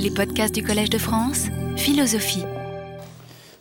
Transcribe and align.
Les 0.00 0.10
podcasts 0.10 0.54
du 0.54 0.62
Collège 0.62 0.90
de 0.90 0.98
France, 0.98 1.46
philosophie. 1.76 2.44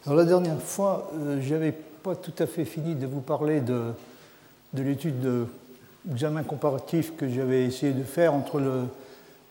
La 0.05 0.23
dernière 0.23 0.61
fois, 0.61 1.11
euh, 1.15 1.39
je 1.41 1.53
n'avais 1.53 1.71
pas 1.71 2.15
tout 2.15 2.33
à 2.39 2.45
fait 2.45 2.65
fini 2.65 2.95
de 2.95 3.07
vous 3.07 3.21
parler 3.21 3.59
de, 3.59 3.93
de 4.73 4.83
l'étude 4.83 5.15
d'examen 6.05 6.43
comparatif 6.43 7.13
que 7.17 7.27
j'avais 7.27 7.65
essayé 7.65 7.91
de 7.91 8.03
faire 8.03 8.33
entre 8.33 8.61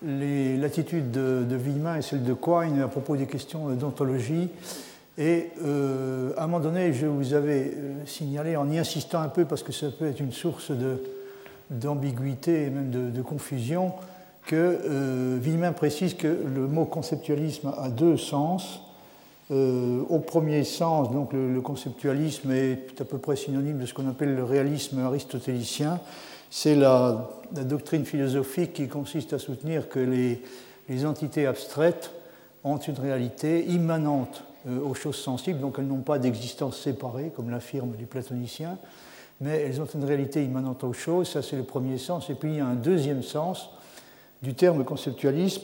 l'attitude 0.02 1.10
de, 1.10 1.44
de 1.48 1.56
Villemin 1.56 1.96
et 1.96 2.02
celle 2.02 2.22
de 2.22 2.34
Quine 2.34 2.80
à 2.80 2.88
propos 2.88 3.16
des 3.16 3.26
questions 3.26 3.70
d'ontologie. 3.70 4.48
Et 5.18 5.48
euh, 5.64 6.32
à 6.36 6.44
un 6.44 6.46
moment 6.46 6.60
donné, 6.60 6.92
je 6.92 7.06
vous 7.06 7.32
avais 7.32 7.72
euh, 7.74 7.94
signalé, 8.04 8.56
en 8.56 8.70
y 8.70 8.78
insistant 8.78 9.20
un 9.20 9.28
peu, 9.28 9.44
parce 9.44 9.62
que 9.62 9.72
ça 9.72 9.86
peut 9.90 10.06
être 10.06 10.20
une 10.20 10.32
source 10.32 10.70
d'ambiguïté 11.70 12.64
et 12.64 12.70
même 12.70 12.90
de, 12.90 13.22
confusion, 13.22 13.92
que 14.46 14.78
euh, 14.88 15.72
précise 15.72 16.14
que 16.14 16.28
le 16.28 16.66
mot 16.66 16.84
conceptualisme 16.84 17.74
a 17.76 17.88
deux 17.90 18.16
sens. 18.16 18.80
Euh, 19.52 20.02
au 20.08 20.18
premier 20.18 20.64
sens, 20.64 21.12
donc 21.12 21.32
le, 21.32 21.60
conceptualisme 21.60 22.50
est 22.50 23.00
à 23.00 23.04
peu 23.04 23.18
près 23.18 23.36
synonyme 23.36 23.78
de 23.78 23.86
ce 23.86 23.94
qu'on 23.94 24.08
appelle 24.08 24.34
le 24.34 24.42
réalisme 24.42 24.98
aristotélicien. 24.98 26.00
C'est 26.50 26.74
la, 26.74 27.30
doctrine 27.52 28.04
philosophique 28.04 28.72
qui 28.72 28.88
consiste 28.88 29.32
à 29.32 29.38
soutenir 29.38 29.88
que 29.88 30.00
les, 30.00 30.42
les 30.88 31.06
entités 31.06 31.46
abstraites 31.46 32.10
ont 32.64 32.78
une 32.78 32.98
réalité 32.98 33.64
immanente 33.66 34.42
euh, 34.66 34.80
aux 34.80 34.94
choses 34.94 35.16
sensibles, 35.16 35.60
donc 35.60 35.76
elles 35.78 35.86
n'ont 35.86 35.98
pas 35.98 36.18
d'existence 36.18 36.80
séparée, 36.80 37.30
comme 37.36 37.50
l'affirment 37.50 37.94
les 37.96 38.04
platoniciens, 38.04 38.78
mais 39.40 39.60
elles 39.60 39.80
ont 39.80 39.86
une 39.86 40.04
réalité 40.04 40.42
immanente 40.42 40.82
aux 40.82 40.92
choses, 40.92 41.28
ça 41.28 41.42
c'est 41.42 41.56
le 41.56 41.62
premier 41.62 41.98
sens. 41.98 42.30
Et 42.30 42.34
puis 42.34 42.50
il 42.50 42.56
y 42.56 42.60
a 42.60 42.66
un 42.66 42.74
deuxième 42.74 43.22
sens 43.22 43.70
du 44.42 44.54
terme 44.54 44.84
conceptualisme, 44.84 45.62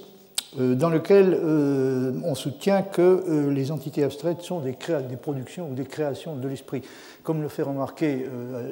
euh, 0.59 0.75
dans 0.75 0.91
lequel 0.91 1.35
euh, 1.35 2.13
on 2.25 2.35
soutient 2.35 2.83
que 2.83 3.49
les 3.51 3.71
entités 3.71 4.05
abstraites 4.05 4.43
sont 4.43 4.61
des, 4.61 4.77
des, 5.09 5.17
productions 5.17 5.71
ou 5.71 5.75
des 5.75 5.85
créations 5.85 6.37
de 6.37 6.49
l'esprit. 6.49 6.83
Comme 7.23 7.43
le 7.43 7.49
fait 7.49 7.63
remarquer 7.63 8.27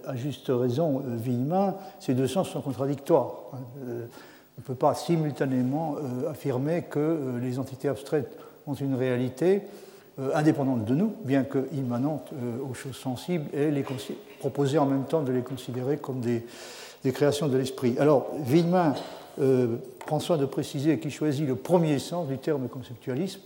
à 0.06 0.16
juste 0.16 0.46
raison 0.48 1.02
Villemin, 1.06 1.76
ces 2.00 2.14
deux 2.14 2.26
sens 2.26 2.48
sont 2.48 2.60
contradictoires. 2.60 3.32
Hein. 3.52 3.58
On 3.86 4.60
ne 4.60 4.66
peut 4.66 4.74
pas 4.74 4.94
simultanément 4.94 5.94
affirmer 6.28 6.82
que 6.82 7.38
les 7.40 7.60
entités 7.60 7.88
abstraites 7.88 8.36
ont 8.66 8.74
une 8.74 8.96
réalité 8.96 9.62
euh, 10.20 10.30
indépendante 10.34 10.84
de 10.84 10.94
nous, 10.94 11.14
bien 11.24 11.44
que 11.44 11.68
immanente 11.72 12.30
euh, 12.32 12.58
aux 12.68 12.74
choses 12.74 12.96
sensibles, 12.96 13.46
et 13.54 13.70
les 13.70 13.84
proposer 14.40 14.76
en 14.76 14.84
même 14.84 15.04
temps 15.04 15.22
de 15.22 15.32
les 15.32 15.42
considérer 15.42 15.98
comme 15.98 16.20
des, 16.20 16.44
créations 17.12 17.48
de 17.48 17.56
l'esprit. 17.56 17.96
Alors, 17.98 18.26
Villemin 18.44 18.94
euh, 19.40 19.76
prend 20.06 20.20
soin 20.20 20.36
de 20.36 20.46
préciser 20.46 20.98
qu'il 20.98 21.10
choisit 21.10 21.46
le 21.46 21.56
premier 21.56 21.98
sens 21.98 22.28
du 22.28 22.38
terme 22.38 22.68
conceptualisme, 22.68 23.40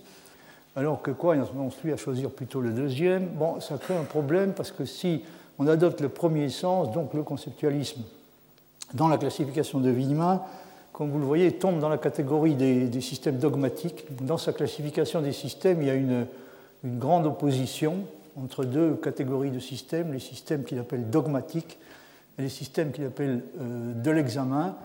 alors 0.76 1.02
que 1.02 1.10
quoi, 1.10 1.36
on 1.56 1.70
suit 1.70 1.92
à 1.92 1.96
choisir 1.96 2.30
plutôt 2.30 2.60
le 2.60 2.70
deuxième. 2.70 3.26
Bon, 3.28 3.60
ça 3.60 3.78
crée 3.78 3.96
un 3.96 4.04
problème 4.04 4.52
parce 4.54 4.72
que 4.72 4.84
si 4.84 5.22
on 5.58 5.66
adopte 5.66 6.00
le 6.00 6.08
premier 6.08 6.48
sens, 6.48 6.90
donc 6.92 7.14
le 7.14 7.22
conceptualisme, 7.22 8.02
dans 8.92 9.08
la 9.08 9.18
classification 9.18 9.80
de 9.80 9.90
Villemin, 9.90 10.42
comme 10.92 11.10
vous 11.10 11.18
le 11.18 11.24
voyez, 11.24 11.52
tombe 11.52 11.80
dans 11.80 11.88
la 11.88 11.98
catégorie 11.98 12.54
des, 12.54 13.00
systèmes 13.00 13.38
dogmatiques. 13.38 14.04
Dans 14.22 14.38
sa 14.38 14.52
classification 14.52 15.20
des 15.20 15.32
systèmes, 15.32 15.82
il 15.82 15.88
y 15.88 15.90
a 15.90 15.94
une, 15.94 16.26
une 16.84 16.98
grande 16.98 17.26
opposition 17.26 18.04
entre 18.40 18.64
deux 18.64 18.94
catégories 18.94 19.50
de 19.50 19.58
systèmes, 19.58 20.12
les 20.12 20.20
systèmes 20.20 20.64
qu'il 20.64 20.78
appelle 20.78 21.10
dogmatiques 21.10 21.78
et 22.38 22.42
les 22.42 22.48
systèmes 22.48 22.92
qu'il 22.92 23.04
appelle 23.04 23.42
euh, 23.60 23.92
de 23.94 24.10
l'examen. 24.10 24.76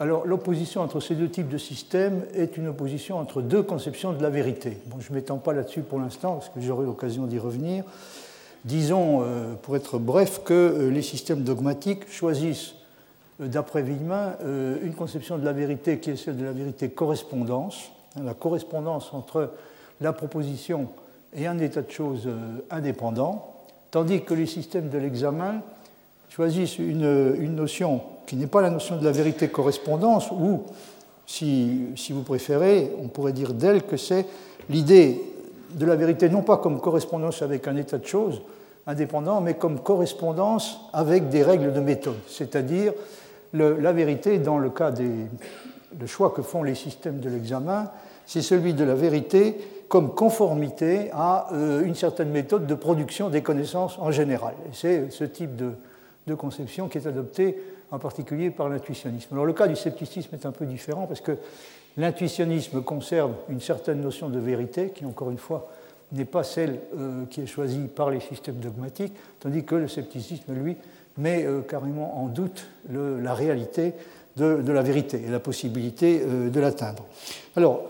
Alors 0.00 0.26
l'opposition 0.26 0.80
entre 0.80 1.00
ces 1.00 1.14
deux 1.14 1.28
types 1.28 1.48
de 1.48 1.58
systèmes 1.58 2.22
est 2.34 2.56
une 2.56 2.68
opposition 2.68 3.18
entre 3.18 3.42
deux 3.42 3.62
conceptions 3.62 4.12
de 4.12 4.22
la 4.22 4.30
vérité. 4.30 4.78
Je 4.98 5.10
ne 5.10 5.14
m'étends 5.16 5.38
pas 5.38 5.52
là-dessus 5.52 5.82
pour 5.82 6.00
l'instant 6.00 6.34
parce 6.34 6.48
que 6.48 6.60
j'aurai 6.60 6.84
l'occasion 6.84 7.26
d'y 7.26 7.38
revenir. 7.38 7.84
Disons, 8.64 9.22
euh, 9.22 9.54
pour 9.60 9.76
être 9.76 9.98
bref, 9.98 10.40
que 10.44 10.54
euh, 10.54 10.90
les 10.90 11.02
systèmes 11.02 11.42
dogmatiques 11.42 12.10
choisissent, 12.10 12.74
d'après 13.40 13.82
Villemin, 13.82 14.36
une 14.82 14.94
conception 14.94 15.38
de 15.38 15.44
la 15.44 15.52
vérité 15.52 15.98
qui 15.98 16.10
est 16.10 16.16
celle 16.16 16.36
de 16.36 16.44
la 16.44 16.52
vérité 16.52 16.90
correspondance, 16.90 17.90
hein, 18.16 18.22
la 18.24 18.32
correspondance 18.32 19.12
entre 19.12 19.50
la 20.00 20.12
proposition 20.12 20.88
et 21.34 21.46
un 21.46 21.58
état 21.58 21.82
de 21.82 21.90
choses 21.90 22.26
euh, 22.26 22.60
indépendant, 22.70 23.54
tandis 23.90 24.22
que 24.22 24.34
les 24.34 24.46
systèmes 24.46 24.88
de 24.88 24.98
l'examen 24.98 25.62
choisissent 26.28 26.78
une, 26.78 27.54
notion 27.54 28.02
qui 28.34 28.40
n'est 28.40 28.48
pas 28.48 28.62
la 28.62 28.70
notion 28.70 28.96
de 28.96 29.04
la 29.04 29.12
vérité 29.12 29.46
correspondance, 29.46 30.32
ou, 30.32 30.64
si, 31.24 31.94
vous 32.10 32.24
préférez, 32.24 32.90
on 33.00 33.06
pourrait 33.06 33.32
dire 33.32 33.54
d'elle 33.54 33.84
que 33.84 33.96
c'est 33.96 34.26
l'idée 34.68 35.22
de 35.70 35.86
la 35.86 35.94
vérité 35.94 36.28
non 36.28 36.42
pas 36.42 36.56
comme 36.56 36.80
correspondance 36.80 37.42
avec 37.42 37.68
un 37.68 37.76
état 37.76 37.96
de 37.96 38.06
choses 38.06 38.42
indépendant, 38.88 39.40
mais 39.40 39.54
comme 39.54 39.78
correspondance 39.78 40.80
avec 40.92 41.28
des 41.28 41.44
règles 41.44 41.72
de 41.72 41.78
méthode, 41.78 42.18
c'est-à-dire 42.26 42.92
la 43.52 43.92
vérité 43.92 44.38
dans 44.38 44.58
le 44.58 44.70
cas 44.70 44.90
des 44.90 45.10
le 46.00 46.06
choix 46.06 46.30
que 46.30 46.42
font 46.42 46.62
les 46.62 46.74
systèmes 46.74 47.20
de 47.20 47.30
l'examen, 47.30 47.90
c'est 48.26 48.42
celui 48.42 48.74
de 48.74 48.84
la 48.84 48.94
vérité 48.96 49.56
comme 49.88 50.12
conformité 50.12 51.10
à 51.12 51.46
euh, 51.52 51.84
une 51.84 51.94
certaine 51.94 52.30
méthode 52.30 52.66
de 52.66 52.74
production 52.74 53.28
des 53.28 53.42
connaissances 53.42 53.96
en 54.00 54.10
général. 54.10 54.54
C'est 54.72 55.12
ce 55.12 55.22
type 55.22 55.54
de, 55.56 56.34
conception 56.34 56.88
qui 56.88 56.98
est 56.98 57.06
adopté 57.06 57.56
en 57.94 57.98
particulier 57.98 58.50
par 58.50 58.68
l'intuitionnisme. 58.68 59.28
Alors 59.32 59.46
le 59.46 59.52
cas 59.52 59.68
du 59.68 59.76
scepticisme 59.76 60.34
est 60.34 60.46
un 60.46 60.52
peu 60.52 60.66
différent 60.66 61.06
parce 61.06 61.20
que 61.20 61.36
l'intuitionnisme 61.96 62.82
conserve 62.82 63.32
une 63.48 63.60
certaine 63.60 64.00
notion 64.00 64.28
de 64.28 64.38
vérité 64.38 64.90
qui, 64.94 65.04
encore 65.04 65.30
une 65.30 65.38
fois, 65.38 65.70
n'est 66.12 66.24
pas 66.24 66.42
celle 66.44 66.80
euh, 66.98 67.24
qui 67.30 67.42
est 67.42 67.46
choisie 67.46 67.86
par 67.94 68.10
les 68.10 68.20
systèmes 68.20 68.56
dogmatiques, 68.56 69.14
tandis 69.40 69.64
que 69.64 69.74
le 69.74 69.88
scepticisme, 69.88 70.52
lui, 70.52 70.76
met 71.18 71.44
euh, 71.44 71.60
carrément 71.60 72.22
en 72.22 72.26
doute 72.26 72.66
la 72.90 73.34
réalité 73.34 73.92
de, 74.36 74.72
la 74.72 74.82
vérité 74.82 75.22
et 75.24 75.30
la 75.30 75.38
possibilité 75.38 76.20
euh, 76.22 76.50
de 76.50 76.60
l'atteindre. 76.60 77.04
Alors, 77.56 77.82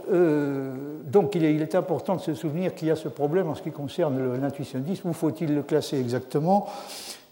donc 1.07 1.35
il 1.35 1.45
est, 1.45 1.75
important 1.75 2.17
de 2.17 2.21
se 2.21 2.35
souvenir 2.35 2.75
qu'il 2.75 2.89
y 2.89 2.91
a 2.91 2.97
ce 2.97 3.09
problème 3.09 3.49
en 3.49 3.55
ce 3.55 3.63
qui 3.63 3.71
concerne 3.71 4.39
l'intuitionnisme. 4.39 5.09
Où 5.09 5.15
faut-il 5.15 5.55
le 5.55 5.63
classer 5.63 5.99
exactement? 5.99 6.67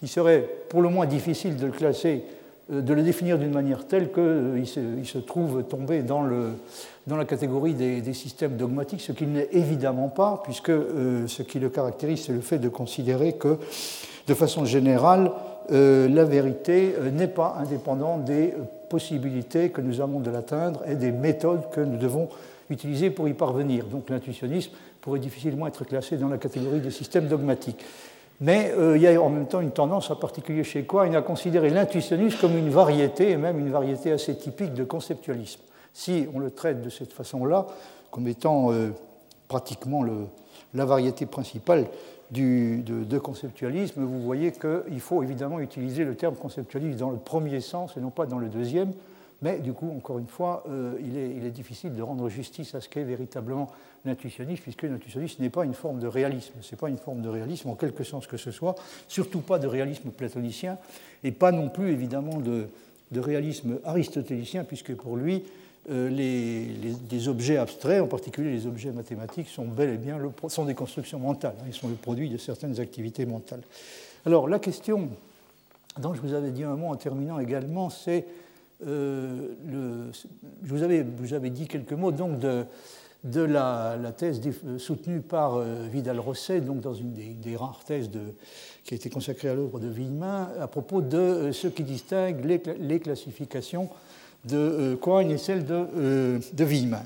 Il 0.01 0.09
serait 0.09 0.49
pour 0.69 0.81
le 0.81 0.89
moins 0.89 1.05
difficile 1.05 1.57
de 1.57 1.67
le 1.67 1.71
classer, 1.71 2.23
de 2.69 2.93
le 2.93 3.03
définir 3.03 3.37
d'une 3.37 3.51
manière 3.51 3.85
telle 3.85 4.11
qu'il 4.11 4.67
se, 4.67 4.79
il 4.97 5.05
se, 5.05 5.17
trouve 5.17 5.63
tombé 5.63 6.01
dans, 6.01 6.23
la 6.23 7.25
catégorie 7.25 7.73
des, 7.73 8.01
des, 8.01 8.13
systèmes 8.13 8.55
dogmatiques, 8.55 9.01
ce 9.01 9.11
qu'il 9.11 9.31
n'est 9.31 9.49
évidemment 9.51 10.09
pas, 10.09 10.41
puisque 10.43 10.71
ce 10.71 11.41
qui 11.41 11.59
le 11.59 11.69
caractérise, 11.69 12.23
c'est 12.25 12.33
le 12.33 12.41
fait 12.41 12.59
de 12.59 12.69
considérer 12.69 13.33
que, 13.33 13.57
de 14.27 14.33
façon 14.33 14.63
générale, 14.63 15.31
la 15.69 16.23
vérité 16.23 16.93
n'est 17.11 17.27
pas 17.27 17.57
indépendante 17.59 18.23
des 18.25 18.53
possibilités 18.89 19.69
que 19.69 19.81
nous 19.81 20.01
avons 20.01 20.19
de 20.19 20.29
l'atteindre 20.29 20.83
et 20.87 20.95
des 20.95 21.11
méthodes 21.11 21.69
que 21.71 21.81
nous 21.81 21.97
devons 21.97 22.29
utiliser 22.69 23.09
pour 23.09 23.27
y 23.27 23.33
parvenir. 23.33 23.85
Donc 23.85 24.09
l'intuitionnisme 24.09 24.71
pourrait 25.01 25.19
difficilement 25.19 25.67
être 25.67 25.83
classé 25.83 26.17
dans 26.17 26.29
la 26.29 26.37
catégorie 26.37 26.79
des 26.79 26.91
systèmes 26.91 27.27
dogmatiques. 27.27 27.83
Mais 28.43 28.73
euh, 28.77 28.97
il 28.97 29.01
y 29.01 29.07
a 29.07 29.21
en 29.21 29.29
même 29.29 29.47
temps 29.47 29.61
une 29.61 29.71
tendance, 29.71 30.11
en 30.11 30.17
particulier 30.17 30.65
chez 30.65 30.85
il 31.07 31.15
à 31.15 31.21
considérer 31.21 31.69
l'intuitionnisme 31.69 32.37
comme 32.41 32.57
une 32.57 32.69
variété, 32.69 33.29
et 33.29 33.37
même 33.37 33.57
une 33.57 33.71
variété 33.71 34.11
assez 34.11 34.35
typique 34.35 34.73
de 34.73 34.83
conceptualisme. 34.83 35.61
Si 35.93 36.27
on 36.33 36.39
le 36.39 36.51
traite 36.51 36.81
de 36.81 36.89
cette 36.89 37.13
façon-là, 37.13 37.67
comme 38.11 38.27
étant 38.27 38.73
euh, 38.73 38.89
pratiquement 39.47 40.03
la 40.73 40.83
variété 40.83 41.25
principale 41.25 41.87
du, 42.31 42.83
de, 42.85 43.17
conceptualisme, 43.17 44.03
vous 44.03 44.21
voyez 44.21 44.51
qu'il 44.51 44.99
faut 44.99 45.23
évidemment 45.23 45.61
utiliser 45.61 46.03
le 46.03 46.15
terme 46.15 46.35
conceptualisme 46.35 46.99
dans 46.99 47.11
le 47.11 47.17
premier 47.17 47.61
sens 47.61 47.95
et 47.95 48.01
non 48.01 48.09
pas 48.09 48.25
dans 48.25 48.39
le 48.39 48.49
deuxième. 48.49 48.91
Mais 49.43 49.59
du 49.59 49.73
coup, 49.73 49.93
encore 49.95 50.17
une 50.17 50.27
fois, 50.27 50.63
euh, 50.69 50.97
il, 50.99 51.17
est, 51.17 51.31
il, 51.37 51.45
est, 51.45 51.51
difficile 51.51 51.93
de 51.93 52.01
rendre 52.01 52.29
justice 52.29 52.73
à 52.73 52.81
ce 52.81 52.89
qu'est 52.89 53.03
véritablement 53.03 53.69
l'intuitionnisme, 54.05 54.63
puisque 54.63 54.83
l'intuitionnisme 54.83 55.43
n'est 55.43 55.49
pas 55.49 55.65
une 55.65 55.73
forme 55.73 55.99
de 55.99 56.07
réalisme. 56.07 56.53
Ce 56.61 56.73
n'est 56.73 56.79
pas 56.79 56.89
une 56.89 56.97
forme 56.97 57.21
de 57.21 57.29
réalisme 57.29 57.69
en 57.69 57.75
quelque 57.75 58.03
sens 58.03 58.25
que 58.25 58.37
ce 58.37 58.51
soit, 58.51 58.75
surtout 59.07 59.41
pas 59.41 59.59
de 59.59 59.67
réalisme 59.67 60.09
platonicien, 60.09 60.77
et 61.23 61.31
pas 61.31 61.51
non 61.51 61.69
plus 61.69 61.91
évidemment 61.91 62.37
de, 62.39 62.67
de 63.11 63.19
réalisme 63.19 63.79
aristotélicien, 63.85 64.63
puisque 64.63 64.95
pour 64.95 65.17
lui, 65.17 65.43
euh, 65.89 66.09
les, 66.09 67.27
objets 67.27 67.57
abstraits, 67.57 68.01
en 68.01 68.07
particulier 68.07 68.51
les 68.51 68.67
objets 68.67 68.91
mathématiques, 68.91 69.49
sont 69.49 69.65
bel 69.65 69.89
et 69.89 69.97
bien 69.97 70.17
sont 70.47 70.63
des 70.63 70.75
constructions 70.75 71.19
mentales. 71.19 71.55
Hein, 71.59 71.65
ils 71.67 71.73
sont 71.73 71.89
le 71.89 71.95
produit 71.95 72.29
de 72.29 72.37
certaines 72.37 72.79
activités 72.79 73.25
mentales. 73.25 73.61
Alors 74.25 74.47
la 74.47 74.59
question 74.59 75.09
dont 75.99 76.13
je 76.13 76.21
vous 76.21 76.33
avais 76.33 76.51
dit 76.51 76.63
un 76.63 76.75
mot 76.75 76.87
en 76.87 76.95
terminant 76.95 77.39
également, 77.39 77.89
c'est 77.89 78.25
euh, 78.87 80.11
je 80.63 80.73
vous 80.73 80.83
avais, 80.83 81.49
dit 81.49 81.67
quelques 81.67 81.93
mots 81.93 82.11
donc 82.11 82.39
de, 82.39 83.41
la, 83.41 83.97
thèse 84.17 84.41
soutenue 84.77 85.21
par 85.21 85.55
euh, 85.55 85.87
Vidal-Rosset, 85.91 86.61
donc 86.61 86.81
dans 86.81 86.93
une 86.93 87.13
des, 87.13 87.55
rares 87.55 87.83
thèses 87.85 88.09
qui 88.83 88.93
a 88.93 88.97
été 88.97 89.09
consacrée 89.09 89.49
à 89.49 89.55
l'œuvre 89.55 89.79
de 89.79 89.87
Villemin, 89.87 90.49
à 90.59 90.67
propos 90.67 91.01
de 91.01 91.51
ce 91.51 91.67
qui 91.67 91.83
distingue 91.83 92.43
les, 92.79 92.99
classifications 92.99 93.89
de 94.45 94.97
Quine 95.01 95.31
et 95.31 95.37
celle 95.37 95.65
de, 95.65 96.39
de 96.53 96.63
Villemin. 96.63 97.03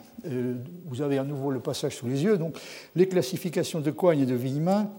vous 0.87 1.01
avez 1.01 1.19
à 1.19 1.23
nouveau 1.23 1.51
le 1.51 1.59
passage 1.59 1.95
sous 1.95 2.07
les 2.07 2.23
yeux. 2.23 2.37
Donc, 2.37 2.57
les 2.95 3.07
classifications 3.07 3.79
de 3.79 3.91
Quine 3.91 4.21
et 4.21 4.25
de 4.25 4.35
Villemin 4.35 4.89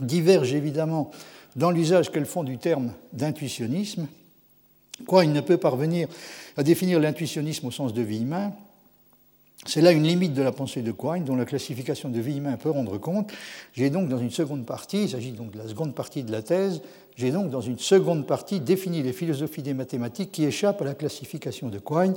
divergent 0.00 0.54
évidemment 0.54 1.10
dans 1.56 1.70
l'usage 1.70 2.10
qu'elles 2.10 2.26
font 2.26 2.44
du 2.44 2.58
terme 2.58 2.92
d'intuitionnisme. 3.12 4.08
Quine 5.06 5.32
ne 5.32 5.40
peut 5.40 5.56
parvenir 5.56 6.08
à 6.56 6.62
définir 6.62 7.00
l'intuitionnisme 7.00 7.66
au 7.66 7.70
sens 7.70 7.92
de 7.92 8.02
Villemin, 8.02 8.52
c'est 9.66 9.80
là 9.80 9.92
une 9.92 10.04
limite 10.04 10.34
de 10.34 10.42
la 10.42 10.52
pensée 10.52 10.82
de 10.82 10.92
Quine 10.92 11.24
dont 11.24 11.36
la 11.36 11.46
classification 11.46 12.10
de 12.10 12.20
Villemin 12.20 12.56
peut 12.56 12.70
rendre 12.70 12.98
compte. 12.98 13.32
J'ai 13.72 13.88
donc 13.88 14.08
dans 14.08 14.18
une 14.18 14.30
seconde 14.30 14.66
partie, 14.66 15.04
il 15.04 15.08
s'agit 15.08 15.32
donc 15.32 15.52
de 15.52 15.58
la 15.58 15.66
seconde 15.66 15.94
partie 15.94 16.22
de 16.22 16.30
la 16.30 16.42
thèse, 16.42 16.82
j'ai 17.16 17.30
donc 17.30 17.50
dans 17.50 17.62
une 17.62 17.78
seconde 17.78 18.26
partie 18.26 18.60
défini 18.60 19.02
les 19.02 19.12
philosophies 19.12 19.62
des 19.62 19.72
mathématiques 19.72 20.32
qui 20.32 20.44
échappent 20.44 20.82
à 20.82 20.84
la 20.84 20.94
classification 20.94 21.68
de 21.68 21.78
Quine, 21.78 22.14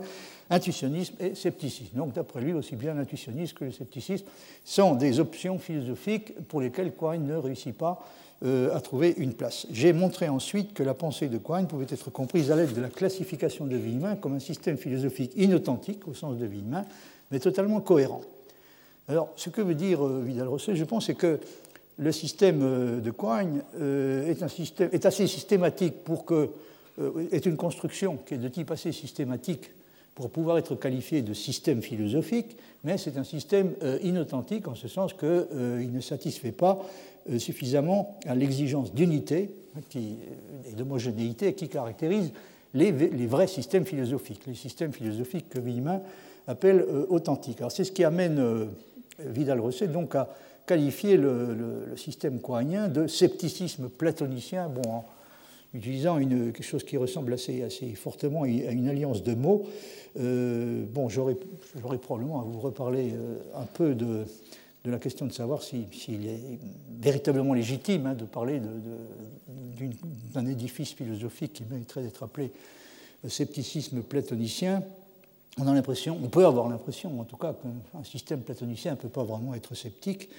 intuitionnisme 0.50 1.16
et 1.20 1.36
scepticisme. 1.36 1.96
Donc 1.96 2.14
d'après 2.14 2.42
lui, 2.42 2.54
aussi 2.54 2.76
bien 2.76 2.94
l'intuitionnisme 2.96 3.56
que 3.56 3.66
le 3.66 3.72
scepticisme 3.72 4.26
sont 4.66 4.96
des 4.96 5.20
options 5.20 5.58
philosophiques 5.58 6.34
pour 6.48 6.60
lesquelles 6.60 6.92
Quine 6.94 7.26
ne 7.26 7.36
réussit 7.36 7.78
pas 7.78 8.06
euh, 8.46 8.76
à 8.76 8.82
trouver 8.82 9.14
une 9.18 9.34
place. 9.34 9.68
J'ai 9.72 9.94
montré 9.94 10.30
ensuite 10.30 10.74
que 10.74 10.84
la 10.84 10.94
pensée 10.94 11.28
de 11.28 11.38
Quine 11.38 11.68
pouvait 11.68 11.88
être 11.90 12.12
comprise 12.12 12.52
à 12.52 12.56
l'aide 12.56 12.74
de 12.74 12.82
la 12.82 12.90
classification 12.90 13.66
de 13.66 13.76
Villemin 13.76 14.16
comme 14.16 14.36
un 14.36 14.40
système 14.40 14.78
philosophique 14.78 15.32
inauthentique 15.36 16.08
au 16.08 16.14
sens 16.14 16.38
de 16.38 16.46
Villemin, 16.46 16.86
mais 17.32 17.40
totalement 17.40 17.82
cohérent. 17.82 18.22
Alors, 19.10 19.32
ce 19.38 19.50
que 19.50 19.62
veut 19.62 19.76
dire 19.76 20.06
euh, 20.06 20.22
Vidal-Rosset, 20.26 20.76
je 20.76 20.84
pense, 20.84 21.06
c'est 21.06 21.16
que 21.16 21.40
le 21.98 22.12
système 22.12 22.60
euh, 22.62 23.00
de 23.00 23.12
Quine 23.12 23.64
euh, 23.80 24.30
est, 24.30 24.44
un 24.44 24.50
système, 24.50 24.90
est 24.92 25.06
assez 25.06 25.28
systématique 25.28 26.04
pour 26.04 26.26
que 26.26 26.50
est 27.32 27.46
une 27.46 27.58
construction 27.58 28.18
qui 28.18 28.34
est 28.34 28.40
de 28.40 28.48
type 28.48 28.72
assez 28.72 28.92
systématique 28.92 29.70
pour 30.16 30.32
pouvoir 30.32 30.58
être 30.58 30.74
qualifié 30.74 31.22
de 31.22 31.36
système 31.36 31.84
philosophique, 31.84 32.58
mais 32.84 32.98
c'est 32.98 33.18
un 33.18 33.24
système 33.24 33.76
inauthentique 34.02 34.68
en 34.68 34.74
ce 34.74 34.88
sens 34.88 35.14
qu'il 35.14 35.92
ne 35.92 36.02
satisfait 36.02 36.52
pas 36.52 36.84
suffisamment 37.38 38.18
à 38.26 38.36
l'exigence 38.36 38.94
d'unité 38.94 39.50
et 39.94 40.74
d'homogénéité 40.76 41.54
qui 41.54 41.70
caractérise 41.70 42.32
les, 42.74 42.92
vrais 43.28 43.48
systèmes 43.48 43.86
philosophiques, 43.86 44.42
les 44.48 44.56
systèmes 44.56 44.94
philosophiques 44.94 45.50
que 45.50 45.60
Villemin 45.60 46.02
appelle 46.48 46.80
euh, 46.80 47.06
authentique. 47.10 47.60
Alors 47.60 47.72
c'est 47.72 47.84
ce 47.84 47.92
qui 47.92 48.04
amène 48.04 48.40
euh, 48.40 48.66
Vidal-Rosset 49.20 49.88
donc 49.88 50.16
à 50.16 50.30
qualifier 50.66 51.18
le, 51.18 51.94
système 51.96 52.40
coinien 52.40 52.88
de 52.88 53.08
scepticisme 53.08 53.90
platonicien, 53.90 54.68
bon, 54.68 54.90
en 54.90 55.06
utilisant 55.74 56.18
une, 56.18 56.52
quelque 56.52 56.64
chose 56.64 56.84
qui 56.84 56.98
ressemble 56.98 57.34
assez, 57.34 57.64
assez, 57.64 57.88
fortement 57.96 58.44
à 58.44 58.48
une 58.48 58.90
alliance 58.90 59.24
de 59.24 59.34
mots. 59.34 59.66
Euh, 60.20 60.84
bon, 60.94 61.08
j'aurais 61.08 61.38
probablement 62.02 62.42
à 62.42 62.44
vous 62.44 62.60
reparler 62.60 63.14
un 63.56 63.64
peu 63.64 63.96
de, 63.96 64.26
de 64.88 64.92
la 64.92 65.00
question 65.00 65.28
de 65.28 65.34
savoir 65.34 65.62
s'il 65.62 66.28
est 66.28 66.60
véritablement 67.00 67.54
légitime 67.54 68.08
hein, 68.08 68.14
de 68.14 68.26
parler 68.26 68.62
d'un 70.34 70.46
édifice 70.46 70.94
philosophique 70.94 71.54
qui 71.54 71.64
mériterait 71.70 72.04
d'être 72.04 72.24
appelé 72.24 72.52
scepticisme 73.28 74.02
platonicien 74.02 74.82
on 75.60 75.68
a 75.68 75.74
l'impression, 75.74 76.18
on 76.24 76.28
peut 76.28 76.46
avoir 76.46 76.70
l'impression 76.70 77.20
en 77.20 77.24
tout 77.24 77.36
cas 77.36 77.54
qu'un 77.54 78.04
système 78.04 78.42
platonicien 78.42 78.92
ne 78.92 78.98
peut 78.98 79.10
pas 79.10 79.24
vraiment 79.24 79.56
être 79.56 79.74
sceptique 79.76 80.30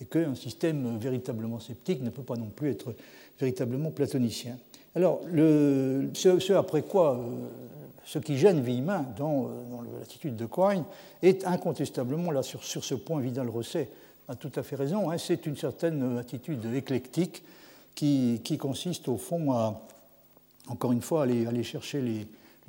et 0.00 0.04
qu'un 0.04 0.34
système 0.34 0.98
véritablement 0.98 1.58
sceptique 1.60 2.02
ne 2.02 2.10
peut 2.10 2.22
pas 2.22 2.36
non 2.36 2.50
plus 2.54 2.70
être 2.70 2.94
véritablement 3.40 3.90
platonicien. 3.90 4.58
Alors, 4.94 5.20
le, 5.30 6.10
ce, 6.14 6.52
après 6.52 6.82
quoi, 6.82 7.16
euh, 7.16 7.48
ce 8.06 8.20
qui 8.20 8.38
gêne 8.38 8.60
Villemin 8.60 9.04
dans, 9.18 9.50
dans 9.68 9.82
l'attitude 9.98 10.36
de 10.36 10.46
Quine 10.46 10.84
est 11.22 11.44
incontestablement, 11.44 12.30
là 12.30 12.42
sur, 12.42 12.62
ce 12.64 12.94
point, 12.94 13.20
Vidal-Rosset 13.20 13.90
a 14.28 14.36
tout 14.36 14.52
à 14.54 14.62
fait 14.62 14.76
raison, 14.76 15.10
hein, 15.10 15.18
c'est 15.18 15.44
une 15.46 15.56
certaine 15.56 16.16
attitude 16.16 16.64
éclectique 16.74 17.42
qui, 17.94 18.58
consiste 18.60 19.08
au 19.08 19.16
fond 19.16 19.52
à, 19.52 19.80
encore 20.68 20.92
une 20.92 21.02
fois, 21.02 21.24
aller, 21.24 21.62
chercher 21.62 22.00
les, 22.00 22.26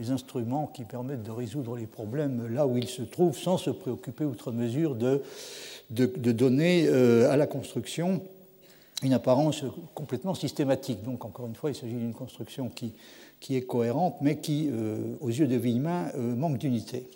instruments 0.09 0.67
qui 0.67 0.83
permettent 0.83 1.23
de 1.23 1.31
résoudre 1.31 1.75
les 1.75 1.87
problèmes 1.87 2.53
là 2.53 2.67
où 2.67 2.77
ils 2.77 2.87
se 2.87 3.01
trouvent 3.01 3.35
sans 3.37 3.57
se 3.57 3.71
préoccuper 3.71 4.25
outre 4.25 4.51
mesure 4.51 4.93
de, 4.93 5.23
de, 5.89 6.31
donner 6.31 6.85
euh, 6.87 7.31
à 7.31 7.35
la 7.35 7.47
construction 7.47 8.21
une 9.03 9.13
apparence 9.13 9.63
complètement 9.93 10.33
systématique. 10.33 11.03
Donc 11.03 11.25
encore 11.25 11.47
une 11.47 11.55
fois, 11.55 11.69
il 11.69 11.75
s'agit 11.75 11.93
d'une 11.93 12.13
construction 12.13 12.69
qui, 12.69 12.93
est 13.55 13.61
cohérente, 13.61 14.15
mais 14.21 14.37
qui, 14.37 14.69
euh, 14.71 15.15
aux 15.21 15.29
yeux 15.29 15.47
de 15.47 15.55
Villemin, 15.55 16.07
euh, 16.15 16.35
manque 16.35 16.57
d'unité. 16.57 17.07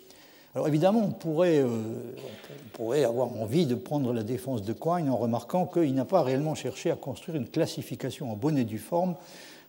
Alors 0.54 0.68
évidemment, 0.68 1.02
on 1.04 1.10
pourrait, 1.10 1.62
on 1.64 2.68
pourrait, 2.74 3.04
avoir 3.04 3.32
envie 3.32 3.66
de 3.66 3.74
prendre 3.74 4.12
la 4.12 4.22
défense 4.22 4.62
de 4.62 4.74
Quine 4.74 5.08
en 5.08 5.16
remarquant 5.16 5.66
qu'il 5.66 5.94
n'a 5.94 6.04
pas 6.04 6.22
réellement 6.22 6.54
cherché 6.54 6.90
à 6.90 6.94
construire 6.94 7.38
une 7.38 7.48
classification 7.48 8.30
en 8.30 8.36
bonne 8.36 8.58
et 8.58 8.64
due 8.64 8.78
forme 8.78 9.14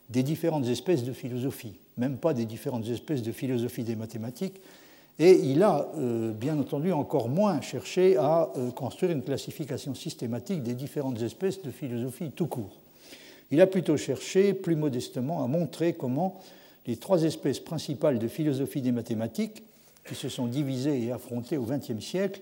des 0.10 0.24
différentes 0.24 0.68
espèces 0.68 1.06
de 1.06 1.14
philosophie 1.14 1.74
même 1.98 2.18
pas 2.18 2.34
des 2.34 2.46
différentes 2.46 2.88
espèces 2.88 3.22
de 3.22 3.32
philosophie 3.32 3.84
des 3.84 3.96
mathématiques. 3.96 4.60
Et 5.20 5.40
il 5.44 5.62
a, 5.62 5.90
euh, 5.98 6.32
bien 6.32 6.58
entendu, 6.60 6.92
encore 6.92 7.30
moins 7.30 7.62
cherché 7.62 8.18
à 8.18 8.50
euh, 8.58 8.72
construire 8.72 9.12
une 9.12 9.22
classification 9.22 9.94
systématique 9.94 10.64
des 10.64 10.74
différentes 10.74 11.22
espèces 11.22 11.62
de 11.62 11.70
philosophie 11.70 12.32
tout 12.32 12.48
court. 12.48 12.80
Il 13.52 13.62
a 13.62 13.68
plutôt 13.68 13.98
cherché, 13.98 14.54
plus 14.54 14.76
modestement, 14.76 15.44
à 15.44 15.48
montrer 15.48 15.94
comment 15.94 16.42
les 16.88 16.98
trois 16.98 17.24
espèces 17.24 17.60
principales 17.60 18.18
de 18.18 18.28
philosophie 18.28 18.82
des 18.82 18.92
mathématiques, 18.92 19.64
qui 20.08 20.16
se 20.16 20.30
sont 20.30 20.48
divisées 20.48 21.04
et 21.04 21.12
affrontées 21.12 21.58
au 21.58 21.64
XXe 21.64 22.04
siècle, 22.04 22.42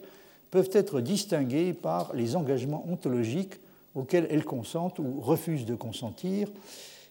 peuvent 0.49 0.69
être 0.71 1.01
distinguées 1.01 1.73
par 1.73 2.15
les 2.15 2.35
engagements 2.35 2.85
ontologiques 2.89 3.55
auxquels 3.93 4.27
elles 4.31 4.45
consentent 4.45 4.99
ou 4.99 5.19
refusent 5.21 5.65
de 5.65 5.75
consentir, 5.75 6.47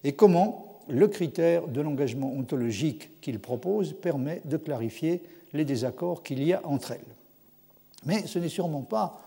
et 0.03 0.13
comment 0.13 0.81
le 0.89 1.07
critère 1.07 1.69
de 1.69 1.81
l'engagement 1.81 2.33
ontologique 2.33 3.21
qu'il 3.21 3.39
propose 3.39 3.93
permet 3.93 4.41
de 4.47 4.57
clarifier 4.57 5.23
les 5.53 5.65
désaccords 5.65 6.23
qu'il 6.23 6.43
y 6.43 6.53
a 6.53 6.61
entre 6.65 6.93
elles. 6.93 7.01
Mais 8.07 8.27
ce 8.27 8.39
n'est 8.39 8.49
sûrement 8.49 8.83
pas 8.83 9.23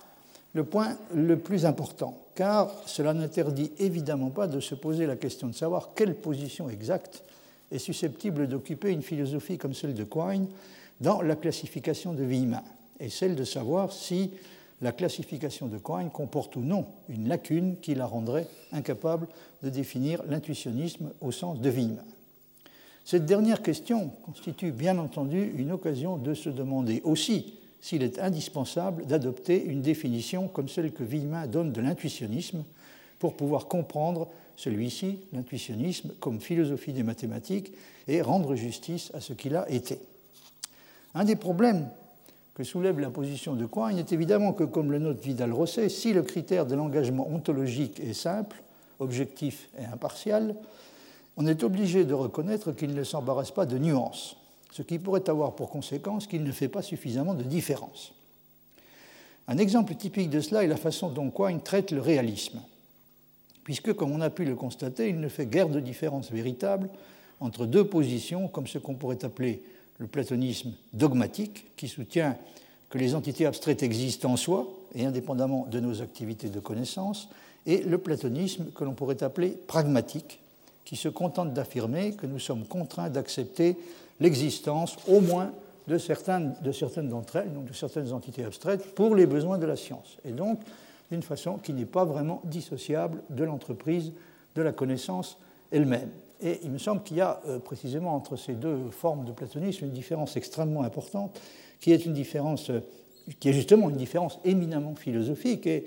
le 0.54 0.64
point 0.64 0.98
le 1.14 1.38
plus 1.38 1.66
important, 1.66 2.18
car 2.36 2.72
cela 2.86 3.14
n'interdit 3.14 3.72
évidemment 3.80 4.30
pas 4.30 4.48
de 4.48 4.60
se 4.60 4.76
poser 4.76 5.06
la 5.06 5.16
question 5.16 5.48
de 5.48 5.56
savoir 5.56 5.90
quelle 5.96 6.16
position 6.16 6.70
exacte 6.70 7.24
est 7.72 7.80
susceptible 7.80 8.48
d'occuper 8.48 8.92
une 8.92 9.02
philosophie 9.02 9.58
comme 9.58 9.74
celle 9.74 9.96
de 9.96 10.04
Quine 10.04 10.48
dans 11.02 11.22
la 11.22 11.36
classification 11.36 12.14
de 12.14 12.24
Villemin, 12.24 12.64
et 13.00 13.10
celle 13.10 13.36
de 13.36 13.44
savoir 13.44 13.92
si 13.92 14.32
la 14.82 14.92
classification 14.92 15.68
de 15.68 15.78
Quine 15.78 16.12
comporte 16.12 16.56
ou 16.56 16.62
non 16.62 16.86
une 17.10 17.28
lacune 17.28 17.78
qui 17.82 17.96
la 17.96 18.06
rendrait 18.06 18.48
incapable 18.72 19.28
de 19.64 19.70
définir 19.70 20.22
l'intuitionnisme 20.30 21.12
au 21.22 21.32
sens 21.32 21.60
de 21.60 21.70
Villemin. 21.70 22.04
Cette 23.06 23.26
dernière 23.26 23.62
question 23.62 24.12
constitue 24.26 24.72
bien 24.72 24.98
entendu 24.98 25.54
une 25.58 25.72
occasion 25.72 26.18
de 26.18 26.34
se 26.34 26.50
demander 26.50 27.02
aussi 27.04 27.56
s'il 27.82 28.02
est 28.02 28.18
indispensable 28.18 29.06
d'adopter 29.06 29.62
une 29.62 29.82
définition 29.82 30.48
comme 30.48 30.70
celle 30.70 30.94
que 30.94 31.04
Villemin 31.04 31.48
donne 31.48 31.74
de 31.74 31.82
l'intuitionnisme 31.82 32.64
pour 33.20 33.36
pouvoir 33.36 33.68
comprendre 33.68 34.30
celui-ci, 34.56 35.20
l'intuitionnisme, 35.34 36.12
comme 36.22 36.40
philosophie 36.40 36.94
des 36.94 37.04
mathématiques 37.04 37.74
et 38.08 38.22
rendre 38.22 38.56
justice 38.56 39.12
à 39.14 39.20
ce 39.20 39.34
qu'il 39.34 39.56
a 39.56 39.70
été. 39.70 40.00
Un 41.14 41.26
des 41.26 41.36
problèmes 41.36 41.88
que 42.56 42.64
soulève 42.64 43.00
la 43.00 43.10
position 43.10 43.56
de 43.56 43.66
Quine 43.66 43.98
est 43.98 44.14
évidemment 44.14 44.54
que, 44.54 44.64
comme 44.64 44.92
le 44.92 45.00
note 45.00 45.22
Vidal-Rosset, 45.22 45.90
si 45.90 46.14
le 46.14 46.22
critère 46.22 46.66
de 46.66 46.76
l'engagement 46.76 47.28
ontologique 47.30 48.00
est 48.00 48.14
simple, 48.14 48.62
objectif 49.00 49.70
et 49.78 49.86
impartial, 49.86 50.56
on 51.38 51.48
est 51.48 51.64
obligé 51.64 52.06
de 52.06 52.14
reconnaître 52.14 52.72
qu'il 52.72 52.94
ne 52.94 53.04
s'embarrasse 53.04 53.52
pas 53.52 53.66
de 53.66 53.78
nuances, 53.78 54.36
ce 54.72 54.82
qui 54.82 55.00
pourrait 55.00 55.30
avoir 55.30 55.56
pour 55.56 55.70
conséquence 55.70 56.28
qu'il 56.28 56.44
ne 56.44 56.52
fait 56.52 56.68
pas 56.68 56.82
suffisamment 56.82 57.34
de 57.34 57.44
différence. 57.44 58.14
Un 59.48 59.58
exemple 59.58 59.96
typique 59.96 60.30
de 60.30 60.40
cela 60.40 60.64
est 60.64 60.68
la 60.68 60.78
façon 60.78 61.10
dont 61.10 61.30
Quine 61.30 61.62
traite 61.62 61.92
le 61.92 62.02
réalisme, 62.02 62.62
puisque, 63.64 63.94
comme 63.94 64.12
on 64.12 64.22
a 64.22 64.30
pu 64.30 64.46
le 64.46 64.56
constater, 64.56 65.10
il 65.10 65.20
ne 65.20 65.28
fait 65.28 65.46
guère 65.46 65.70
de 65.70 65.80
différence 65.80 66.32
véritable 66.32 66.90
entre 67.40 67.66
deux 67.66 67.86
positions, 67.86 68.48
comme 68.48 68.68
ce 68.68 68.78
qu'on 68.78 68.96
pourrait 68.96 69.26
appeler 69.26 69.64
le 69.98 70.08
platonisme 70.08 70.72
dogmatique, 70.94 71.66
qui 71.76 71.88
soutient 71.88 72.38
que 72.90 72.98
les 72.98 73.16
entités 73.16 73.46
abstraites 73.46 73.84
existent 73.84 74.32
en 74.32 74.38
soi 74.38 74.68
et 74.96 75.06
indépendamment 75.06 75.66
de 75.70 75.80
nos 75.80 76.02
activités 76.02 76.50
de 76.50 76.60
connaissance, 76.60 77.28
et 77.66 77.82
le 77.84 77.98
platonisme 77.98 78.72
que 78.76 78.84
l'on 78.84 78.94
pourrait 78.94 79.24
appeler 79.24 79.50
pragmatique, 79.50 80.40
qui 80.94 81.00
se 81.00 81.10
contente 81.10 81.56
d'affirmer 81.56 82.12
que 82.12 82.28
nous 82.28 82.38
sommes 82.38 82.68
contraints 82.68 83.10
d'accepter 83.10 83.76
l'existence 84.20 84.96
au 85.08 85.22
moins 85.22 85.52
de 85.88 85.98
certaines, 85.98 86.54
de 86.62 86.72
certaines 86.72 87.10
d'entre 87.10 87.38
elles, 87.38 87.52
donc 87.52 87.66
de 87.66 87.74
certaines 87.74 88.14
entités 88.14 88.46
abstraites, 88.46 88.94
pour 88.94 89.16
les 89.16 89.26
besoins 89.26 89.58
de 89.58 89.66
la 89.66 89.76
science, 89.76 90.20
et 90.24 90.32
donc 90.32 90.60
d'une 91.10 91.24
façon 91.24 91.58
qui 91.58 91.74
n'est 91.74 91.88
pas 91.88 92.06
vraiment 92.06 92.42
dissociable 92.44 93.24
de 93.32 93.44
l'entreprise 93.44 94.12
de 94.56 94.62
la 94.62 94.72
connaissance 94.72 95.40
elle-même. 95.72 96.12
Et 96.44 96.60
il 96.62 96.70
me 96.70 96.78
semble 96.78 97.02
qu'il 97.02 97.18
y 97.18 97.22
a 97.22 97.42
précisément 97.66 98.14
entre 98.14 98.36
ces 98.36 98.54
deux 98.54 98.92
formes 98.92 99.26
de 99.26 99.32
platonisme 99.32 99.86
une 99.86 99.94
différence 99.94 100.38
extrêmement 100.38 100.84
importante, 100.84 101.42
qui 101.80 101.92
est 101.92 102.06
une 102.06 102.14
différence, 102.14 102.70
qui 103.40 103.50
est 103.50 103.54
justement 103.54 103.90
une 103.90 103.98
différence 103.98 104.38
éminemment 104.46 104.94
philosophique. 104.94 105.66
Et 105.66 105.86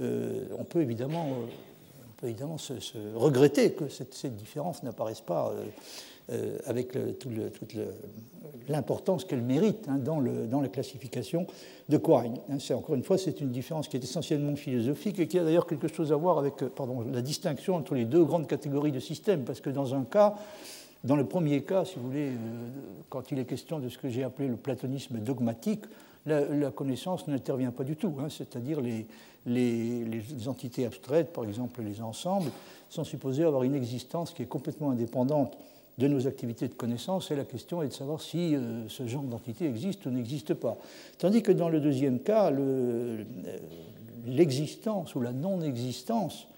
on 0.00 0.64
peut 0.64 0.80
évidemment 0.80 1.26
peut 2.16 2.26
évidemment 2.26 2.58
se, 2.58 2.72
regretter 3.14 3.72
que 3.72 3.88
cette, 3.88 4.36
différence 4.36 4.82
n'apparaisse 4.82 5.20
pas 5.20 5.52
euh, 6.30 6.58
avec 6.66 6.92
toute 7.18 7.32
l'importance 8.68 9.24
qu'elle 9.24 9.42
mérite 9.42 9.86
hein, 9.88 9.98
dans, 9.98 10.20
la 10.20 10.68
classification 10.68 11.46
de 11.88 11.96
Quine. 11.96 12.38
Hein, 12.50 12.58
encore 12.74 12.94
une 12.94 13.02
fois, 13.02 13.18
c'est 13.18 13.40
une 13.40 13.50
différence 13.50 13.88
qui 13.88 13.96
est 13.96 14.04
essentiellement 14.04 14.56
philosophique 14.56 15.18
et 15.18 15.28
qui 15.28 15.38
a 15.38 15.44
d'ailleurs 15.44 15.66
quelque 15.66 15.88
chose 15.88 16.12
à 16.12 16.16
voir 16.16 16.38
avec 16.38 16.62
euh, 16.62 16.70
la 17.12 17.22
distinction 17.22 17.76
entre 17.76 17.94
les 17.94 18.04
deux 18.04 18.24
grandes 18.24 18.46
catégories 18.46 18.92
de 18.92 19.00
systèmes, 19.00 19.44
parce 19.44 19.60
que 19.60 19.70
dans 19.70 19.94
un 19.94 20.04
cas, 20.04 20.34
dans 21.04 21.16
le 21.16 21.24
premier 21.24 21.62
cas, 21.62 21.84
si 21.84 21.96
vous 21.96 22.08
voulez, 22.08 22.30
euh, 22.30 22.68
quand 23.08 23.30
il 23.30 23.38
est 23.38 23.44
question 23.44 23.78
de 23.78 23.88
ce 23.88 23.98
que 23.98 24.08
j'ai 24.08 24.24
appelé 24.24 24.48
le 24.48 24.56
platonisme 24.56 25.18
dogmatique, 25.18 25.84
la, 26.26 26.72
connaissance 26.72 27.28
n'intervient 27.28 27.70
pas 27.70 27.84
du 27.84 27.94
tout, 27.94 28.12
hein, 28.18 28.26
c'est-à-dire 28.28 28.80
les, 28.80 29.06
les, 29.46 30.48
entités 30.48 30.86
abstraites, 30.86 31.32
par 31.32 31.44
exemple 31.44 31.82
les 31.82 32.00
ensembles, 32.00 32.50
sont 32.90 33.04
supposés 33.04 33.44
avoir 33.44 33.62
une 33.62 33.74
existence 33.74 34.32
qui 34.32 34.42
est 34.42 34.46
complètement 34.46 34.90
indépendante 34.90 35.56
de 35.98 36.08
nos 36.08 36.26
activités 36.26 36.68
de 36.68 36.74
connaissance, 36.74 37.30
et 37.30 37.36
la 37.36 37.44
question 37.44 37.82
est 37.82 37.88
de 37.88 37.92
savoir 37.92 38.20
si 38.20 38.54
euh, 38.54 38.86
ce 38.88 39.06
genre 39.06 39.22
d'entité 39.22 39.66
existe 39.66 40.04
ou 40.04 40.10
n'existe 40.10 40.52
pas. 40.52 40.76
Tandis 41.16 41.42
que 41.42 41.52
dans 41.52 41.70
le 41.70 41.80
deuxième 41.80 42.20
cas, 42.20 42.52
euh, 42.52 43.24
l'existence 44.26 45.14
ou 45.14 45.22
la 45.22 45.32
non-existence 45.32 46.48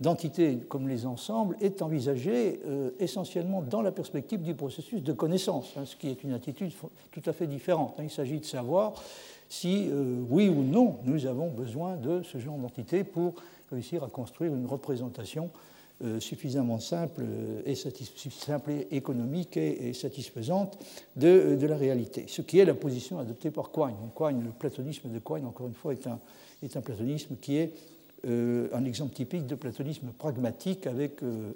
d'entités 0.00 0.58
comme 0.68 0.88
les 0.88 1.06
ensembles 1.06 1.56
est 1.60 1.82
envisagée 1.82 2.60
euh, 2.66 2.90
essentiellement 3.00 3.62
dans 3.62 3.82
la 3.82 3.92
perspective 3.92 4.42
du 4.42 4.54
processus 4.54 5.02
de 5.02 5.12
connaissance, 5.12 5.74
hein, 5.76 5.84
ce 5.84 5.96
qui 5.96 6.08
est 6.08 6.22
une 6.22 6.32
attitude 6.32 6.72
tout 7.12 7.22
à 7.26 7.32
fait 7.32 7.46
différente. 7.46 7.94
Hein. 7.98 8.04
Il 8.04 8.10
s'agit 8.10 8.38
de 8.38 8.44
savoir 8.44 8.94
si, 9.48 9.88
oui 10.28 10.48
ou 10.48 10.62
non, 10.62 10.98
nous 11.04 11.26
avons 11.26 11.48
besoin 11.48 11.96
de 11.96 12.22
ce 12.22 12.38
genre 12.38 12.58
d'entité 12.58 13.04
pour 13.04 13.34
réussir 13.70 14.04
à 14.04 14.08
construire 14.08 14.54
une 14.54 14.66
représentation 14.66 15.50
euh, 16.04 16.20
suffisamment 16.20 16.78
simple 16.78 17.22
euh, 17.24 17.60
et, 17.66 17.74
simple 17.74 18.70
et 18.70 18.86
économique 18.92 19.56
et, 19.56 19.92
satisfaisante 19.92 20.78
de, 21.16 21.58
la 21.66 21.76
réalité, 21.76 22.26
ce 22.28 22.40
qui 22.40 22.60
est 22.60 22.64
la 22.64 22.74
position 22.74 23.18
adoptée 23.18 23.50
par 23.50 23.72
Quine. 23.72 23.96
Quine 24.14 24.44
le 24.44 24.50
platonisme 24.50 25.08
de 25.08 25.18
Quine, 25.18 25.44
encore 25.44 25.66
une 25.66 25.74
fois, 25.74 25.92
est 25.92 26.06
un, 26.06 26.20
est 26.62 26.76
un 26.76 26.82
platonisme 26.82 27.34
qui 27.40 27.56
est 27.56 27.72
euh, 28.28 28.68
un 28.72 28.84
exemple 28.84 29.12
typique 29.12 29.48
de 29.48 29.56
platonisme 29.56 30.10
pragmatique 30.16 30.86
avec, 30.86 31.14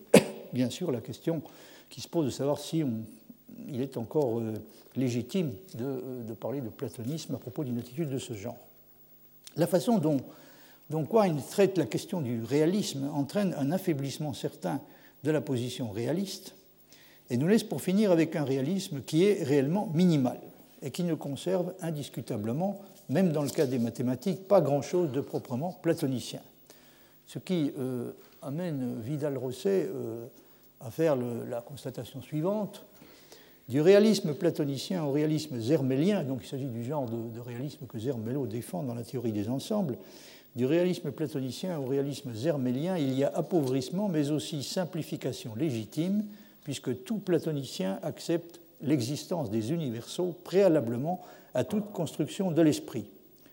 bien 0.53 0.71
sûr, 0.71 0.91
la 0.91 1.01
question 1.01 1.41
qui 1.89 2.01
se 2.01 2.09
pose 2.09 2.25
de 2.25 2.31
savoir 2.31 2.59
si 2.59 2.83
on, 2.83 3.05
il 3.69 3.81
est 3.81 3.97
encore 3.97 4.41
légitime 4.97 5.53
de, 5.75 6.23
de, 6.27 6.35
parler 6.35 6.61
de 6.61 6.69
platonisme 6.69 7.35
à 7.35 7.39
propos 7.39 7.65
d'une 7.65 7.79
attitude 7.79 8.11
de 8.11 8.19
ce 8.19 8.35
genre. 8.35 8.59
La 9.57 9.67
façon 9.67 9.99
dont 9.99 10.21
donc 10.91 11.09
Quine 11.09 11.41
traite 11.51 11.79
la 11.79 11.87
question 11.87 12.21
du 12.21 12.43
réalisme 12.43 13.09
entraîne 13.15 13.55
un 13.59 13.73
affaiblissement 13.73 14.35
certain 14.35 14.81
de 15.25 15.31
la 15.31 15.41
position 15.41 15.91
réaliste 15.91 16.55
et 17.31 17.39
nous 17.39 17.49
laisse 17.49 17.65
pour 17.65 17.81
finir 17.81 18.13
avec 18.13 18.37
un 18.37 18.45
réalisme 18.45 19.01
qui 19.01 19.25
est 19.25 19.43
réellement 19.43 19.91
minimal 19.95 20.39
et 20.83 20.91
qui 20.91 21.05
ne 21.05 21.15
conserve 21.15 21.73
indiscutablement, 21.81 22.81
même 23.09 23.33
dans 23.33 23.43
le 23.43 23.49
cas 23.49 23.67
des 23.67 23.79
mathématiques, 23.79 24.47
pas 24.47 24.61
grand-chose 24.61 25.13
de 25.13 25.21
proprement 25.23 25.73
platonicien. 25.73 26.41
Ce 27.27 27.39
qui 27.39 27.73
euh, 27.79 28.13
amène 28.43 29.01
Vidal-Rosset 29.01 29.89
euh, 29.89 30.27
à 30.81 30.91
faire 30.91 31.17
la 31.17 31.63
constatation 31.63 32.21
suivante. 32.21 32.85
Du 33.73 33.81
réalisme 33.81 34.35
platonicien 34.35 35.03
au 35.03 35.13
réalisme 35.13 35.59
zermélien, 35.59 36.25
donc 36.25 36.41
il 36.45 36.47
s'agit 36.47 36.67
du 36.67 36.85
genre 36.85 37.09
de, 37.09 37.41
réalisme 37.41 37.87
que 37.87 37.99
Zermelo 37.99 38.47
défend 38.47 38.83
dans 38.83 38.93
la 38.93 39.03
théorie 39.03 39.33
des 39.33 39.49
ensembles, 39.49 39.97
du 40.55 40.67
réalisme 40.67 41.11
platonicien 41.11 41.79
au 41.79 41.87
réalisme 41.87 42.35
zermélien, 42.35 42.99
il 42.99 43.19
y 43.19 43.25
a 43.25 43.33
appauvrissement, 43.35 44.11
mais 44.11 44.31
aussi 44.31 44.63
simplification 44.63 45.55
légitime, 45.57 46.27
puisque 46.65 47.03
tout 47.05 47.17
platonicien 47.17 47.99
accepte 48.03 48.61
l'existence 48.83 49.51
des 49.51 49.73
universaux 49.73 50.37
préalablement 50.45 51.23
à 51.55 51.65
toute 51.65 51.93
construction 51.93 52.51
de 52.51 52.61
l'esprit. 52.61 53.07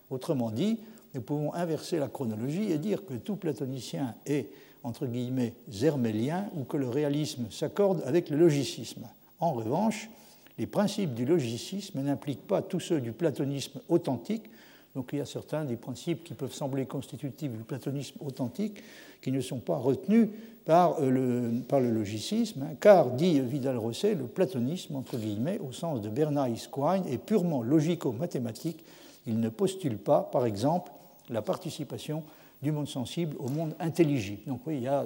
Autrement 0.10 0.52
dit, 0.52 0.80
nous 1.14 1.22
pouvons 1.22 1.54
inverser 1.54 1.98
la 1.98 2.10
chronologie 2.10 2.74
et 2.74 2.78
dire 2.78 3.06
que 3.06 3.14
tout 3.14 3.38
platonicien 3.38 4.16
est, 4.26 4.50
entre 4.84 5.06
guillemets, 5.06 5.54
zermélien 5.72 6.50
ou 6.58 6.66
que 6.66 6.76
le 6.76 6.90
réalisme 6.90 7.46
s'accorde 7.52 8.04
avec 8.06 8.30
le 8.30 8.36
logicisme. 8.36 9.08
En 9.40 9.54
revanche, 9.54 10.10
les 10.58 10.68
principes 10.68 11.14
du 11.14 11.26
logicisme 11.26 12.02
n'impliquent 12.02 12.46
pas 12.46 12.62
tous 12.62 12.80
ceux 12.80 13.00
du 13.00 13.12
platonisme 13.12 13.80
authentique, 13.88 14.50
donc 14.96 15.10
il 15.14 15.20
y 15.20 15.22
a 15.22 15.26
certains 15.26 15.66
des 15.66 15.76
principes 15.76 16.24
qui 16.24 16.34
peuvent 16.34 16.54
sembler 16.54 16.86
constitutifs 16.86 17.52
du 17.52 17.64
platonisme 17.64 18.18
authentique 18.26 18.84
qui 19.22 19.32
ne 19.32 19.42
sont 19.42 19.60
pas 19.60 19.78
retenus 19.78 20.30
par 20.66 21.00
euh, 21.00 21.10
le, 21.10 21.62
par 21.62 21.80
le 21.80 21.92
logicisme, 21.92 22.64
hein, 22.64 22.76
car, 22.80 23.12
dit 23.12 23.40
Vidal-Rosset, 23.40 24.16
le 24.16 24.26
platonisme, 24.26 24.96
entre 24.96 25.18
guillemets, 25.18 25.60
au 25.60 25.72
sens 25.72 26.02
de 26.02 26.10
Bernays 26.10 26.68
Quine, 26.72 27.06
est 27.08 27.18
purement 27.18 27.62
logico-mathématique. 27.62 28.84
Il 29.28 29.40
ne 29.40 29.50
postule 29.50 29.98
pas, 29.98 30.22
par 30.22 30.46
exemple, 30.46 30.92
la 31.30 31.42
participation 31.42 32.24
du 32.62 32.72
monde 32.72 32.88
sensible 32.88 33.36
au 33.40 33.48
monde 33.48 33.74
intelligible. 33.80 34.42
Donc 34.48 34.62
oui, 34.66 34.78
il 34.78 34.84
y 34.84 34.88
a, 34.88 35.02
euh, 35.02 35.06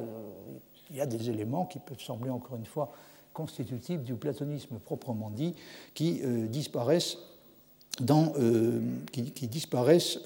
il 0.90 0.96
y 0.96 1.02
a 1.02 1.06
des 1.06 1.30
éléments 1.30 1.66
qui 1.66 1.80
peuvent 1.80 2.02
sembler, 2.02 2.30
encore 2.30 2.58
une 2.58 2.66
fois, 2.66 2.92
constitutifs 3.34 4.02
du 4.02 4.16
platonisme 4.16 4.78
proprement 4.80 5.30
dit, 5.30 5.56
qui 5.94 6.22
euh, 6.24 6.48
disparaissent 6.48 7.18
euh, 8.02 8.80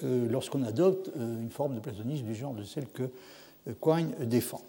euh, 0.04 0.28
lorsqu'on 0.30 0.62
adopte 0.62 1.10
une 1.16 1.50
forme 1.50 1.74
de 1.74 1.80
platonisme 1.80 2.24
du 2.26 2.34
genre 2.34 2.54
de 2.54 2.64
celle 2.64 2.86
que 2.88 3.10
Quine 3.82 4.12
défend. 4.24 4.62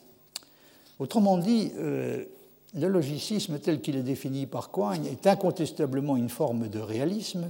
Autrement 0.99 1.37
dit, 1.37 1.71
le 1.77 2.27
logicisme 2.73 3.59
tel 3.59 3.79
qu'il 3.79 3.95
est 3.95 4.03
défini 4.03 4.45
par 4.45 4.71
Quine 4.71 5.05
est 5.05 5.25
incontestablement 5.25 6.17
une 6.17 6.27
forme 6.27 6.67
de 6.67 6.79
réalisme, 6.79 7.49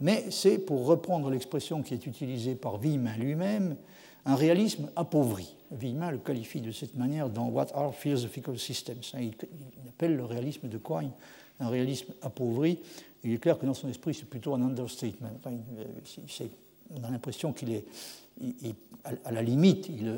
mais 0.00 0.24
c'est, 0.30 0.58
pour 0.58 0.86
reprendre 0.86 1.30
l'expression 1.30 1.82
qui 1.82 1.94
est 1.94 2.04
utilisée 2.04 2.56
par 2.56 2.78
Villemin 2.78 3.16
lui-même, 3.16 3.76
un 4.26 4.34
réalisme 4.34 4.90
appauvri. 4.96 5.54
Villemin 5.70 6.10
le 6.10 6.18
qualifie 6.18 6.60
de 6.60 6.72
cette 6.72 6.94
manière 6.94 7.30
dans 7.30 7.48
What 7.48 7.68
are 7.74 7.94
Philosophical 7.94 8.58
Systems 8.58 9.02
il, 9.18 9.32
appelle 9.88 10.16
le 10.16 10.24
réalisme 10.24 10.68
de 10.68 10.78
Quine 10.78 11.10
un 11.60 11.68
réalisme 11.68 12.12
appauvri, 12.22 12.78
il 13.24 13.32
est 13.32 13.38
clair 13.38 13.58
que 13.58 13.66
dans 13.66 13.74
son 13.74 13.88
esprit, 13.88 14.14
c'est 14.14 14.28
plutôt 14.28 14.54
un 14.54 14.62
understatement. 14.62 15.30
on 16.94 17.04
a 17.04 17.10
l'impression 17.10 17.52
qu'il 17.52 17.72
est, 17.72 17.84
à 19.24 19.32
la 19.32 19.42
limite, 19.42 19.88
il, 19.88 20.12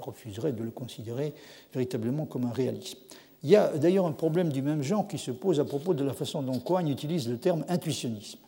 refuserait 0.00 0.52
de 0.52 0.62
le 0.62 0.70
considérer 0.70 1.34
véritablement 1.72 2.26
comme 2.26 2.44
un 2.44 2.52
réalisme. 2.52 2.98
Il 3.42 3.50
y 3.50 3.56
a 3.56 3.76
d'ailleurs 3.76 4.06
un 4.06 4.12
problème 4.12 4.50
du 4.50 4.62
même 4.62 4.82
genre 4.82 5.06
qui 5.06 5.18
se 5.18 5.30
pose 5.30 5.60
à 5.60 5.64
propos 5.64 5.92
de 5.92 6.04
la 6.04 6.14
façon 6.14 6.42
dont 6.42 6.58
Coigne 6.60 6.88
utilise 6.88 7.28
le 7.28 7.38
terme 7.38 7.64
intuitionnisme, 7.68 8.38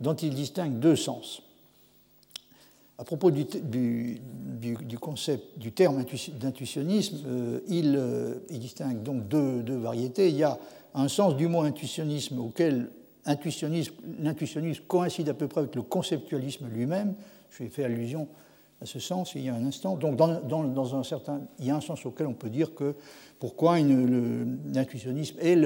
dont 0.00 0.14
il 0.14 0.34
distingue 0.34 0.78
deux 0.78 0.96
sens. 0.96 1.42
À 3.02 3.04
propos 3.04 3.32
du, 3.32 3.44
concept, 5.00 5.58
du 5.58 5.72
terme 5.72 6.04
d'intuitionnisme, 6.38 7.16
euh, 7.26 7.58
euh, 7.68 8.38
il, 8.48 8.60
distingue 8.60 9.02
donc 9.02 9.26
deux, 9.26 9.76
variétés. 9.76 10.28
Il 10.28 10.36
y 10.36 10.44
a 10.44 10.56
un 10.94 11.08
sens 11.08 11.34
du 11.34 11.48
mot 11.48 11.62
intuitionnisme 11.62 12.38
auquel 12.38 12.90
l'intuitionnisme 13.26 14.84
coïncide 14.86 15.28
à 15.28 15.34
peu 15.34 15.48
près 15.48 15.62
avec 15.62 15.74
le 15.74 15.82
conceptualisme 15.82 16.68
lui-même. 16.68 17.14
Je 17.50 17.64
fait 17.64 17.82
allusion 17.82 18.28
à 18.80 18.86
ce 18.86 19.00
sens 19.00 19.34
il 19.34 19.46
y 19.46 19.48
a 19.48 19.54
un 19.56 19.66
instant. 19.66 19.96
Donc, 19.96 20.14
dans, 20.14 20.94
un 20.94 21.02
certain, 21.02 21.40
il 21.58 21.66
y 21.66 21.70
a 21.72 21.76
un 21.76 21.80
sens 21.80 22.06
auquel 22.06 22.28
on 22.28 22.34
peut 22.34 22.50
dire 22.50 22.72
que 22.72 22.94
pourquoi 23.40 23.80
l'intuitionnisme 23.80 25.40
est 25.40 25.56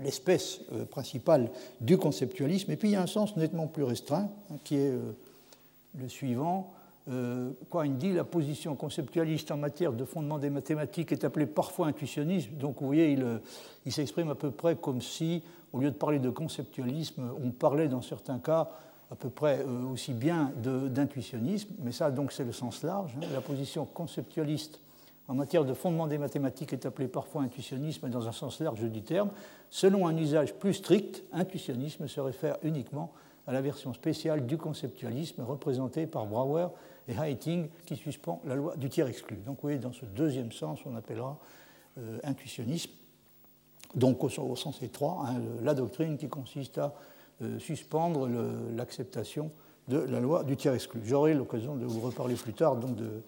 l'espèce 0.00 0.60
euh, 0.70 0.84
principale 0.84 1.50
du 1.80 1.98
conceptualisme. 1.98 2.70
Et 2.70 2.76
puis 2.76 2.90
il 2.90 2.92
y 2.92 2.96
a 2.96 3.02
un 3.02 3.08
sens 3.08 3.36
nettement 3.36 3.66
plus 3.66 3.82
restreint, 3.82 4.30
hein, 4.48 4.58
qui 4.62 4.76
est 4.76 4.92
le 5.98 6.08
suivant. 6.08 6.72
Euh, 7.08 7.50
Quine 7.70 7.96
dit 7.96 8.12
la 8.12 8.24
position 8.24 8.76
conceptualiste 8.76 9.50
en 9.50 9.56
matière 9.56 9.92
de 9.92 10.04
fondement 10.04 10.38
des 10.38 10.50
mathématiques 10.50 11.10
est 11.10 11.24
appelée 11.24 11.46
parfois 11.46 11.88
intuitionnisme. 11.88 12.52
Donc 12.54 12.80
vous 12.80 12.86
voyez, 12.86 13.12
il, 13.12 13.40
il 13.86 13.92
s'exprime 13.92 14.30
à 14.30 14.36
peu 14.36 14.50
près 14.50 14.76
comme 14.76 15.00
si 15.00 15.42
au 15.72 15.80
lieu 15.80 15.90
de 15.90 15.96
parler 15.96 16.18
de 16.18 16.30
conceptualisme, 16.30 17.22
on 17.42 17.50
parlait 17.50 17.88
dans 17.88 18.02
certains 18.02 18.38
cas 18.38 18.70
à 19.10 19.14
peu 19.14 19.28
près 19.28 19.60
euh, 19.60 19.92
aussi 19.92 20.14
bien 20.14 20.52
d'intuitionnisme, 20.56 21.74
mais 21.82 21.92
ça 21.92 22.10
donc 22.10 22.32
c'est 22.32 22.44
le 22.44 22.52
sens 22.52 22.82
large. 22.82 23.14
Hein. 23.16 23.26
La 23.32 23.40
position 23.40 23.84
conceptualiste 23.84 24.80
en 25.28 25.34
matière 25.34 25.64
de 25.64 25.74
fondement 25.74 26.06
des 26.06 26.18
mathématiques 26.18 26.72
est 26.72 26.86
appelée 26.86 27.08
parfois 27.08 27.42
intuitionnisme 27.42 28.08
dans 28.08 28.26
un 28.26 28.32
sens 28.32 28.60
large 28.60 28.80
du 28.80 29.02
terme. 29.02 29.30
Selon 29.70 30.06
un 30.06 30.16
usage 30.16 30.54
plus 30.54 30.74
strict, 30.74 31.24
intuitionnisme 31.32 32.08
se 32.08 32.20
réfère 32.20 32.56
uniquement 32.62 33.12
la 33.50 33.60
version 33.60 33.92
spéciale 33.92 34.46
du 34.46 34.56
conceptualisme 34.56 35.42
représentée 35.42 36.06
par 36.06 36.26
Brouwer 36.26 36.68
et 37.08 37.14
Heiting 37.14 37.68
qui 37.86 37.96
suspend 37.96 38.40
la 38.44 38.54
loi 38.54 38.76
du 38.76 38.88
tiers 38.88 39.08
exclu. 39.08 39.36
Donc 39.36 39.56
vous 39.56 39.62
voyez, 39.62 39.78
dans 39.78 39.92
ce 39.92 40.04
deuxième 40.04 40.52
sens, 40.52 40.78
on 40.86 40.94
appellera 40.94 41.38
euh, 41.98 42.18
intuitionnisme 42.22 42.90
donc 43.94 44.24
au, 44.24 44.56
sens 44.56 44.82
étroit, 44.82 45.24
hein, 45.26 45.40
la 45.62 45.74
doctrine 45.74 46.16
qui 46.16 46.28
consiste 46.28 46.78
à 46.78 46.94
suspendre 47.58 48.28
l'acceptation 48.74 49.50
de 49.88 49.98
la 49.98 50.20
loi 50.20 50.44
du 50.44 50.56
tiers 50.56 50.74
exclu. 50.74 51.00
J'aurai 51.04 51.34
l'occasion 51.34 51.76
de 51.76 51.84
vous 51.84 52.00
reparler 52.00 52.34
plus 52.36 52.54
tard 52.54 52.76
donc, 52.76 52.96
de, 52.96 53.22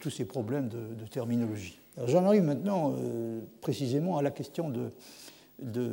tous 0.00 0.10
ces 0.10 0.24
problèmes 0.24 0.68
de, 0.68 1.06
terminologie. 1.06 1.78
J'en 2.06 2.24
arrive 2.24 2.44
maintenant 2.44 2.94
précisément 3.60 4.18
à 4.18 4.22
la 4.22 4.30
question 4.30 4.70
de, 4.70 5.90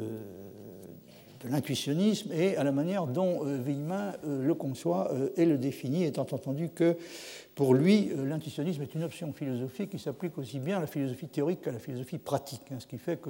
l'intuitionnisme 1.49 2.31
et 2.31 2.55
à 2.57 2.63
la 2.63 2.71
manière 2.71 3.07
dont 3.07 3.45
euh, 3.45 3.57
Villemin 3.57 4.13
euh, 4.25 4.45
le 4.45 4.53
conçoit 4.53 5.11
euh, 5.11 5.29
et 5.35 5.45
le 5.45 5.57
définit, 5.57 6.03
étant 6.03 6.27
entendu 6.31 6.69
que 6.69 6.97
pour 7.55 7.73
lui, 7.73 8.11
l'intuitionnisme 8.15 8.81
est 8.81 8.95
une 8.95 9.03
option 9.03 9.33
philosophique 9.33 9.89
qui 9.91 9.99
s'applique 9.99 10.37
aussi 10.37 10.59
bien 10.59 10.77
à 10.77 10.79
la 10.79 10.87
philosophie 10.87 11.27
théorique 11.27 11.61
qu'à 11.61 11.71
la 11.71 11.79
philosophie 11.79 12.17
pratique, 12.17 12.61
hein, 12.71 12.77
ce 12.79 12.87
qui 12.87 12.97
fait 12.97 13.17
que 13.17 13.29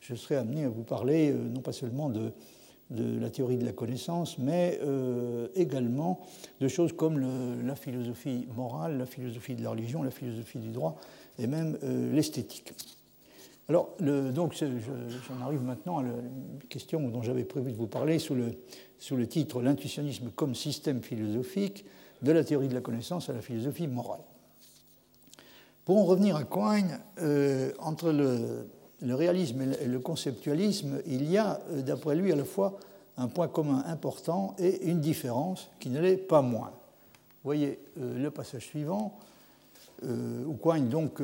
je 0.00 0.14
serai 0.14 0.36
amené 0.36 0.64
à 0.64 0.68
vous 0.68 0.82
parler 0.82 1.32
non 1.32 1.60
pas 1.60 1.72
seulement 1.72 2.08
de, 2.08 2.32
de 2.90 3.20
la 3.20 3.30
théorie 3.30 3.56
de 3.56 3.64
la 3.64 3.72
connaissance, 3.72 4.36
mais 4.36 4.80
également 5.54 6.20
de 6.60 6.66
choses 6.66 6.92
comme 6.92 7.24
la 7.64 7.76
philosophie 7.76 8.48
morale, 8.56 8.98
la 8.98 9.06
philosophie 9.06 9.54
de 9.54 9.62
la 9.62 9.70
religion, 9.70 10.02
la 10.02 10.10
philosophie 10.10 10.58
du 10.58 10.70
droit 10.70 10.96
et 11.38 11.46
même 11.46 11.78
l'esthétique. 12.12 12.74
Alors, 13.68 13.94
donc, 14.00 14.54
j'en 14.54 15.44
arrive 15.46 15.62
maintenant 15.62 15.98
à 15.98 16.02
la 16.02 16.10
question 16.68 17.08
dont 17.08 17.22
j'avais 17.22 17.44
prévu 17.44 17.72
de 17.72 17.76
vous 17.76 17.86
parler 17.86 18.18
sous 18.18 18.34
le, 18.34 18.56
sous 18.98 19.16
le 19.16 19.26
titre 19.26 19.62
L'intuitionnisme 19.62 20.30
comme 20.34 20.54
système 20.54 21.00
philosophique, 21.00 21.84
de 22.22 22.32
la 22.32 22.44
théorie 22.44 22.68
de 22.68 22.74
la 22.74 22.80
connaissance 22.80 23.28
à 23.28 23.32
la 23.32 23.40
philosophie 23.40 23.86
morale. 23.86 24.20
Pour 25.84 25.98
en 25.98 26.04
revenir 26.04 26.36
à 26.36 26.44
Quine, 26.44 27.00
euh, 27.20 27.72
entre 27.80 28.12
le, 28.12 28.68
le, 29.00 29.14
réalisme 29.14 29.62
et 29.80 29.86
le 29.86 29.98
conceptualisme, 29.98 31.00
il 31.06 31.28
y 31.30 31.38
a, 31.38 31.60
euh, 31.70 31.82
d'après 31.82 32.14
lui, 32.14 32.30
à 32.30 32.36
la 32.36 32.44
fois 32.44 32.78
un 33.16 33.26
point 33.26 33.48
commun 33.48 33.82
important 33.86 34.54
et 34.58 34.86
une 34.86 35.00
différence 35.00 35.70
qui 35.80 35.90
ne 35.90 36.00
l'est 36.00 36.16
pas 36.16 36.42
moins. 36.42 36.70
Vous 36.70 37.48
voyez 37.48 37.80
euh, 37.98 38.22
le 38.22 38.30
passage 38.30 38.66
suivant, 38.66 39.18
où 40.04 40.54
Quine 40.54 40.88
donc 40.88 41.20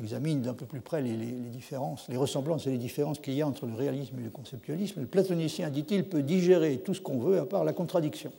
examine 0.00 0.40
d'un 0.42 0.54
peu 0.54 0.66
plus 0.66 0.80
près 0.80 1.02
les, 1.02 1.16
différences, 1.16 2.06
les 2.08 2.16
ressemblances 2.16 2.66
et 2.66 2.70
les 2.70 2.78
différences 2.78 3.18
qu'il 3.18 3.34
y 3.34 3.42
a 3.42 3.46
entre 3.46 3.66
le 3.66 3.74
réalisme 3.74 4.18
et 4.18 4.22
le 4.22 4.30
conceptualisme, 4.30 5.00
le 5.00 5.06
platonicien, 5.06 5.70
dit-il, 5.70 6.08
peut 6.08 6.22
digérer 6.22 6.78
tout 6.78 6.94
ce 6.94 7.00
qu'on 7.00 7.18
veut 7.18 7.38
à 7.38 7.46
part 7.46 7.64
la 7.64 7.72
contradiction. 7.72 8.32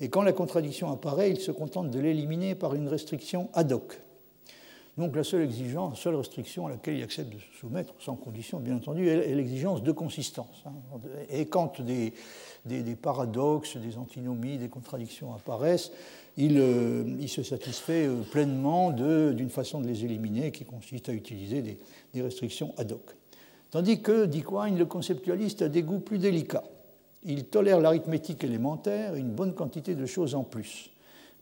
Et 0.00 0.08
quand 0.08 0.22
la 0.22 0.32
contradiction 0.32 0.90
apparaît, 0.90 1.30
il 1.30 1.40
se 1.40 1.50
contente 1.50 1.90
de 1.90 1.98
l'éliminer 1.98 2.54
par 2.54 2.74
une 2.74 2.88
restriction 2.88 3.48
ad 3.52 3.72
hoc. 3.72 3.98
Donc 4.98 5.14
la 5.14 5.22
seule 5.22 5.42
exigence, 5.42 6.00
seule 6.00 6.16
restriction 6.16 6.66
à 6.66 6.70
laquelle 6.70 6.96
il 6.96 7.02
accepte 7.04 7.32
de 7.32 7.38
se 7.38 7.60
soumettre, 7.60 7.94
sans 8.00 8.16
condition 8.16 8.58
bien 8.58 8.74
entendu, 8.74 9.08
est 9.08 9.32
l'exigence 9.32 9.80
de 9.84 9.92
consistance. 9.92 10.64
Hein. 10.66 10.72
Et 11.30 11.46
quand 11.46 11.80
des, 11.80 12.12
paradoxes, 13.00 13.76
des 13.76 13.96
antinomies, 13.96 14.58
des 14.58 14.68
contradictions 14.68 15.32
apparaissent, 15.32 15.92
il, 16.38 16.56
euh, 16.58 17.02
il 17.20 17.28
se 17.28 17.42
satisfait 17.42 18.06
euh, 18.06 18.22
pleinement 18.22 18.92
d'une 18.92 19.50
façon 19.50 19.80
de 19.80 19.88
les 19.88 20.04
éliminer 20.04 20.52
qui 20.52 20.64
consiste 20.64 21.08
à 21.08 21.12
utiliser 21.12 21.62
des, 21.62 21.76
des 22.14 22.22
restrictions 22.22 22.72
ad 22.78 22.92
hoc. 22.92 23.10
Tandis 23.72 24.00
que, 24.00 24.24
dit 24.24 24.42
Quine, 24.42 24.78
le 24.78 24.86
conceptualiste 24.86 25.62
a 25.62 25.68
des 25.68 25.82
goûts 25.82 25.98
plus 25.98 26.18
délicats. 26.18 26.64
Il 27.24 27.44
tolère 27.46 27.80
l'arithmétique 27.80 28.44
élémentaire 28.44 29.16
et 29.16 29.18
une 29.18 29.32
bonne 29.32 29.52
quantité 29.52 29.96
de 29.96 30.06
choses 30.06 30.36
en 30.36 30.44
plus. 30.44 30.90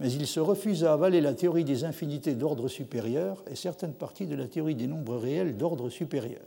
Mais 0.00 0.11
il 0.11 0.26
se 0.26 0.41
refuse 0.41 0.83
à 0.85 0.95
avaler 0.95 1.21
la 1.21 1.35
théorie 1.35 1.65
des 1.65 1.85
infinités 1.85 2.35
d'ordre 2.35 2.67
supérieur 2.67 3.45
et 3.50 3.55
certaines 3.55 3.93
parties 3.93 4.26
de 4.26 4.35
la 4.35 4.49
théorie 4.49 4.75
des 4.75 4.87
nombres 4.87 5.17
réels 5.17 5.59
d'ordre 5.59 5.91
supérieur. 5.91 6.43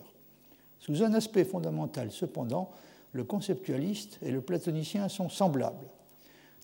Sous 0.79 1.03
un 1.03 1.13
aspect 1.13 1.45
fondamental, 1.45 2.11
cependant, 2.11 2.71
le 3.13 3.23
conceptualiste 3.23 4.17
et 4.23 4.31
le 4.31 4.41
platonicien 4.41 5.07
sont 5.07 5.29
semblables. 5.29 5.87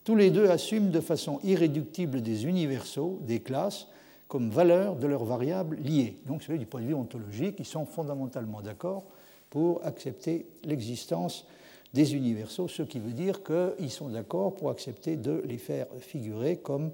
Tous 0.06 0.16
les 0.16 0.30
deux 0.30 0.52
assument 0.52 0.92
de 0.92 1.02
façon 1.02 1.40
irréductible 1.44 2.22
des 2.22 2.46
universaux, 2.46 3.20
des 3.24 3.40
classes, 3.40 3.88
comme 4.28 4.52
valeur 4.52 4.96
de 4.96 5.08
leurs 5.08 5.26
variables 5.26 5.78
liées. 5.78 6.18
Donc, 6.28 6.44
c'est 6.44 6.58
du 6.60 6.68
point 6.68 6.82
de 6.82 6.86
vue 6.86 6.94
ontologique, 6.94 7.56
ils 7.58 7.66
sont 7.66 7.88
fondamentalement 7.88 8.62
d'accord 8.62 9.04
pour 9.50 9.84
accepter 9.84 10.46
l'existence 10.64 11.48
des 11.92 12.14
universaux, 12.14 12.68
ce 12.68 12.84
qui 12.84 13.00
veut 13.00 13.14
dire 13.14 13.42
qu'ils 13.44 13.90
sont 13.90 14.10
d'accord 14.10 14.54
pour 14.54 14.70
accepter 14.70 15.16
de 15.16 15.42
les 15.44 15.58
faire 15.58 15.88
figurer 16.00 16.58
comme 16.58 16.92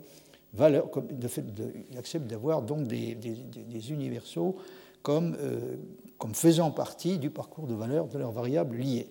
valeur, 0.53 0.89
comme, 0.89 1.07
ils 1.09 1.97
acceptent 1.97 2.27
d'avoir 2.27 2.61
donc 2.61 2.87
des, 2.87 3.91
universaux 3.91 4.55
comme, 5.01 5.35
euh, 5.41 5.75
comme 6.17 6.33
faisant 6.33 6.71
partie 6.71 7.17
du 7.17 7.29
parcours 7.29 7.67
de 7.67 7.73
valeur 7.73 8.07
de 8.07 8.17
leurs 8.17 8.31
variables 8.31 8.77
liées. 8.77 9.07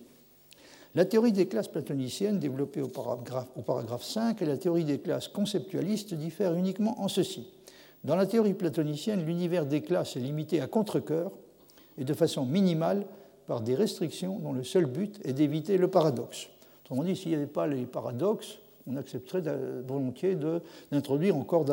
La 0.97 1.05
théorie 1.05 1.33
des 1.33 1.47
classes 1.47 1.69
platoniciennes, 1.69 2.41
développée 2.41 2.83
au 2.83 2.89
paragraphe, 2.89 3.49
au 3.57 3.63
paragraphe 3.63 4.03
5, 4.03 4.43
et 4.43 4.47
la 4.47 4.57
théorie 4.57 4.85
des 4.85 4.99
classes 4.99 5.29
conceptualistes 5.29 6.15
diffèrent 6.15 6.55
uniquement 6.55 7.01
en 7.01 7.07
ceci. 7.07 7.47
Dans 8.03 8.17
la 8.17 8.27
théorie 8.27 8.55
platonicienne, 8.55 9.25
l'univers 9.25 9.67
des 9.67 9.83
classes 9.83 10.17
est 10.17 10.21
limité 10.21 10.61
à 10.61 10.67
contre-coeur 10.67 11.31
et 11.97 12.05
de 12.05 12.15
façon 12.15 12.45
minimale 12.45 13.07
par 13.47 13.61
des 13.61 13.75
restrictions 13.75 14.39
dont 14.39 14.53
le 14.53 14.65
seul 14.65 14.87
but 14.87 15.21
est 15.25 15.33
d'éviter 15.33 15.77
le 15.77 15.89
paradoxe. 15.89 16.49
Autrement 16.85 17.05
dit, 17.05 17.15
s'il 17.15 17.29
n'y 17.29 17.37
avait 17.37 17.47
pas 17.47 17.69
les 17.69 17.85
paradoxes, 17.85 18.59
on 18.87 18.97
accepterait 18.97 19.43
volontiers 19.87 20.37
d'introduire 20.91 21.37
encore 21.37 21.65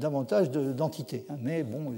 davantage 0.00 0.50
d'entités. 0.50 1.24
Hein. 1.28 1.36
Mais 1.40 1.62
bon, 1.62 1.92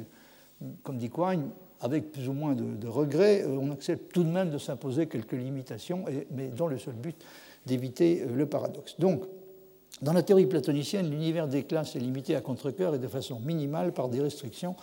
comme 0.83 0.99
dit 0.99 1.09
Quine, 1.09 1.49
avec 1.81 2.13
plus 2.13 2.29
ou 2.29 2.33
moins 2.33 2.55
de, 2.55 2.89
regrets, 2.89 3.43
euh, 3.43 3.59
on 3.61 3.71
accepte 3.71 4.13
tout 4.13 4.25
de 4.25 4.31
même 4.31 4.51
de 4.51 4.59
s'imposer 4.59 5.07
quelques 5.07 5.33
limitations, 5.33 6.05
mais 6.31 6.49
dans 6.49 6.67
le 6.67 6.79
seul 6.79 6.95
but 6.95 7.17
d'éviter 7.67 8.23
euh, 8.23 8.35
le 8.35 8.47
paradoxe. 8.47 8.97
Donc, 8.99 9.23
dans 10.03 10.13
la 10.13 10.23
théorie 10.23 10.47
platonicienne, 10.47 11.11
l'univers 11.11 11.49
des 11.49 11.65
classes 11.65 11.97
est 11.97 12.01
limité 12.01 12.37
à 12.37 12.41
contre-cœur 12.41 12.95
et 12.95 12.99
de 12.99 13.09
façon 13.09 13.41
minimale 13.41 13.93
par 13.93 14.09
des 14.09 14.21
restrictions 14.21 14.77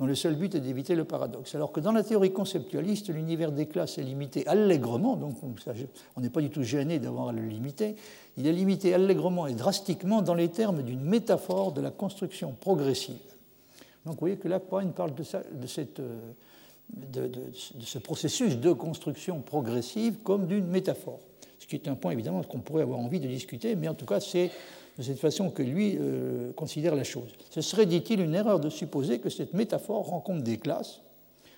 dont 0.00 0.06
le 0.06 0.14
seul 0.14 0.34
but 0.34 0.54
est 0.54 0.60
d'éviter 0.60 0.94
le 0.94 1.04
paradoxe. 1.04 1.54
Alors 1.54 1.72
que 1.72 1.80
dans 1.80 1.92
la 1.92 2.02
théorie 2.02 2.32
conceptualiste, 2.32 3.10
l'univers 3.10 3.52
des 3.52 3.66
classes 3.66 3.98
est 3.98 4.02
limité 4.02 4.46
allègrement, 4.46 5.14
donc 5.14 5.34
on 5.42 6.20
n'est 6.20 6.30
pas 6.30 6.40
du 6.40 6.48
tout 6.48 6.62
gêné 6.62 6.98
d'avoir 6.98 7.28
à 7.28 7.32
le 7.32 7.42
limiter, 7.42 7.96
il 8.38 8.46
est 8.46 8.52
limité 8.52 8.94
allègrement 8.94 9.46
et 9.46 9.52
drastiquement 9.52 10.22
dans 10.22 10.34
les 10.34 10.48
termes 10.48 10.82
d'une 10.82 11.02
métaphore 11.02 11.72
de 11.72 11.82
la 11.82 11.90
construction 11.90 12.54
progressive. 12.58 13.29
Donc 14.04 14.14
vous 14.14 14.20
voyez 14.20 14.36
que 14.36 14.48
là, 14.48 14.60
Poine 14.60 14.92
parle 14.92 15.14
de, 15.14 15.22
cette, 15.22 16.00
euh, 16.00 16.18
de, 16.92 17.30
ce 17.52 17.98
processus 17.98 18.56
de 18.56 18.72
construction 18.72 19.40
progressive 19.40 20.18
comme 20.22 20.46
d'une 20.46 20.66
métaphore, 20.66 21.20
ce 21.58 21.66
qui 21.66 21.76
est 21.76 21.88
un 21.88 21.94
point 21.94 22.12
évidemment 22.12 22.42
qu'on 22.42 22.60
pourrait 22.60 22.82
avoir 22.82 22.98
envie 22.98 23.20
de 23.20 23.28
discuter, 23.28 23.76
mais 23.76 23.88
en 23.88 23.94
tout 23.94 24.06
cas 24.06 24.20
c'est 24.20 24.50
de 24.98 25.02
cette 25.02 25.18
façon 25.18 25.50
que 25.50 25.62
lui 25.62 25.96
euh, 25.98 26.52
considère 26.52 26.94
la 26.94 27.04
chose. 27.04 27.30
Ce 27.50 27.60
serait, 27.60 27.86
dit-il, 27.86 28.20
une 28.20 28.34
erreur 28.34 28.60
de 28.60 28.70
supposer 28.70 29.18
que 29.18 29.30
cette 29.30 29.54
métaphore 29.54 30.06
rencontre 30.06 30.42
des 30.42 30.56
classes 30.58 31.00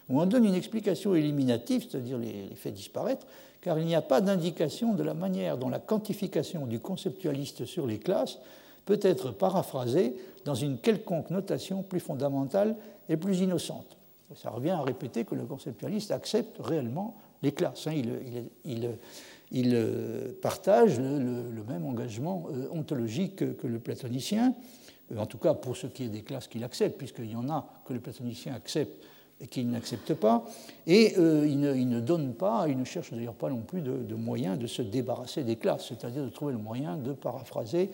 où 0.09 0.21
on 0.21 0.27
donne 0.27 0.45
une 0.45 0.55
explication 0.55 1.15
éliminative, 1.15 1.87
c'est-à-dire 1.89 2.19
les, 2.19 2.51
les, 2.65 2.71
disparaître, 2.73 3.25
car 3.61 3.79
il 3.79 3.87
n'y 3.87 3.95
a 3.95 4.03
pas 4.03 4.21
d'indication 4.21 4.95
de 4.95 5.03
la 5.05 5.15
manière 5.15 5.57
dont 5.57 5.69
la 5.69 5.79
quantification 5.79 6.67
du 6.67 6.81
conceptualiste 6.81 7.65
sur 7.67 7.87
les 7.87 7.99
classes 7.99 8.39
peut 8.85 9.01
être 9.03 9.31
paraphrasée 9.31 10.16
dans 10.45 10.55
une 10.55 10.79
quelconque 10.79 11.31
notation 11.31 11.83
plus 11.83 12.01
fondamentale 12.01 12.77
et 13.09 13.16
plus 13.16 13.40
innocente. 13.40 13.97
Ça 14.35 14.51
revient 14.51 14.71
à 14.71 14.83
répéter 14.83 15.25
que 15.25 15.35
le 15.35 15.45
conceptualiste 15.45 16.11
accepte 16.11 16.57
réellement 16.61 17.16
les 17.42 17.53
classes. 17.53 17.87
Hein. 17.87 18.01
Il, 18.64 19.75
euh, 19.75 20.33
partage 20.40 20.99
le, 20.99 21.64
même 21.68 21.85
engagement 21.85 22.47
euh, 22.51 22.68
ontologique 22.73 23.57
que 23.57 23.66
le 23.66 23.79
platonicien, 23.79 24.55
euh, 25.12 25.18
en 25.18 25.27
tout 25.27 25.38
cas 25.38 25.55
pour 25.55 25.77
ce 25.77 25.87
qui 25.87 26.05
est 26.05 26.09
des 26.09 26.23
classes 26.23 26.49
qu'il 26.49 26.64
accepte, 26.64 26.97
puisqu'il 26.97 27.31
y 27.31 27.37
en 27.37 27.49
a 27.51 27.66
que 27.85 27.92
le 27.92 28.01
platonicien 28.01 28.55
accepte 28.55 29.05
et 29.40 29.47
qu'il 29.47 29.68
n'accepte 29.68 30.14
pas, 30.14 30.45
et 30.87 31.14
il, 31.16 31.59
ne, 31.59 32.01
donne 32.01 32.33
pas, 32.33 32.66
il 32.68 32.79
ne 32.79 32.85
cherche 32.85 33.12
d'ailleurs 33.12 33.35
pas 33.35 33.51
non 33.51 33.62
plus 33.62 33.81
de, 33.81 34.14
moyens 34.14 34.57
de 34.57 34.68
se 34.68 34.83
débarrasser 34.83 35.42
des 35.42 35.57
classes, 35.57 35.88
c'est-à-dire 35.88 36.23
de 36.23 36.29
trouver 36.29 36.53
le 36.53 36.61
moyen 36.61 36.97
de 36.97 37.12
paraphraser 37.12 37.90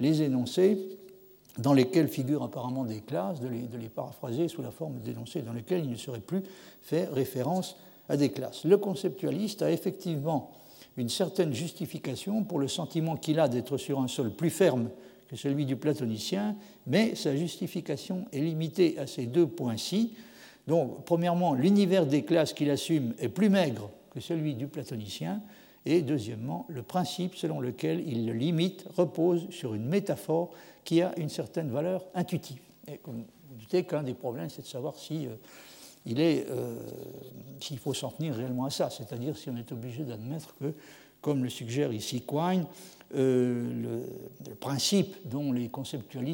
les 0.00 0.22
énoncés 0.22 0.98
dans 1.58 1.72
lesquels 1.72 2.08
figurent 2.08 2.44
apparemment 2.44 2.84
des 2.84 3.00
classes, 3.00 3.40
de 3.40 3.48
les, 3.48 3.88
paraphraser 3.88 4.48
sous 4.48 4.62
la 4.62 4.70
forme 4.70 5.00
d'énoncés 5.00 5.42
dans 5.42 5.52
lesquels 5.52 5.84
il 5.84 5.90
ne 5.90 5.96
serait 5.96 6.20
plus 6.20 6.42
fait 6.82 7.06
référence 7.06 7.76
à 8.08 8.16
des 8.16 8.30
classes. 8.30 8.64
Le 8.64 8.76
conceptualiste 8.76 9.62
a 9.62 9.70
effectivement 9.70 10.52
une 10.96 11.08
certaine 11.08 11.52
justification 11.52 12.44
pour 12.44 12.58
le 12.58 12.68
sentiment 12.68 13.16
qu'il 13.16 13.40
a 13.40 13.48
d'être 13.48 13.76
sur 13.76 14.00
un 14.00 14.08
sol 14.08 14.32
plus 14.32 14.50
ferme 14.50 14.90
que 15.28 15.36
celui 15.36 15.66
du 15.66 15.76
platonicien, 15.76 16.56
mais 16.86 17.14
sa 17.14 17.36
justification 17.36 18.24
est 18.32 18.40
limitée 18.40 18.98
à 18.98 19.06
ces 19.06 19.26
deux 19.26 19.46
points-ci. 19.46 20.14
Donc, 20.66 21.04
premièrement, 21.04 21.54
l'univers 21.54 22.06
des 22.06 22.22
classes 22.22 22.52
qu'il 22.52 22.70
assume 22.70 23.14
est 23.18 23.28
plus 23.28 23.50
maigre 23.50 23.90
que 24.10 24.20
celui 24.20 24.54
du 24.54 24.68
platonicien, 24.68 25.42
et 25.88 26.02
deuxièmement, 26.02 26.66
le 26.68 26.82
principe 26.82 27.34
selon 27.34 27.60
lequel 27.60 28.06
il 28.06 28.26
le 28.26 28.34
limite 28.34 28.84
repose 28.94 29.48
sur 29.50 29.74
une 29.74 29.86
métaphore 29.86 30.50
qui 30.84 31.00
a 31.00 31.18
une 31.18 31.30
certaine 31.30 31.70
valeur 31.70 32.04
intuitive. 32.14 32.60
Et 32.86 32.98
comme 32.98 33.24
vous 33.48 33.54
doutez 33.58 33.84
qu'un 33.84 34.02
des 34.02 34.12
problèmes, 34.12 34.50
c'est 34.50 34.60
de 34.62 34.66
savoir 34.66 34.94
euh, 35.10 35.34
est, 36.06 36.46
s'il 37.60 37.78
faut 37.78 37.94
s'en 37.94 38.10
tenir 38.10 38.34
réellement 38.34 38.66
à 38.66 38.70
ça, 38.70 38.90
c'est-à-dire 38.90 39.34
si 39.36 39.48
on 39.48 39.56
est 39.56 39.72
obligé 39.72 40.04
d'admettre 40.04 40.54
que, 40.60 40.74
comme 41.22 41.42
le 41.42 41.48
suggère 41.48 41.90
ici 41.90 42.20
Quine, 42.20 42.66
le, 43.14 44.02
principe 44.60 45.16
dont 45.24 45.52
les 45.52 45.70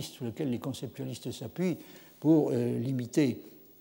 sur 0.00 0.24
lequel 0.24 0.50
les 0.50 0.58
conceptualistes 0.58 1.30
s'appuient 1.30 1.76
pour 2.18 2.50
limiter 2.50 3.38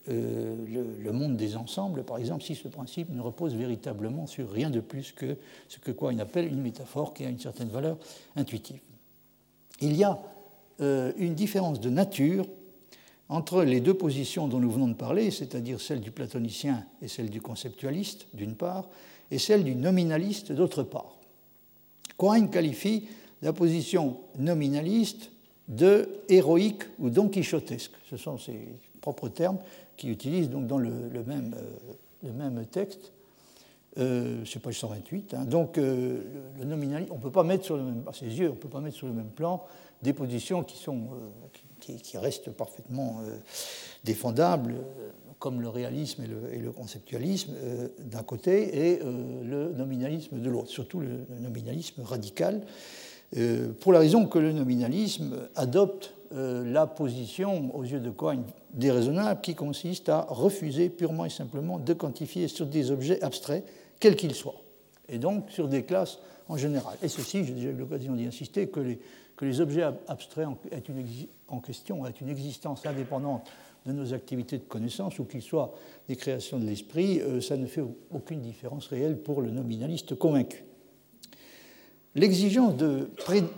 euh, 0.09 0.55
le, 1.01 1.11
monde 1.13 1.37
des 1.37 1.55
ensembles, 1.55 2.03
par 2.03 2.17
exemple, 2.17 2.43
si 2.43 2.55
ce 2.55 2.67
principe 2.67 3.09
ne 3.09 3.21
repose 3.21 3.55
véritablement 3.55 4.27
sur 4.27 4.51
rien 4.51 4.69
de 4.69 4.81
plus 4.81 5.13
que 5.13 5.37
ce 5.69 5.79
que 5.79 5.91
Quine 5.91 6.19
appelle 6.19 6.47
une 6.47 6.61
métaphore 6.61 7.13
qui 7.13 7.23
a 7.23 7.29
une 7.29 7.39
certaine 7.39 7.69
valeur 7.69 7.97
intuitive. 8.35 8.79
Il 9.79 9.95
y 9.95 10.03
a 10.03 10.21
euh, 10.81 11.13
une 11.17 11.35
différence 11.35 11.79
de 11.79 11.89
nature 11.89 12.45
entre 13.29 13.63
les 13.63 13.79
deux 13.79 13.93
positions 13.93 14.49
dont 14.49 14.59
nous 14.59 14.71
venons 14.71 14.89
de 14.89 14.93
parler, 14.93 15.31
c'est-à-dire 15.31 15.79
celle 15.79 16.01
du 16.01 16.11
platonicien 16.11 16.85
et 17.01 17.07
celle 17.07 17.29
du 17.29 17.39
conceptualiste, 17.39 18.27
d'une 18.33 18.55
part, 18.55 18.89
et 19.31 19.39
celle 19.39 19.63
du 19.63 19.73
nominaliste, 19.73 20.51
d'autre 20.51 20.83
part. 20.83 21.15
Quine 22.17 22.49
qualifie 22.49 23.07
la 23.41 23.53
position 23.53 24.17
nominaliste 24.37 25.31
de 25.67 26.09
héroïque 26.27 26.83
ou 26.99 27.09
donquichotesque. 27.09 27.93
Ce 28.09 28.17
sont 28.17 28.37
ses 28.37 28.67
propres 29.01 29.29
termes 29.29 29.59
qui 29.97 30.10
utilise 30.10 30.49
donc 30.49 30.67
dans 30.67 30.77
le, 30.77 30.91
même, 31.25 31.56
euh, 31.58 31.93
le 32.23 32.32
même, 32.34 32.65
texte. 32.65 33.12
Euh, 33.99 34.43
c'est 34.45 34.60
page 34.60 34.79
128. 34.79 35.34
Hein. 35.34 35.45
Donc, 35.45 35.77
euh, 35.77 36.21
le 36.58 36.65
nominalisme, 36.65 37.12
on 37.12 37.17
ne 37.17 37.21
peut 37.21 37.32
pas 37.32 37.43
mettre 37.43 37.63
sur 37.63 37.77
le 37.77 37.84
même, 37.84 38.03
à 38.08 38.13
ses 38.13 38.25
yeux, 38.25 38.49
on 38.51 38.56
peut 38.56 38.69
pas 38.69 38.82
mettre 38.82 38.97
sur 38.97 39.08
le 39.08 39.13
même 39.13 39.29
plan 39.29 39.63
des 40.01 40.13
positions 40.13 40.63
qui, 40.63 40.77
sont, 40.77 41.08
qui, 41.79 42.17
restent 42.17 42.51
parfaitement 42.51 43.21
défendables, 44.03 44.75
comme 45.39 45.62
le 45.62 45.69
réalisme 45.69 46.23
et 46.51 46.58
le, 46.58 46.71
conceptualisme 46.73 47.53
d'un 47.99 48.23
côté, 48.23 48.91
et 48.91 48.99
le 48.99 49.71
nominalisme 49.71 50.41
de 50.41 50.49
l'autre, 50.49 50.67
surtout 50.67 50.99
le, 50.99 51.25
nominalisme 51.39 52.01
radical, 52.01 52.65
pour 53.79 53.93
la 53.93 53.99
raison 53.99 54.25
que 54.25 54.39
le 54.39 54.51
nominalisme 54.51 55.47
adopte 55.56 56.13
la 56.34 56.88
position, 56.88 57.76
aux 57.76 57.84
yeux 57.84 58.00
de 58.00 58.10
Cohen, 58.10 58.43
déraisonnable 58.72 59.41
qui 59.41 59.56
consiste 59.56 60.10
à 60.10 60.26
refuser 60.30 60.89
purement 60.89 61.26
et 61.26 61.30
simplement 61.30 61.78
de 61.78 61.93
quantifier 61.93 62.48
sur 62.48 62.65
des 62.65 62.91
objets 62.91 63.22
abstraits, 63.22 63.63
quels 64.00 64.15
qu'ils 64.15 64.34
soient, 64.34 64.62
et 65.10 65.19
donc 65.19 65.52
sur 65.52 65.67
des 65.67 65.84
classes 65.84 66.19
en 66.50 66.58
général. 66.58 66.98
Et 67.04 67.08
ceci, 67.08 67.46
j'ai 67.46 67.54
déjà 67.54 67.69
eu 67.69 67.76
l'occasion 67.76 68.15
d'y 68.15 68.26
insister, 68.26 68.67
que 68.67 68.80
les, 68.80 69.00
que 69.36 69.46
les 69.46 69.62
objets 69.62 69.84
abstraits 70.08 70.48
en 71.48 71.60
question 71.60 72.06
aient 72.06 72.12
une 72.12 72.30
existence 72.30 72.86
indépendante 72.86 73.50
de 73.86 73.91
nos 73.91 74.13
activités 74.13 74.58
de 74.58 74.63
connaissance 74.63 75.19
ou 75.19 75.26
qu'ils 75.26 75.41
soient 75.41 75.74
des 76.08 76.15
créations 76.15 76.58
de 76.58 76.65
l'esprit, 76.65 77.22
euh, 77.22 77.41
ça 77.41 77.58
ne 77.58 77.65
fait 77.65 77.84
aucune 78.12 78.41
différence 78.41 78.88
réelle 78.88 79.17
pour 79.17 79.41
le 79.41 79.52
nominaliste 79.52 80.15
convaincu. 80.15 80.63
L'exigence 82.15 82.78
de 82.78 83.10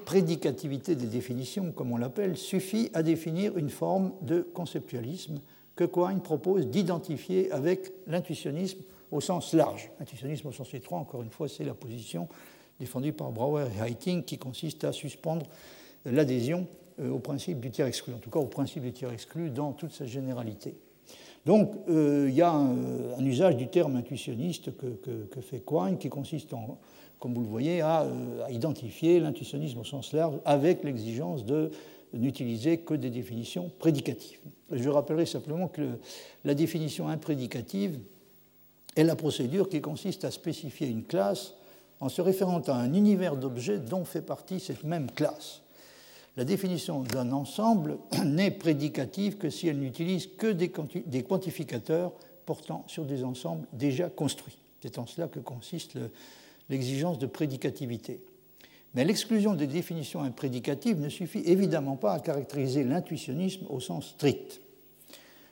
prédicativité 0.06 0.96
des 0.96 1.08
définitions, 1.08 1.74
comme 1.74 1.92
on 1.92 1.98
l'appelle, 1.98 2.38
suffit 2.38 2.90
à 2.94 3.04
définir 3.04 3.58
une 3.58 3.70
forme 3.70 4.14
de 4.22 4.48
conceptualisme 4.54 5.42
que 5.76 5.84
Quine 5.84 6.22
propose 6.22 6.68
d'identifier 6.68 7.52
avec 7.52 7.92
l'intuitionnisme 8.08 8.80
au 9.12 9.20
sens 9.20 9.54
large. 9.54 9.92
L'intuitionnisme 10.00 10.48
au 10.48 10.54
sens 10.54 10.74
étroit, 10.74 11.00
encore 11.00 11.22
une 11.22 11.32
fois, 11.32 11.50
c'est 11.50 11.66
la 11.66 11.74
position 11.74 12.30
défendue 12.80 13.12
par 13.12 13.32
Brouwer 13.32 13.66
et 13.76 13.86
Heiting 13.86 14.24
qui 14.24 14.38
consiste 14.38 14.86
à 14.86 14.94
suspendre 14.94 15.46
l'adhésion 16.06 16.66
euh, 17.02 17.10
au 17.10 17.20
principe 17.20 17.60
du 17.60 17.72
tiers 17.72 17.88
exclu, 17.88 18.14
en 18.14 18.20
tout 18.20 18.30
cas 18.30 18.40
au 18.40 18.48
principe 18.48 18.84
du 18.84 18.94
tiers 18.94 19.12
exclu 19.12 19.50
dans 19.50 19.74
toute 19.74 19.92
sa 19.92 20.06
généralité. 20.06 20.78
Donc 21.46 21.74
euh, 21.90 22.28
il 22.30 22.36
y 22.36 22.42
a 22.42 22.52
un, 22.52 23.24
usage 23.26 23.58
du 23.58 23.68
terme 23.68 23.98
intuitionniste 23.98 24.76
que, 24.78 24.88
que 25.26 25.42
fait 25.42 25.60
Quine 25.60 25.98
qui 25.98 26.10
consiste 26.10 26.54
en, 26.54 26.80
comme 27.20 27.34
vous 27.34 27.42
le 27.42 27.48
voyez, 27.48 27.82
euh, 27.82 28.46
à, 28.46 28.52
identifier 28.52 29.20
l'intuitionnisme 29.20 29.80
au 29.80 29.84
sens 29.84 30.14
large 30.14 30.36
avec 30.46 30.84
l'exigence 30.84 31.46
de 31.46 31.72
n'utiliser 32.14 32.78
que 32.78 32.94
des 32.94 33.10
définitions 33.10 33.72
prédicatives. 33.80 34.40
Je 34.72 34.90
rappellerai 34.90 35.26
simplement 35.26 35.68
que 35.68 35.82
la 36.44 36.54
définition 36.54 37.08
imprédicative 37.08 38.00
est 38.96 39.04
la 39.04 39.16
procédure 39.16 39.70
qui 39.70 39.82
consiste 39.82 40.24
à 40.24 40.32
spécifier 40.32 40.88
une 40.88 41.04
classe 41.04 41.54
en 42.00 42.10
se 42.10 42.22
référant 42.22 42.60
à 42.60 42.74
un 42.74 42.94
univers 42.94 43.36
d'objets 43.36 43.80
dont 43.80 44.06
fait 44.06 44.22
partie 44.22 44.60
cette 44.60 44.84
même 44.84 45.12
classe. 45.12 45.62
La 46.38 46.44
définition 46.44 47.02
d'un 47.02 47.32
ensemble 47.32 47.98
n'est 48.26 48.52
prédicative 48.52 49.38
que 49.38 49.50
si 49.50 49.68
elle 49.68 49.80
n'utilise 49.80 50.28
que 50.38 50.52
des 50.52 51.24
quantificateurs 51.24 52.12
portant 52.46 52.84
sur 52.88 53.06
des 53.06 53.24
ensembles 53.24 53.66
déjà 53.74 54.10
construits. 54.10 54.58
C'est 54.82 55.00
en 55.00 55.08
cela 55.08 55.28
que 55.28 55.40
consiste 55.40 55.96
le, 55.96 56.12
l'exigence 56.70 57.20
de 57.20 57.28
prédicativité. 57.28 58.22
Mais 58.94 59.04
l'exclusion 59.04 59.56
des 59.56 59.68
définitions 59.68 60.22
imprédicatives 60.22 61.00
ne 61.00 61.10
suffit 61.10 61.44
évidemment 61.46 61.98
pas 61.98 62.14
à 62.14 62.20
caractériser 62.20 62.84
l'intuitionnisme 62.84 63.66
au 63.70 63.80
sens 63.80 64.10
strict. 64.12 64.62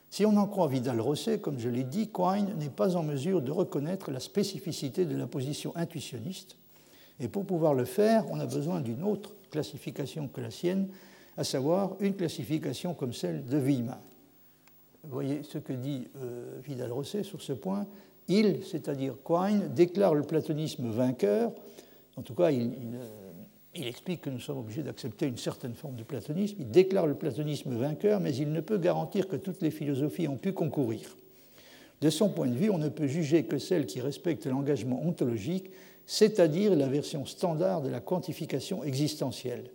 Si 0.09 0.25
on 0.25 0.37
en 0.37 0.47
croit 0.47 0.67
Vidal-Rosset, 0.67 1.39
comme 1.39 1.59
je 1.59 1.69
l'ai 1.69 1.83
dit, 1.83 2.09
Quine 2.09 2.55
n'est 2.57 2.69
pas 2.69 2.95
en 2.95 3.03
mesure 3.03 3.41
de 3.41 3.51
reconnaître 3.51 4.11
la 4.11 4.19
spécificité 4.19 5.05
de 5.05 5.17
la 5.17 5.27
position 5.27 5.75
intuitionniste, 5.75 6.55
et 7.19 7.27
pour 7.27 7.45
pouvoir 7.45 7.73
le 7.73 7.85
faire, 7.85 8.25
on 8.31 8.39
a 8.39 8.45
besoin 8.45 8.79
d'une 8.79 9.03
autre 9.03 9.33
classification 9.49 10.27
que 10.27 10.41
la 10.41 10.51
sienne, 10.51 10.87
à 11.35 11.43
savoir 11.43 11.95
une 11.99 12.15
classification 12.15 12.93
comme 12.93 13.13
celle 13.13 13.45
de 13.45 13.57
Villemin. 13.57 13.99
Vous 15.03 15.11
voyez 15.11 15.43
ce 15.43 15.57
que 15.57 15.73
dit 15.73 16.07
euh, 16.17 16.59
Vidal-Rosset 16.63 17.23
sur 17.23 17.41
ce 17.41 17.53
point 17.53 17.87
il, 18.27 18.59
c'est-à-dire 18.63 19.15
Quine, 19.23 19.69
déclare 19.73 20.15
le 20.15 20.23
platonisme 20.23 20.89
vainqueur. 20.89 21.51
En 22.15 22.21
tout 22.21 22.33
cas, 22.33 22.51
il, 22.51 22.69
explique 23.75 24.21
que 24.21 24.29
nous 24.29 24.39
sommes 24.39 24.59
obligés 24.59 24.83
d'accepter 24.83 25.25
une 25.25 25.37
certaine 25.37 25.73
forme 25.73 25.95
de 25.95 26.03
platonisme. 26.03 26.57
Il 26.59 26.69
déclare 26.69 27.07
le 27.07 27.15
platonisme 27.15 27.75
vainqueur, 27.75 28.19
mais 28.19 28.35
il 28.35 28.51
ne 28.51 28.61
peut 28.61 28.77
garantir 28.77 29.27
que 29.27 29.35
toutes 29.35 29.61
les 29.61 29.71
philosophies 29.71 30.27
ont 30.27 30.37
pu 30.37 30.53
concourir. 30.53 31.17
De 32.01 32.09
son 32.09 32.29
point 32.29 32.47
de 32.47 32.55
vue, 32.55 32.69
on 32.69 32.77
ne 32.77 32.89
peut 32.89 33.07
juger 33.07 33.43
que 33.45 33.57
celle 33.57 33.85
qui 33.85 34.01
respecte 34.01 34.45
l'engagement 34.45 35.05
ontologique, 35.05 35.71
c'est-à-dire 36.05 36.75
la 36.75 36.87
version 36.87 37.25
standard 37.25 37.81
de 37.81 37.89
la 37.89 37.99
quantification 37.99 38.83
existentielle. 38.83 39.69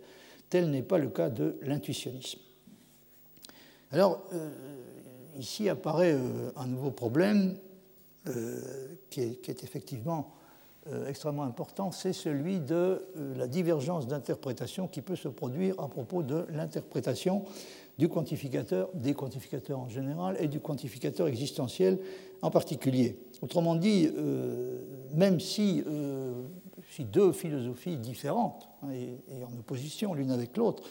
Tel 0.49 0.69
n'est 0.69 0.83
pas 0.83 0.97
le 0.97 1.09
cas 1.09 1.29
de 1.29 1.57
l'intuitionnisme. 1.61 2.39
Alors, 3.91 4.23
euh, 4.33 4.49
ici 5.39 5.69
apparaît 5.69 6.13
euh, 6.13 6.51
un 6.55 6.67
nouveau 6.67 6.91
problème 6.91 7.55
euh, 8.27 8.59
qui 9.09 9.21
est, 9.21 9.63
effectivement 9.63 10.33
euh, 10.87 11.07
extrêmement 11.07 11.43
important, 11.43 11.91
c'est 11.91 12.11
celui 12.11 12.59
de 12.59 12.75
euh, 13.15 13.35
la 13.37 13.47
divergence 13.47 14.07
d'interprétation 14.07 14.89
qui 14.89 15.01
peut 15.01 15.15
se 15.15 15.29
produire 15.29 15.79
à 15.79 15.87
propos 15.87 16.21
de 16.21 16.45
l'interprétation 16.49 17.45
du 17.97 18.09
quantificateur, 18.09 18.89
des 18.93 19.13
quantificateurs 19.13 19.79
en 19.79 19.87
général, 19.87 20.35
et 20.39 20.49
du 20.49 20.59
quantificateur 20.59 21.27
existentiel 21.27 21.97
en 22.41 22.51
particulier. 22.51 23.17
Autrement 23.41 23.75
dit, 23.75 24.09
même 25.13 25.39
si, 25.41 25.83
deux 27.03 27.33
philosophies 27.33 27.97
différentes 27.97 28.69
hein, 28.83 28.91
et, 28.91 29.43
en 29.43 29.57
opposition 29.59 30.13
l'une 30.13 30.31
avec 30.31 30.55
l'autre 30.55 30.83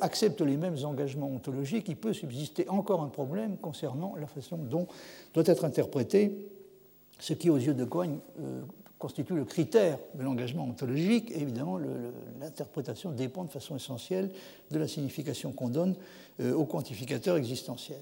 acceptent 0.00 0.40
les 0.40 0.56
mêmes 0.56 0.76
engagements 0.84 1.28
ontologiques, 1.28 1.88
il 1.88 1.96
peut 1.96 2.12
subsister 2.12 2.68
encore 2.68 3.02
un 3.02 3.08
problème 3.08 3.56
concernant 3.58 4.16
la 4.16 4.26
façon 4.26 4.56
dont 4.56 4.88
doit 5.34 5.44
être 5.46 5.64
interprété 5.64 6.32
ce 7.18 7.32
qui, 7.32 7.50
aux 7.50 7.56
yeux 7.56 7.74
de 7.74 7.84
Cogne, 7.84 8.18
euh, 8.40 8.62
constitue 8.98 9.34
le 9.34 9.44
critère 9.44 9.98
de 10.14 10.22
l'engagement 10.22 10.64
ontologique. 10.64 11.30
Évidemment, 11.30 11.78
l'interprétation 12.40 13.12
dépend 13.12 13.44
de 13.44 13.50
façon 13.50 13.76
essentielle 13.76 14.30
de 14.70 14.78
la 14.78 14.88
signification 14.88 15.52
qu'on 15.52 15.68
donne 15.68 15.94
euh, 16.40 16.52
au 16.54 16.64
quantificateur 16.64 17.36
existentiel. 17.36 18.00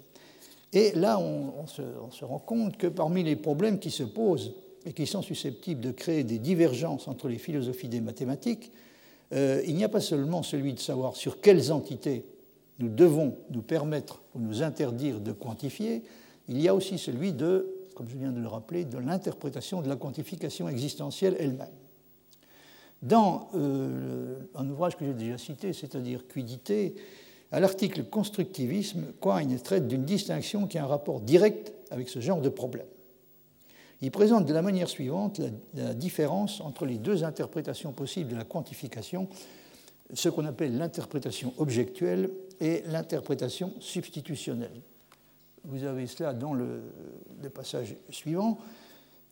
Et 0.72 0.92
là, 0.92 1.18
on, 1.18 1.66
se, 1.66 2.24
rend 2.24 2.38
compte 2.38 2.76
que 2.76 2.87
parmi 2.87 3.22
les 3.22 3.37
problèmes 3.37 3.79
qui 3.79 3.90
se 3.90 4.02
posent 4.02 4.52
et 4.85 4.92
qui 4.92 5.07
sont 5.07 5.22
susceptibles 5.22 5.81
de 5.81 5.90
créer 5.90 6.24
des 6.24 6.38
divergences 6.38 7.09
entre 7.09 7.29
les 7.29 7.38
philosophies 7.38 7.88
des 7.88 8.00
mathématiques, 8.00 8.72
euh, 9.32 9.62
il 9.66 9.74
n'y 9.74 9.84
a 9.84 9.88
pas 9.88 10.00
seulement 10.00 10.42
celui 10.42 10.72
de 10.72 10.78
savoir 10.78 11.16
sur 11.16 11.40
quelles 11.40 11.72
entités 11.72 12.24
nous 12.78 12.88
devons 12.88 13.36
nous 13.50 13.62
permettre 13.62 14.22
ou 14.34 14.40
nous 14.40 14.62
interdire 14.62 15.20
de 15.20 15.32
quantifier, 15.32 16.02
il 16.48 16.60
y 16.60 16.68
a 16.68 16.74
aussi 16.74 16.98
celui 16.98 17.32
de 17.32 17.76
comme 17.96 18.08
je 18.10 18.18
viens 18.18 18.30
de 18.30 18.40
le 18.40 18.46
rappeler, 18.46 18.84
de 18.84 18.98
l'interprétation 18.98 19.80
de 19.80 19.88
la 19.88 19.96
quantification 19.96 20.68
existentielle 20.68 21.34
elle-même. 21.40 21.72
Dans 23.02 23.48
euh, 23.54 24.36
un 24.54 24.68
ouvrage 24.68 24.96
que 24.96 25.06
j'ai 25.06 25.14
déjà 25.14 25.38
cité, 25.38 25.72
c'est-à-dire 25.72 26.28
Quidité, 26.28 26.94
à 27.50 27.58
l'article 27.58 28.04
Constructivisme, 28.04 29.04
Quine 29.20 29.58
traite 29.60 29.88
d'une 29.88 30.04
distinction 30.04 30.66
qui 30.66 30.76
a 30.76 30.84
un 30.84 30.86
rapport 30.86 31.20
direct 31.20 31.72
avec 31.90 32.10
ce 32.10 32.20
genre 32.20 32.42
de 32.42 32.50
problème. 32.50 32.86
Il 34.02 34.11
présente 34.11 34.46
de 34.46 34.52
la 34.52 34.62
manière 34.62 34.88
suivante 34.88 35.40
la, 35.74 35.94
différence 35.94 36.61
entre 36.61 36.85
les 36.85 36.98
deux 36.98 37.24
interprétations 37.24 37.92
possibles 37.92 38.30
de 38.30 38.37
la 38.37 38.44
quantification, 38.44 39.28
ce 40.12 40.28
qu'on 40.28 40.44
appelle 40.44 40.76
l'interprétation 40.76 41.54
objectuelle 41.59 42.30
et 42.61 42.82
l'interprétation 42.87 43.72
substitutionnelle 43.80 44.82
vous 45.66 45.85
avez 45.85 46.06
cela 46.06 46.32
dans 46.32 46.54
le, 46.54 46.80
le 47.42 47.50
passage 47.50 47.96
suivant. 48.11 48.59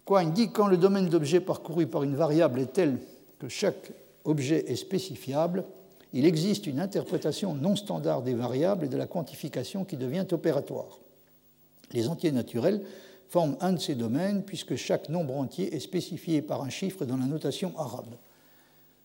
Quine 0.04 0.32
dit 0.32 0.50
quand 0.50 0.66
le 0.66 0.76
domaine 0.76 1.08
d'objet 1.08 1.40
parcouru 1.40 1.86
par 1.86 2.02
une 2.02 2.16
variable 2.16 2.60
est 2.60 2.72
tel 2.72 2.98
que 3.38 3.48
chaque 3.48 3.92
objet 4.24 4.70
est 4.70 4.76
spécifiable, 4.76 5.64
il 6.12 6.26
existe 6.26 6.66
une 6.66 6.80
interprétation 6.80 7.54
non 7.54 7.76
standard 7.76 8.22
des 8.22 8.34
variables 8.34 8.84
et 8.84 8.88
de 8.88 8.96
la 8.96 9.06
quantification 9.06 9.84
qui 9.84 9.96
devient 9.96 10.26
opératoire. 10.30 10.98
Les 11.92 12.08
entiers 12.08 12.32
naturels 12.32 12.82
forment 13.28 13.56
un 13.60 13.72
de 13.72 13.78
ces 13.78 13.94
domaines 13.94 14.44
puisque 14.44 14.76
chaque 14.76 15.08
nombre 15.08 15.36
entier 15.36 15.74
est 15.74 15.80
spécifié 15.80 16.42
par 16.42 16.62
un 16.62 16.70
chiffre 16.70 17.04
dans 17.04 17.16
la 17.16 17.26
notation 17.26 17.72
arabe. 17.78 18.14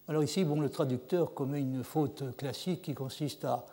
Alors 0.08 0.24
ici, 0.24 0.44
bon, 0.44 0.60
le 0.60 0.70
traducteur 0.70 1.34
commet 1.34 1.60
une 1.62 1.84
faute 1.84 2.36
classique 2.36 2.82
qui 2.82 2.94
consiste 2.94 3.46
à 3.46 3.66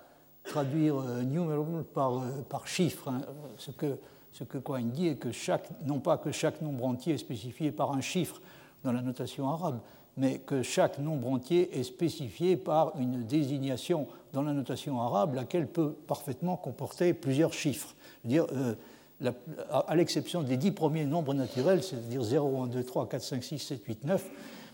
traduire 0.45 0.99
euh, 0.99 1.23
numerable 1.23 1.85
par, 1.85 2.19
euh, 2.19 2.43
par 2.49 2.67
chiffre. 2.67 3.09
Hein. 3.09 3.23
Ce 3.59 3.71
que, 3.71 3.99
ce 4.33 4.45
dit 4.81 5.09
est 5.09 5.17
que 5.17 5.33
chaque, 5.33 5.69
non 5.85 5.99
pas 5.99 6.19
que 6.19 6.31
chaque 6.31 6.61
nombre 6.61 6.85
entier 6.85 7.15
est 7.15 7.19
spécifié 7.19 7.73
par 7.73 7.93
un 7.93 8.01
chiffre 8.01 8.41
dans 8.85 8.93
la 8.93 9.03
notation 9.03 9.49
arabe, 9.49 9.81
mais 10.17 10.39
que 10.39 10.63
chaque 10.63 10.99
nombre 10.99 11.29
entier 11.29 11.79
est 11.79 11.83
spécifié 11.83 12.57
par 12.57 12.93
une 12.99 13.25
désignation 13.27 14.07
dans 14.33 14.43
la 14.43 14.53
notation 14.53 15.01
arabe, 15.01 15.35
laquelle 15.35 15.67
peut 15.67 15.93
parfaitement 15.93 16.57
comporter 16.57 17.15
plusieurs 17.15 17.53
chiffres. 17.53 17.95
dire, 18.25 18.47
euh, 18.53 18.75
à 19.71 19.95
l'exception 19.95 20.43
des 20.43 20.57
dix 20.57 20.73
premiers 20.73 21.05
nombres 21.05 21.33
naturels, 21.33 21.83
c'est-à-dire 21.83 22.23
0, 22.23 22.63
1, 22.65 22.67
2, 22.67 22.85
3, 22.85 23.09
4, 23.09 23.23
5, 23.23 23.45
6, 23.45 23.59
7, 23.59 23.85
8, 23.87 24.05
9, 24.05 24.25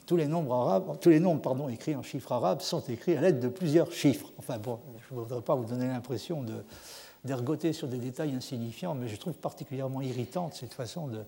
tous 0.07 0.17
les 0.17 0.27
nombres, 0.27 0.55
arabes, 0.55 0.99
tous 1.01 1.11
les 1.11 1.21
nombres 1.21 1.41
pardon, 1.41 1.69
écrits 1.69 1.95
en 1.95 2.03
chiffres 2.03 2.33
arabes 2.33 2.61
sont 2.61 2.83
écrits 2.89 3.17
à 3.17 3.21
l'aide 3.21 3.39
de 3.39 3.49
plusieurs 3.49 3.93
chiffres. 3.93 4.33
Enfin 4.39 4.59
bon, 4.59 4.81
je 5.09 5.15
ne 5.15 5.21
voudrais 5.21 5.41
pas 5.43 5.55
vous 5.55 5.65
donner 5.65 5.87
l'impression 5.87 6.45
d'ergoter 7.25 7.73
sur 7.73 7.87
des 7.87 7.99
détails 7.99 8.33
insignifiants, 8.35 8.95
mais 8.95 9.07
je 9.07 9.17
trouve 9.17 9.35
particulièrement 9.35 10.01
irritante 10.01 10.55
cette 10.55 10.75
façon 10.75 11.07
de, 11.07 11.21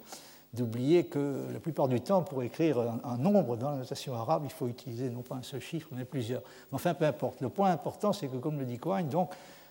d'oublier 0.55 1.05
que 1.05 1.46
la 1.53 1.61
plupart 1.61 1.87
du 1.87 2.00
temps, 2.00 2.22
pour 2.22 2.42
écrire 2.42 2.79
un, 3.05 3.16
nombre 3.16 3.57
dans 3.57 3.70
la 3.70 3.77
notation 3.77 4.14
arabe, 4.14 4.42
il 4.44 4.50
faut 4.50 4.66
utiliser 4.66 5.09
non 5.09 5.22
pas 5.22 5.37
un 5.37 5.42
seul 5.42 5.61
chiffre, 5.61 5.88
mais 5.92 6.05
plusieurs. 6.05 6.42
Enfin, 6.72 6.94
peu 6.94 7.05
importe. 7.05 7.40
Le 7.40 7.48
point 7.48 7.70
important, 7.70 8.12
c'est 8.12 8.29
que, 8.29 8.37
comme 8.37 8.59
le 8.59 8.64
dit 8.64 8.79
Quine, 8.79 9.09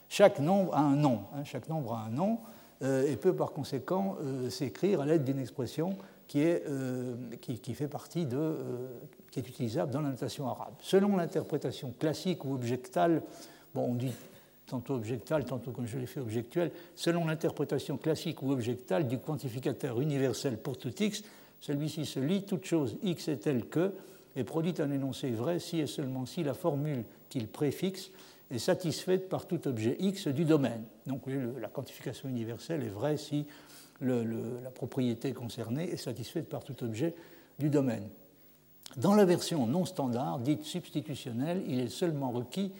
chaque 0.07 0.39
nombre 0.39 0.75
a 0.75 0.79
un 0.79 0.95
nom. 0.95 1.23
Hein, 1.35 1.43
chaque 1.43 1.67
nombre 1.67 1.93
a 1.93 2.05
un 2.05 2.09
nom 2.09 2.39
et 2.83 3.15
peut 3.15 3.33
par 3.33 3.51
conséquent 3.51 4.17
euh, 4.21 4.49
s'écrire 4.49 5.01
à 5.01 5.05
l'aide 5.05 5.23
d'une 5.23 5.39
expression 5.39 5.95
qui, 6.27 6.41
est, 6.41 6.63
euh, 6.67 7.15
fait 7.73 7.87
partie 7.87 8.25
de, 8.25 8.55
qui 9.31 9.39
est 9.39 9.47
utilisable 9.47 9.91
dans 9.91 10.01
la 10.01 10.09
notation 10.09 10.47
arabe. 10.47 10.73
Selon 10.81 11.15
l'interprétation 11.15 11.93
classique 11.97 12.43
ou 12.45 12.53
objectale, 12.53 13.21
bon, 13.73 13.91
on 13.91 13.95
dit 13.95 14.13
tantôt 14.65 14.95
objectal, 14.95 15.45
tantôt 15.45 15.71
comme 15.71 15.87
je 15.87 15.97
l'ai 15.97 16.05
fait 16.05 16.19
objectuel, 16.19 16.71
selon 16.95 17.25
l'interprétation 17.25 17.97
classique 17.97 18.41
ou 18.41 18.51
objectale 18.51 19.07
du 19.07 19.19
quantificateur 19.19 20.01
universel 20.01 20.57
pour 20.57 20.77
tout 20.77 20.93
x, 20.97 21.23
celui-ci 21.59 22.05
se 22.05 22.19
lit 22.19 22.43
toute 22.43 22.65
chose 22.65 22.97
x 23.03 23.27
est 23.27 23.37
telle 23.37 23.65
que 23.65 23.93
et 24.35 24.43
produit 24.43 24.73
un 24.79 24.91
énoncé 24.91 25.29
vrai 25.31 25.59
si 25.59 25.79
et 25.79 25.87
seulement 25.87 26.25
si 26.25 26.43
la 26.43 26.53
formule 26.53 27.03
qu'il 27.29 27.47
préfixe 27.47 28.09
est 28.51 28.59
satisfaite 28.59 29.29
par 29.29 29.47
tout 29.47 29.67
objet 29.67 29.95
x 29.99 30.27
du 30.27 30.45
domaine. 30.45 30.83
Donc 31.07 31.23
la 31.59 31.67
quantification 31.67 32.29
universelle 32.29 32.83
est 32.83 32.89
vraie 32.89 33.17
si 33.17 33.45
la 34.01 34.71
propriété 34.71 35.33
concernée 35.33 35.89
est 35.89 35.97
satisfaite 35.97 36.49
par 36.49 36.63
tout 36.63 36.83
objet 36.83 37.15
du 37.59 37.69
domaine. 37.69 38.07
Dans 38.97 39.15
la 39.15 39.25
version 39.25 39.65
non 39.65 39.85
standard, 39.85 40.39
dite 40.39 40.63
substitutionnelle, 40.63 41.63
il 41.67 41.79
est 41.79 41.89
seulement 41.89 42.31
requis 42.31 42.71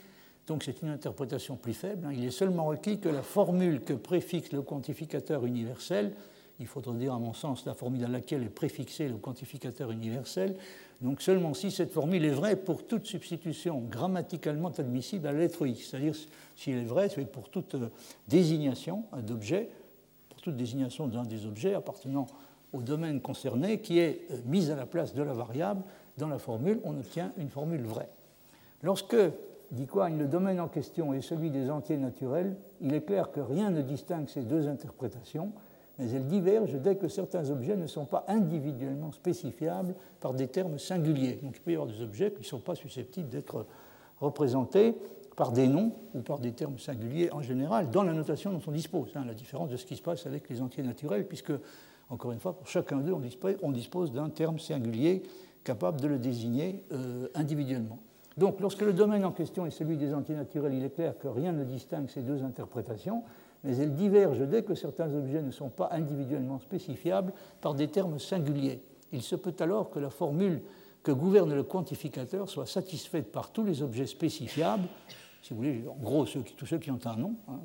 donc 0.46 0.62
c'est 0.62 0.82
une 0.82 0.88
interprétation 0.88 1.56
plus 1.56 1.74
faible. 1.74 2.06
Hein. 2.06 2.12
Il 2.14 2.24
est 2.24 2.30
seulement 2.30 2.66
requis 2.66 2.98
que 2.98 3.08
la 3.08 3.22
formule 3.22 3.80
que 3.80 3.94
préfixe 3.94 4.52
le 4.52 4.62
quantificateur 4.62 5.46
universel, 5.46 6.12
il 6.60 6.66
faudrait 6.66 6.96
dire 6.96 7.14
à 7.14 7.18
mon 7.18 7.32
sens 7.32 7.64
la 7.66 7.74
formule 7.74 8.00
dans 8.00 8.08
laquelle 8.08 8.42
est 8.42 8.48
préfixé 8.48 9.08
le 9.08 9.16
quantificateur 9.16 9.90
universel, 9.90 10.56
donc 11.00 11.20
seulement 11.20 11.54
si 11.54 11.70
cette 11.70 11.92
formule 11.92 12.24
est 12.24 12.30
vraie 12.30 12.56
pour 12.56 12.86
toute 12.86 13.06
substitution 13.06 13.80
grammaticalement 13.80 14.70
admissible 14.70 15.26
à 15.26 15.32
la 15.32 15.40
lettre 15.40 15.66
x, 15.66 15.90
c'est-à-dire 15.90 16.14
si 16.56 16.70
elle 16.70 16.78
est 16.78 16.84
vraie, 16.84 17.08
c'est 17.08 17.24
pour 17.24 17.48
toute 17.50 17.74
euh, 17.74 17.88
désignation 18.28 19.04
d'objet, 19.22 19.68
pour 20.28 20.40
toute 20.40 20.56
désignation 20.56 21.08
d'un 21.08 21.24
des 21.24 21.46
objets 21.46 21.74
appartenant 21.74 22.26
au 22.72 22.82
domaine 22.82 23.20
concerné 23.20 23.80
qui 23.80 23.98
est 23.98 24.22
euh, 24.30 24.36
mise 24.46 24.70
à 24.70 24.76
la 24.76 24.86
place 24.86 25.14
de 25.14 25.22
la 25.22 25.32
variable 25.32 25.82
dans 26.18 26.28
la 26.28 26.38
formule, 26.38 26.80
on 26.84 26.96
obtient 26.96 27.32
une 27.36 27.50
formule 27.50 27.82
vraie. 27.82 28.08
Lorsque 28.82 29.16
dit 29.70 29.86
quoi 29.86 30.08
Le 30.08 30.26
domaine 30.26 30.60
en 30.60 30.68
question 30.68 31.12
est 31.14 31.22
celui 31.22 31.50
des 31.50 31.70
entiers 31.70 31.96
naturels. 31.96 32.54
Il 32.80 32.94
est 32.94 33.02
clair 33.02 33.30
que 33.30 33.40
rien 33.40 33.70
ne 33.70 33.82
distingue 33.82 34.28
ces 34.28 34.42
deux 34.42 34.68
interprétations, 34.68 35.52
mais 35.98 36.10
elles 36.10 36.26
divergent 36.26 36.80
dès 36.80 36.96
que 36.96 37.08
certains 37.08 37.50
objets 37.50 37.76
ne 37.76 37.86
sont 37.86 38.04
pas 38.04 38.24
individuellement 38.28 39.12
spécifiables 39.12 39.94
par 40.20 40.34
des 40.34 40.48
termes 40.48 40.78
singuliers. 40.78 41.38
Donc 41.42 41.56
il 41.56 41.60
peut 41.60 41.72
y 41.72 41.74
avoir 41.74 41.88
des 41.88 42.02
objets 42.02 42.32
qui 42.32 42.40
ne 42.40 42.44
sont 42.44 42.60
pas 42.60 42.74
susceptibles 42.74 43.28
d'être 43.28 43.66
représentés 44.20 44.96
par 45.36 45.52
des 45.52 45.66
noms 45.66 45.92
ou 46.14 46.20
par 46.20 46.38
des 46.38 46.52
termes 46.52 46.78
singuliers 46.78 47.30
en 47.32 47.42
général 47.42 47.90
dans 47.90 48.02
la 48.02 48.12
notation 48.12 48.52
dont 48.52 48.60
on 48.66 48.72
dispose. 48.72 49.12
Hein, 49.14 49.24
la 49.26 49.34
différence 49.34 49.70
de 49.70 49.76
ce 49.76 49.86
qui 49.86 49.96
se 49.96 50.02
passe 50.02 50.26
avec 50.26 50.48
les 50.48 50.62
entiers 50.62 50.82
naturels, 50.82 51.26
puisque, 51.26 51.52
encore 52.08 52.32
une 52.32 52.38
fois, 52.38 52.56
pour 52.56 52.68
chacun 52.68 52.98
d'eux, 52.98 53.14
on 53.62 53.70
dispose, 53.72 54.12
d'un 54.12 54.30
terme 54.30 54.58
singulier 54.58 55.22
capable 55.64 56.00
de 56.00 56.08
le 56.08 56.18
désigner 56.18 56.84
euh, 56.92 57.28
individuellement. 57.34 57.98
Donc, 58.36 58.60
lorsque 58.60 58.82
le 58.82 58.92
domaine 58.92 59.24
en 59.24 59.32
question 59.32 59.64
est 59.64 59.70
celui 59.70 59.96
des 59.96 60.12
antinaturels, 60.12 60.74
il 60.74 60.84
est 60.84 60.90
clair 60.90 61.16
que 61.18 61.28
rien 61.28 61.52
ne 61.52 61.64
distingue 61.64 62.08
ces 62.08 62.22
deux 62.22 62.42
interprétations, 62.42 63.22
mais 63.64 63.76
elles 63.78 63.94
divergent 63.94 64.46
dès 64.46 64.62
que 64.62 64.74
certains 64.74 65.12
objets 65.14 65.42
ne 65.42 65.50
sont 65.50 65.70
pas 65.70 65.88
individuellement 65.92 66.58
spécifiables 66.58 67.32
par 67.60 67.74
des 67.74 67.88
termes 67.88 68.18
singuliers. 68.18 68.82
Il 69.12 69.22
se 69.22 69.36
peut 69.36 69.54
alors 69.60 69.90
que 69.90 69.98
la 69.98 70.10
formule 70.10 70.60
que 71.02 71.12
gouverne 71.12 71.54
le 71.54 71.62
quantificateur 71.62 72.48
soit 72.48 72.66
satisfaite 72.66 73.32
par 73.32 73.52
tous 73.52 73.64
les 73.64 73.82
objets 73.82 74.06
spécifiables, 74.06 74.88
si 75.42 75.52
vous 75.52 75.58
voulez, 75.58 75.84
en 75.88 76.02
gros 76.02 76.24
tous 76.24 76.66
ceux 76.66 76.78
qui 76.78 76.90
ont 76.90 77.00
un 77.04 77.16
nom, 77.16 77.34
hein, 77.48 77.60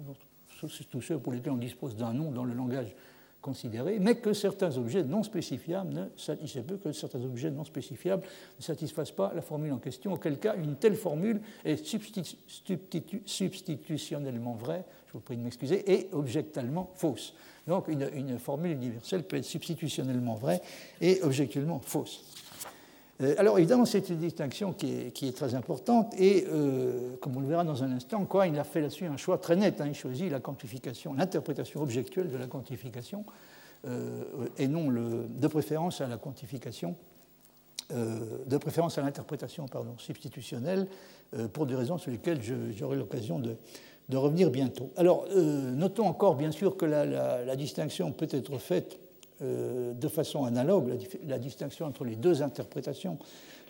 tous 0.90 1.02
ceux 1.02 1.18
pour 1.18 1.32
lesquels 1.32 1.54
on 1.54 1.58
dispose 1.58 1.96
d'un 1.96 2.14
nom 2.14 2.32
dans 2.32 2.44
le 2.44 2.54
langage 2.54 2.94
considérés, 3.42 4.00
mais 4.00 4.16
que 4.16 4.34
certains 4.34 4.76
objets 4.78 5.04
non 5.04 5.24
spécifiables 5.24 5.94
ne, 5.94 6.08
il 6.42 6.50
se 6.50 6.60
peut 6.60 6.76
que 6.76 6.92
certains 6.92 7.24
objets 7.24 7.50
non 7.50 7.64
spécifiables 7.64 8.24
ne 8.58 8.64
satisfassent 8.64 9.14
pas 9.14 9.32
la 9.34 9.42
formule 9.42 9.72
en 9.72 9.78
question, 9.78 10.12
auquel 10.12 10.40
cas 10.40 10.58
une 10.58 10.76
telle 10.76 10.96
formule 10.96 11.40
est 11.64 11.86
substitutionnellement 11.86 14.56
vraie, 14.56 14.84
je 15.10 15.14
vous 15.14 15.22
prie 15.22 15.38
de 15.38 15.42
m'excuser, 15.42 15.92
et 15.92 16.08
objectivement 16.12 16.92
fausse. 16.96 17.34
Donc 17.68 17.88
une, 17.88 18.38
formule 18.38 18.72
universelle 18.72 19.24
peut 19.24 19.38
être 19.38 19.46
substitutionnellement 19.46 20.36
vraie 20.36 20.62
et 21.02 21.20
objectivement 21.24 21.80
fausse. 21.80 22.24
Euh, 23.22 23.34
alors 23.38 23.58
évidemment, 23.58 23.86
c'est 23.86 24.08
une 24.10 24.20
distinction 24.20 24.72
qui 24.72 25.12
est, 25.28 25.36
très 25.36 25.56
importante 25.56 26.14
et, 26.18 26.46
euh, 26.48 27.16
comme 27.22 27.36
on 27.38 27.40
le 27.40 27.48
verra 27.48 27.64
dans 27.64 27.84
un 27.84 27.92
instant, 27.92 28.24
quoi, 28.26 28.48
il 28.48 28.58
a 28.60 28.64
fait 28.64 28.82
là-dessus 28.82 29.06
un 29.06 29.18
choix 29.18 29.40
très 29.40 29.56
net. 29.56 29.82
Hein. 29.82 29.88
il 29.88 29.96
choisit 29.96 30.32
la 30.32 30.40
quantification, 30.40 31.16
l'interprétation 31.16 31.82
objectuelle 31.82 32.30
de 32.30 32.38
la 32.38 32.46
quantification 32.48 33.26
euh, 33.88 34.24
et 34.58 34.68
non 34.68 34.90
le, 34.90 35.26
de 35.28 35.48
préférence 35.48 36.02
à 36.02 36.08
la 36.08 36.18
quantification, 36.18 36.96
de 37.92 38.58
préférence 38.58 39.00
à 39.00 39.02
l'interprétation 39.02 39.66
substitutionnelle 39.98 40.86
pour 41.54 41.66
des 41.66 41.74
raisons 41.74 41.98
sur 41.98 42.12
lesquelles 42.12 42.40
j'aurai 42.72 42.98
l'occasion 42.98 43.40
de, 43.40 43.56
revenir 44.18 44.50
bientôt. 44.50 44.92
Alors, 44.98 45.26
notons 45.36 46.08
encore 46.08 46.36
bien 46.36 46.52
sûr 46.52 46.78
que 46.78 46.86
la 46.86 47.56
distinction 47.56 48.12
peut 48.12 48.28
être 48.32 48.58
faite 48.58 49.00
euh, 49.42 49.94
de 49.94 50.08
façon 50.10 50.44
analogue 50.44 51.00
la, 51.26 51.40
distinction 51.40 51.86
entre 51.86 52.04
les 52.04 52.18
deux 52.18 52.42
interprétations, 52.42 53.18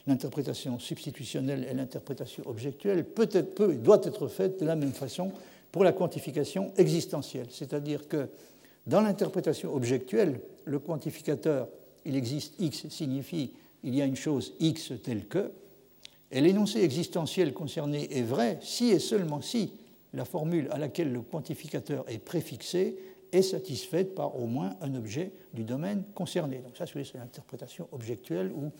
l'interprétation 0.07 0.79
substitutionnelle 0.79 1.67
et 1.69 1.75
l'interprétation 1.75 2.41
objectuelle, 2.47 3.05
peut, 3.05 3.29
être, 3.31 3.53
peut 3.53 3.75
doit 3.75 4.01
être 4.03 4.27
faite 4.29 4.61
de 4.61 4.65
la 4.65 4.75
même 4.75 4.93
façon 4.93 5.31
pour 5.71 5.83
la 5.83 5.91
quantification 5.91 6.71
existentielle. 6.75 7.45
C'est-à-dire 7.51 8.07
que 8.07 8.29
dans 8.87 9.01
l'interprétation 9.01 9.75
objectuelle, 9.75 10.41
le 10.65 10.79
quantificateur, 10.79 11.67
il 12.03 12.15
existe 12.15 12.55
x 12.59 12.87
signifie 12.89 13.51
il 13.83 13.93
y 13.93 14.01
a 14.01 14.05
une 14.05 14.15
chose 14.15 14.53
x 14.59 14.93
telle 15.03 15.27
que, 15.27 15.51
et 16.31 16.41
l'énoncé 16.41 16.81
existentiel 16.81 17.53
concerné 17.53 18.17
est 18.17 18.23
vrai 18.23 18.57
si 18.63 18.89
et 18.89 18.97
seulement 18.97 19.41
si 19.41 19.71
la 20.13 20.25
formule 20.25 20.67
à 20.71 20.77
laquelle 20.77 21.11
le 21.11 21.21
quantificateur 21.21 22.03
est 22.07 22.19
préfixé 22.19 22.97
est 23.31 23.41
satisfaite 23.41 24.15
par 24.15 24.39
au 24.39 24.47
moins 24.47 24.75
un 24.81 24.95
objet 24.95 25.31
du 25.53 25.63
domaine 25.63 26.03
concerné. 26.15 26.59
Donc 26.59 26.75
ça, 26.77 26.85
c'est 26.87 27.17
l'interprétation 27.17 27.87
objectuelle 27.91 28.51
ou 28.51 28.71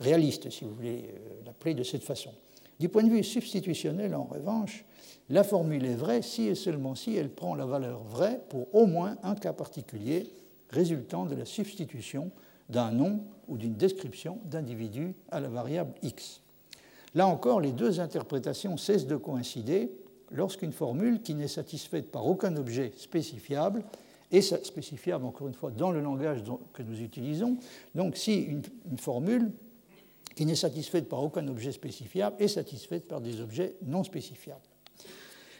réaliste, 0.00 0.50
si 0.50 0.64
vous 0.64 0.74
voulez 0.74 1.04
euh, 1.08 1.46
l'appeler 1.46 1.74
de 1.74 1.82
cette 1.82 2.02
façon. 2.02 2.30
Du 2.78 2.88
point 2.88 3.04
de 3.04 3.10
vue 3.10 3.22
substitutionnel, 3.22 4.14
en 4.14 4.24
revanche, 4.24 4.84
la 5.30 5.44
formule 5.44 5.84
est 5.84 5.94
vraie 5.94 6.22
si 6.22 6.48
et 6.48 6.54
seulement 6.54 6.94
si 6.94 7.16
elle 7.16 7.30
prend 7.30 7.54
la 7.54 7.64
valeur 7.64 8.02
vraie 8.02 8.40
pour 8.48 8.74
au 8.74 8.86
moins 8.86 9.16
un 9.22 9.34
cas 9.34 9.52
particulier 9.52 10.28
résultant 10.70 11.24
de 11.24 11.34
la 11.34 11.44
substitution 11.44 12.30
d'un 12.68 12.90
nom 12.90 13.20
ou 13.48 13.56
d'une 13.56 13.74
description 13.74 14.38
d'individu 14.44 15.14
à 15.30 15.40
la 15.40 15.48
variable 15.48 15.94
x. 16.02 16.42
Là 17.14 17.28
encore, 17.28 17.60
les 17.60 17.72
deux 17.72 18.00
interprétations 18.00 18.76
cessent 18.76 19.06
de 19.06 19.16
coïncider 19.16 19.90
lorsqu'une 20.30 20.72
formule 20.72 21.22
qui 21.22 21.34
n'est 21.34 21.48
satisfaite 21.48 22.10
par 22.10 22.26
aucun 22.26 22.56
objet 22.56 22.92
spécifiable 22.96 23.84
et 24.30 24.40
spécifiable, 24.42 25.24
encore 25.24 25.48
une 25.48 25.54
fois, 25.54 25.70
dans 25.70 25.90
le 25.90 26.00
langage 26.00 26.42
que 26.72 26.82
nous 26.82 27.00
utilisons. 27.00 27.56
Donc 27.94 28.16
si 28.16 28.42
une, 28.42 28.62
une 28.90 28.98
formule 28.98 29.52
qui 30.34 30.46
n'est 30.46 30.56
satisfaite 30.56 31.08
par 31.08 31.22
aucun 31.22 31.46
objet 31.48 31.72
spécifiable 31.72 32.36
est 32.40 32.48
satisfaite 32.48 33.06
par 33.06 33.20
des 33.20 33.40
objets 33.40 33.76
non 33.82 34.02
spécifiables. 34.02 34.60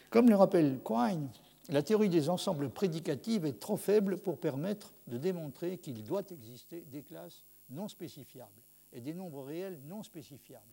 Comme 0.09 0.29
le 0.29 0.35
rappelle 0.35 0.79
Quine, 0.83 1.29
la 1.69 1.81
théorie 1.81 2.09
des 2.09 2.29
ensembles 2.29 2.69
prédicatifs 2.69 3.43
est 3.43 3.59
trop 3.59 3.77
faible 3.77 4.17
pour 4.17 4.37
permettre 4.37 4.93
de 5.07 5.17
démontrer 5.17 5.77
qu'il 5.77 6.03
doit 6.03 6.23
exister 6.29 6.85
des 6.91 7.01
classes 7.01 7.43
non 7.69 7.87
spécifiables 7.87 8.61
et 8.93 9.01
des 9.01 9.13
nombres 9.13 9.43
réels 9.43 9.79
non 9.87 10.03
spécifiables. 10.03 10.63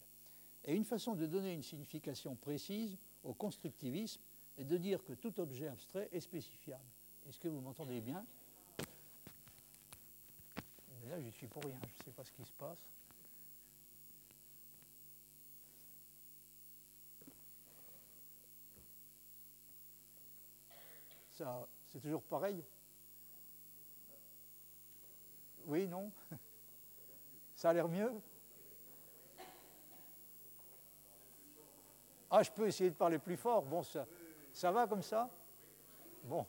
Et 0.64 0.74
une 0.74 0.84
façon 0.84 1.14
de 1.14 1.26
donner 1.26 1.52
une 1.52 1.62
signification 1.62 2.36
précise 2.36 2.98
au 3.24 3.34
constructivisme 3.34 4.20
est 4.58 4.64
de 4.64 4.76
dire 4.76 5.02
que 5.04 5.12
tout 5.12 5.38
objet 5.40 5.68
abstrait 5.68 6.08
est 6.12 6.20
spécifiable. 6.20 6.84
Est-ce 7.28 7.38
que 7.38 7.48
vous 7.48 7.60
m'entendez 7.60 8.00
bien? 8.00 8.24
Là, 11.08 11.20
je 11.20 11.30
suis 11.30 11.46
pour 11.46 11.62
rien, 11.64 11.78
je 11.82 12.00
ne 12.00 12.04
sais 12.04 12.10
pas 12.10 12.24
ce 12.24 12.32
qui 12.32 12.44
se 12.44 12.52
passe. 12.52 12.78
Ça, 21.32 21.66
c'est 21.90 22.00
toujours 22.00 22.22
pareil? 22.22 22.62
Oui, 25.66 25.86
non? 25.86 26.10
Ça 27.56 27.70
a 27.70 27.72
l'air 27.72 27.88
mieux? 27.88 28.12
Ah, 32.34 32.42
je 32.42 32.50
peux 32.50 32.66
essayer 32.66 32.88
de 32.88 32.94
parler 32.94 33.18
plus 33.18 33.36
fort. 33.36 33.62
Bon, 33.62 33.82
ça, 33.82 34.72
va 34.72 34.86
comme 34.86 35.02
ça? 35.02 35.28
Bon, 36.24 36.46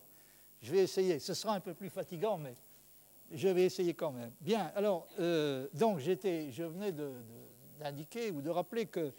je 0.61 0.71
vais 0.71 0.83
essayer. 0.83 1.19
Ce 1.19 1.33
sera 1.33 1.55
un 1.55 1.59
peu 1.59 1.73
plus 1.73 1.89
fatigant, 1.89 2.37
mais 2.37 2.55
je 3.29 3.49
vais 3.49 3.65
essayer 3.65 3.93
quand 3.93 4.13
même. 4.13 4.31
Bien, 4.39 4.71
alors, 4.75 5.09
euh, 5.19 5.67
donc 5.73 5.99
je 5.99 6.63
venais 6.63 6.93
d'indiquer 7.81 8.31
ou 8.31 8.41
de 8.41 8.49
rappeler 8.49 8.85
que, 8.85 9.11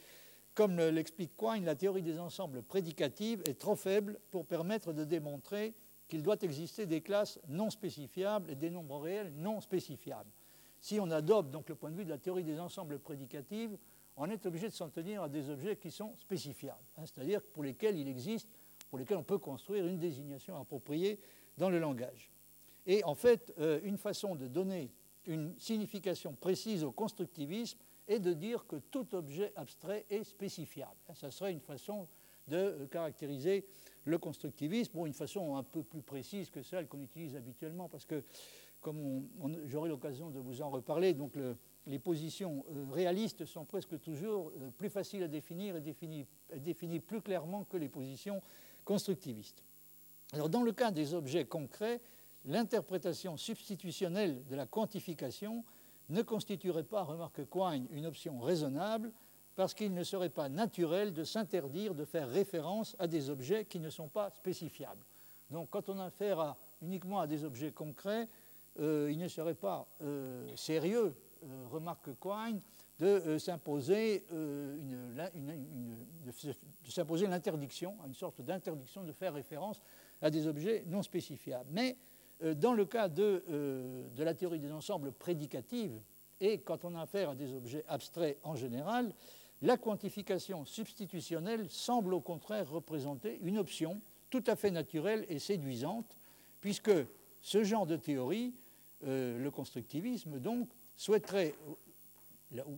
comme 0.54 0.78
l'explique 0.78 1.36
Quine, 1.36 1.66
la 1.66 1.74
théorie 1.74 2.00
des 2.00 2.18
ensembles 2.18 2.62
prédicatifs 2.62 3.40
est 3.46 3.58
trop 3.58 3.76
faible 3.76 4.18
pour 4.30 4.46
permettre 4.46 4.94
de 4.94 5.04
démontrer 5.04 5.74
qu'il 6.08 6.22
doit 6.22 6.40
exister 6.40 6.86
des 6.86 7.02
classes 7.02 7.38
non 7.46 7.68
spécifiables 7.68 8.50
et 8.50 8.54
des 8.54 8.70
nombres 8.70 9.00
réels 9.00 9.34
non 9.36 9.60
spécifiables. 9.60 10.30
Si 10.80 10.98
on 10.98 11.10
adopte 11.10 11.50
donc 11.50 11.68
le 11.68 11.74
point 11.74 11.90
de 11.90 11.96
vue 11.96 12.06
de 12.06 12.10
la 12.10 12.18
théorie 12.18 12.44
des 12.44 12.58
ensembles 12.58 12.98
prédicatifs, 12.98 13.72
on 14.16 14.30
est 14.30 14.46
obligé 14.46 14.68
de 14.68 14.72
s'en 14.72 14.88
tenir 14.88 15.22
à 15.22 15.28
des 15.28 15.50
objets 15.50 15.76
qui 15.76 15.90
sont 15.90 16.14
spécifiables, 16.16 16.84
hein, 16.96 17.02
c'est-à-dire 17.06 17.42
pour 17.42 17.64
lesquels 17.64 17.98
il 17.98 18.08
existe, 18.08 18.48
pour 18.88 18.98
lesquels 18.98 19.16
on 19.16 19.24
peut 19.24 19.38
construire 19.38 19.86
une 19.86 19.98
désignation 19.98 20.56
appropriée 20.56 21.18
dans 21.56 21.70
le 21.70 21.78
langage. 21.78 22.30
Et 22.86 23.02
en 23.04 23.14
fait, 23.14 23.52
euh, 23.58 23.80
une 23.82 23.98
façon 23.98 24.34
de 24.34 24.46
donner 24.46 24.92
une 25.26 25.58
signification 25.58 26.34
précise 26.34 26.84
au 26.84 26.92
constructivisme 26.92 27.78
est 28.06 28.20
de 28.20 28.34
dire 28.34 28.66
que 28.66 28.76
tout 28.76 29.14
objet 29.14 29.52
abstrait 29.56 30.04
est 30.10 30.24
spécifiable. 30.24 30.96
Ça 31.14 31.30
serait 31.30 31.52
une 31.52 31.60
façon 31.60 32.06
de 32.46 32.56
euh, 32.56 32.86
caractériser 32.86 33.66
le 34.04 34.18
constructivisme, 34.18 34.92
bon, 34.94 35.06
une 35.06 35.14
façon 35.14 35.56
un 35.56 35.62
peu 35.62 35.82
plus 35.82 36.02
précise 36.02 36.50
que 36.50 36.62
celle 36.62 36.86
qu'on 36.86 37.00
utilise 37.00 37.36
habituellement, 37.36 37.88
parce 37.88 38.04
que, 38.04 38.22
comme 38.80 39.26
j'aurai 39.64 39.88
l'occasion 39.88 40.30
de 40.30 40.38
vous 40.38 40.60
en 40.60 40.68
reparler, 40.68 41.14
donc 41.14 41.36
le, 41.36 41.56
les 41.86 41.98
positions 41.98 42.64
euh, 42.70 42.86
réalistes 42.92 43.44
sont 43.44 43.64
presque 43.64 44.00
toujours 44.00 44.52
euh, 44.60 44.70
plus 44.70 44.88
faciles 44.88 45.22
à 45.22 45.28
définir 45.28 45.76
et 45.76 45.80
définies, 45.80 47.00
plus 47.00 47.20
clairement 47.20 47.64
que 47.64 47.76
les 47.76 47.88
positions 47.88 48.40
constructivistes. 48.84 49.62
Alors, 50.32 50.48
dans 50.48 50.62
le 50.62 50.72
cas 50.72 50.90
des 50.90 51.14
objets 51.14 51.44
concrets, 51.44 52.00
l'interprétation 52.44 53.36
substitutionnelle 53.36 54.44
de 54.46 54.56
la 54.56 54.66
quantification 54.66 55.64
ne 56.08 56.22
constituerait 56.22 56.84
pas, 56.84 57.02
remarque 57.02 57.48
Quine, 57.48 57.86
une 57.90 58.06
option 58.06 58.40
raisonnable 58.40 59.12
parce 59.56 59.72
qu'il 59.72 59.94
ne 59.94 60.02
serait 60.02 60.30
pas 60.30 60.48
naturel 60.48 61.12
de 61.12 61.22
s'interdire 61.22 61.94
de 61.94 62.04
faire 62.04 62.28
référence 62.28 62.96
à 62.98 63.06
des 63.06 63.30
objets 63.30 63.64
qui 63.64 63.78
ne 63.78 63.88
sont 63.88 64.08
pas 64.08 64.30
spécifiables. 64.30 65.06
Donc 65.50 65.70
quand 65.70 65.88
on 65.88 65.98
a 65.98 66.06
affaire 66.06 66.56
uniquement 66.82 67.20
à 67.20 67.26
des 67.26 67.44
objets 67.44 67.70
concrets, 67.70 68.28
euh, 68.80 69.08
il 69.12 69.18
ne 69.18 69.28
serait 69.28 69.54
pas 69.54 69.86
sérieux 70.56 71.14
remarque 71.70 72.10
Quine, 72.20 72.60
de 72.98 73.06
euh, 73.06 73.38
s'imposer 73.38 74.24
euh, 74.32 74.76
l'interdiction, 77.28 77.96
une 78.06 78.14
sorte 78.14 78.40
d'interdiction 78.40 79.02
de 79.02 79.12
faire 79.12 79.34
référence 79.34 79.82
à 80.22 80.30
des 80.30 80.46
objets 80.46 80.84
non 80.86 81.02
spécifiables. 81.02 81.70
Mais 81.72 81.96
dans 82.56 82.72
le 82.72 82.84
cas 82.84 83.08
de, 83.08 83.44
de, 84.14 84.22
la 84.22 84.34
théorie 84.34 84.58
des 84.58 84.72
ensembles 84.72 85.12
prédicatifs, 85.12 85.92
et 86.40 86.58
quand 86.58 86.84
on 86.84 86.94
a 86.96 87.02
affaire 87.02 87.30
à 87.30 87.34
des 87.34 87.52
objets 87.52 87.84
abstraits 87.88 88.38
en 88.42 88.56
général, 88.56 89.14
la 89.62 89.76
quantification 89.76 90.64
substitutionnelle 90.64 91.70
semble 91.70 92.12
au 92.12 92.20
contraire 92.20 92.68
représenter 92.68 93.38
une 93.42 93.56
option 93.56 94.00
tout 94.30 94.42
à 94.48 94.56
fait 94.56 94.72
naturelle 94.72 95.24
et 95.28 95.38
séduisante, 95.38 96.18
puisque 96.60 96.90
ce 97.40 97.62
genre 97.62 97.86
de 97.86 97.96
théorie, 97.96 98.52
le 99.02 99.48
constructivisme 99.50 100.40
donc, 100.40 100.68
souhaiterait, 100.96 101.54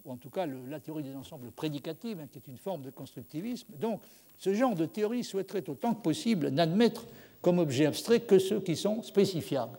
ou 0.05 0.11
en 0.11 0.17
tout 0.17 0.31
cas 0.31 0.47
la 0.47 0.81
théorie 0.81 1.03
des 1.03 1.15
ensembles 1.15 1.51
prédicatifs, 1.51 2.19
hein, 2.21 2.27
qui 2.31 2.39
est 2.39 2.47
une 2.49 2.59
forme 2.59 2.83
de 2.83 2.91
constructivisme, 2.91 3.75
donc 3.79 4.01
ce 4.39 4.53
genre 4.55 4.75
de 4.75 4.87
théorie 4.87 5.25
souhaiterait 5.25 5.69
autant 5.69 5.95
que 5.95 6.03
possible 6.03 6.49
n'admettre 6.49 7.07
comme 7.43 7.59
objet 7.59 7.87
abstrait 7.87 8.21
que 8.21 8.39
ceux 8.39 8.61
qui 8.61 8.77
sont 8.77 9.03
spécifiables. 9.03 9.79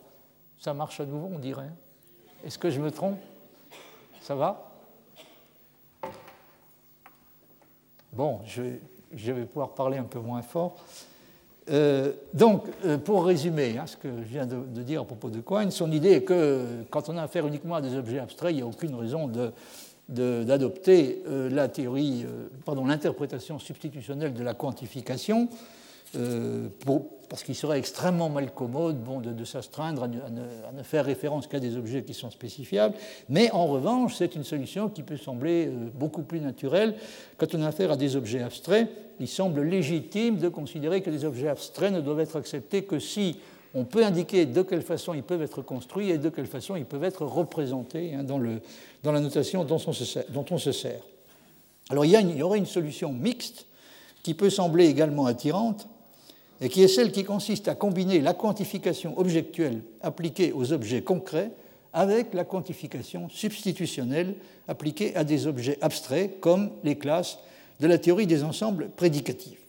Ça 0.58 0.74
marche 0.74 1.00
à 1.00 1.06
nouveau, 1.06 1.28
on 1.32 1.38
dirait. 1.38 1.70
Est-ce 2.44 2.58
que 2.58 2.70
je 2.70 2.80
me 2.80 2.90
trompe? 2.90 3.18
Ça 4.20 4.34
va? 4.34 4.72
Bon, 8.12 8.40
je 8.44 9.32
vais 9.32 9.44
pouvoir 9.44 9.74
parler 9.74 9.98
un 9.98 10.04
peu 10.04 10.18
moins 10.18 10.42
fort. 10.42 10.84
Euh, 11.70 12.12
donc, 12.32 12.64
euh, 12.84 12.98
pour 12.98 13.26
résumer 13.26 13.76
hein, 13.78 13.86
ce 13.86 13.96
que 13.96 14.08
je 14.08 14.28
viens 14.28 14.46
de, 14.46 14.82
dire 14.82 15.02
à 15.02 15.04
propos 15.04 15.28
de 15.28 15.40
Quine, 15.40 15.70
son 15.70 15.92
idée 15.92 16.12
est 16.12 16.22
que 16.22 16.64
quand 16.90 17.08
on 17.08 17.16
a 17.16 17.22
affaire 17.22 17.46
uniquement 17.46 17.76
à 17.76 17.80
des 17.80 17.96
objets 17.96 18.18
abstraits, 18.18 18.52
il 18.52 18.56
n'y 18.56 18.62
a 18.62 18.66
aucune 18.66 18.94
raison 18.94 19.30
d'adopter 20.08 21.22
euh, 21.28 21.50
la 21.50 21.68
théorie, 21.68 22.24
l'interprétation 22.66 23.58
substitutionnelle 23.58 24.32
de 24.32 24.42
la 24.42 24.54
quantification, 24.54 25.48
parce 26.12 27.42
qu'il 27.42 27.54
serait 27.54 27.78
extrêmement 27.78 28.30
mal 28.30 28.52
commode 28.52 29.02
bon, 29.02 29.20
de, 29.20 29.44
s'astreindre 29.44 30.04
à, 30.04 30.08
ne 30.08 30.82
faire 30.82 31.04
référence 31.04 31.46
qu'à 31.46 31.60
des 31.60 31.76
objets 31.76 32.02
qui 32.02 32.14
sont 32.14 32.30
spécifiables. 32.30 32.94
Mais 33.28 33.50
en 33.50 33.66
revanche, 33.66 34.14
c'est 34.16 34.34
une 34.34 34.44
solution 34.44 34.88
qui 34.88 35.02
peut 35.02 35.18
sembler 35.18 35.70
beaucoup 35.94 36.22
plus 36.22 36.40
naturelle 36.40 36.94
quand 37.36 37.54
on 37.54 37.62
a 37.62 37.68
affaire 37.68 37.92
à 37.92 37.96
des 37.96 38.16
objets 38.16 38.42
abstraits 38.42 38.88
il 39.20 39.28
semble 39.28 39.62
légitime 39.62 40.38
de 40.38 40.48
considérer 40.48 41.02
que 41.02 41.10
les 41.10 41.24
objets 41.24 41.48
abstraits 41.48 41.92
ne 41.92 42.00
doivent 42.00 42.20
être 42.20 42.36
acceptés 42.36 42.84
que 42.84 42.98
si 42.98 43.36
on 43.74 43.84
peut 43.84 44.04
indiquer 44.04 44.46
de 44.46 44.62
quelle 44.62 44.82
façon 44.82 45.14
ils 45.14 45.22
peuvent 45.22 45.42
être 45.42 45.62
construits 45.62 46.10
et 46.10 46.18
de 46.18 46.28
quelle 46.28 46.46
façon 46.46 46.76
ils 46.76 46.84
peuvent 46.84 47.04
être 47.04 47.24
représentés 47.24 48.14
hein, 48.14 48.22
dans, 48.24 48.38
le, 48.38 48.60
dans, 49.02 49.12
la 49.12 49.20
notation 49.20 49.64
dont 49.64 49.80
on, 49.86 49.92
se 49.92 50.72
sert. 50.72 51.02
Alors 51.90 52.04
il 52.04 52.36
y, 52.36 52.42
aurait 52.42 52.58
une 52.58 52.66
solution 52.66 53.12
mixte 53.12 53.66
qui 54.22 54.34
peut 54.34 54.50
sembler 54.50 54.86
également 54.86 55.26
attirante 55.26 55.88
et 56.60 56.68
qui 56.68 56.82
est 56.82 56.88
celle 56.88 57.12
qui 57.12 57.24
consiste 57.24 57.68
à 57.68 57.74
combiner 57.74 58.20
la 58.20 58.34
quantification 58.34 59.18
objectuelle 59.18 59.82
appliquée 60.02 60.52
aux 60.52 60.72
objets 60.72 61.02
concrets 61.02 61.50
avec 61.92 62.34
la 62.34 62.44
quantification 62.44 63.28
substitutionnelle 63.28 64.34
appliquée 64.66 65.14
à 65.16 65.24
des 65.24 65.46
objets 65.46 65.78
abstraits 65.80 66.40
comme 66.40 66.70
les 66.84 66.98
classes 66.98 67.38
de 67.80 67.86
la 67.86 67.98
théorie 67.98 68.26
des 68.26 68.42
ensembles 68.42 68.90
prédicatifs. 68.90 69.60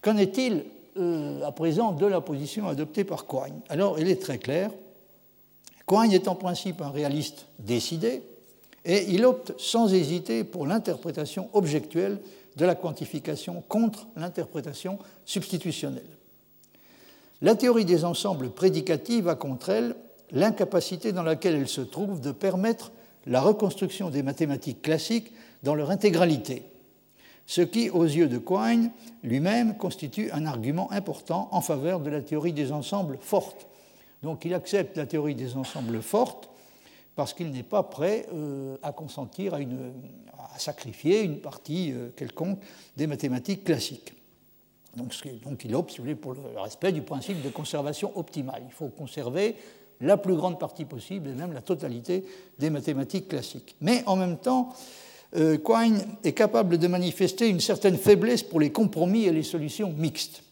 Qu'en 0.00 0.16
est-il 0.16 0.64
euh, 0.96 1.42
à 1.42 1.52
présent 1.52 1.92
de 1.92 2.06
la 2.06 2.20
position 2.20 2.68
adoptée 2.68 3.04
par 3.04 3.26
Quine 3.26 3.60
Alors, 3.68 3.98
elle 3.98 4.08
est 4.08 4.20
très 4.20 4.38
claire. 4.38 4.70
Quine 5.86 6.12
est 6.12 6.28
en 6.28 6.34
principe 6.34 6.80
un 6.80 6.90
réaliste 6.90 7.46
décidé 7.58 8.22
et 8.84 9.06
il 9.08 9.24
opte 9.24 9.54
sans 9.58 9.92
hésiter 9.94 10.44
pour 10.44 10.66
l'interprétation 10.66 11.48
objectuelle 11.52 12.18
de 12.56 12.64
la 12.64 12.74
quantification 12.74 13.62
contre 13.68 14.06
l'interprétation 14.16 14.98
substitutionnelle. 15.24 16.02
La 17.42 17.54
théorie 17.54 17.84
des 17.84 18.04
ensembles 18.04 18.50
prédicatifs 18.50 19.26
a 19.26 19.34
contre 19.34 19.70
elle 19.70 19.96
l'incapacité 20.30 21.12
dans 21.12 21.22
laquelle 21.22 21.56
elle 21.56 21.68
se 21.68 21.80
trouve 21.80 22.20
de 22.20 22.32
permettre 22.32 22.92
la 23.26 23.40
reconstruction 23.40 24.10
des 24.10 24.22
mathématiques 24.22 24.82
classiques 24.82 25.32
dans 25.62 25.74
leur 25.74 25.90
intégralité 25.90 26.64
ce 27.46 27.60
qui, 27.60 27.90
aux 27.90 28.04
yeux 28.04 28.28
de 28.28 28.38
Quine 28.38 28.90
lui-même, 29.22 29.76
constitue 29.76 30.30
un 30.32 30.46
argument 30.46 30.90
important 30.92 31.48
en 31.52 31.60
faveur 31.60 32.00
de 32.00 32.10
la 32.10 32.22
théorie 32.22 32.52
des 32.52 32.72
ensembles 32.72 33.18
fortes. 33.20 33.66
Donc 34.22 34.44
il 34.44 34.54
accepte 34.54 34.96
la 34.96 35.06
théorie 35.06 35.34
des 35.34 35.56
ensembles 35.56 36.00
fortes 36.02 36.48
parce 37.16 37.32
qu'il 37.34 37.50
n'est 37.50 37.62
pas 37.62 37.82
prêt 37.82 38.26
euh, 38.32 38.76
à 38.82 38.92
consentir 38.92 39.54
à, 39.54 40.58
sacrifier 40.58 41.22
une 41.22 41.38
partie 41.38 41.92
euh, 41.92 42.10
quelconque 42.16 42.58
des 42.96 43.06
mathématiques 43.06 43.64
classiques. 43.64 44.14
Donc, 44.96 45.64
il 45.64 45.74
opte, 45.74 45.90
si 45.90 46.14
pour 46.14 46.34
le 46.34 46.60
respect 46.60 46.92
du 46.92 47.02
principe 47.02 47.42
de 47.42 47.48
conservation 47.48 48.16
optimale. 48.16 48.62
Il 48.64 48.72
faut 48.72 48.88
conserver 48.88 49.56
la 50.00 50.16
plus 50.16 50.36
grande 50.36 50.60
partie 50.60 50.84
possible, 50.84 51.30
et 51.30 51.34
même 51.34 51.52
la 51.52 51.62
totalité 51.62 52.24
des 52.58 52.70
mathématiques 52.70 53.28
classiques. 53.28 53.74
Mais 53.80 54.04
en 54.06 54.14
même 54.14 54.36
temps, 54.36 54.72
euh, 55.36 55.58
Quine 55.58 56.00
est 56.22 56.32
capable 56.32 56.78
de 56.78 56.86
manifester 56.86 57.48
une 57.48 57.60
certaine 57.60 57.96
faiblesse 57.96 58.44
pour 58.44 58.60
les 58.60 58.70
compromis 58.70 59.24
et 59.24 59.32
les 59.32 59.42
solutions 59.42 59.92
mixtes. 59.96 60.43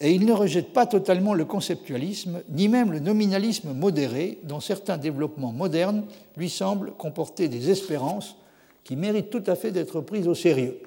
Et 0.00 0.12
il 0.12 0.26
ne 0.26 0.32
rejette 0.32 0.72
pas 0.72 0.86
totalement 0.86 1.34
le 1.34 1.44
conceptualisme, 1.44 2.42
ni 2.50 2.68
même 2.68 2.92
le 2.92 3.00
nominalisme 3.00 3.72
modéré, 3.72 4.38
dont 4.44 4.60
certains 4.60 4.96
développements 4.96 5.52
modernes 5.52 6.04
lui 6.36 6.48
semblent 6.48 6.92
comporter 6.92 7.48
des 7.48 7.70
espérances 7.70 8.36
qui 8.84 8.94
méritent 8.94 9.30
tout 9.30 9.42
à 9.46 9.56
fait 9.56 9.72
d'être 9.72 10.00
prises 10.00 10.28
au 10.28 10.34
sérieux. 10.34 10.80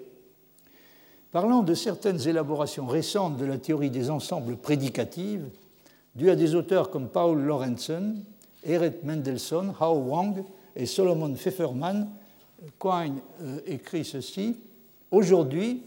Parlant 1.31 1.61
de 1.61 1.73
certaines 1.73 2.27
élaborations 2.27 2.87
récentes 2.87 3.37
de 3.37 3.45
la 3.45 3.57
théorie 3.57 3.89
des 3.89 4.09
ensembles 4.09 4.55
prédicatives, 4.55 5.45
dues 6.15 6.29
à 6.29 6.35
des 6.35 6.55
auteurs 6.55 6.89
comme 6.89 7.09
Paul 7.09 7.39
Lorenzen, 7.39 8.23
Eret 8.63 8.99
Mendelssohn, 9.03 9.73
Hao 9.79 9.95
Wang 9.95 10.43
et 10.75 10.85
Solomon 10.85 11.33
Pfefferman, 11.33 12.09
Quine 12.79 13.21
euh, 13.41 13.59
écrit 13.65 14.05
ceci 14.05 14.57
Aujourd'hui, 15.09 15.83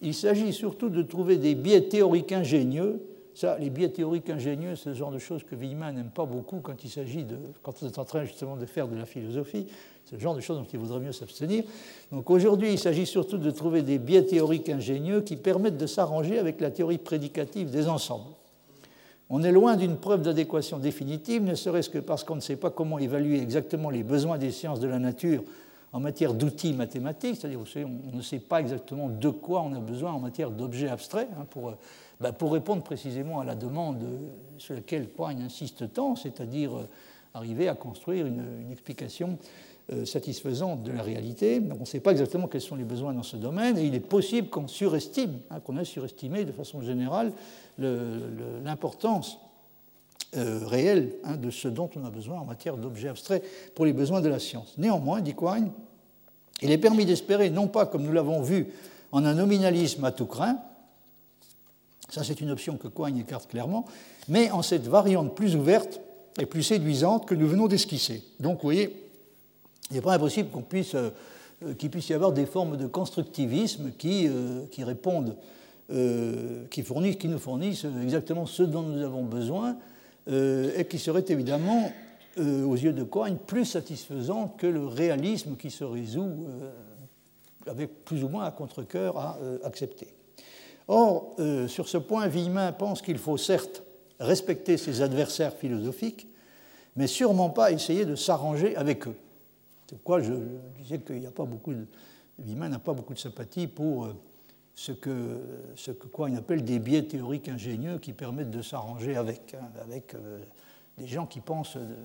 il 0.00 0.14
s'agit 0.14 0.52
surtout 0.52 0.88
de 0.88 1.02
trouver 1.02 1.36
des 1.36 1.54
biais 1.54 1.82
théoriques 1.82 2.32
ingénieux. 2.32 3.00
Ça, 3.34 3.56
les 3.58 3.70
biais 3.70 3.88
théoriques 3.88 4.30
ingénieux, 4.30 4.74
c'est 4.74 4.90
le 4.90 4.94
genre 4.94 5.12
de 5.12 5.18
choses 5.18 5.44
que 5.44 5.54
Wiemann 5.54 5.94
n'aime 5.94 6.10
pas 6.12 6.26
beaucoup 6.26 6.58
quand 6.60 6.82
il 6.82 6.90
s'agit 6.90 7.22
de, 7.22 7.36
quand 7.62 7.72
on 7.82 7.86
est 7.86 7.98
en 7.98 8.04
train 8.04 8.24
justement 8.24 8.56
de 8.56 8.66
faire 8.66 8.88
de 8.88 8.96
la 8.96 9.04
philosophie. 9.04 9.66
C'est 10.04 10.16
le 10.16 10.20
genre 10.20 10.34
de 10.34 10.40
choses 10.40 10.58
dont 10.58 10.66
il 10.72 10.78
vaudrait 10.78 11.00
mieux 11.00 11.12
s'abstenir. 11.12 11.64
Donc 12.10 12.30
aujourd'hui, 12.30 12.72
il 12.72 12.78
s'agit 12.78 13.06
surtout 13.06 13.38
de 13.38 13.50
trouver 13.50 13.82
des 13.82 13.98
biais 13.98 14.24
théoriques 14.24 14.68
ingénieux 14.68 15.20
qui 15.20 15.36
permettent 15.36 15.76
de 15.76 15.86
s'arranger 15.86 16.38
avec 16.38 16.60
la 16.60 16.70
théorie 16.70 16.98
prédicative 16.98 17.70
des 17.70 17.88
ensembles. 17.88 18.32
On 19.30 19.42
est 19.42 19.52
loin 19.52 19.76
d'une 19.76 19.96
preuve 19.96 20.22
d'adéquation 20.22 20.78
définitive, 20.78 21.42
ne 21.42 21.54
serait-ce 21.54 21.90
que 21.90 21.98
parce 21.98 22.24
qu'on 22.24 22.36
ne 22.36 22.40
sait 22.40 22.56
pas 22.56 22.70
comment 22.70 22.98
évaluer 22.98 23.40
exactement 23.40 23.90
les 23.90 24.02
besoins 24.02 24.38
des 24.38 24.50
sciences 24.50 24.80
de 24.80 24.88
la 24.88 24.98
nature 24.98 25.42
en 25.92 26.00
matière 26.00 26.34
d'outils 26.34 26.72
mathématiques, 26.72 27.36
c'est-à-dire 27.36 27.60
on 28.12 28.16
ne 28.16 28.22
sait 28.22 28.38
pas 28.38 28.60
exactement 28.60 29.08
de 29.08 29.28
quoi 29.30 29.62
on 29.62 29.74
a 29.74 29.80
besoin 29.80 30.12
en 30.12 30.20
matière 30.20 30.50
d'objets 30.50 30.88
abstraits 30.88 31.28
hein, 31.38 31.46
pour, 31.48 31.70
euh, 31.70 31.78
bah, 32.20 32.32
pour, 32.32 32.52
répondre 32.52 32.82
précisément 32.82 33.40
à 33.40 33.44
la 33.44 33.54
demande 33.54 34.04
sur 34.58 34.74
laquelle 34.74 35.08
Quine 35.08 35.40
insiste 35.40 35.92
tant, 35.92 36.14
c'est-à-dire 36.14 36.76
euh, 36.76 36.88
arriver 37.32 37.68
à 37.68 37.74
construire 37.74 38.26
une, 38.26 38.70
explication 38.70 39.38
euh, 39.90 40.04
satisfaisante 40.04 40.82
de 40.82 40.92
la 40.92 41.02
réalité. 41.02 41.62
On 41.70 41.80
ne 41.80 41.84
sait 41.86 42.00
pas 42.00 42.10
exactement 42.10 42.48
quels 42.48 42.60
sont 42.60 42.76
les 42.76 42.84
besoins 42.84 43.14
dans 43.14 43.22
ce 43.22 43.36
domaine 43.36 43.78
il 43.78 43.94
est 43.94 44.00
possible 44.00 44.48
qu'on 44.48 44.68
surestime, 44.68 45.38
hein, 45.50 45.60
qu'on 45.60 45.78
ait 45.78 45.84
surestimé 45.84 46.44
de 46.44 46.52
façon 46.52 46.82
générale 46.82 47.32
l'importance 47.78 49.38
réelle 50.34 51.14
hein, 51.24 51.36
de 51.36 51.50
ce 51.50 51.68
dont 51.68 51.88
on 51.96 52.04
a 52.04 52.10
besoin 52.10 52.38
en 52.38 52.44
matière 52.44 52.76
d'objets 52.76 53.08
abstraits 53.08 53.42
pour 53.74 53.86
les 53.86 53.92
besoins 53.92 54.20
de 54.20 54.28
la 54.28 54.38
science. 54.38 54.74
Néanmoins, 54.76 55.20
dit 55.20 55.34
Quine, 55.34 55.70
il 56.60 56.70
est 56.70 56.78
permis 56.78 57.06
d'espérer, 57.06 57.50
non 57.50 57.66
pas 57.66 57.86
comme 57.86 58.02
nous 58.02 58.12
l'avons 58.12 58.42
vu, 58.42 58.66
en 59.12 59.24
un 59.24 59.34
nominalisme 59.34 60.04
à 60.04 60.12
tout 60.12 60.26
craint, 60.26 60.58
ça 62.10 62.24
c'est 62.24 62.40
une 62.40 62.50
option 62.50 62.76
que 62.76 62.88
Quine 62.88 63.18
écarte 63.18 63.48
clairement, 63.48 63.86
mais 64.28 64.50
en 64.50 64.62
cette 64.62 64.86
variante 64.86 65.34
plus 65.34 65.56
ouverte 65.56 66.00
et 66.38 66.46
plus 66.46 66.62
séduisante 66.62 67.26
que 67.26 67.34
nous 67.34 67.48
venons 67.48 67.66
d'esquisser. 67.66 68.22
Donc 68.40 68.56
vous 68.56 68.62
voyez, 68.62 69.08
il 69.90 69.94
n'est 69.94 70.02
pas 70.02 70.14
impossible 70.14 70.50
puisse, 70.68 70.94
euh, 70.94 71.10
qu'il 71.78 71.90
puisse 71.90 72.08
y 72.08 72.14
avoir 72.14 72.32
des 72.32 72.46
formes 72.46 72.76
de 72.76 72.86
constructivisme 72.86 73.92
qui, 73.96 74.28
euh, 74.28 74.64
répondent, 74.78 75.36
euh, 75.90 76.64
qui, 76.70 76.82
fournissent, 76.82 77.16
qui 77.16 77.28
nous 77.28 77.38
fournissent 77.38 77.86
exactement 78.02 78.46
ce 78.46 78.62
dont 78.62 78.82
nous 78.82 79.02
avons 79.02 79.24
besoin 79.24 79.76
et 80.28 80.84
qui 80.88 80.98
seraient 80.98 81.24
évidemment 81.28 81.90
euh, 82.38 82.64
aux 82.64 82.76
yeux 82.76 82.92
de 82.92 83.02
Cohen, 83.02 83.36
plus 83.46 83.64
satisfaisant 83.64 84.48
que 84.48 84.66
le 84.66 84.86
réalisme 84.86 85.56
qui 85.56 85.70
se 85.70 85.82
résout 85.82 86.46
euh, 86.48 86.70
avec 87.66 88.04
plus 88.04 88.22
ou 88.22 88.28
moins 88.28 88.44
à 88.44 88.52
contre-coeur 88.52 89.18
à 89.18 89.38
euh, 89.42 89.58
accepter. 89.64 90.14
Or, 90.86 91.36
sur 91.66 91.86
ce 91.86 91.98
point, 91.98 92.28
Villemin 92.28 92.72
pense 92.72 93.02
qu'il 93.02 93.18
faut 93.18 93.36
certes 93.36 93.82
respecter 94.18 94.78
ses 94.78 95.02
adversaires 95.02 95.52
philosophiques, 95.52 96.26
mais 96.96 97.06
sûrement 97.06 97.50
pas 97.50 97.72
essayer 97.72 98.06
de 98.06 98.14
s'arranger 98.14 98.74
avec 98.74 99.06
eux. 99.06 99.16
C'est 99.86 99.96
pourquoi 99.96 100.22
je, 100.22 100.32
disais 100.80 100.98
qu'il 101.00 101.20
n'y 101.20 101.26
a 101.26 101.30
pas 101.30 101.44
beaucoup 101.44 101.74
de. 101.74 101.84
N'a 102.38 102.78
pas 102.78 102.94
beaucoup 102.94 103.12
de 103.12 103.18
sympathie 103.18 103.66
pour 103.66 104.08
ce 104.78 104.92
que, 104.92 105.40
ce 105.74 105.90
que 105.90 106.36
appelle 106.36 106.62
des 106.62 106.78
biais 106.78 107.02
théoriques 107.02 107.48
ingénieux 107.48 107.98
qui 107.98 108.12
permettent 108.12 108.52
de 108.52 108.62
s'arranger 108.62 109.16
avec, 109.16 109.54
hein, 109.54 109.66
avec 109.82 110.14
des 110.98 111.08
gens 111.08 111.26
qui 111.26 111.40
pensent, 111.40 111.76
euh, 111.76 111.96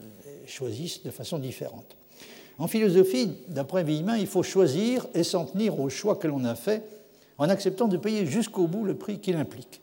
choisissent 0.48 1.04
de 1.04 1.12
façon 1.12 1.38
différente. 1.38 1.96
En 2.58 2.66
philosophie, 2.66 3.38
d'après 3.48 3.84
Villemin, 3.84 4.18
il 4.18 4.26
faut 4.26 4.42
choisir 4.42 5.06
et 5.14 5.24
s'en 5.24 5.46
tenir 5.46 5.80
au 5.80 5.88
choix 5.90 6.16
que 6.16 6.28
l'on 6.28 6.44
a 6.46 6.56
fait 6.56 6.84
en 7.38 7.48
acceptant 7.48 7.88
de 7.88 7.98
payer 7.98 8.26
jusqu'au 8.26 8.66
bout 8.66 8.86
le 8.86 8.96
prix 8.96 9.20
qu'il 9.20 9.36
implique. 9.36 9.82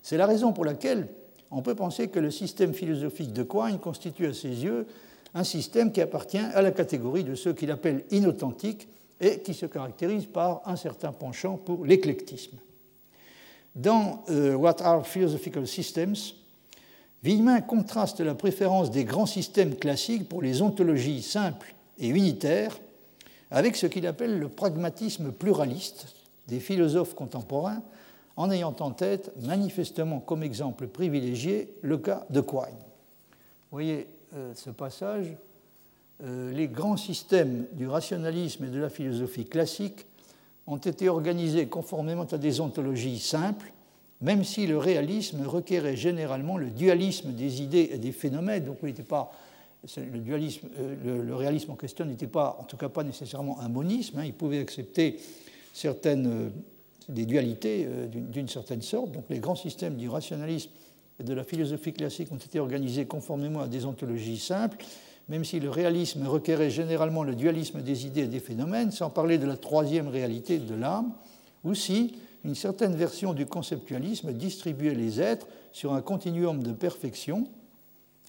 C'est 0.00 0.16
la 0.16 0.26
raison 0.26 0.54
pour 0.54 0.64
laquelle 0.64 1.08
on 1.50 1.60
peut 1.60 1.74
penser 1.74 2.08
que 2.08 2.20
le 2.20 2.30
système 2.30 2.72
philosophique 2.72 3.34
de 3.34 3.42
Quine 3.42 3.78
constitue 3.78 4.28
à 4.28 4.32
ses 4.32 4.64
yeux 4.64 4.86
un 5.34 5.44
système 5.44 5.92
qui 5.92 6.00
appartient 6.00 6.38
à 6.38 6.62
la 6.62 6.70
catégorie 6.70 7.24
de 7.24 7.34
ceux 7.34 7.52
qu'il 7.52 7.70
appelle 7.70 8.02
inauthentiques 8.10 8.88
et 9.20 9.40
qui 9.40 9.54
se 9.54 9.66
caractérise 9.66 10.26
par 10.26 10.62
un 10.66 10.76
certain 10.76 11.12
penchant 11.12 11.56
pour 11.56 11.84
l'éclectisme. 11.84 12.58
Dans 13.74 14.24
euh, 14.30 14.54
What 14.54 14.82
Are 14.82 15.06
Philosophical 15.06 15.66
Systems, 15.66 16.16
Villemin 17.24 17.62
contraste 17.62 18.20
la 18.20 18.34
préférence 18.34 18.90
des 18.90 19.04
grands 19.04 19.24
systèmes 19.24 19.76
classiques 19.76 20.28
pour 20.28 20.42
les 20.42 20.60
ontologies 20.60 21.22
simples 21.22 21.74
et 21.98 22.08
unitaires 22.08 22.78
avec 23.50 23.76
ce 23.76 23.86
qu'il 23.86 24.06
appelle 24.06 24.38
le 24.38 24.50
pragmatisme 24.50 25.32
pluraliste 25.32 26.08
des 26.48 26.60
philosophes 26.60 27.14
contemporains, 27.14 27.82
en 28.36 28.50
ayant 28.50 28.76
en 28.80 28.90
tête 28.90 29.32
manifestement 29.40 30.20
comme 30.20 30.42
exemple 30.42 30.86
privilégié 30.86 31.72
le 31.80 31.96
cas 31.96 32.26
de 32.28 32.40
Quine. 32.40 32.60
Vous 33.70 33.78
voyez 33.78 34.06
euh, 34.34 34.52
ce 34.54 34.70
passage, 34.70 35.34
les 36.24 36.68
grands 36.68 36.96
systèmes 36.96 37.66
du 37.72 37.86
rationalisme 37.86 38.64
et 38.64 38.68
de 38.68 38.78
la 38.78 38.88
philosophie 38.88 39.44
classique 39.44 40.06
ont 40.66 40.78
été 40.78 41.08
organisés 41.08 41.66
conformément 41.66 42.24
à 42.24 42.38
des 42.38 42.60
ontologies 42.60 43.18
simples 43.18 43.74
même 44.24 44.42
si 44.42 44.66
le 44.66 44.78
réalisme 44.78 45.46
requérait 45.46 45.96
généralement 45.96 46.56
le 46.56 46.70
dualisme 46.70 47.32
des 47.32 47.62
idées 47.62 47.90
et 47.92 47.98
des 47.98 48.12
phénomènes, 48.12 48.64
donc 48.64 48.78
le, 48.82 48.92
dualisme, 50.18 50.68
euh, 50.78 51.22
le, 51.22 51.34
réalisme 51.34 51.72
en 51.72 51.76
question 51.76 52.06
n'était 52.06 52.26
pas, 52.26 52.56
en 52.58 52.64
tout 52.64 52.78
cas 52.78 52.88
pas 52.88 53.04
nécessairement 53.04 53.60
un 53.60 53.68
monisme, 53.68 54.18
hein. 54.18 54.24
il 54.24 54.32
pouvait 54.32 54.60
accepter 54.60 55.18
certaines, 55.74 56.26
euh, 56.26 56.48
des 57.10 57.26
dualités 57.26 57.86
euh, 57.86 58.06
d'une 58.06 58.48
certaine 58.48 58.80
sorte, 58.80 59.12
donc 59.12 59.24
les 59.28 59.40
grands 59.40 59.56
systèmes 59.56 59.96
du 59.96 60.08
rationalisme 60.08 60.70
et 61.20 61.22
de 61.22 61.34
la 61.34 61.44
philosophie 61.44 61.92
classique 61.92 62.32
ont 62.32 62.36
été 62.36 62.58
organisés 62.58 63.04
conformément 63.04 63.60
à 63.60 63.68
des 63.68 63.84
ontologies 63.84 64.38
simples, 64.38 64.78
même 65.28 65.44
si 65.44 65.60
le 65.60 65.70
réalisme 65.70 66.26
requérait 66.26 66.70
généralement 66.70 67.22
le 67.22 67.34
dualisme 67.34 67.80
des 67.80 68.06
idées 68.06 68.22
et 68.22 68.28
des 68.28 68.40
phénomènes, 68.40 68.90
sans 68.90 69.10
parler 69.10 69.38
de 69.38 69.46
la 69.46 69.56
troisième 69.56 70.08
réalité 70.08 70.58
de 70.58 70.74
l'âme, 70.74 71.12
ou 71.64 71.74
si 71.74 72.14
une 72.44 72.54
certaine 72.54 72.94
version 72.94 73.32
du 73.32 73.46
conceptualisme 73.46 74.32
distribuait 74.32 74.94
les 74.94 75.20
êtres 75.20 75.46
sur 75.72 75.94
un 75.94 76.02
continuum 76.02 76.62
de 76.62 76.72
perfection, 76.72 77.48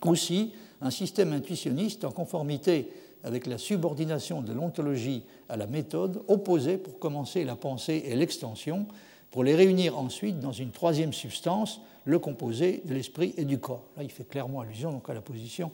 aussi 0.04 0.54
un 0.82 0.90
système 0.90 1.34
intuitionniste 1.34 2.06
en 2.06 2.12
conformité 2.12 2.90
avec 3.24 3.48
la 3.48 3.58
subordination 3.58 4.42
de 4.42 4.54
l'ontologie 4.54 5.24
à 5.50 5.58
la 5.58 5.68
méthode, 5.68 6.22
opposait 6.28 6.78
pour 6.78 7.00
commencer 7.00 7.44
la 7.44 7.56
pensée 7.56 8.04
et 8.06 8.16
l'extension, 8.16 8.86
pour 9.32 9.44
les 9.44 9.56
réunir 9.56 9.98
ensuite 9.98 10.40
dans 10.40 10.52
une 10.54 10.72
troisième 10.72 11.12
substance, 11.12 11.82
le 12.06 12.20
composé 12.20 12.84
de 12.86 12.94
l'esprit 12.94 13.34
et 13.36 13.44
du 13.44 13.58
corps. 13.58 13.84
Là, 13.98 14.04
il 14.04 14.12
fait 14.12 14.24
clairement 14.24 14.62
allusion 14.62 14.92
donc 14.92 15.10
à 15.10 15.14
la 15.14 15.22
position 15.22 15.72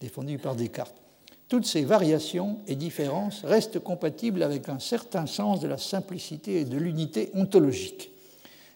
défendue 0.00 0.38
par 0.38 0.56
Descartes. 0.56 0.96
Toutes 1.48 1.66
ces 1.66 1.84
variations 1.84 2.58
et 2.68 2.76
différences 2.76 3.42
restent 3.44 3.80
compatibles 3.80 4.42
avec 4.42 4.68
un 4.68 4.78
certain 4.78 5.26
sens 5.26 5.60
de 5.60 5.66
la 5.66 5.78
simplicité 5.78 6.60
et 6.60 6.64
de 6.64 6.78
l'unité 6.78 7.30
ontologique. 7.34 8.10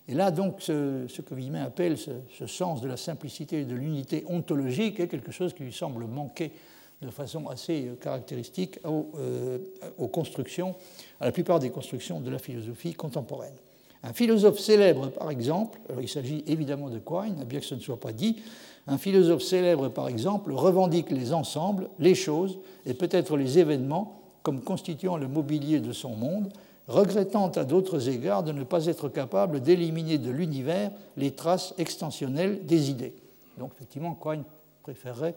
Et 0.09 0.15
là, 0.15 0.31
donc, 0.31 0.57
ce, 0.61 1.07
que 1.07 1.35
Villemin 1.35 1.63
appelle 1.63 1.97
ce, 1.97 2.47
sens 2.47 2.81
de 2.81 2.89
la 2.89 2.97
simplicité 2.97 3.61
et 3.61 3.65
de 3.65 3.75
l'unité 3.75 4.25
ontologique 4.29 5.01
est 5.01 5.09
quelque 5.09 5.33
chose 5.33 5.55
qui 5.55 5.63
lui 5.63 5.73
semble 5.73 6.05
manquer 6.07 6.53
de 7.01 7.11
façon 7.11 7.49
assez 7.49 7.91
caractéristique 8.01 8.79
euh, 8.85 9.59
aux, 9.97 10.09
constructions, 10.09 10.75
à 11.21 11.27
la 11.27 11.33
plupart 11.33 11.59
des 11.59 11.71
constructions 11.71 12.21
de 12.21 12.31
la 12.31 12.39
philosophie 12.39 12.95
contemporaine. 12.95 13.55
Un 14.03 14.13
philosophe 14.13 14.59
célèbre, 14.59 15.09
par 15.11 15.31
exemple, 15.31 15.79
il 16.01 16.09
s'agit 16.09 16.45
évidemment 16.47 16.91
de 16.91 16.99
Quine, 16.99 17.45
bien 17.45 17.61
que 17.61 17.67
ce 17.67 17.75
ne 17.75 17.81
soit 17.81 18.01
pas 18.01 18.13
dit, 18.13 18.43
un 18.87 18.99
philosophe 18.99 19.43
célèbre, 19.43 19.89
par 19.89 20.09
exemple, 20.09 20.53
revendique 20.53 21.11
les 21.11 21.33
ensembles, 21.33 21.89
les 21.99 22.15
choses 22.15 22.59
et 22.87 22.95
peut-être 22.95 23.37
les 23.37 23.59
événements 23.59 24.21
comme 24.43 24.61
constituant 24.61 25.17
le 25.17 25.27
mobilier 25.27 25.81
de 25.81 25.93
son 25.93 26.15
monde, 26.15 26.51
regrettant 26.87 27.49
à 27.49 27.65
d'autres 27.65 28.11
égards 28.11 28.43
de 28.43 28.53
ne 28.53 28.63
pas 28.63 28.87
être 28.87 29.09
capable 29.09 29.61
d'éliminer 29.61 30.19
de 30.19 30.31
l'univers 30.31 30.91
les 31.17 31.31
traces 31.31 31.75
extensionnelles 31.79 32.67
des 32.67 32.91
idées. 32.91 33.15
Donc 33.59 33.73
effectivement, 33.75 34.15
Quine 34.21 34.45
préférerait 34.83 35.35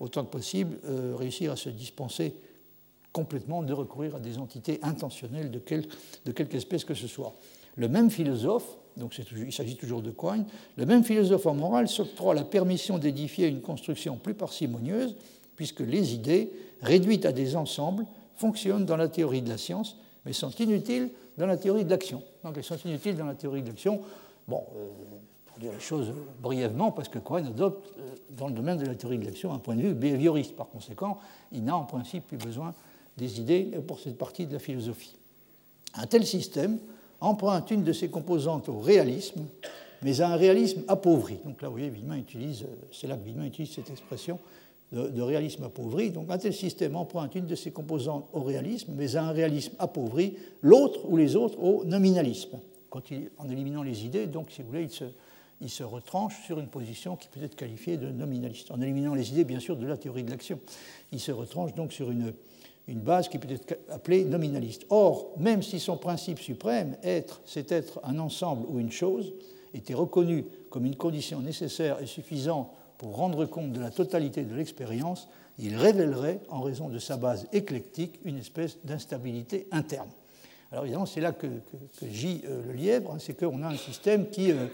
autant 0.00 0.24
que 0.24 0.30
possible 0.30 0.78
euh, 0.86 1.14
réussir 1.16 1.52
à 1.52 1.56
se 1.56 1.68
dispenser 1.68 2.34
complètement 3.12 3.62
de 3.62 3.72
recourir 3.72 4.16
à 4.16 4.20
des 4.20 4.38
entités 4.38 4.80
intentionnelles 4.82 5.50
de, 5.50 5.60
de 6.24 6.32
quelque 6.32 6.56
espèce 6.56 6.84
que 6.84 6.94
ce 6.94 7.06
soit. 7.06 7.34
Le 7.76 7.88
même 7.88 8.10
philosophe, 8.10 8.76
il 9.36 9.52
s'agit 9.52 9.76
toujours 9.76 10.02
de 10.02 10.10
Quine, 10.10 10.44
le 10.76 10.86
même 10.86 11.04
philosophe 11.04 11.46
en 11.46 11.54
morale 11.54 11.88
s'octroie 11.88 12.34
la 12.34 12.44
permission 12.44 12.98
d'édifier 12.98 13.46
une 13.46 13.60
construction 13.60 14.16
plus 14.16 14.34
parcimonieuse, 14.34 15.16
puisque 15.56 15.80
les 15.80 16.14
idées, 16.14 16.50
réduites 16.82 17.26
à 17.26 17.32
des 17.32 17.56
ensembles, 17.56 18.06
fonctionnent 18.36 18.86
dans 18.86 18.96
la 18.96 19.08
théorie 19.08 19.42
de 19.42 19.48
la 19.48 19.58
science, 19.58 19.96
mais 20.24 20.32
sont 20.32 20.50
inutiles 20.50 21.10
dans 21.36 21.46
la 21.46 21.56
théorie 21.56 21.84
de 21.84 21.90
l'action. 21.90 22.22
Donc 22.44 22.56
elles 22.56 22.64
sont 22.64 22.76
inutiles 22.84 23.16
dans 23.16 23.26
la 23.26 23.34
théorie 23.34 23.62
de 23.62 23.68
l'action. 23.68 24.00
Bon, 24.46 24.62
euh, 24.76 24.88
pour 25.46 25.58
dire 25.58 25.72
les 25.72 25.80
choses 25.80 26.12
brièvement, 26.40 26.92
parce 26.92 27.08
que 27.08 27.18
Cohen 27.18 27.46
adopte 27.46 27.92
euh, 27.98 28.14
dans 28.36 28.48
le 28.48 28.54
domaine 28.54 28.78
de 28.78 28.86
la 28.86 28.94
théorie 28.94 29.18
de 29.18 29.24
l'action 29.24 29.52
un 29.52 29.58
point 29.58 29.74
de 29.74 29.82
vue 29.82 29.94
behavioriste. 29.94 30.54
Par 30.54 30.68
conséquent, 30.68 31.18
il 31.52 31.64
n'a 31.64 31.76
en 31.76 31.84
principe 31.84 32.26
plus 32.26 32.36
besoin 32.36 32.74
des 33.16 33.40
idées 33.40 33.64
pour 33.86 33.98
cette 33.98 34.16
partie 34.16 34.46
de 34.46 34.52
la 34.52 34.58
philosophie. 34.60 35.16
Un 35.94 36.06
tel 36.06 36.24
système 36.24 36.78
emprunte 37.20 37.70
une 37.70 37.82
de 37.82 37.92
ses 37.92 38.08
composantes 38.08 38.68
au 38.68 38.78
réalisme, 38.78 39.44
mais 40.02 40.20
à 40.20 40.30
un 40.30 40.36
réalisme 40.36 40.82
appauvri. 40.88 41.38
Donc 41.44 41.60
là, 41.62 41.68
vous 41.68 41.74
voyez, 41.74 41.92
utilise, 42.18 42.62
euh, 42.62 42.86
c'est 42.92 43.06
là 43.06 43.16
que 43.16 43.24
Villemin 43.24 43.46
utilise 43.46 43.72
cette 43.72 43.90
expression 43.90 44.38
de, 44.92 45.20
réalisme 45.20 45.64
appauvri. 45.64 46.10
Donc 46.10 46.30
un 46.30 46.38
tel 46.38 46.54
système 46.54 46.96
emprunte 46.96 47.34
une 47.34 47.46
de 47.46 47.54
ses 47.54 47.70
composantes 47.70 48.26
au 48.32 48.42
réalisme, 48.42 48.92
mais 48.96 49.16
à 49.16 49.24
un 49.24 49.32
réalisme 49.32 49.74
appauvri, 49.78 50.36
l'autre 50.62 51.00
ou 51.08 51.16
les 51.16 51.36
autres 51.36 51.58
au 51.62 51.84
nominalisme. 51.84 52.58
Quand 52.88 53.10
il, 53.10 53.30
en 53.38 53.48
éliminant 53.50 53.82
les 53.82 54.06
idées, 54.06 54.26
donc 54.26 54.50
si 54.50 54.62
vous 54.62 54.68
voulez, 54.68 54.84
il 54.84 54.90
se, 54.90 55.04
il 55.60 55.68
se 55.68 55.82
retranche 55.82 56.42
sur 56.46 56.58
une 56.58 56.68
position 56.68 57.16
qui 57.16 57.28
peut 57.28 57.42
être 57.42 57.56
qualifiée 57.56 57.96
de 57.96 58.10
nominaliste. 58.10 58.70
En 58.70 58.80
éliminant 58.80 59.14
les 59.14 59.30
idées, 59.30 59.44
bien 59.44 59.60
sûr, 59.60 59.76
de 59.76 59.86
la 59.86 59.96
théorie 59.96 60.22
de 60.22 60.30
l'action, 60.30 60.58
il 61.12 61.20
se 61.20 61.32
retranche 61.32 61.74
donc 61.74 61.92
sur 61.92 62.10
une, 62.10 62.32
une 62.88 63.00
base 63.00 63.28
qui 63.28 63.38
peut 63.38 63.52
être 63.52 63.78
appelée 63.90 64.24
nominaliste. 64.24 64.86
Or, 64.88 65.32
même 65.36 65.62
si 65.62 65.78
son 65.78 65.98
principe 65.98 66.38
suprême, 66.38 66.96
être, 67.02 67.40
c'est 67.44 67.70
être 67.70 68.00
un 68.02 68.18
ensemble 68.18 68.66
ou 68.68 68.80
une 68.80 68.90
chose, 68.90 69.32
était 69.74 69.94
reconnu 69.94 70.46
comme 70.70 70.86
une 70.86 70.96
condition 70.96 71.40
nécessaire 71.40 72.00
et 72.02 72.06
suffisante 72.06 72.70
pour 72.96 73.16
rendre 73.16 73.44
compte 73.44 73.72
de 73.72 73.80
la 73.80 73.90
totalité 73.90 74.42
de 74.42 74.54
l'expérience, 74.54 75.28
il 75.58 75.76
révélerait, 75.76 76.40
en 76.48 76.62
raison 76.62 76.88
de 76.88 76.98
sa 76.98 77.16
base 77.16 77.46
éclectique, 77.52 78.18
une 78.24 78.38
espèce 78.38 78.78
d'instabilité 78.84 79.68
interne. 79.70 80.08
Alors 80.72 80.84
évidemment, 80.84 81.06
c'est 81.06 81.20
là 81.20 81.32
que, 81.32 81.46
gît 82.10 82.42
euh, 82.46 82.62
le 82.66 82.72
lièvre, 82.72 83.12
hein, 83.12 83.18
c'est 83.18 83.34
qu'on 83.34 83.62
a 83.62 83.68
un 83.68 83.76
système 83.76 84.28
qui 84.28 84.52
euh, 84.52 84.66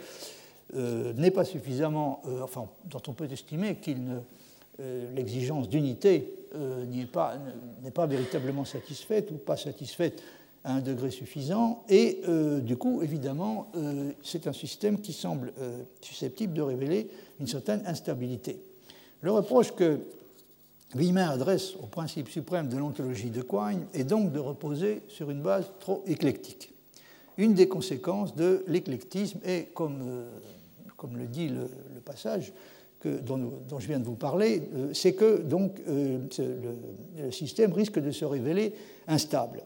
euh, 0.74 1.12
n'est 1.14 1.30
pas 1.30 1.44
suffisamment, 1.44 2.22
enfin, 2.42 2.66
dont 2.86 3.02
on 3.08 3.12
peut 3.12 3.30
estimer 3.30 3.76
qu'il 3.76 4.00
l'exigence 5.14 5.68
d'unité 5.68 6.34
n'est 6.88 7.06
pas, 7.06 7.38
véritablement 8.06 8.64
satisfaite 8.64 9.30
ou 9.30 9.36
pas 9.36 9.56
satisfaite 9.56 10.22
à 10.64 10.74
un 10.74 10.80
degré 10.80 11.10
suffisant. 11.10 11.84
Et 11.88 12.20
du 12.62 12.76
coup, 12.76 13.02
évidemment, 13.02 13.70
c'est 14.22 14.46
un 14.46 14.52
système 14.52 15.00
qui 15.00 15.12
semble 15.12 15.52
susceptible 16.00 16.54
de 16.54 16.62
révéler 16.62 17.08
une 17.40 17.46
certaine 17.46 17.82
instabilité. 17.86 18.58
Le 19.20 19.30
reproche 19.30 19.72
que 19.74 20.00
Wiener 20.94 21.22
adresse 21.22 21.74
au 21.82 21.86
principe 21.86 22.28
suprême 22.28 22.68
de 22.68 22.76
l'ontologie 22.76 23.30
de 23.30 23.42
Quine 23.42 23.86
est 23.94 24.04
donc 24.04 24.32
de 24.32 24.38
reposer 24.38 25.02
sur 25.08 25.30
une 25.30 25.42
base 25.42 25.70
trop 25.80 26.04
éclectique. 26.06 26.70
Une 27.36 27.54
des 27.54 27.66
conséquences 27.66 28.36
de 28.36 28.64
l'éclectisme 28.68 29.40
est, 29.44 29.70
euh, 29.80 30.28
comme, 30.96 31.16
le 31.16 31.26
dit 31.26 31.48
le, 31.48 31.68
passage 32.04 32.52
dont, 33.08 33.78
je 33.78 33.86
viens 33.86 33.98
de 33.98 34.04
vous 34.04 34.14
parler, 34.14 34.62
euh, 34.74 34.92
c'est 34.92 35.14
que 35.14 35.44
euh, 35.88 36.18
le, 37.16 37.30
système 37.30 37.72
risque 37.72 37.98
de 37.98 38.10
se 38.10 38.24
révéler 38.24 38.74
instable. 39.06 39.62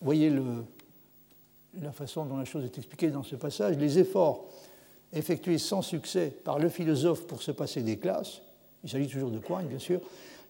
voyez 0.00 0.30
le, 0.30 0.42
la 1.80 1.92
façon 1.92 2.24
dont 2.24 2.36
la 2.36 2.44
chose 2.44 2.64
est 2.64 2.78
expliquée 2.78 3.10
dans 3.10 3.22
ce 3.22 3.36
passage. 3.36 3.76
Les 3.76 3.98
efforts 3.98 4.48
effectués 5.12 5.58
sans 5.58 5.82
succès 5.82 6.32
par 6.44 6.58
le 6.58 6.68
philosophe 6.68 7.26
pour 7.26 7.42
se 7.42 7.50
passer 7.50 7.82
des 7.82 7.96
classes, 7.96 8.42
il 8.84 8.90
s'agit 8.90 9.08
toujours 9.08 9.30
de 9.30 9.38
Quine 9.38 9.66
bien 9.68 9.78
sûr, 9.78 10.00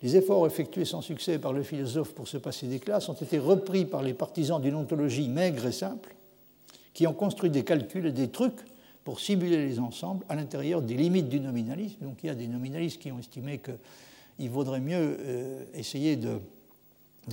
les 0.02 0.16
efforts 0.16 0.46
effectués 0.46 0.84
sans 0.84 1.02
succès 1.02 1.38
par 1.38 1.52
le 1.52 1.62
philosophe 1.62 2.14
pour 2.14 2.26
se 2.26 2.38
passer 2.38 2.66
des 2.66 2.78
classes 2.78 3.08
ont 3.08 3.14
été 3.14 3.38
repris 3.38 3.84
par 3.84 4.02
les 4.02 4.14
partisans 4.14 4.60
d'une 4.60 4.74
ontologie 4.74 5.28
maigre 5.28 5.66
et 5.66 5.72
simple, 5.72 6.14
qui 6.94 7.06
ont 7.06 7.12
construit 7.12 7.50
des 7.50 7.64
calculs 7.64 8.06
et 8.06 8.12
des 8.12 8.28
trucs 8.28 8.60
pour 9.04 9.20
simuler 9.20 9.66
les 9.66 9.78
ensembles 9.78 10.24
à 10.28 10.36
l'intérieur 10.36 10.82
des 10.82 10.94
limites 10.94 11.28
du 11.28 11.40
nominalisme. 11.40 11.98
Donc 12.02 12.18
il 12.22 12.26
y 12.26 12.30
a 12.30 12.34
des 12.34 12.48
nominalistes 12.48 13.00
qui 13.00 13.10
ont 13.10 13.18
estimé 13.18 13.58
qu'il 13.58 14.50
vaudrait 14.50 14.80
mieux 14.80 15.16
euh, 15.20 15.64
essayer 15.74 16.16
de, 16.16 16.38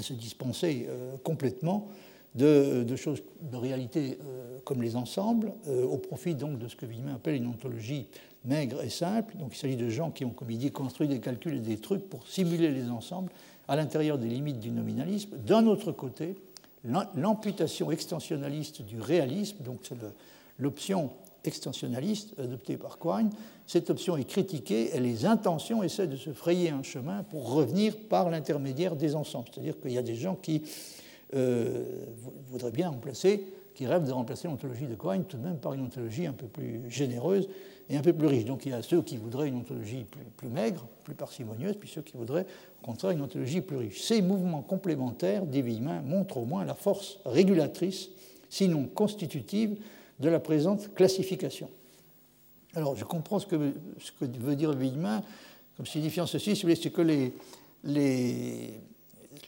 se 0.02 0.14
dispenser 0.14 0.86
euh, 0.88 1.16
complètement 1.24 1.88
de, 2.36 2.96
choses, 2.96 3.24
de 3.42 3.58
réalités 3.58 4.20
euh, 4.24 4.60
comme 4.64 4.84
les 4.84 4.96
ensembles, 4.96 5.54
au 5.68 5.98
profit 5.98 6.36
donc 6.36 6.60
de 6.60 6.68
ce 6.68 6.76
que 6.76 6.86
Villemin 6.86 7.16
appelle 7.16 7.36
une 7.36 7.48
ontologie 7.48 8.08
maigre 8.46 8.84
et 8.84 8.90
simple. 8.90 9.36
Donc 9.38 9.56
il 9.56 9.58
s'agit 9.58 9.76
de 9.76 9.90
gens 9.90 10.12
qui 10.12 10.24
ont, 10.24 10.30
comme 10.30 10.52
il 10.52 10.58
dit, 10.58 10.72
construit 10.72 11.08
des 11.08 11.20
calculs 11.20 11.56
et 11.56 11.60
des 11.60 11.78
trucs 11.78 12.08
pour 12.08 12.28
simuler 12.28 12.70
les 12.70 12.90
ensembles 12.90 13.32
à 13.68 13.76
l'intérieur 13.76 14.18
des 14.18 14.28
limites 14.28 14.60
du 14.60 14.72
nominalisme. 14.72 15.38
D'un 15.38 15.66
autre 15.68 15.92
côté, 15.92 16.36
l'amputation 17.16 17.92
extensionnaliste 17.92 18.82
du 18.82 19.02
réalisme, 19.02 19.58
donc 19.64 19.80
c'est 19.84 19.98
l'option 20.60 21.12
extensionnaliste 21.44 22.34
adoptée 22.40 22.78
par 22.78 23.00
Quine, 23.00 23.30
cette 23.66 23.90
option 23.90 24.18
est 24.18 24.24
critiquée 24.24 24.96
et 24.96 25.00
les 25.00 25.26
intentions 25.26 25.84
essaient 25.84 26.08
de 26.08 26.16
se 26.16 26.32
frayer 26.32 26.70
un 26.70 26.84
chemin 26.84 27.24
pour 27.24 27.52
revenir 27.52 27.98
par 28.10 28.30
l'intermédiaire 28.30 28.96
des 28.96 29.16
ensembles. 29.16 29.50
C'est-à-dire 29.54 29.80
qu'il 29.80 29.92
y 29.92 29.98
a 29.98 30.04
des 30.04 30.16
gens 30.16 30.36
qui 30.36 30.64
euh, 31.36 32.06
voudrait 32.50 32.72
bien 32.72 32.90
remplacer, 32.90 33.46
qui 33.76 33.86
rêve 33.86 34.06
de 34.06 34.12
remplacer 34.12 34.48
l'ontologie 34.48 34.88
de 34.88 34.96
Cohen 34.96 35.24
tout 35.28 35.38
de 35.38 35.44
même 35.44 35.58
par 35.58 35.74
une 35.74 35.82
ontologie 35.82 36.26
un 36.26 36.34
peu 36.34 36.48
plus 36.48 36.90
généreuse 36.90 37.48
et 37.90 37.98
un 37.98 38.02
peu 38.02 38.14
plus 38.14 38.28
riche. 38.28 38.46
Donc 38.46 38.66
il 38.66 38.72
y 38.72 38.74
a 38.74 38.82
ceux 38.82 39.02
qui 39.02 39.18
voudraient 39.18 39.50
une 39.50 39.58
ontologie 39.58 40.06
plus, 40.36 40.50
maigre, 40.50 40.88
plus 41.04 41.16
parcimonieuse, 41.16 41.76
puis 41.76 41.90
ceux 41.90 42.02
qui 42.02 42.18
voudraient 42.18 42.46
au 42.82 42.86
contraire 42.86 43.12
une 43.12 43.22
ontologie 43.22 43.62
plus 43.62 43.78
riche. 43.78 44.02
Ces 44.02 44.22
mouvements 44.22 44.62
complémentaires 44.62 45.44
humains 45.54 46.02
montrent 46.02 46.38
au 46.38 46.46
moins 46.46 46.66
la 46.66 46.76
force 46.76 47.20
régulatrice, 47.26 48.10
sinon 48.50 48.86
constitutive, 48.86 49.78
de 50.20 50.30
la 50.30 50.40
présente 50.40 50.94
classification. 50.94 51.70
Alors 52.76 52.96
je 52.96 53.06
comprends 53.06 53.40
ce 53.40 53.46
que, 53.48 53.56
veut 54.22 54.56
dire 54.56 54.74
Villemin, 54.74 55.24
comme 55.76 55.86
signifiant 55.86 56.26
ceci, 56.26 56.56
c'est 56.56 56.92
que 56.92 57.02
les, 57.02 57.34
les 57.84 58.74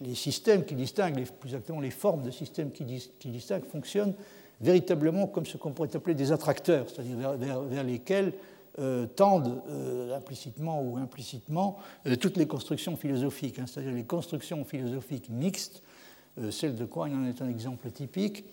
les 0.02 0.16
systèmes 0.16 0.66
qui 0.66 0.76
distinguent, 0.76 1.26
plus 1.40 1.50
exactement 1.50 1.82
les 1.82 1.92
formes 1.92 2.24
de 2.24 2.32
systèmes 2.32 2.72
qui, 2.72 2.84
distinguent, 2.84 3.66
fonctionnent 3.66 4.14
véritablement 4.62 5.28
comme 5.28 5.46
ce 5.46 5.58
qu'on 5.58 5.72
pourrait 5.72 5.96
appeler 5.96 6.16
des 6.16 6.32
attracteurs, 6.32 6.90
c'est-à-dire 6.90 7.18
vers, 7.38 7.84
lesquels 7.84 8.34
euh, 8.80 9.06
tendent 9.08 9.62
euh, 9.70 10.16
implicitement 10.16 10.82
ou 10.82 10.98
implicitement 10.98 11.78
euh, 12.06 12.16
toutes 12.16 12.38
les 12.38 12.48
constructions 12.48 12.96
philosophiques, 12.96 13.60
hein, 13.60 13.66
c'est-à-dire 13.68 13.94
les 13.94 14.04
constructions 14.04 14.64
philosophiques 14.66 15.30
mixtes, 15.30 15.82
celle 16.52 16.76
de 16.76 16.86
Quine 16.86 17.16
en 17.16 17.26
est 17.26 17.42
un 17.42 17.50
exemple 17.50 17.92
typique, 17.92 18.46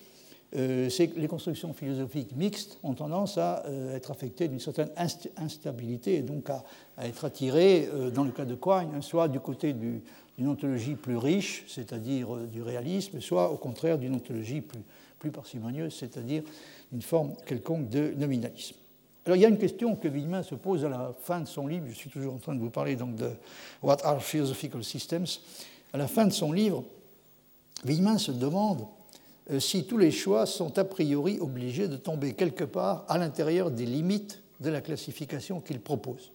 les 0.53 1.29
constructions 1.29 1.73
philosophiques 1.73 2.35
mixtes 2.37 2.79
ont 2.83 2.95
tendance 2.95 3.37
à 3.37 3.65
être 3.93 4.11
affectées 4.11 4.49
d'une 4.49 4.61
certaine 4.61 4.91
instabilité 5.37 6.17
et 6.17 6.23
donc 6.23 6.49
à, 6.51 6.65
être 7.03 7.25
attirées, 7.25 7.89
dans 8.15 8.25
le 8.25 8.31
cas 8.31 8.45
de 8.45 8.55
Quine, 8.55 8.91
hein, 8.95 9.03
soit 9.03 9.29
du 9.29 9.41
côté 9.41 9.73
du, 9.73 10.03
d'une 10.37 10.49
ontologie 10.49 10.95
plus 10.95 11.17
riche, 11.17 11.65
c'est-à-dire 11.69 12.35
euh, 12.35 12.47
du 12.47 12.63
réalisme, 12.63 13.21
soit 13.21 13.51
au 13.51 13.57
contraire 13.57 13.99
d'une 13.99 14.15
ontologie 14.15 14.61
plus, 14.61 14.81
plus 15.19 15.31
parcimonieuse, 15.31 15.95
c'est-à-dire 15.95 16.43
une 16.93 17.03
forme 17.03 17.35
quelconque 17.47 17.89
de 17.89 18.13
nominalisme. 18.17 18.77
Alors 19.25 19.37
il 19.37 19.41
y 19.41 19.45
a 19.45 19.49
une 19.49 19.59
question 19.59 19.97
que 19.97 20.09
Villemin 20.09 20.43
se 20.43 20.55
pose 20.55 20.85
à 20.85 20.89
la 20.89 21.15
fin 21.21 21.41
de 21.41 21.47
son 21.47 21.67
livre, 21.67 21.87
je 21.89 21.95
suis 21.95 22.11
toujours 22.11 22.35
en 22.35 22.39
train 22.39 22.55
de 22.55 22.61
vous 22.61 22.71
parler 22.71 22.97
donc 22.97 23.17
de 23.17 23.31
What 23.83 24.05
are 24.05 24.23
Philosophical 24.23 24.85
Systems? 24.85 25.27
À 25.93 25.99
la 25.99 26.07
fin 26.07 26.27
de 26.27 26.33
son 26.33 26.53
livre, 26.53 26.85
Villemin 27.85 28.19
se 28.19 28.31
demande 28.31 28.83
euh, 28.83 28.85
si 29.59 29.87
tous 29.87 29.99
les 29.99 30.11
choix 30.11 30.45
sont 30.47 30.79
a 30.79 30.85
priori 30.85 31.39
obligés 31.41 31.89
de 31.89 31.97
tomber 31.97 32.35
quelque 32.35 32.65
part 32.65 33.05
à 33.09 33.19
l'intérieur 33.19 33.71
des 33.71 33.87
limites 33.87 34.43
de 34.61 34.71
la 34.71 34.81
classification 34.81 35.61
qu'il 35.61 35.81
propose. 35.81 36.33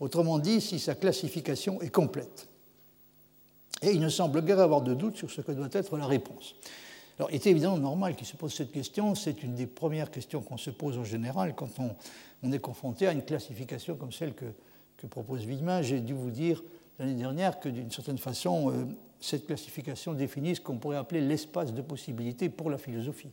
Autrement 0.00 0.38
dit, 0.38 0.60
si 0.60 0.78
sa 0.78 0.94
classification 0.94 1.80
est 1.82 1.90
complète. 1.90 2.48
Et 3.82 3.92
il 3.92 4.00
ne 4.00 4.08
semble 4.08 4.42
guère 4.42 4.60
avoir 4.60 4.82
de 4.82 4.94
doute 4.94 5.16
sur 5.16 5.30
ce 5.30 5.40
que 5.40 5.52
doit 5.52 5.68
être 5.72 5.96
la 5.96 6.06
réponse. 6.06 6.54
Alors, 7.18 7.30
il 7.30 7.34
est 7.34 7.46
évidemment 7.46 7.78
normal 7.78 8.16
qu'il 8.16 8.26
se 8.26 8.36
pose 8.36 8.54
cette 8.54 8.72
question. 8.72 9.14
C'est 9.14 9.42
une 9.42 9.54
des 9.54 9.66
premières 9.66 10.10
questions 10.10 10.40
qu'on 10.40 10.56
se 10.56 10.70
pose 10.70 10.96
en 10.96 11.04
général 11.04 11.54
quand 11.54 11.68
on, 11.78 12.52
est 12.52 12.58
confronté 12.58 13.06
à 13.06 13.12
une 13.12 13.22
classification 13.22 13.94
comme 13.94 14.12
celle 14.12 14.34
que, 14.34 14.46
propose 15.08 15.44
Villemin. 15.44 15.82
J'ai 15.82 16.00
dû 16.00 16.14
vous 16.14 16.30
dire 16.30 16.62
l'année 16.98 17.14
dernière 17.14 17.60
que 17.60 17.68
d'une 17.68 17.90
certaine 17.90 18.18
façon, 18.18 18.70
euh, 18.70 18.84
cette 19.20 19.46
classification 19.46 20.14
définit 20.14 20.56
ce 20.56 20.60
qu'on 20.60 20.78
pourrait 20.78 20.96
appeler 20.96 21.20
l'espace 21.20 21.74
de 21.74 21.82
possibilités 21.82 22.48
pour 22.48 22.70
la 22.70 22.78
philosophie. 22.78 23.30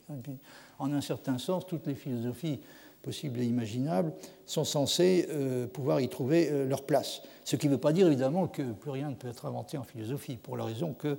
En 0.80 0.92
un 0.94 1.02
certain 1.02 1.38
sens, 1.38 1.66
toutes 1.66 1.88
les 1.88 1.96
philosophies 1.96 2.60
possibles 3.02 3.40
et 3.40 3.46
imaginables 3.46 4.12
sont 4.46 4.66
censées 4.66 5.28
euh, 5.30 5.66
pouvoir 5.68 6.02
y 6.02 6.10
trouver 6.10 6.50
euh, 6.52 6.68
leur 6.68 6.84
place. 6.84 7.22
Ce 7.46 7.56
qui 7.56 7.68
ne 7.68 7.74
veut 7.74 7.78
pas 7.78 7.94
dire 7.94 8.08
évidemment 8.08 8.48
que 8.48 8.64
plus 8.74 8.92
rien 8.92 9.10
ne 9.10 9.16
peut 9.16 9.30
être 9.30 9.46
inventé 9.46 9.78
en 9.78 9.84
philosophie, 9.84 10.36
pour 10.36 10.58
la 10.58 10.66
raison 10.66 10.94
que 10.94 11.18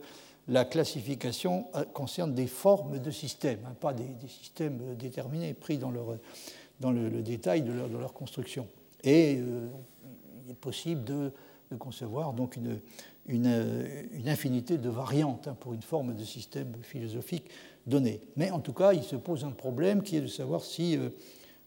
la 0.49 0.65
classification 0.67 1.67
euh, 1.75 1.85
concerne 1.85 2.35
des 2.35 2.47
formes 2.47 2.99
de 2.99 3.11
systèmes, 3.11 3.61
hein, 3.67 3.75
pas 3.81 3.95
des, 3.95 4.05
systèmes 4.29 4.97
déterminés, 4.97 5.55
pris 5.55 5.79
dans, 5.79 5.91
le, 5.91 7.23
détail 7.23 7.63
de 7.63 7.73
leur, 7.73 8.13
construction. 8.13 8.67
Et 9.03 9.35
il 9.35 10.51
est 10.51 10.55
possible 10.61 11.05
de 11.05 11.33
concevoir 11.79 12.33
donc 12.33 12.57
une, 12.57 12.81
une, 13.29 14.27
infinité 14.27 14.79
de 14.79 14.89
variantes 14.89 15.49
hein, 15.49 15.57
pour 15.59 15.75
une 15.75 15.83
forme 15.83 16.15
de 16.15 16.25
système 16.25 16.73
philosophique 16.83 17.45
donné. 17.87 18.21
Mais 18.37 18.51
en 18.51 18.61
tout 18.61 18.73
cas, 18.73 18.93
il 18.93 19.03
se 19.03 19.17
pose 19.17 19.45
un 19.45 19.51
problème 19.51 20.03
qui 20.03 20.17
est 20.17 20.21
de 20.21 20.27
savoir 20.27 20.63
si 20.63 20.97
euh, 20.97 21.11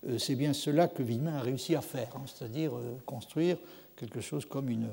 euh, 0.07 0.17
c'est 0.17 0.35
bien 0.35 0.53
cela 0.53 0.87
que 0.87 1.03
Villemin 1.03 1.35
a 1.35 1.41
réussi 1.41 1.75
à 1.75 1.81
faire, 1.81 2.09
hein, 2.15 2.23
c'est-à-dire 2.25 2.75
euh, 2.75 2.97
construire 3.05 3.57
quelque 3.95 4.21
chose 4.21 4.45
comme 4.45 4.69
une, 4.69 4.87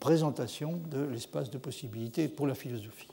présentation 0.00 0.80
de 0.90 1.04
l'espace 1.04 1.50
de 1.50 1.58
possibilités 1.58 2.26
pour 2.26 2.48
la 2.48 2.56
philosophie. 2.56 3.06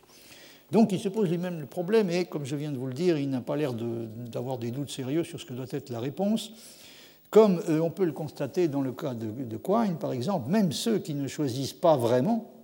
Donc 0.72 0.92
il 0.92 1.00
se 1.00 1.10
pose 1.10 1.30
lui-même 1.30 1.60
le 1.60 1.68
problème, 1.68 2.10
et 2.10 2.26
comme 2.26 2.44
je 2.44 2.56
viens 2.56 2.72
de 2.72 2.78
vous 2.78 2.88
le 2.88 2.94
dire, 2.96 3.20
il 3.20 3.30
n'a 3.30 3.42
pas 3.42 3.56
l'air 3.56 3.72
d'avoir 3.72 4.58
des 4.58 4.72
doutes 4.72 4.90
sérieux 4.90 5.24
sur 5.24 5.40
ce 5.40 5.46
que 5.46 5.54
doit 5.54 5.68
être 5.70 5.92
la 5.92 6.00
réponse. 6.00 6.54
Comme 7.30 7.62
on 7.70 7.92
peut 7.92 8.06
le 8.06 8.14
constater 8.14 8.68
dans 8.68 8.82
le 8.82 8.94
cas 8.94 9.14
de 9.14 9.58
Quine, 9.58 9.98
par 10.00 10.12
exemple, 10.12 10.50
même 10.50 10.72
ceux 10.72 10.98
qui 10.98 11.14
ne 11.14 11.28
choisissent 11.28 11.74
pas 11.74 11.98
vraiment 11.98 12.55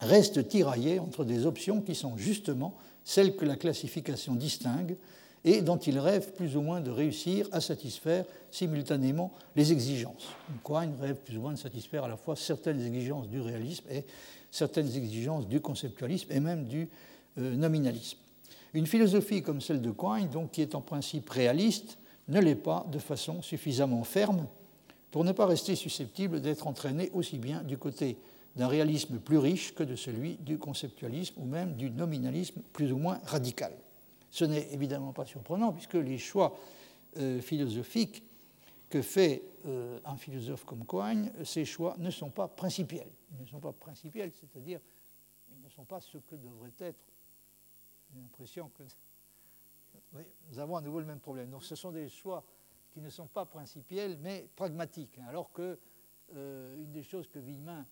restent 0.00 0.48
tiraillés 0.48 0.98
entre 0.98 1.24
des 1.24 1.46
options 1.46 1.80
qui 1.80 1.94
sont 1.94 2.16
justement 2.16 2.74
celles 3.04 3.36
que 3.36 3.44
la 3.44 3.56
classification 3.56 4.34
distingue 4.34 4.96
et 5.44 5.62
dont 5.62 5.78
ils 5.78 5.98
rêvent 5.98 6.32
plus 6.32 6.56
ou 6.56 6.60
moins 6.60 6.80
de 6.80 6.90
réussir 6.90 7.48
à 7.52 7.60
satisfaire 7.60 8.24
simultanément 8.50 9.32
les 9.56 9.72
exigences. 9.72 10.28
Quine 10.64 10.94
rêve 11.00 11.16
plus 11.16 11.38
ou 11.38 11.40
moins 11.40 11.52
de 11.52 11.58
satisfaire 11.58 12.04
à 12.04 12.08
la 12.08 12.16
fois 12.16 12.36
certaines 12.36 12.84
exigences 12.84 13.28
du 13.28 13.40
réalisme 13.40 13.84
et 13.90 14.04
certaines 14.50 14.94
exigences 14.96 15.48
du 15.48 15.60
conceptualisme 15.60 16.30
et 16.32 16.40
même 16.40 16.64
du 16.64 16.88
euh, 17.38 17.56
nominalisme. 17.56 18.18
Une 18.74 18.86
philosophie 18.86 19.42
comme 19.42 19.60
celle 19.60 19.80
de 19.80 19.90
Quine, 19.90 20.28
donc, 20.28 20.52
qui 20.52 20.62
est 20.62 20.74
en 20.74 20.80
principe 20.80 21.28
réaliste, 21.30 21.98
ne 22.28 22.40
l'est 22.40 22.54
pas 22.54 22.86
de 22.92 22.98
façon 22.98 23.42
suffisamment 23.42 24.04
ferme 24.04 24.46
pour 25.10 25.24
ne 25.24 25.32
pas 25.32 25.46
rester 25.46 25.74
susceptible 25.74 26.40
d'être 26.40 26.66
entraînée 26.66 27.10
aussi 27.14 27.38
bien 27.38 27.62
du 27.62 27.78
côté 27.78 28.16
d'un 28.56 28.68
réalisme 28.68 29.20
plus 29.20 29.38
riche 29.38 29.74
que 29.74 29.82
de 29.82 29.96
celui 29.96 30.36
du 30.36 30.58
conceptualisme 30.58 31.40
ou 31.40 31.44
même 31.44 31.74
du 31.74 31.90
nominalisme 31.90 32.62
plus 32.72 32.92
ou 32.92 32.98
moins 32.98 33.20
radical. 33.24 33.72
Ce 34.30 34.44
n'est 34.44 34.72
évidemment 34.72 35.12
pas 35.12 35.24
surprenant 35.24 35.72
puisque 35.72 35.94
les 35.94 36.18
choix 36.18 36.56
euh, 37.16 37.40
philosophiques 37.40 38.22
que 38.88 39.02
fait 39.02 39.42
euh, 39.66 40.00
un 40.04 40.16
philosophe 40.16 40.64
comme 40.64 40.84
Coigne, 40.84 41.30
ces 41.44 41.64
choix 41.64 41.96
ne 41.98 42.10
sont 42.10 42.30
pas 42.30 42.48
principiels. 42.48 43.10
Ils 43.32 43.42
ne 43.42 43.46
sont 43.46 43.60
pas 43.60 43.72
principiels, 43.72 44.32
c'est-à-dire 44.32 44.80
ils 45.52 45.62
ne 45.62 45.68
sont 45.68 45.84
pas 45.84 46.00
ce 46.00 46.18
que 46.18 46.34
devrait 46.34 46.72
être. 46.80 47.00
J'ai 48.12 48.20
l'impression 48.20 48.70
que 48.70 48.82
nous 50.50 50.58
avons 50.58 50.76
à 50.76 50.80
nouveau 50.80 51.00
le 51.00 51.06
même 51.06 51.20
problème. 51.20 51.50
Donc 51.50 51.62
ce 51.62 51.76
sont 51.76 51.92
des 51.92 52.08
choix 52.08 52.44
qui 52.90 53.00
ne 53.00 53.10
sont 53.10 53.28
pas 53.28 53.46
principiels 53.46 54.18
mais 54.20 54.48
pragmatiques. 54.56 55.18
Hein, 55.18 55.26
alors 55.28 55.52
que 55.52 55.78
euh, 56.34 56.76
une 56.76 56.92
des 56.92 57.02
choses 57.02 57.28
que 57.28 57.38
Villemin 57.38 57.86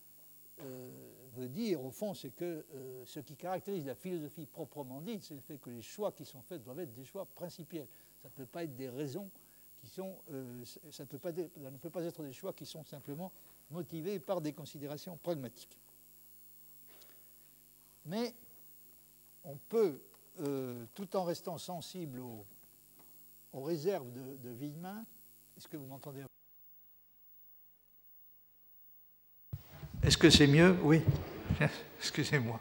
veut 1.38 1.48
dire, 1.48 1.82
au 1.82 1.90
fond, 1.90 2.14
c'est 2.14 2.30
que 2.30 2.64
euh, 2.74 3.04
ce 3.04 3.20
qui 3.20 3.36
caractérise 3.36 3.86
la 3.86 3.94
philosophie 3.94 4.46
proprement 4.46 5.00
dite, 5.00 5.22
c'est 5.22 5.34
le 5.34 5.40
fait 5.40 5.58
que 5.58 5.70
les 5.70 5.82
choix 5.82 6.12
qui 6.12 6.24
sont 6.24 6.42
faits 6.42 6.62
doivent 6.62 6.80
être 6.80 6.94
des 6.94 7.04
choix 7.04 7.26
principiels. 7.26 7.88
Ça 8.22 8.28
ne 8.28 8.32
peut 8.32 8.46
pas 8.46 8.64
être 8.64 8.76
des 8.76 8.88
raisons 8.88 9.30
qui 9.78 9.88
sont. 9.88 10.18
Euh, 10.32 10.64
ça, 10.90 11.06
peut 11.06 11.18
pas, 11.18 11.32
ne 11.32 11.76
peut 11.78 11.90
pas 11.90 12.04
être 12.04 12.22
des 12.22 12.32
choix 12.32 12.52
qui 12.52 12.66
sont 12.66 12.84
simplement 12.84 13.32
motivés 13.70 14.18
par 14.18 14.40
des 14.40 14.52
considérations 14.52 15.16
pragmatiques. 15.16 15.78
Mais 18.06 18.34
on 19.44 19.56
peut, 19.56 20.00
tout 20.94 21.16
en 21.16 21.24
restant 21.24 21.58
sensible 21.58 22.20
aux, 22.20 22.46
réserves 23.52 24.10
de, 24.12 24.36
de 24.36 24.50
Villemin, 24.50 25.04
est-ce 25.56 25.68
que 25.68 25.76
vous 25.76 25.86
m'entendez 25.86 26.27
Est-ce 30.08 30.16
que 30.16 30.30
c'est 30.30 30.46
mieux? 30.46 30.74
Oui. 30.84 31.02
Excusez-moi. 32.00 32.58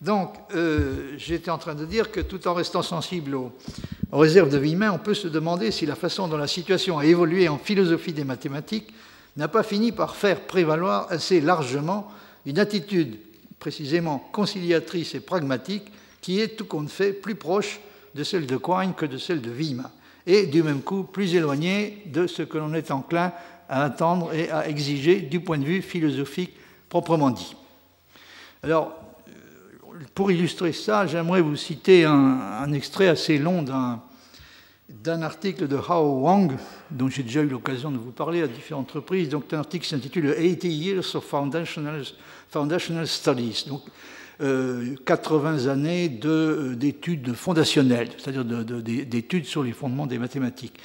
Donc, 0.00 0.32
euh, 0.54 1.12
j'étais 1.18 1.50
en 1.50 1.58
train 1.58 1.74
de 1.74 1.84
dire 1.84 2.10
que 2.10 2.20
tout 2.20 2.48
en 2.48 2.54
restant 2.54 2.80
sensible 2.80 3.34
aux, 3.34 3.52
réserves 4.10 4.48
de 4.48 4.56
Villemin, 4.56 4.90
on 4.90 4.98
peut 4.98 5.12
se 5.12 5.28
demander 5.28 5.70
si 5.70 5.84
la 5.84 5.96
façon 5.96 6.28
dont 6.28 6.38
la 6.38 6.46
situation 6.46 6.98
a 6.98 7.04
évolué 7.04 7.50
en 7.50 7.58
philosophie 7.58 8.14
des 8.14 8.24
mathématiques 8.24 8.94
n'a 9.36 9.48
pas 9.48 9.62
fini 9.62 9.92
par 9.92 10.16
faire 10.16 10.40
prévaloir 10.46 11.08
assez 11.10 11.42
largement 11.42 12.10
une 12.46 12.58
attitude 12.58 13.18
précisément 13.58 14.18
conciliatrice 14.32 15.14
et 15.14 15.20
pragmatique 15.20 15.92
qui 16.22 16.40
est 16.40 16.56
tout 16.56 16.64
compte 16.64 16.88
fait 16.88 17.12
plus 17.12 17.34
proche 17.34 17.80
de 18.14 18.24
celle 18.24 18.46
de 18.46 18.56
Quine 18.56 18.94
que 18.94 19.04
de 19.04 19.18
celle 19.18 19.42
de 19.42 19.50
Villemin, 19.50 19.90
et 20.26 20.46
du 20.46 20.62
même 20.62 20.80
coup 20.80 21.02
plus 21.02 21.34
éloignée 21.34 22.02
de 22.06 22.26
ce 22.26 22.42
que 22.42 22.56
l'on 22.56 22.72
est 22.72 22.90
enclin 22.90 23.34
à 23.70 23.84
attendre 23.84 24.34
et 24.34 24.50
à 24.50 24.68
exiger 24.68 25.20
du 25.20 25.40
point 25.40 25.56
de 25.56 25.64
vue 25.64 25.80
philosophique 25.80 26.52
proprement 26.88 27.30
dit. 27.30 27.54
Alors, 28.64 28.92
pour 30.14 30.32
illustrer 30.32 30.72
ça, 30.72 31.06
j'aimerais 31.06 31.40
vous 31.40 31.56
citer 31.56 32.04
un, 32.04 32.72
extrait 32.72 33.06
assez 33.06 33.38
long 33.38 33.62
d'un 33.62 35.22
article 35.22 35.68
de 35.68 35.76
Hao 35.76 36.20
Wang, 36.20 36.52
dont 36.90 37.08
j'ai 37.08 37.22
déjà 37.22 37.42
eu 37.42 37.48
l'occasion 37.48 37.92
de 37.92 37.98
vous 37.98 38.10
parler 38.10 38.42
à 38.42 38.48
différentes 38.48 38.90
reprises. 38.90 39.28
Donc, 39.28 39.52
un 39.52 39.58
article 39.58 39.86
s'intitule 39.86 40.34
80 40.34 40.68
Years 40.68 41.14
of 41.14 41.24
Foundational, 41.24 42.02
Foundational 42.48 43.06
Studies. 43.06 43.66
Donc, 43.68 43.82
80 44.40 45.68
euh, 45.68 45.72
années 45.72 46.20
euh, 46.24 46.74
d'études 46.74 47.34
fondationnelles, 47.34 48.08
c'est-à-dire 48.18 48.44
d'études 48.44 49.44
sur 49.44 49.62
les 49.62 49.72
fondements 49.72 50.06
des 50.06 50.18
mathématiques. 50.18 50.80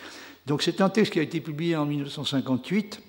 Donc 0.45 0.61
c'est 0.61 0.81
un 0.81 0.89
texte 0.89 1.13
qui 1.13 1.19
a 1.19 1.23
été 1.23 1.41
publié 1.41 1.75
en 1.75 1.85
1958 1.85 3.01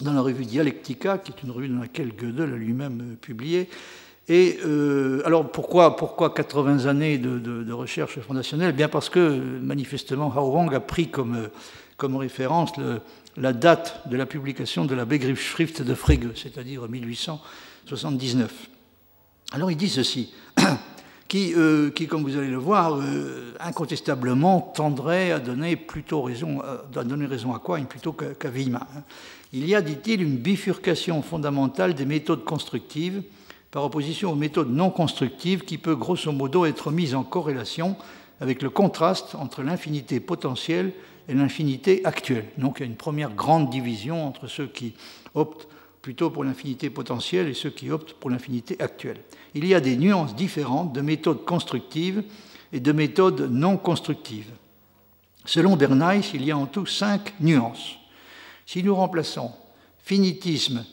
dans 0.00 0.12
la 0.12 0.20
revue 0.20 0.44
Dialectica, 0.44 1.18
qui 1.18 1.32
est 1.32 1.42
une 1.42 1.50
revue 1.50 1.68
dans 1.68 1.80
laquelle 1.80 2.12
Gödel 2.16 2.52
a 2.52 2.56
lui-même 2.56 3.12
euh, 3.12 3.16
publié. 3.16 3.68
Et 4.28 4.58
euh, 4.64 5.22
alors 5.24 5.50
pourquoi, 5.50 5.96
pourquoi 5.96 6.34
80 6.34 6.86
années 6.86 7.18
de, 7.18 7.72
recherche 7.72 8.20
fondationnelle? 8.20 8.72
Bien 8.72 8.88
parce 8.88 9.08
que 9.08 9.40
manifestement 9.62 10.32
Hao 10.32 10.56
a 10.70 10.80
pris 10.80 11.08
comme, 11.08 11.36
euh, 11.36 12.18
référence 12.18 12.72
la 13.36 13.52
date 13.52 14.02
de 14.06 14.16
la 14.16 14.26
publication 14.26 14.84
de 14.84 14.94
la 14.94 15.04
Begriffsschrift 15.04 15.82
de 15.82 15.94
Frege, 15.94 16.28
c'est-à-dire 16.34 16.86
1879. 16.88 18.68
Alors 19.52 19.70
il 19.70 19.76
dit 19.76 19.88
ceci 19.88 20.34
euh, 21.34 21.90
qui, 21.90 22.06
comme 22.06 22.22
vous 22.22 22.36
allez 22.36 22.48
le 22.48 22.56
voir, 22.56 22.96
euh, 22.96 23.54
incontestablement 23.60 24.60
tendrait 24.60 25.30
à 25.30 25.38
donner 25.38 25.76
plutôt 25.76 26.22
raison, 26.22 26.60
à 26.60 27.04
donner 27.04 27.26
raison 27.26 27.54
à 27.54 27.58
quoi 27.58 27.78
plutôt 27.80 28.12
qu'à 28.12 28.50
Villemin. 28.50 28.80
Hein. 28.96 29.02
Il 29.52 29.66
y 29.66 29.74
a, 29.74 29.80
dit-il, 29.80 30.22
une 30.22 30.36
bifurcation 30.36 31.22
fondamentale 31.22 31.94
des 31.94 32.04
méthodes 32.04 32.44
constructives 32.44 33.22
par 33.70 33.84
opposition 33.84 34.32
aux 34.32 34.36
méthodes 34.36 34.70
non 34.70 34.90
constructives 34.90 35.64
qui 35.64 35.78
peut 35.78 35.96
grosso 35.96 36.32
modo 36.32 36.64
être 36.64 36.90
mise 36.90 37.14
en 37.14 37.24
corrélation 37.24 37.96
avec 38.40 38.62
le 38.62 38.70
contraste 38.70 39.34
entre 39.34 39.62
l'infinité 39.62 40.20
potentielle 40.20 40.92
et 41.28 41.34
l'infinité 41.34 42.04
actuelle. 42.04 42.46
Donc 42.56 42.76
il 42.78 42.80
y 42.80 42.82
a 42.84 42.86
une 42.86 42.96
première 42.96 43.34
grande 43.34 43.68
division 43.68 44.26
entre 44.26 44.46
ceux 44.46 44.66
qui 44.66 44.94
optent 45.34 45.68
plutôt 46.02 46.30
pour 46.30 46.44
l'infinité 46.44 46.90
potentielle 46.90 47.48
et 47.48 47.54
ceux 47.54 47.70
qui 47.70 47.90
optent 47.90 48.14
pour 48.14 48.30
l'infinité 48.30 48.76
actuelle. 48.80 49.20
Il 49.54 49.66
y 49.66 49.74
a 49.74 49.80
des 49.80 49.96
nuances 49.96 50.34
différentes 50.34 50.92
de 50.92 51.00
méthodes 51.00 51.44
constructives 51.44 52.22
et 52.72 52.80
de 52.80 52.92
méthodes 52.92 53.50
non 53.50 53.76
constructives. 53.76 54.50
Selon 55.44 55.76
Bernays, 55.76 56.30
il 56.34 56.44
y 56.44 56.50
a 56.50 56.58
en 56.58 56.66
tout 56.66 56.86
cinq 56.86 57.34
nuances. 57.40 57.96
Si 58.66 58.82
nous 58.82 58.94
remplaçons 58.94 59.52
finitisme, 59.98 60.84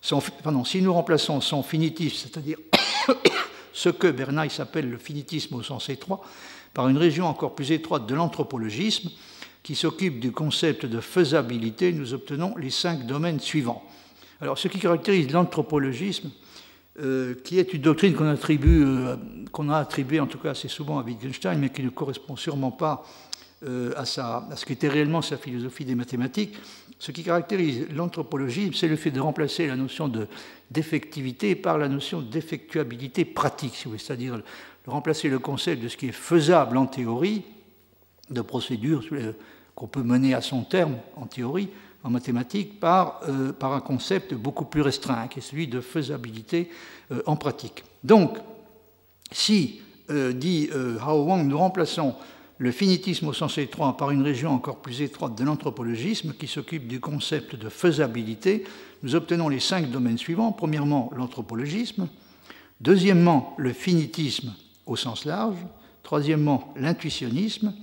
son, 0.00 0.20
pardon, 0.42 0.64
si 0.64 0.82
nous 0.82 0.92
remplaçons 0.92 1.40
son 1.40 1.62
finitisme, 1.62 2.16
c'est-à-dire 2.16 2.58
ce 3.72 3.88
que 3.88 4.08
Bernays 4.08 4.60
appelle 4.60 4.90
le 4.90 4.98
finitisme 4.98 5.54
au 5.54 5.62
sens 5.62 5.88
étroit, 5.88 6.22
par 6.74 6.88
une 6.88 6.98
région 6.98 7.26
encore 7.26 7.54
plus 7.54 7.72
étroite 7.72 8.06
de 8.06 8.14
l'anthropologisme, 8.14 9.10
qui 9.62 9.74
s'occupe 9.74 10.20
du 10.20 10.32
concept 10.32 10.86
de 10.86 11.00
faisabilité, 11.00 11.92
nous 11.92 12.14
obtenons 12.14 12.56
les 12.56 12.70
cinq 12.70 13.06
domaines 13.06 13.40
suivants. 13.40 13.88
Ce 14.56 14.68
qui 14.68 14.78
caractérise 14.78 15.30
l'anthropologisme, 15.30 16.30
euh, 17.00 17.34
qui 17.44 17.58
est 17.58 17.72
une 17.72 17.82
doctrine 17.82 18.14
euh, 18.20 19.16
qu'on 19.50 19.70
a 19.70 19.78
attribuée 19.78 20.20
en 20.20 20.26
tout 20.26 20.38
cas 20.38 20.50
assez 20.50 20.68
souvent 20.68 20.98
à 20.98 21.02
Wittgenstein, 21.02 21.58
mais 21.58 21.70
qui 21.70 21.82
ne 21.82 21.90
correspond 21.90 22.36
sûrement 22.36 22.70
pas 22.70 23.04
à, 23.96 24.04
sa, 24.04 24.48
ce 24.56 24.66
qu'était 24.66 24.88
réellement 24.88 25.22
sa 25.22 25.36
philosophie 25.36 25.84
des 25.84 25.94
mathématiques. 25.94 26.56
Ce 26.98 27.12
qui 27.12 27.22
caractérise 27.22 27.86
l'anthropologie, 27.94 28.72
c'est 28.74 28.88
le 28.88 28.96
fait 28.96 29.12
de 29.12 29.20
remplacer 29.20 29.68
la 29.68 29.76
notion 29.76 30.10
d'effectivité 30.70 31.54
par 31.54 31.78
la 31.78 31.88
notion 31.88 32.22
d'effectuabilité 32.22 33.24
pratique, 33.24 33.86
c'est-à-dire 33.98 34.40
remplacer 34.86 35.28
le 35.28 35.38
concept 35.38 35.82
de 35.82 35.88
ce 35.88 35.96
qui 35.96 36.08
est 36.08 36.12
faisable 36.12 36.76
en 36.76 36.86
théorie, 36.86 37.42
de 38.30 38.40
procédure 38.40 39.04
qu'on 39.74 39.86
peut 39.86 40.02
mener 40.02 40.34
à 40.34 40.40
son 40.40 40.62
terme 40.62 40.96
en 41.16 41.26
théorie, 41.26 41.70
en 42.04 42.10
mathématiques, 42.10 42.80
par, 42.80 43.20
euh, 43.28 43.52
par 43.52 43.72
un 43.72 43.80
concept 43.80 44.34
beaucoup 44.34 44.64
plus 44.64 44.82
restreint, 44.82 45.28
qui 45.28 45.38
est 45.38 45.42
celui 45.42 45.68
de 45.68 45.80
faisabilité 45.80 46.70
euh, 47.10 47.22
en 47.26 47.36
pratique. 47.36 47.84
Donc, 48.02 48.38
si, 49.30 49.80
euh, 50.10 50.32
dit 50.32 50.68
Hao 51.00 51.24
Wang, 51.24 51.46
nous 51.46 51.58
remplaçons 51.58 52.14
le 52.58 52.70
finitisme 52.70 53.28
au 53.28 53.32
sens 53.32 53.58
étroit 53.58 53.96
par 53.96 54.10
une 54.10 54.22
région 54.22 54.52
encore 54.52 54.76
plus 54.76 55.02
étroite 55.02 55.36
de 55.36 55.44
l'anthropologisme 55.44 56.32
qui 56.32 56.46
s'occupe 56.46 56.86
du 56.86 57.00
concept 57.00 57.56
de 57.56 57.68
faisabilité, 57.68 58.64
nous 59.02 59.16
obtenons 59.16 59.48
les 59.48 59.58
cinq 59.58 59.90
domaines 59.90 60.18
suivants. 60.18 60.52
Premièrement, 60.52 61.10
l'anthropologisme. 61.16 62.08
Deuxièmement, 62.80 63.54
le 63.58 63.72
finitisme 63.72 64.54
au 64.86 64.96
sens 64.96 65.24
large. 65.24 65.56
Troisièmement, 66.02 66.72
l'intuitionnisme. 66.76 67.74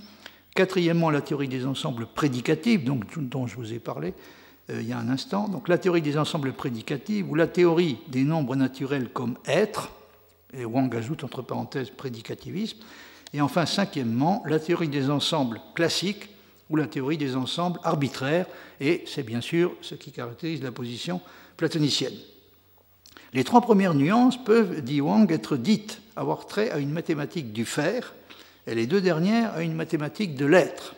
Quatrièmement, 0.54 1.10
la 1.10 1.20
théorie 1.20 1.48
des 1.48 1.66
ensembles 1.66 2.06
prédicatifs, 2.06 2.84
dont 2.84 3.46
je 3.46 3.56
vous 3.56 3.72
ai 3.72 3.78
parlé 3.78 4.14
euh, 4.70 4.80
il 4.80 4.88
y 4.88 4.92
a 4.92 4.98
un 4.98 5.08
instant. 5.08 5.48
Donc 5.48 5.68
la 5.68 5.78
théorie 5.78 6.02
des 6.02 6.18
ensembles 6.18 6.52
prédicatifs 6.52 7.24
ou 7.28 7.34
la 7.34 7.46
théorie 7.46 7.98
des 8.08 8.24
nombres 8.24 8.56
naturels 8.56 9.08
comme 9.08 9.36
être, 9.46 9.90
et 10.52 10.64
Wang 10.64 10.94
ajoute 10.94 11.24
entre 11.24 11.42
parenthèses 11.42 11.90
prédicativisme. 11.90 12.78
Et 13.32 13.40
enfin, 13.40 13.66
cinquièmement, 13.66 14.42
la 14.46 14.58
théorie 14.58 14.88
des 14.88 15.08
ensembles 15.08 15.60
classiques 15.74 16.28
ou 16.68 16.76
la 16.76 16.86
théorie 16.86 17.18
des 17.18 17.36
ensembles 17.36 17.80
arbitraires, 17.84 18.46
et 18.80 19.04
c'est 19.06 19.22
bien 19.22 19.40
sûr 19.40 19.72
ce 19.80 19.94
qui 19.94 20.12
caractérise 20.12 20.62
la 20.62 20.72
position 20.72 21.20
platonicienne. 21.56 22.14
Les 23.32 23.44
trois 23.44 23.60
premières 23.60 23.94
nuances 23.94 24.42
peuvent, 24.42 24.80
dit 24.82 25.00
Wang, 25.00 25.30
être 25.30 25.56
dites 25.56 26.00
avoir 26.16 26.46
trait 26.46 26.70
à 26.70 26.78
une 26.78 26.90
mathématique 26.90 27.52
du 27.52 27.64
faire, 27.64 28.14
et 28.66 28.74
les 28.74 28.86
deux 28.86 29.00
dernières 29.00 29.54
à 29.54 29.62
une 29.62 29.74
mathématique 29.74 30.34
de 30.34 30.46
l'être. 30.46 30.94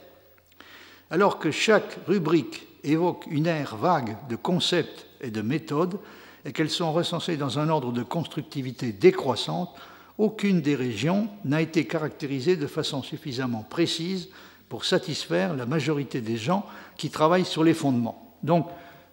Alors 1.10 1.38
que 1.38 1.50
chaque 1.50 1.98
rubrique 2.06 2.66
évoque 2.84 3.26
une 3.30 3.46
ère 3.46 3.76
vague 3.76 4.16
de 4.28 4.36
concepts 4.36 5.06
et 5.20 5.30
de 5.30 5.42
méthodes, 5.42 5.98
et 6.44 6.52
qu'elles 6.52 6.70
sont 6.70 6.92
recensées 6.92 7.36
dans 7.36 7.58
un 7.58 7.68
ordre 7.68 7.92
de 7.92 8.02
constructivité 8.02 8.92
décroissante, 8.92 9.70
aucune 10.18 10.60
des 10.60 10.74
régions 10.74 11.28
n'a 11.44 11.60
été 11.60 11.86
caractérisée 11.86 12.56
de 12.56 12.66
façon 12.66 13.02
suffisamment 13.02 13.64
précise 13.68 14.28
pour 14.68 14.84
satisfaire 14.84 15.54
la 15.54 15.66
majorité 15.66 16.20
des 16.20 16.36
gens 16.36 16.66
qui 16.96 17.10
travaillent 17.10 17.44
sur 17.44 17.64
les 17.64 17.74
fondements. 17.74 18.36
Donc, 18.42 18.66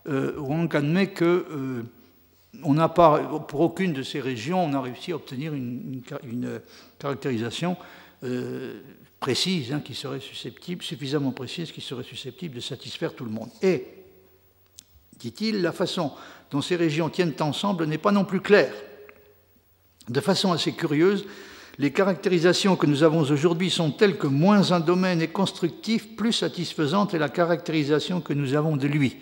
euh, 0.08 0.34
on 0.40 0.68
admet 0.68 1.08
que 1.08 1.46
euh, 1.52 1.84
pour 3.48 3.62
aucune 3.62 3.94
de 3.94 4.04
ces 4.04 4.20
régions, 4.20 4.64
on 4.64 4.74
a 4.74 4.82
réussi 4.82 5.12
à 5.12 5.16
obtenir 5.16 5.54
une, 5.54 6.02
caractérisation 6.98 7.78
euh, 8.24 8.82
précise, 9.20 9.72
hein, 9.72 9.82
qui 9.84 9.96
serait 9.96 10.20
susceptible, 10.20 10.84
suffisamment 10.84 11.32
précise, 11.32 11.72
qui 11.72 11.82
serait 11.82 12.04
susceptible 12.04 12.56
de 12.56 12.60
satisfaire 12.60 13.14
tout 13.14 13.26
le 13.26 13.32
monde. 13.32 13.50
Et, 13.62 13.86
dit-il, 15.18 15.62
la 15.62 15.72
façon 15.72 16.12
dont 16.52 16.62
ces 16.62 16.76
régions 16.76 17.10
tiennent 17.10 17.36
ensemble 17.40 17.86
n'est 17.86 17.98
pas 17.98 18.12
non 18.12 18.26
plus 18.26 18.42
claire. 18.42 18.74
De 20.08 20.20
façon 20.22 20.52
assez 20.52 20.74
curieuse, 20.74 21.26
les 21.78 21.92
caractérisations 21.92 22.76
que 22.76 22.86
nous 22.86 23.04
avons 23.04 23.22
aujourd'hui 23.22 23.70
sont 23.70 23.92
telles 23.92 24.18
que 24.18 24.28
moins 24.28 24.72
un 24.74 24.82
domaine 24.82 25.22
est 25.22 25.30
constructif, 25.30 26.16
plus 26.16 26.34
satisfaisante 26.34 27.14
est 27.14 27.20
la 27.20 27.30
caractérisation 27.30 28.20
que 28.20 28.34
nous 28.34 28.54
avons 28.54 28.76
de 28.76 28.88
lui. 28.88 29.18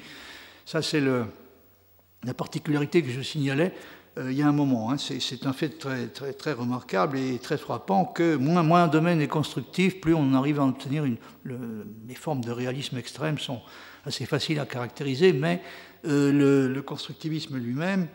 Ça, 0.65 0.81
c'est 0.81 1.01
la 1.01 2.33
particularité 2.33 3.03
que 3.03 3.11
je 3.11 3.21
signalais 3.21 3.73
il 4.19 4.33
y 4.33 4.41
a 4.41 4.47
un 4.47 4.51
moment. 4.51 4.91
Hein. 4.91 4.97
C'est 4.97 5.45
un 5.45 5.53
fait 5.53 5.77
très, 5.77 6.07
très, 6.07 6.53
remarquable 6.53 7.17
et 7.17 7.37
très 7.39 7.57
frappant 7.57 8.05
que 8.05 8.35
moins, 8.35 8.83
un 8.83 8.87
domaine 8.87 9.21
est 9.21 9.27
constructif, 9.27 10.01
plus 10.01 10.13
on 10.13 10.33
arrive 10.33 10.59
à 10.59 10.65
obtenir 10.65 11.05
une, 11.05 11.17
les 11.45 12.15
formes 12.15 12.43
de 12.43 12.51
réalisme 12.51 12.97
extrême 12.97 13.37
sont 13.37 13.61
assez 14.05 14.25
faciles 14.25 14.59
à 14.59 14.65
caractériser, 14.65 15.33
mais 15.33 15.61
euh, 16.05 16.67
le, 16.69 16.81
constructivisme 16.81 17.57
lui-même 17.57 18.07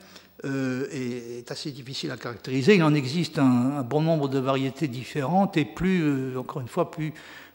euh, 0.44 0.86
est, 0.90 1.50
assez 1.50 1.70
difficile 1.70 2.10
à 2.10 2.16
caractériser. 2.16 2.76
Il 2.76 2.82
en 2.82 2.94
existe 2.94 3.38
un, 3.38 3.82
bon 3.82 4.02
nombre 4.02 4.28
de 4.28 4.38
variétés 4.38 4.88
différentes 4.88 5.56
et 5.56 5.64
plus, 5.64 6.02
euh, 6.02 6.38
encore 6.38 6.62
une 6.62 6.68
fois, 6.68 6.90
plus, 6.90 7.12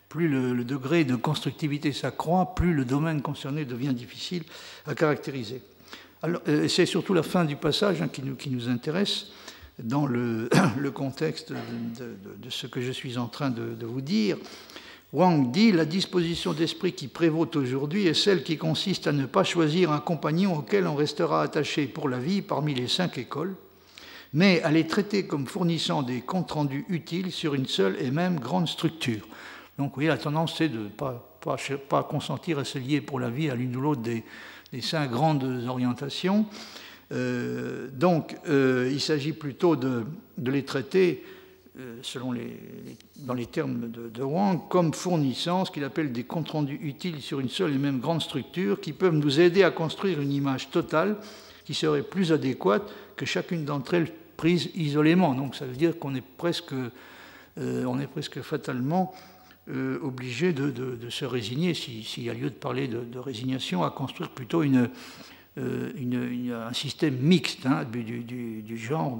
plus 0.10 0.28
le, 0.28 0.64
degré 0.64 1.04
de 1.04 1.16
constructivité 1.16 1.92
s'accroît, 1.92 2.54
plus 2.56 2.74
le 2.74 2.86
domaine 2.86 3.22
concerné 3.22 3.66
devient 3.66 3.94
difficile 3.94 4.44
à 4.86 4.94
caractériser. 4.94 5.62
Euh, 6.24 6.68
c'est 6.68 6.86
surtout 6.86 7.14
la 7.14 7.24
fin 7.24 7.46
du 7.46 7.56
passage 7.56 8.02
hein, 8.02 8.08
qui, 8.08 8.50
nous, 8.50 8.70
intéresse 8.70 9.28
dans 9.80 10.08
le, 10.08 10.50
contexte 10.94 11.52
de, 11.52 12.50
ce 12.50 12.68
que 12.68 12.82
je 12.82 12.92
suis 12.92 13.18
en 13.18 13.28
train 13.28 13.50
de, 13.50 13.86
vous 13.86 14.02
dire. 14.02 14.38
Wang 15.14 15.52
dit 15.52 15.72
la 15.72 15.86
disposition 15.86 16.54
d'esprit 16.54 16.92
qui 16.92 17.08
prévaut 17.08 17.48
aujourd'hui 17.56 18.08
est 18.08 18.14
celle 18.14 18.44
qui 18.44 18.58
consiste 18.58 19.08
à 19.08 19.14
ne 19.14 19.26
pas 19.26 19.46
choisir 19.46 19.92
un 19.92 20.00
compagnon 20.00 20.58
auquel 20.58 20.86
on 20.86 20.96
restera 20.96 21.44
attaché 21.44 21.86
pour 21.86 22.10
la 22.10 22.20
vie 22.20 22.42
parmi 22.42 22.74
les 22.74 22.90
cinq 22.90 23.18
écoles, 23.18 23.56
mais 24.34 24.62
à 24.64 24.72
les 24.72 24.86
traiter 24.86 25.26
comme 25.26 25.48
fournissant 25.48 26.04
des 26.04 26.22
comptes 26.22 26.52
rendus 26.52 26.84
utiles 26.90 27.32
sur 27.32 27.54
une 27.54 27.68
seule 27.68 27.96
et 28.02 28.12
même 28.12 28.40
grande 28.40 28.68
structure. 28.68 29.26
Donc, 29.78 29.94
vous 29.96 30.02
la 30.02 30.18
tendance, 30.18 30.56
c'est 30.58 30.70
de 30.70 30.80
ne 30.80 30.88
pas, 30.90 32.04
consentir 32.10 32.60
à 32.60 32.66
se 32.66 32.80
lier 32.80 33.00
pour 33.00 33.20
la 33.20 33.30
vie 33.30 33.50
à 33.50 33.56
l'une 33.56 33.76
ou 33.76 33.82
l'autre 33.82 34.02
des, 34.02 34.26
des, 34.72 34.82
cinq 34.82 35.12
grandes 35.12 35.66
orientations. 35.68 36.46
Euh, 37.12 37.88
donc, 37.94 38.36
euh, 38.50 38.90
il 38.92 39.00
s'agit 39.00 39.34
plutôt 39.34 39.76
de, 39.76 40.04
de 40.38 40.52
les 40.52 40.64
traiter 40.66 41.24
euh, 41.80 42.02
les, 42.34 42.60
dans 43.18 43.34
les 43.34 43.46
termes 43.46 43.90
de, 43.90 44.24
Wang, 44.24 44.68
comme 44.70 44.94
fournissant 44.94 45.64
ce 45.66 45.72
qu'il 45.72 45.84
appelle 45.84 46.12
des 46.12 46.24
comptes 46.24 46.50
rendus 46.50 46.80
utiles 46.82 47.22
sur 47.22 47.40
une 47.40 47.50
seule 47.50 47.74
et 47.74 47.78
même 47.78 48.00
grande 48.00 48.22
structure 48.22 48.82
qui 48.82 48.94
peuvent 48.94 49.16
nous 49.16 49.40
aider 49.40 49.64
à 49.64 49.72
construire 49.72 50.20
une 50.20 50.32
image 50.32 50.70
totale 50.70 51.18
qui 51.64 51.74
serait 51.74 52.02
plus 52.02 52.32
adéquate 52.32 52.92
que 53.16 53.26
chacune 53.26 53.64
d'entre 53.64 53.94
elles 53.94 54.12
prise 54.38 54.70
isolément. 54.76 55.34
Donc 55.34 55.56
ça 55.56 55.66
veut 55.66 55.76
dire 55.76 55.98
qu'on 56.00 56.16
est 56.16 56.24
presque, 56.38 56.74
est 57.58 58.08
presque 58.08 58.42
fatalement 58.42 59.14
euh, 59.70 60.00
obligé 60.02 60.54
de, 60.54 61.10
se 61.10 61.26
résigner, 61.26 61.74
s'il 61.74 62.24
y 62.24 62.30
a 62.30 62.34
lieu 62.34 62.50
de 62.50 62.56
parler 62.56 62.88
de, 62.88 63.20
résignation, 63.20 63.84
à 63.84 63.90
construire 63.92 64.30
plutôt 64.30 64.64
une, 64.64 64.90
un 65.58 66.74
système 66.74 67.18
mixte 67.18 67.66
hein, 67.66 67.84
du, 67.84 68.78
genre 68.78 69.18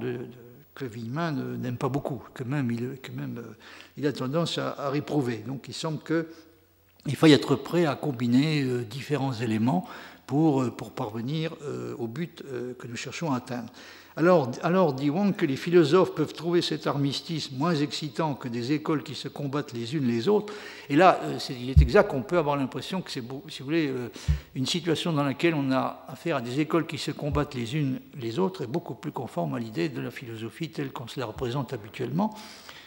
que 0.78 0.84
Wiemann 0.84 1.56
n'aime 1.60 1.76
pas 1.76 1.88
beaucoup, 1.88 2.22
que 2.32 2.44
même 2.44 2.70
il, 2.70 2.84
euh, 2.84 4.08
a 4.08 4.12
tendance 4.12 4.58
à, 4.58 4.88
réprouver. 4.90 5.38
Donc 5.38 5.66
il 5.68 5.74
semble 5.74 5.98
qu'il 6.02 7.16
faille 7.16 7.32
être 7.32 7.56
prêt 7.56 7.84
à 7.84 7.96
combiner 7.96 8.62
euh, 8.62 8.84
différents 8.84 9.32
éléments 9.32 9.86
euh, 10.32 10.70
pour 10.70 10.92
parvenir 10.92 11.52
au 11.98 12.06
but 12.06 12.42
que 12.78 12.86
nous 12.86 12.96
cherchons 12.96 13.32
à 13.32 13.38
atteindre. 13.38 13.72
Alors, 14.18 14.94
dit 14.94 15.10
Wang 15.10 15.32
que 15.36 15.46
les 15.46 15.54
philosophes 15.54 16.12
peuvent 16.12 16.32
trouver 16.32 16.60
cet 16.60 16.88
armistice 16.88 17.52
moins 17.52 17.76
excitant 17.76 18.34
que 18.34 18.48
des 18.48 18.72
écoles 18.72 19.04
qui 19.04 19.14
se 19.14 19.28
combattent 19.28 19.72
les 19.72 19.94
unes 19.94 20.08
les 20.08 20.28
autres. 20.28 20.52
Et 20.88 20.96
là, 20.96 21.20
euh, 21.22 21.38
il 21.50 21.70
est 21.70 21.80
exact 21.80 22.10
qu'on 22.10 22.22
peut 22.22 22.36
avoir 22.36 22.56
l'impression 22.56 23.00
que 23.00 23.12
c'est, 23.12 23.22
si 23.48 23.60
vous 23.60 23.64
voulez, 23.64 23.86
euh, 23.86 24.08
une 24.56 24.66
situation 24.66 25.12
dans 25.12 25.22
laquelle 25.22 25.54
on 25.54 25.70
a 25.70 26.04
affaire 26.08 26.38
à 26.38 26.40
des 26.40 26.58
écoles 26.58 26.88
qui 26.88 26.98
se 26.98 27.12
combattent 27.12 27.54
les 27.54 27.76
unes 27.76 28.00
les 28.16 28.40
autres 28.40 28.64
est 28.64 28.66
beaucoup 28.66 28.94
plus 28.94 29.12
conforme 29.12 29.54
à 29.54 29.60
l'idée 29.60 29.88
de 29.88 30.00
la 30.00 30.10
philosophie 30.10 30.70
telle 30.70 30.90
qu'on 30.90 31.06
se 31.06 31.20
la 31.20 31.26
représente 31.26 31.72
habituellement. 31.72 32.34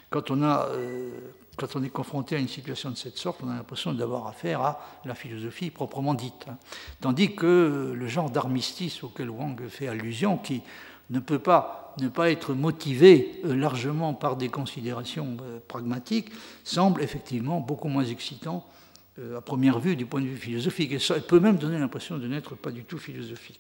Quand 0.09 0.29
on, 0.31 0.43
a, 0.43 0.67
euh, 0.71 1.11
quand 1.55 1.77
on 1.77 1.83
est 1.83 1.89
confronté 1.89 2.35
à 2.35 2.39
une 2.39 2.49
situation 2.49 2.89
de 2.89 2.97
cette 2.97 3.17
sorte, 3.17 3.39
on 3.45 3.49
a 3.49 3.55
l'impression 3.55 3.93
d'avoir 3.93 4.27
affaire 4.27 4.59
à 4.59 4.81
la 5.05 5.15
philosophie 5.15 5.69
proprement 5.69 6.13
dite. 6.13 6.45
Hein. 6.49 6.57
Tandis 6.99 7.33
que 7.33 7.93
le 7.95 8.07
genre 8.07 8.29
d'armistice 8.29 9.01
auquel 9.05 9.29
Wang 9.29 9.65
fait 9.69 9.87
allusion, 9.87 10.37
qui 10.37 10.63
ne 11.11 11.19
peut 11.19 11.39
pas 11.39 11.81
ne 11.99 12.07
pas 12.07 12.31
être 12.31 12.53
motivé 12.53 13.41
euh, 13.45 13.55
largement 13.55 14.13
par 14.13 14.37
des 14.37 14.49
considérations 14.49 15.37
euh, 15.41 15.59
pragmatiques, 15.67 16.29
semble 16.63 17.01
effectivement 17.01 17.59
beaucoup 17.59 17.87
moins 17.87 18.05
excitant 18.05 18.65
euh, 19.19 19.37
à 19.37 19.41
première 19.41 19.79
vue 19.79 19.95
du 19.95 20.05
point 20.05 20.21
de 20.21 20.27
vue 20.27 20.37
philosophique. 20.37 20.93
Et 20.93 20.99
ça 20.99 21.19
peut 21.19 21.39
même 21.39 21.57
donner 21.57 21.79
l'impression 21.79 22.17
de 22.17 22.27
n'être 22.27 22.55
pas 22.55 22.71
du 22.71 22.83
tout 22.83 22.97
philosophique. 22.97 23.59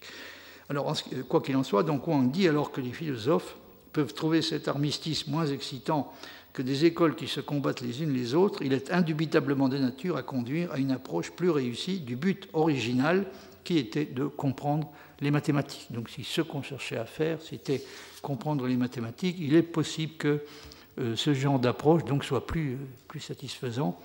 Alors, 0.69 0.95
quoi 1.27 1.41
qu'il 1.41 1.57
en 1.57 1.63
soit, 1.63 1.83
donc 1.83 2.07
on 2.07 2.23
dit 2.23 2.47
alors 2.47 2.71
que 2.71 2.79
les 2.79 2.93
philosophes 2.93 3.57
peuvent 3.91 4.13
trouver 4.13 4.41
cet 4.41 4.69
armistice 4.69 5.27
moins 5.27 5.45
excitant 5.45 6.13
que 6.53 6.61
des 6.61 6.85
écoles 6.85 7.15
qui 7.15 7.27
se 7.27 7.41
combattent 7.41 7.81
les 7.81 8.03
unes 8.03 8.13
les 8.13 8.35
autres, 8.35 8.61
il 8.61 8.71
est 8.71 8.91
indubitablement 8.91 9.67
de 9.67 9.77
nature 9.77 10.15
à 10.15 10.23
conduire 10.23 10.71
à 10.71 10.77
une 10.77 10.91
approche 10.91 11.31
plus 11.31 11.49
réussie 11.49 11.99
du 11.99 12.15
but 12.15 12.47
original 12.53 13.25
qui 13.65 13.77
était 13.77 14.05
de 14.05 14.25
comprendre 14.25 14.89
les 15.21 15.31
mathématiques. 15.31 15.87
Donc 15.91 16.09
si 16.09 16.23
ce 16.23 16.41
qu'on 16.41 16.63
cherchait 16.63 16.97
à 16.97 17.05
faire, 17.05 17.39
c'était 17.41 17.81
comprendre 18.21 18.67
les 18.67 18.75
mathématiques, 18.75 19.37
il 19.39 19.55
est 19.55 19.63
possible 19.63 20.13
que 20.17 20.43
euh, 20.99 21.15
ce 21.15 21.33
genre 21.33 21.59
d'approche 21.59 22.01
soit 22.23 22.45
plus, 22.45 22.73
euh, 22.73 22.77
plus 23.07 23.19
satisfaisant 23.19 23.97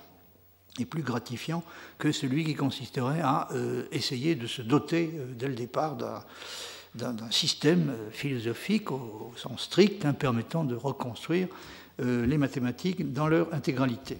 et 0.79 0.85
plus 0.85 1.01
gratifiant 1.01 1.63
que 1.97 2.11
celui 2.11 2.45
qui 2.45 2.53
consisterait 2.53 3.19
à 3.21 3.49
essayer 3.91 4.35
de 4.35 4.45
se 4.45 4.61
doter 4.61 5.11
dès 5.33 5.47
le 5.47 5.55
départ 5.55 5.97
d'un 6.93 7.31
système 7.31 7.95
philosophique 8.11 8.91
au, 8.91 9.33
sens 9.35 9.63
strict 9.63 10.05
hein, 10.05 10.13
permettant 10.13 10.63
de 10.63 10.75
reconstruire 10.75 11.47
les 11.97 12.37
mathématiques 12.37 13.11
dans 13.11 13.27
leur 13.27 13.51
intégralité. 13.55 14.19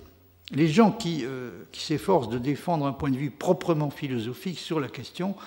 Les 0.49 0.67
gens 0.67 0.91
qui, 0.91 1.25
s'efforcent 1.73 2.29
de 2.29 2.39
défendre 2.39 2.87
un 2.87 2.93
point 2.93 3.11
de 3.11 3.17
vue 3.17 3.29
proprement 3.29 3.91
philosophique 3.91 4.57
sur 4.57 4.79
la 4.79 4.87
question 4.87 5.35
euh, 5.37 5.43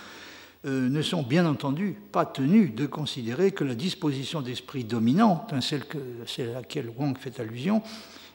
ne 0.64 1.02
sont 1.02 1.22
bien 1.22 1.46
entendu 1.46 1.96
pas 2.12 2.26
tenus 2.26 2.74
de 2.74 2.86
considérer 2.86 3.52
que 3.52 3.64
la 3.64 3.74
disposition 3.74 4.42
d'esprit 4.42 4.84
dominante, 4.84 5.52
hein, 5.52 5.60
celle, 5.60 5.84
à 6.38 6.52
laquelle 6.52 6.90
Wang 6.96 7.16
fait 7.16 7.40
allusion, 7.40 7.82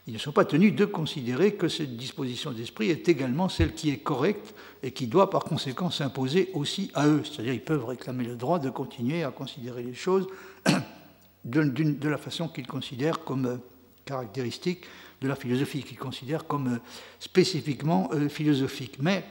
ils 0.07 0.13
ne 0.13 0.19
sont 0.19 0.31
pas 0.31 0.45
tenus 0.45 0.75
de 0.75 0.85
considérer 0.85 1.55
que 1.55 1.67
cette 1.67 1.97
disposition 1.97 2.51
d'esprit 2.51 2.91
est 2.91 3.09
également 3.09 3.49
celle 3.49 3.73
qui 3.73 3.89
est 3.89 3.97
correcte 3.97 4.53
et 4.83 4.91
qui 4.91 5.07
doit 5.07 5.31
par 5.31 5.43
conséquent 5.43 5.89
s'imposer 5.89 6.51
aussi 6.53 6.91
à 6.93 7.07
eux. 7.07 7.23
C'est-à-dire 7.23 7.53
qu'ils 7.53 7.63
peuvent 7.63 7.85
réclamer 7.85 8.23
le 8.23 8.35
droit 8.35 8.59
de 8.59 8.69
continuer 8.69 9.23
à 9.23 9.31
considérer 9.31 9.81
les 9.81 9.95
choses 9.95 10.27
de, 11.45 12.07
la 12.07 12.17
façon 12.17 12.47
qu'ils 12.47 12.67
considèrent 12.67 13.23
comme 13.23 13.45
euh, 13.47 13.57
caractéristique 14.05 14.85
de 15.21 15.27
la 15.27 15.35
philosophie, 15.35 15.81
qu'ils 15.81 15.97
considèrent 15.97 16.45
comme 16.45 16.75
euh, 16.75 16.79
spécifiquement 17.19 18.09
philosophique. 18.29 18.97
Mais 18.99 19.23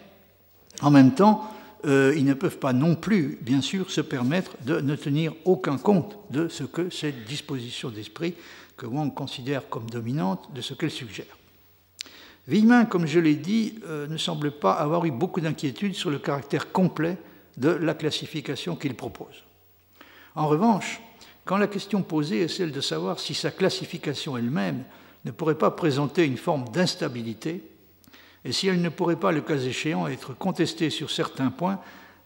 en 0.80 0.90
même 0.90 1.14
temps, 1.14 1.48
euh, 1.86 2.14
ils 2.16 2.24
ne 2.24 2.34
peuvent 2.34 2.58
pas 2.58 2.72
non 2.72 2.94
plus, 2.94 3.38
bien 3.40 3.60
sûr, 3.60 3.90
se 3.90 4.00
permettre 4.00 4.52
de 4.64 4.80
ne 4.80 4.96
tenir 4.96 5.34
aucun 5.44 5.76
compte 5.76 6.18
de 6.30 6.48
ce 6.48 6.64
que 6.64 6.90
cette 6.90 7.24
disposition 7.24 7.90
d'esprit, 7.90 8.34
que 8.76 8.86
Wang 8.86 9.12
considère 9.12 9.68
comme 9.68 9.88
dominante, 9.90 10.52
de 10.54 10.60
ce 10.60 10.74
qu'elle 10.74 10.90
suggère. 10.90 11.38
Wieman, 12.48 12.88
comme 12.88 13.06
je 13.06 13.20
l'ai 13.20 13.36
dit, 13.36 13.78
euh, 13.86 14.06
ne 14.06 14.16
semble 14.16 14.50
pas 14.50 14.72
avoir 14.72 15.04
eu 15.04 15.10
beaucoup 15.10 15.40
d'inquiétude 15.40 15.94
sur 15.94 16.10
le 16.10 16.18
caractère 16.18 16.72
complet 16.72 17.16
de 17.56 17.70
la 17.70 17.94
classification 17.94 18.76
qu'il 18.76 18.94
propose. 18.94 19.44
En 20.34 20.48
revanche, 20.48 21.00
quand 21.44 21.56
la 21.56 21.66
question 21.66 22.02
posée 22.02 22.40
est 22.40 22.48
celle 22.48 22.72
de 22.72 22.80
savoir 22.80 23.20
si 23.20 23.34
sa 23.34 23.50
classification 23.50 24.36
elle-même 24.36 24.84
ne 25.24 25.30
pourrait 25.30 25.58
pas 25.58 25.70
présenter 25.70 26.24
une 26.24 26.36
forme 26.36 26.68
d'instabilité, 26.70 27.62
et 28.44 28.52
si 28.52 28.68
elle 28.68 28.82
ne 28.82 28.88
pourrait 28.90 29.16
pas, 29.16 29.32
le 29.32 29.40
cas 29.40 29.56
échéant, 29.56 30.06
être 30.06 30.34
contestée 30.34 30.90
sur 30.90 31.10
certains 31.10 31.50
points 31.50 31.80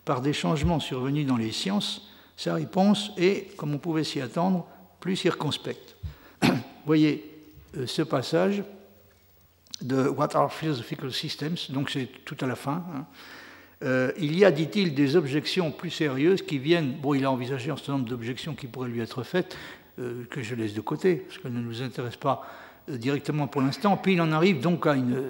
par 0.04 0.20
des 0.20 0.32
changements 0.32 0.80
survenus 0.80 1.26
dans 1.26 1.36
les 1.36 1.52
sciences, 1.52 2.08
sa 2.36 2.54
réponse 2.54 3.12
est, 3.16 3.56
comme 3.56 3.74
on 3.74 3.78
pouvait 3.78 4.04
s'y 4.04 4.20
attendre, 4.20 4.66
plus 5.00 5.16
circonspecte. 5.16 5.96
Voyez 6.86 7.24
euh, 7.76 7.86
ce 7.86 8.02
passage 8.02 8.64
de 9.80 10.08
What 10.08 10.36
are 10.36 10.52
Philosophical 10.52 11.12
Systems, 11.12 11.56
donc 11.70 11.90
c'est 11.90 12.08
tout 12.24 12.36
à 12.40 12.46
la 12.46 12.56
fin. 12.56 12.84
Hein. 12.94 13.06
Euh, 13.84 14.12
il 14.18 14.36
y 14.36 14.44
a, 14.44 14.50
dit-il, 14.50 14.94
des 14.94 15.14
objections 15.14 15.70
plus 15.70 15.90
sérieuses 15.90 16.42
qui 16.42 16.58
viennent. 16.58 16.94
Bon, 17.00 17.14
il 17.14 17.24
a 17.24 17.30
envisagé 17.30 17.70
un 17.70 17.76
certain 17.76 17.92
nombre 17.92 18.08
d'objections 18.08 18.56
qui 18.56 18.66
pourraient 18.66 18.88
lui 18.88 19.00
être 19.00 19.22
faites, 19.22 19.56
euh, 20.00 20.24
que 20.30 20.42
je 20.42 20.56
laisse 20.56 20.74
de 20.74 20.80
côté, 20.80 21.16
parce 21.16 21.38
qu'elles 21.38 21.52
ne 21.52 21.60
nous 21.60 21.80
intéressent 21.80 22.18
pas 22.18 22.44
directement 22.88 23.46
pour 23.46 23.60
l'instant. 23.60 23.96
Puis 23.96 24.14
il 24.14 24.20
en 24.20 24.32
arrive 24.32 24.60
donc 24.60 24.86
à 24.86 24.94
une 24.94 25.22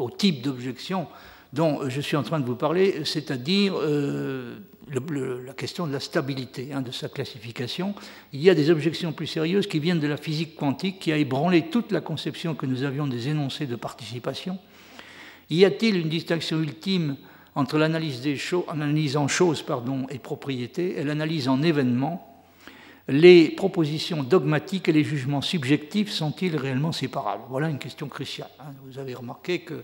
au 0.00 0.10
type 0.10 0.42
d'objection 0.42 1.06
dont 1.52 1.88
je 1.88 2.00
suis 2.00 2.16
en 2.16 2.22
train 2.22 2.40
de 2.40 2.46
vous 2.46 2.56
parler, 2.56 3.04
c'est-à-dire 3.04 3.74
euh, 3.76 4.58
la 4.90 5.52
question 5.54 5.86
de 5.86 5.92
la 5.92 6.00
stabilité 6.00 6.70
hein, 6.72 6.82
de 6.82 6.90
sa 6.90 7.08
classification. 7.08 7.94
Il 8.32 8.40
y 8.40 8.50
a 8.50 8.54
des 8.54 8.70
objections 8.70 9.12
plus 9.12 9.26
sérieuses 9.26 9.66
qui 9.66 9.78
viennent 9.78 10.00
de 10.00 10.06
la 10.06 10.16
physique 10.16 10.56
quantique, 10.56 10.98
qui 10.98 11.12
a 11.12 11.16
ébranlé 11.16 11.66
toute 11.70 11.92
la 11.92 12.00
conception 12.00 12.54
que 12.54 12.66
nous 12.66 12.82
avions 12.82 13.06
des 13.06 13.28
énoncés 13.28 13.66
de 13.66 13.76
participation. 13.76 14.58
Y 15.50 15.64
a-t-il 15.64 15.96
une 15.96 16.08
distinction 16.08 16.58
ultime 16.60 17.16
entre 17.54 17.78
l'analyse, 17.78 19.16
en 19.16 19.26
choses 19.26 19.64
et 20.10 20.18
propriété 20.18 21.00
et 21.00 21.04
l'analyse 21.04 21.48
en 21.48 21.62
événements 21.62 22.27
les 23.08 23.48
propositions 23.48 24.22
dogmatiques 24.22 24.88
et 24.88 24.92
les 24.92 25.04
jugements 25.04 25.40
subjectifs 25.40 26.10
sont-ils 26.10 26.56
réellement 26.56 26.92
séparables? 26.92 27.44
Voilà 27.48 27.68
une 27.68 27.78
question 27.78 28.08
cruciale. 28.08 28.50
Hein. 28.60 28.74
Vous 28.84 28.98
avez 28.98 29.14
remarqué 29.14 29.60
que 29.60 29.82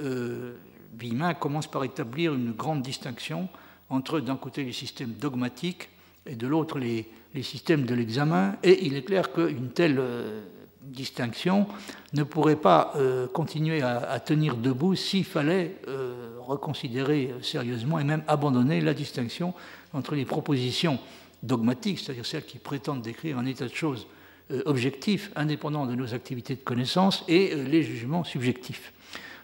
euh, 0.00 0.54
commence 1.38 1.66
par 1.66 1.84
établir 1.84 2.34
une 2.34 2.52
grande 2.52 2.82
distinction 2.82 3.48
entre 3.88 4.20
d'un 4.20 4.36
côté 4.36 4.64
les 4.64 4.72
systèmes 4.72 5.12
dogmatiques 5.12 5.88
et 6.26 6.36
de 6.36 6.46
l'autre 6.46 6.78
les, 6.78 7.08
systèmes 7.42 7.86
de 7.86 7.94
l'examen, 7.94 8.56
et 8.62 8.84
il 8.86 8.96
est 8.96 9.02
clair 9.02 9.32
qu'une 9.32 9.70
telle 9.70 9.98
euh, 9.98 10.42
distinction 10.82 11.66
ne 12.12 12.22
pourrait 12.22 12.56
pas 12.56 12.92
euh, 12.96 13.26
continuer 13.28 13.82
à, 13.82 14.18
tenir 14.20 14.56
debout 14.56 14.96
s'il 14.96 15.24
fallait 15.24 15.76
euh, 15.88 16.36
reconsidérer 16.40 17.34
sérieusement 17.42 17.98
et 17.98 18.04
même 18.04 18.22
abandonner 18.26 18.80
la 18.80 18.94
distinction 18.94 19.54
entre 19.92 20.14
les 20.14 20.24
propositions 20.24 20.98
dogmatiques, 21.42 21.98
c'est-à-dire 21.98 22.26
celles 22.26 22.44
qui 22.44 22.58
prétendent 22.58 23.02
décrire 23.02 23.38
un 23.38 23.46
état 23.46 23.66
de 23.66 23.74
choses 23.74 24.06
euh, 24.50 24.62
objectif, 24.66 25.30
indépendant 25.36 25.86
de 25.86 25.94
nos 25.94 26.14
activités 26.14 26.54
de 26.54 26.60
connaissance, 26.60 27.24
et 27.28 27.52
euh, 27.52 27.64
les 27.64 27.82
jugements 27.82 28.24
subjectifs. 28.24 28.92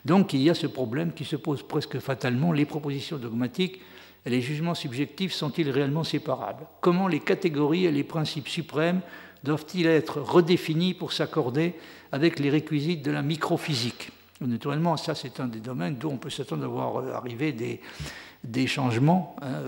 Donc 0.05 0.33
il 0.33 0.43
y 0.43 0.51
a 0.51 0.55
ce 0.55 0.67
problème 0.67 1.13
qui 1.13 1.25
se 1.25 1.37
pose 1.37 1.63
presque 1.63 1.99
fatalement, 1.99 2.53
les 2.53 2.65
propositions 2.65 3.17
dogmatiques 3.17 3.81
et 4.25 4.31
les 4.31 4.41
jugements 4.41 4.75
subjectifs 4.75 5.33
sont-ils 5.33 5.71
réellement 5.71 6.05
séparables? 6.05 6.67
Comment 6.81 7.09
les 7.09 7.21
catégories 7.21 7.87
et 7.87 7.93
les 7.93 8.05
principes 8.05 8.49
suprêmes 8.49 9.01
doivent-ils 9.45 9.87
être 9.87 10.21
redéfinis 10.21 10.95
pour 10.95 11.13
s'accorder 11.13 11.75
avec 12.11 12.39
les 12.41 12.51
réquisites 12.51 13.03
de 13.03 13.13
la 13.13 13.23
microphysique? 13.23 14.11
Naturellement, 14.41 14.97
ça 14.97 15.15
c'est 15.15 15.41
un 15.41 15.47
des 15.47 15.61
domaines 15.61 15.97
d'où 15.97 16.09
on 16.09 16.19
peut 16.19 16.31
s'attendre 16.31 16.65
à 16.65 16.69
voir 16.69 16.97
euh, 16.97 17.13
arriver 17.13 17.53
des, 17.53 18.67
changements. 18.67 19.37
Hein, 19.43 19.63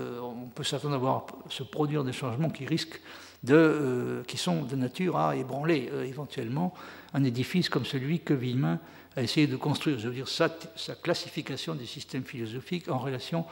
peut 0.49 0.63
s'attendre 0.63 1.07
à 1.07 1.51
se 1.51 1.63
produire 1.63 2.03
des 2.03 2.13
changements 2.13 2.49
qui 2.49 2.65
risquent 2.65 2.99
de, 3.43 3.55
euh, 3.55 4.23
qui 4.23 4.37
sont 4.37 4.63
de 4.63 4.75
nature 4.75 5.17
à 5.17 5.35
ébranler 5.35 5.89
euh, 5.93 6.03
éventuellement 6.03 6.73
un 7.13 7.23
édifice 7.23 7.69
comme 7.69 7.85
celui 7.85 8.19
que 8.19 8.33
Villemin 8.33 8.79
a 9.15 9.23
essayé 9.23 9.47
de 9.47 9.55
construire, 9.55 9.97
je 9.99 10.07
veux 10.07 10.13
dire 10.13 10.27
sa, 10.27 10.49
classification 11.01 11.75
des 11.75 11.85
systèmes 11.85 12.23
philosophiques 12.23 12.89
en 12.89 12.99
relation 12.99 13.45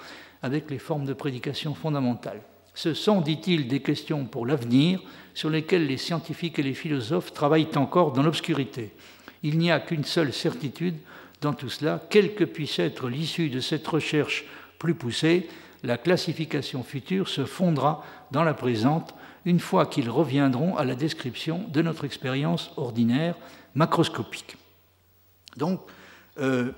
avec 0.44 0.70
les 0.70 0.80
formes 0.80 1.06
de 1.06 1.14
prédication 1.14 1.74
fondamentales. 1.74 2.42
Ce 2.76 2.94
sont, 2.94 3.22
dit-il, 3.22 3.68
des 3.68 3.82
questions 3.82 4.26
pour 4.26 4.46
l'avenir 4.46 5.02
sur 5.34 5.50
lesquelles 5.50 5.88
les 5.88 5.98
scientifiques 5.98 6.60
et 6.60 6.64
les 6.64 6.76
philosophes 6.76 7.34
travaillent 7.34 7.76
encore 7.76 8.12
dans 8.12 8.22
l'obscurité. 8.22 8.94
Il 9.42 9.58
n'y 9.58 9.72
a 9.72 9.80
qu'une 9.80 10.04
seule 10.04 10.32
certitude 10.32 10.98
dans 11.42 11.54
tout 11.54 11.70
cela, 11.70 12.04
quelle 12.10 12.36
que 12.36 12.44
puisse 12.44 12.80
être 12.80 13.10
l'issue 13.10 13.50
de 13.50 13.60
cette 13.60 13.88
recherche 13.88 14.46
plus 14.80 14.96
poussée, 14.96 15.48
la 15.84 15.98
classification 15.98 16.84
future 16.84 17.28
se 17.28 17.46
fondera 17.46 18.04
dans 18.32 18.44
la 18.44 18.54
présente 18.54 19.14
une 19.46 19.60
fois 19.60 19.86
qu'ils 19.86 20.10
reviendront 20.10 20.76
à 20.76 20.84
la 20.84 20.96
description 20.96 21.66
de 21.70 21.82
notre 21.82 22.06
expérience 22.06 22.72
ordinaire 22.78 23.36
macroscopique. 23.76 24.58
Donc, 25.56 25.80
euh, 26.40 26.72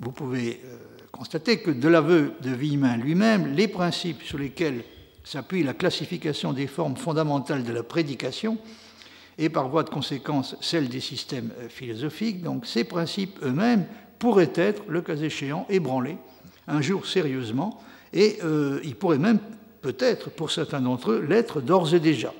vous 0.00 0.12
pouvez 0.12 0.60
euh, 0.64 0.76
constater 1.10 1.60
que 1.60 1.70
de 1.70 1.88
l'aveu 1.88 2.34
de 2.42 2.50
Villemin 2.50 2.96
lui-même, 2.96 3.54
les 3.54 3.68
principes 3.68 4.22
sur 4.22 4.38
lesquels 4.38 4.84
s'appuie 5.24 5.62
la 5.62 5.74
classification 5.74 6.52
des 6.52 6.66
formes 6.66 6.96
fondamentales 6.96 7.64
de 7.64 7.72
la 7.72 7.82
prédication, 7.82 8.58
et 9.36 9.48
par 9.48 9.68
voie 9.68 9.84
de 9.84 9.90
conséquence 9.90 10.56
celle 10.60 10.88
des 10.88 11.00
systèmes 11.00 11.50
euh, 11.58 11.68
philosophiques, 11.68 12.42
donc 12.42 12.66
ces 12.66 12.84
principes 12.84 13.38
eux-mêmes 13.42 13.86
pourraient 14.18 14.52
être, 14.54 14.82
le 14.88 15.00
cas 15.02 15.16
échéant, 15.16 15.66
ébranlés 15.68 16.18
un 16.68 16.80
jour 16.80 17.06
sérieusement, 17.06 17.82
et 18.12 18.38
euh, 18.44 18.80
il 18.84 18.94
pourrait 18.94 19.18
même 19.18 19.38
peut-être, 19.80 20.30
pour 20.30 20.50
certains 20.50 20.80
d'entre 20.80 21.12
eux, 21.12 21.26
l'être 21.28 21.60
d'ores 21.60 21.94
et 21.94 22.00
déjà, 22.00 22.32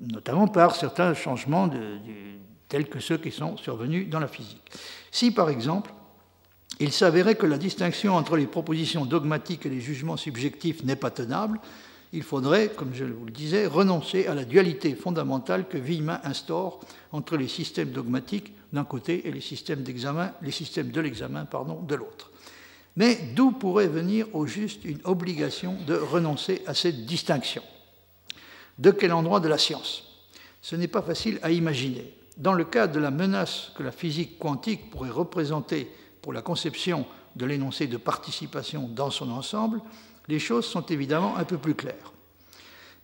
notamment 0.00 0.48
par 0.48 0.76
certains 0.76 1.14
changements 1.14 1.70
tels 2.68 2.88
que 2.88 3.00
ceux 3.00 3.18
qui 3.18 3.30
sont 3.30 3.56
survenus 3.56 4.08
dans 4.08 4.20
la 4.20 4.28
physique. 4.28 4.70
Si, 5.10 5.30
par 5.30 5.48
exemple, 5.50 5.92
il 6.80 6.92
s'avérait 6.92 7.36
que 7.36 7.46
la 7.46 7.58
distinction 7.58 8.14
entre 8.14 8.36
les 8.36 8.46
propositions 8.46 9.04
dogmatiques 9.04 9.66
et 9.66 9.70
les 9.70 9.80
jugements 9.80 10.16
subjectifs 10.16 10.82
n'est 10.82 10.96
pas 10.96 11.10
tenable, 11.10 11.60
il 12.12 12.22
faudrait, 12.22 12.68
comme 12.68 12.94
je 12.94 13.04
vous 13.04 13.24
le 13.24 13.32
disais, 13.32 13.66
renoncer 13.66 14.26
à 14.26 14.34
la 14.34 14.44
dualité 14.44 14.94
fondamentale 14.94 15.66
que 15.68 15.78
Villemin 15.78 16.20
instaure 16.22 16.80
entre 17.10 17.36
les 17.36 17.48
systèmes 17.48 17.90
dogmatiques 17.90 18.52
d'un 18.72 18.84
côté 18.84 19.26
et 19.26 19.32
les 19.32 19.40
systèmes 19.40 19.84
les 20.42 20.50
systèmes 20.50 20.90
de 20.90 21.00
l'examen, 21.00 21.44
de 21.44 21.94
l'autre. 21.94 22.30
Mais 22.96 23.16
d'où 23.34 23.50
pourrait 23.50 23.88
venir 23.88 24.26
au 24.34 24.46
juste 24.46 24.84
une 24.84 25.00
obligation 25.04 25.76
de 25.86 25.94
renoncer 25.94 26.62
à 26.66 26.74
cette 26.74 27.06
distinction? 27.06 27.62
De 28.78 28.90
quel 28.90 29.12
endroit 29.12 29.40
de 29.40 29.48
la 29.48 29.58
science? 29.58 30.04
Ce 30.62 30.76
n'est 30.76 30.88
pas 30.88 31.02
facile 31.02 31.38
à 31.42 31.50
imaginer. 31.50 32.14
Dans 32.36 32.52
le 32.52 32.64
cas 32.64 32.86
de 32.86 32.98
la 32.98 33.10
menace 33.10 33.70
que 33.76 33.82
la 33.82 33.92
physique 33.92 34.38
quantique 34.38 34.90
pourrait 34.90 35.10
représenter 35.10 35.90
pour 36.22 36.32
la 36.32 36.42
conception 36.42 37.06
de 37.36 37.46
l'énoncé 37.46 37.86
de 37.86 37.96
participation 37.96 38.88
dans 38.88 39.10
son 39.10 39.30
ensemble, 39.30 39.80
les 40.28 40.38
choses 40.38 40.64
sont 40.64 40.86
évidemment 40.86 41.36
un 41.36 41.44
peu 41.44 41.58
plus 41.58 41.74
claires. 41.74 42.12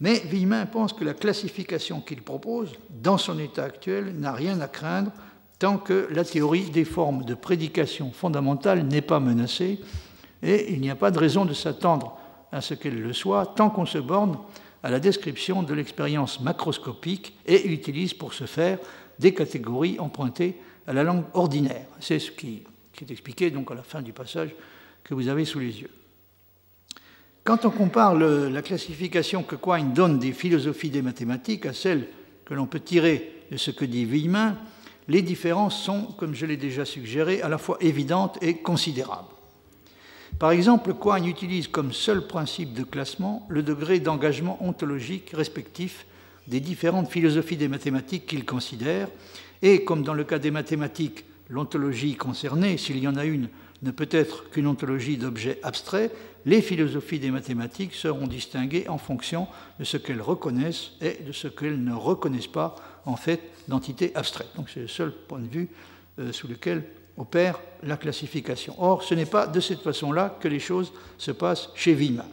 Mais 0.00 0.20
Villemin 0.20 0.64
pense 0.66 0.92
que 0.92 1.04
la 1.04 1.14
classification 1.14 2.00
qu'il 2.00 2.22
propose, 2.22 2.72
dans 2.88 3.18
son 3.18 3.38
état 3.38 3.64
actuel, 3.64 4.14
n'a 4.18 4.32
rien 4.32 4.60
à 4.60 4.68
craindre 4.68 5.12
tant 5.60 5.76
que 5.76 6.08
la 6.10 6.24
théorie 6.24 6.70
des 6.70 6.86
formes 6.86 7.24
de 7.24 7.34
prédication 7.34 8.10
fondamentale 8.10 8.82
n'est 8.82 9.02
pas 9.02 9.20
menacée, 9.20 9.78
et 10.42 10.72
il 10.72 10.80
n'y 10.80 10.90
a 10.90 10.96
pas 10.96 11.10
de 11.10 11.18
raison 11.18 11.44
de 11.44 11.52
s'attendre 11.52 12.18
à 12.50 12.62
ce 12.62 12.74
qu'elle 12.74 13.00
le 13.00 13.12
soit 13.12 13.46
tant 13.54 13.68
qu'on 13.68 13.86
se 13.86 13.98
borne 13.98 14.38
à 14.82 14.90
la 14.90 14.98
description 14.98 15.62
de 15.62 15.74
l'expérience 15.74 16.40
macroscopique 16.40 17.36
et 17.46 17.68
utilise 17.68 18.14
pour 18.14 18.32
ce 18.32 18.46
faire 18.46 18.78
des 19.18 19.34
catégories 19.34 20.00
empruntées 20.00 20.56
à 20.86 20.94
la 20.94 21.04
langue 21.04 21.24
ordinaire. 21.34 21.86
C'est 22.00 22.18
ce 22.18 22.30
qui, 22.30 22.62
est 23.00 23.10
expliqué 23.10 23.50
donc 23.50 23.70
à 23.70 23.74
la 23.74 23.82
fin 23.82 24.00
du 24.00 24.12
passage 24.12 24.50
que 25.04 25.12
vous 25.12 25.28
avez 25.28 25.44
sous 25.44 25.58
les 25.58 25.80
yeux. 25.80 25.90
Quand 27.44 27.66
on 27.66 27.70
compare 27.70 28.14
la 28.14 28.62
classification 28.62 29.42
que 29.42 29.56
Quine 29.56 29.92
donne 29.92 30.18
des 30.18 30.32
philosophies 30.32 30.90
des 30.90 31.02
mathématiques 31.02 31.66
à 31.66 31.74
celle 31.74 32.06
que 32.46 32.54
l'on 32.54 32.66
peut 32.66 32.80
tirer 32.80 33.44
de 33.50 33.56
ce 33.58 33.70
que 33.70 33.84
dit 33.84 34.04
Villemin, 34.06 34.56
les 35.08 35.22
différences 35.22 35.82
sont, 35.82 36.02
comme 36.18 36.34
je 36.34 36.46
l'ai 36.46 36.56
déjà 36.56 36.84
suggéré, 36.84 37.42
à 37.42 37.48
la 37.48 37.58
fois 37.58 37.78
évidentes 37.80 38.38
et 38.42 38.58
considérables. 38.58 39.28
Par 40.38 40.52
exemple, 40.52 40.94
Quine 40.94 41.26
utilise 41.26 41.68
comme 41.68 41.92
seul 41.92 42.26
principe 42.26 42.72
de 42.72 42.84
classement 42.84 43.46
le 43.48 43.62
degré 43.62 44.00
d'engagement 44.00 44.58
ontologique 44.64 45.30
respectif 45.34 46.06
des 46.46 46.60
différentes 46.60 47.10
philosophies 47.10 47.56
des 47.56 47.68
mathématiques 47.68 48.26
qu'il 48.26 48.44
considère, 48.44 49.08
et 49.62 49.84
comme 49.84 50.02
dans 50.02 50.14
le 50.14 50.24
cas 50.24 50.38
des 50.38 50.50
mathématiques, 50.50 51.24
l'ontologie 51.48 52.14
concernée, 52.14 52.78
s'il 52.78 52.98
y 52.98 53.08
en 53.08 53.16
a 53.16 53.24
une, 53.24 53.48
ne 53.82 53.90
peut 53.90 54.08
être 54.10 54.50
qu'une 54.50 54.66
ontologie 54.66 55.16
d'objets 55.16 55.58
abstraits, 55.62 56.12
les 56.46 56.62
philosophies 56.62 57.18
des 57.18 57.30
mathématiques 57.30 57.94
seront 57.94 58.26
distinguées 58.26 58.88
en 58.88 58.98
fonction 58.98 59.46
de 59.78 59.84
ce 59.84 59.96
qu'elles 59.96 60.22
reconnaissent 60.22 60.92
et 61.00 61.22
de 61.22 61.32
ce 61.32 61.48
qu'elles 61.48 61.82
ne 61.82 61.92
reconnaissent 61.92 62.46
pas 62.46 62.76
en 63.06 63.16
fait 63.16 63.40
d'entités 63.68 64.12
abstraites. 64.14 64.54
Donc 64.56 64.68
c'est 64.72 64.80
le 64.80 64.88
seul 64.88 65.12
point 65.12 65.38
de 65.38 65.48
vue 65.48 65.68
euh, 66.18 66.32
sous 66.32 66.48
lequel 66.48 66.84
opère 67.16 67.60
la 67.82 67.96
classification. 67.96 68.74
Or, 68.78 69.02
ce 69.02 69.14
n'est 69.14 69.26
pas 69.26 69.46
de 69.46 69.60
cette 69.60 69.80
façon-là 69.80 70.36
que 70.40 70.48
les 70.48 70.58
choses 70.58 70.92
se 71.18 71.30
passent 71.30 71.68
chez 71.74 71.94
Wiemann. 71.94 72.26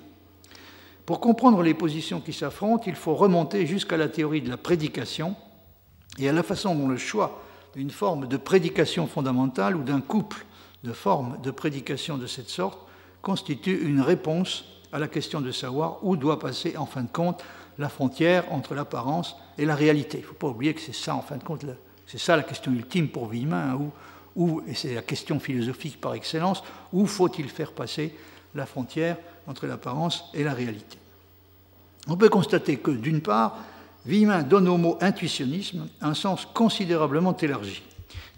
Pour 1.05 1.20
comprendre 1.20 1.61
les 1.61 1.74
positions 1.74 2.20
qui 2.20 2.34
s'affrontent, 2.34 2.84
il 2.88 2.95
faut 2.95 3.15
remonter 3.15 3.65
jusqu'à 3.65 3.97
la 3.97 4.09
théorie 4.09 4.41
de 4.41 4.49
la 4.49 4.57
prédication 4.57 5.36
et 6.20 6.28
à 6.28 6.34
la 6.34 6.43
façon 6.43 6.76
dont 6.76 6.88
le 6.88 6.97
choix 6.97 7.41
d'une 7.76 7.91
forme 7.91 8.28
de 8.28 8.38
prédication 8.38 9.07
fondamentale 9.07 9.76
ou 9.76 9.84
d'un 9.84 10.01
couple 10.01 10.45
de 10.84 10.91
formes 10.91 11.38
de 11.41 11.51
prédication 11.51 12.18
de 12.18 12.28
cette 12.28 12.49
sorte 12.49 12.80
constitue 13.22 13.88
une 13.88 14.01
réponse 14.01 14.65
à 14.91 14.99
la 14.99 15.07
question 15.07 15.41
de 15.41 15.51
savoir 15.51 16.03
où 16.03 16.15
doit 16.15 16.39
passer 16.39 16.78
en 16.78 16.86
fin 16.86 17.03
de 17.03 17.11
compte 17.11 17.43
la 17.78 17.89
frontière 17.89 18.51
entre 18.51 18.73
l'apparence 18.73 19.36
et 19.57 19.65
la 19.65 19.75
réalité. 19.75 20.17
Il 20.17 20.21
ne 20.21 20.28
faut 20.28 20.34
pas 20.34 20.47
oublier 20.47 20.73
que 20.73 20.82
c'est 20.82 20.95
ça, 20.95 21.15
en 21.15 21.21
fin 21.21 21.38
de 21.38 21.43
compte, 21.43 21.65
c'est 22.05 22.17
ça 22.17 22.36
la 22.36 22.43
question 22.43 22.71
ultime 22.71 23.09
pour 23.09 23.28
Villemin, 23.28 23.75
hein, 23.75 23.91
et 24.67 24.75
c'est 24.75 24.93
la 24.93 25.01
question 25.01 25.39
philosophique 25.39 25.99
par 25.99 26.13
excellence, 26.13 26.63
où 26.93 27.05
faut-il 27.05 27.49
faire 27.49 27.71
passer 27.71 28.13
la 28.55 28.65
frontière 28.65 29.17
entre 29.47 29.65
l'apparence 29.65 30.25
et 30.34 30.43
la 30.43 30.53
réalité? 30.53 30.97
On 32.07 32.15
peut 32.15 32.30
constater 32.30 32.78
que, 32.78 32.91
d'une 32.91 33.21
part, 33.21 33.57
Villemin 34.05 34.43
donne 34.43 34.69
au 34.69 34.78
mot 34.78 34.97
intuitionnisme 35.01 35.88
un 36.01 36.13
sens 36.13 36.45
considérablement 36.45 37.36
élargi, 37.36 37.82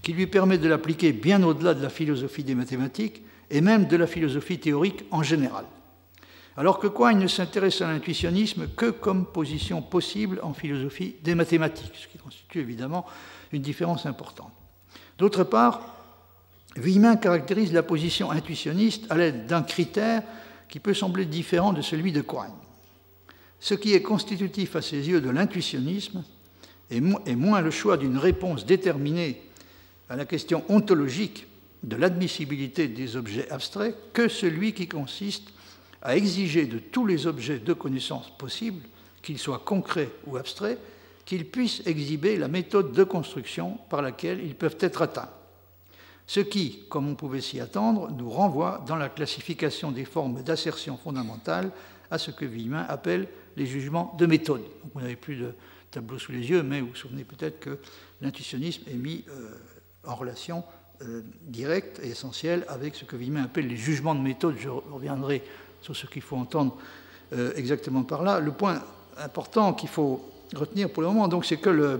qui 0.01 0.13
lui 0.13 0.25
permet 0.25 0.57
de 0.57 0.67
l'appliquer 0.67 1.11
bien 1.11 1.43
au-delà 1.43 1.73
de 1.73 1.83
la 1.83 1.89
philosophie 1.89 2.43
des 2.43 2.55
mathématiques 2.55 3.21
et 3.51 3.61
même 3.61 3.85
de 3.85 3.97
la 3.97 4.07
philosophie 4.07 4.59
théorique 4.59 5.03
en 5.11 5.21
général. 5.21 5.65
Alors 6.59 6.77
que 6.77 6.87
quoi, 6.87 7.13
il 7.13 7.19
ne 7.19 7.27
s'intéresse 7.27 7.79
à 7.79 7.87
l'intuitionnisme 7.87 8.67
que 8.75 8.89
comme 8.89 9.25
position 9.25 9.81
possible 9.81 10.41
en 10.43 10.53
philosophie 10.53 11.15
des 11.23 11.33
mathématiques, 11.33 11.93
ce 11.93 12.09
qui 12.09 12.17
constitue 12.17 12.59
évidemment 12.59 13.05
une 13.53 13.61
différence 13.61 14.05
importante. 14.05 14.51
D'autre 15.17 15.45
part, 15.45 15.95
Villemin 16.75 17.15
caractérise 17.15 17.71
la 17.71 17.81
position 17.81 18.29
intuitionniste 18.29 19.09
à 19.09 19.15
l'aide 19.15 19.45
d'un 19.45 19.63
critère 19.63 20.21
qui 20.67 20.81
peut 20.81 20.93
sembler 20.93 21.25
différent 21.25 21.71
de 21.71 21.81
celui 21.81 22.11
de 22.11 22.19
Quine. 22.19 22.51
Ce 23.61 23.73
qui 23.73 23.93
est 23.93 24.01
constitutif 24.01 24.75
à 24.75 24.81
ses 24.81 25.07
yeux 25.07 25.21
de 25.21 25.29
l'intuitionnisme 25.29 26.25
est 26.91 26.99
moins 26.99 27.61
le 27.61 27.71
choix 27.71 27.95
d'une 27.95 28.17
réponse 28.17 28.65
déterminée 28.65 29.41
à 30.09 30.17
la 30.17 30.25
question 30.25 30.65
ontologique 30.67 31.47
de 31.83 31.95
l'admissibilité 31.95 32.89
des 32.89 33.15
objets 33.15 33.49
abstraits 33.49 33.95
que 34.11 34.27
celui 34.27 34.73
qui 34.73 34.89
consiste 34.89 35.53
à 36.01 36.15
exiger 36.15 36.65
de 36.65 36.79
tous 36.79 37.05
les 37.05 37.27
objets 37.27 37.59
de 37.59 37.73
connaissance 37.73 38.29
possibles, 38.37 38.81
qu'ils 39.21 39.39
soient 39.39 39.59
concrets 39.59 40.11
ou 40.25 40.37
abstraits, 40.37 40.79
qu'ils 41.25 41.45
puissent 41.45 41.83
exhiber 41.85 42.37
la 42.37 42.47
méthode 42.47 42.91
de 42.91 43.03
construction 43.03 43.77
par 43.89 44.01
laquelle 44.01 44.43
ils 44.43 44.55
peuvent 44.55 44.77
être 44.79 45.01
atteints. 45.01 45.29
Ce 46.25 46.39
qui, 46.39 46.85
comme 46.89 47.07
on 47.07 47.15
pouvait 47.15 47.41
s'y 47.41 47.59
attendre, 47.59 48.11
nous 48.11 48.29
renvoie 48.29 48.83
dans 48.87 48.95
la 48.95 49.09
classification 49.09 49.91
des 49.91 50.05
formes 50.05 50.43
d'assertion 50.43 50.95
fondamentale 50.95 51.71
à 52.11 52.17
ce 52.17 52.31
que 52.31 52.45
Villemin 52.45 52.85
appelle 52.87 53.27
les 53.57 53.65
jugements 53.65 54.15
de 54.17 54.25
méthode. 54.25 54.61
vous 54.93 55.01
n'avez 55.01 55.15
plus 55.15 55.35
de 55.35 55.53
tableau 55.91 56.19
sous 56.19 56.31
les 56.31 56.49
yeux, 56.49 56.63
mais 56.63 56.81
vous 56.81 56.89
vous 56.89 56.95
souvenez 56.95 57.23
peut-être 57.23 57.59
que 57.59 57.79
l'intuitionnisme 58.21 58.83
est 58.89 58.95
mis 58.95 59.25
euh, 59.29 59.55
en 60.05 60.15
relation 60.15 60.63
euh, 61.01 61.21
direct 61.41 61.99
et 62.03 62.09
essentiel 62.09 62.65
avec 62.67 62.95
ce 62.95 63.05
que 63.05 63.15
Villemin 63.15 63.43
appelle 63.43 63.67
les 63.67 63.77
jugements 63.77 64.15
de 64.15 64.21
méthode. 64.21 64.55
Je 64.59 64.69
reviendrai 64.69 65.43
sur 65.81 65.95
ce 65.95 66.05
qu'il 66.05 66.21
faut 66.21 66.35
entendre 66.35 66.77
euh, 67.33 67.51
exactement 67.55 68.03
par 68.03 68.23
là. 68.23 68.39
Le 68.39 68.51
point 68.51 68.81
important 69.17 69.73
qu'il 69.73 69.89
faut 69.89 70.25
retenir 70.55 70.89
pour 70.89 71.01
le 71.01 71.09
moment, 71.09 71.27
donc, 71.27 71.45
c'est 71.45 71.57
que 71.57 71.99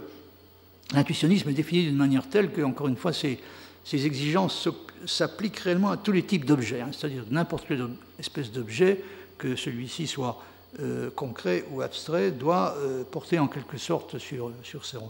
l'intuitionnisme 0.94 1.50
est 1.50 1.54
défini 1.54 1.86
d'une 1.86 1.98
manière 1.98 2.28
telle 2.30 2.52
que, 2.52 2.62
encore 2.62 2.88
une 2.88 2.98
fois, 2.98 3.14
ces, 3.14 3.40
ces 3.84 4.06
exigences 4.06 4.68
s'appliquent 5.06 5.60
réellement 5.60 5.92
à 5.92 5.98
tous 5.98 6.12
les 6.12 6.24
types 6.24 6.46
d'objets, 6.46 6.82
hein, 6.82 6.90
c'est-à-dire 6.92 7.24
n'importe 7.30 7.68
quelle 7.68 7.88
espèce 8.20 8.52
d'objet, 8.52 9.04
que 9.38 9.56
celui-ci 9.56 10.08
soit 10.08 10.42
euh, 10.80 11.10
concret 11.10 11.66
ou 11.72 11.82
abstrait 11.82 12.30
doit 12.30 12.76
euh, 12.78 13.04
porter 13.04 13.40
en 13.40 13.48
quelque 13.48 13.80
sorte 13.80 14.20
sur, 14.20 14.54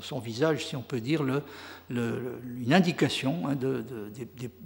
son, 0.02 0.20
visage, 0.20 0.66
si 0.66 0.78
on 0.78 0.82
peut 0.82 1.02
dire, 1.02 1.22
une 1.90 2.72
indication 2.72 3.46
hein, 3.46 3.56
de, 3.56 3.84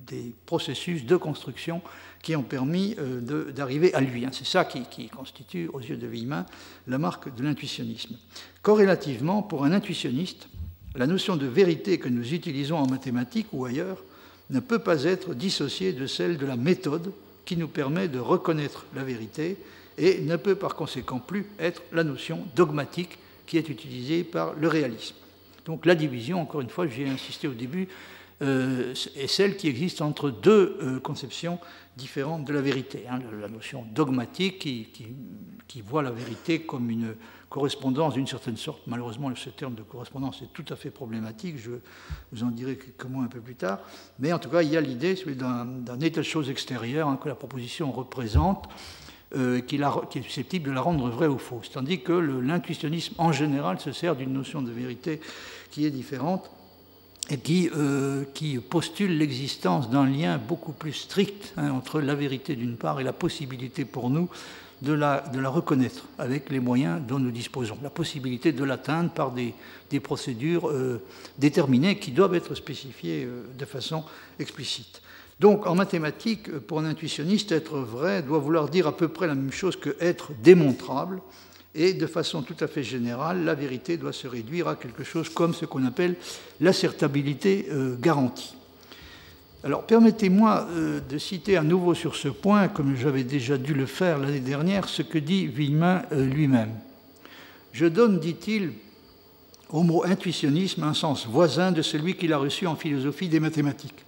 des, 0.06 0.36
processus 0.46 1.04
de 1.06 1.16
construction 1.16 1.82
qui 2.22 2.36
ont 2.36 2.44
permis 2.44 2.96
euh, 3.00 3.52
d'arriver 3.52 3.91
à 3.96 4.02
lui. 4.02 4.24
Hein. 4.24 4.30
C'est 4.32 4.46
ça 4.46 4.66
qui, 4.66 4.84
qui, 4.84 5.10
constitue, 5.10 5.68
aux 5.74 5.80
yeux 5.80 5.98
de 5.98 6.06
Villemin, 6.06 6.46
la 6.88 7.00
marque 7.00 7.34
de 7.34 7.44
l'intuitionnisme. 7.44 8.16
Corrélativement, 8.62 9.41
pour 9.41 9.66
un 9.66 9.72
intuitionniste, 9.72 10.48
la 10.96 11.08
notion 11.08 11.38
de 11.38 11.48
vérité 11.48 11.98
que 11.98 12.08
nous 12.08 12.36
utilisons 12.36 12.78
en 12.78 12.86
mathématiques 12.86 13.48
ou 13.52 13.66
ailleurs 13.66 14.04
ne 14.52 14.60
peut 14.60 14.78
pas 14.78 15.06
être 15.06 15.34
dissociée 15.34 15.91
de 15.91 16.06
celle 16.06 16.38
de 16.38 16.46
la 16.46 16.56
méthode 16.56 17.12
qui 17.46 17.58
nous 17.58 17.68
permet 17.68 18.08
de 18.08 18.20
reconnaître 18.20 18.86
la 18.94 19.04
vérité 19.04 19.58
et 19.98 20.22
ne 20.22 20.36
peut 20.36 20.56
par 20.56 20.76
conséquent 20.76 21.20
plus 21.20 21.46
être 21.60 21.82
la 21.91 22.04
notion 22.04 22.46
dogmatique 22.56 23.18
qui 23.46 23.58
est 23.58 23.70
utilisée 23.70 24.24
par 24.24 24.54
le 24.54 24.68
réalisme. 24.68 25.16
Donc 25.66 25.86
la 25.86 25.96
division, 25.96 26.41
encore 26.41 26.62
une 26.62 26.70
fois, 26.70 26.88
j'ai 26.88 27.08
insisté 27.08 27.48
au 27.48 27.54
début, 27.54 27.88
euh, 28.41 28.94
est 29.16 29.28
celle 29.28 29.56
qui 29.56 29.68
existe 29.68 30.02
entre 30.02 30.30
deux 30.30 30.78
euh, 30.82 31.00
conceptions 31.00 31.60
différentes 31.96 32.46
de 32.46 32.54
la 32.54 32.62
vérité. 32.62 33.06
Hein. 33.10 33.20
la 33.39 33.48
notion 33.48 33.86
dogmatique 33.94 34.60
qui, 34.60 35.82
voit 35.82 36.04
la 36.04 36.12
vérité 36.12 36.62
comme 36.62 36.89
une 36.89 37.16
correspondance 37.50 38.16
d'une 38.16 38.28
certaine 38.28 38.58
sorte. 38.58 38.82
Malheureusement, 38.88 39.34
ce 39.36 39.50
terme 39.50 39.76
de 39.76 39.84
correspondance 39.84 40.41
est 40.41 40.52
tout 40.54 40.66
à 40.70 40.76
fait 40.76 40.89
problématique, 40.89 41.58
je 41.58 41.72
vous 42.32 42.44
en 42.44 42.50
dirai 42.50 42.78
quelques 42.78 43.06
mots 43.06 43.22
un 43.22 43.28
peu 43.28 43.39
plus 43.39 43.56
tard. 43.56 43.80
Mais 44.20 44.34
en 44.34 44.39
tout 44.39 44.50
cas, 44.50 44.62
il 44.64 44.70
y 44.70 44.78
a 44.78 44.82
l'idée 44.82 45.16
d'un 45.36 46.00
état 46.02 46.22
de 46.22 46.26
choses 46.26 46.50
extérieur 46.50 47.08
hein, 47.08 47.20
que 47.22 47.30
la 47.30 47.36
proposition 47.36 47.91
représente 47.91 48.68
euh, 49.36 49.61
qui, 49.61 49.77
est 49.77 50.21
susceptible 50.21 50.69
de 50.69 50.75
la 50.75 50.81
rendre 50.81 51.09
vraie 51.09 51.27
ou 51.27 51.39
fausse. 51.39 51.71
Tandis 51.71 52.01
que 52.01 52.13
l'intuitionnisme 52.13 53.15
en 53.17 53.31
général 53.31 53.79
se 53.79 53.91
sert 53.91 54.15
d'une 54.15 54.31
notion 54.31 54.61
de 54.61 54.71
vérité 54.71 55.19
qui 55.71 55.86
est 55.86 55.89
différente 55.89 56.51
et 57.31 57.38
qui, 57.38 57.69
euh, 57.75 58.25
postule 58.69 59.17
l'existence 59.17 59.89
d'un 59.89 60.05
lien 60.05 60.38
beaucoup 60.38 60.71
plus 60.71 60.93
strict 60.93 61.53
hein, 61.57 61.71
entre 61.71 61.99
la 61.99 62.13
vérité 62.13 62.55
d'une 62.55 62.75
part 62.75 62.99
et 62.99 63.03
la 63.03 63.13
possibilité 63.13 63.86
pour 63.86 64.09
nous 64.09 64.29
de 64.81 64.93
la, 64.93 65.23
reconnaître 65.45 66.05
avec 66.19 66.49
les 66.49 66.59
moyens 66.59 67.01
dont 67.07 67.17
nous 67.17 67.31
disposons, 67.31 67.77
la 67.81 67.89
possibilité 67.89 68.51
de 68.51 68.63
l'atteindre 68.63 69.09
par 69.09 69.31
des, 69.31 69.55
des 69.89 69.99
procédures 69.99 70.69
euh, 70.69 71.01
déterminées 71.39 71.97
qui 71.97 72.11
doivent 72.11 72.36
être 72.36 72.53
spécifiées 72.53 73.27
de 73.57 73.65
façon 73.65 74.03
explicite. 74.39 75.01
Donc 75.39 75.67
en 75.67 75.75
mathématiques, 75.75 76.51
pour 76.59 76.79
un 76.79 76.86
intuitionniste, 76.86 77.51
être 77.51 77.79
vrai 77.79 78.21
doit 78.21 78.39
vouloir 78.39 78.69
dire 78.69 78.88
à 78.88 78.95
peu 78.95 79.07
près 79.07 79.27
la 79.27 79.36
même 79.36 79.51
chose 79.51 79.75
que 79.75 79.95
être 79.99 80.31
démontrable. 80.43 81.21
Et 81.75 81.93
de 81.93 82.05
façon 82.05 82.43
tout 82.43 82.55
à 82.59 82.67
fait 82.67 82.84
générale, 82.84 83.43
la 83.43 83.55
vérité 83.55 83.97
doit 83.97 84.13
se 84.13 84.27
réduire 84.27 84.67
à 84.67 84.75
quelque 84.75 85.03
chose 85.03 85.29
comme 85.29 85.53
ce 85.53 85.65
qu'on 85.65 85.86
appelle 85.86 86.15
l'assertabilité 86.59 87.67
euh, 87.71 87.95
garantie. 87.99 88.55
Alors 89.63 89.86
permettez-moi 89.86 90.67
euh, 90.71 90.99
de 90.99 91.17
citer 91.17 91.57
à 91.57 91.63
nouveau 91.63 91.95
sur 91.95 92.15
ce 92.15 92.27
point, 92.27 92.67
comme 92.67 92.95
j'avais 92.95 93.23
déjà 93.23 93.57
dû 93.57 93.73
le 93.73 93.88
faire 93.88 94.19
l'année 94.19 94.39
dernière, 94.39 94.88
ce 94.88 95.01
que 95.01 95.17
dit 95.17 95.47
Villemin 95.47 96.03
euh, 96.11 96.25
lui-même. 96.25 96.73
Je 97.71 97.88
donne, 97.88 98.19
dit-il, 98.19 98.73
au 99.69 99.81
mot 99.81 100.03
intuitionnisme 100.05 100.84
un 100.84 100.93
sens 100.93 101.25
voisin 101.25 101.71
de 101.71 101.81
celui 101.81 102.15
qu'il 102.15 102.34
a 102.34 102.38
reçu 102.38 102.67
en 102.67 102.75
philosophie 102.75 103.29
des 103.29 103.39
mathématiques. 103.39 104.05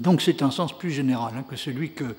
Donc 0.00 0.22
c'est 0.22 0.42
un 0.42 0.50
sens 0.50 0.76
plus 0.76 0.90
général 0.90 1.34
hein, 1.36 1.44
que 1.48 1.56
celui 1.56 1.92
que 1.92 2.16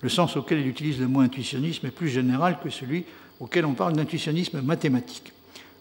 le 0.00 0.08
sens 0.08 0.36
auquel 0.36 0.60
il 0.60 0.66
utilise 0.66 1.00
le 1.00 1.08
mot 1.08 1.20
intuitionnisme 1.20 1.86
est 1.86 1.90
plus 1.90 2.08
général 2.08 2.58
que 2.62 2.70
celui 2.70 3.04
auquel 3.38 3.64
on 3.66 3.74
parle 3.74 3.94
d'intuitionnisme 3.94 4.60
mathématique. 4.62 5.32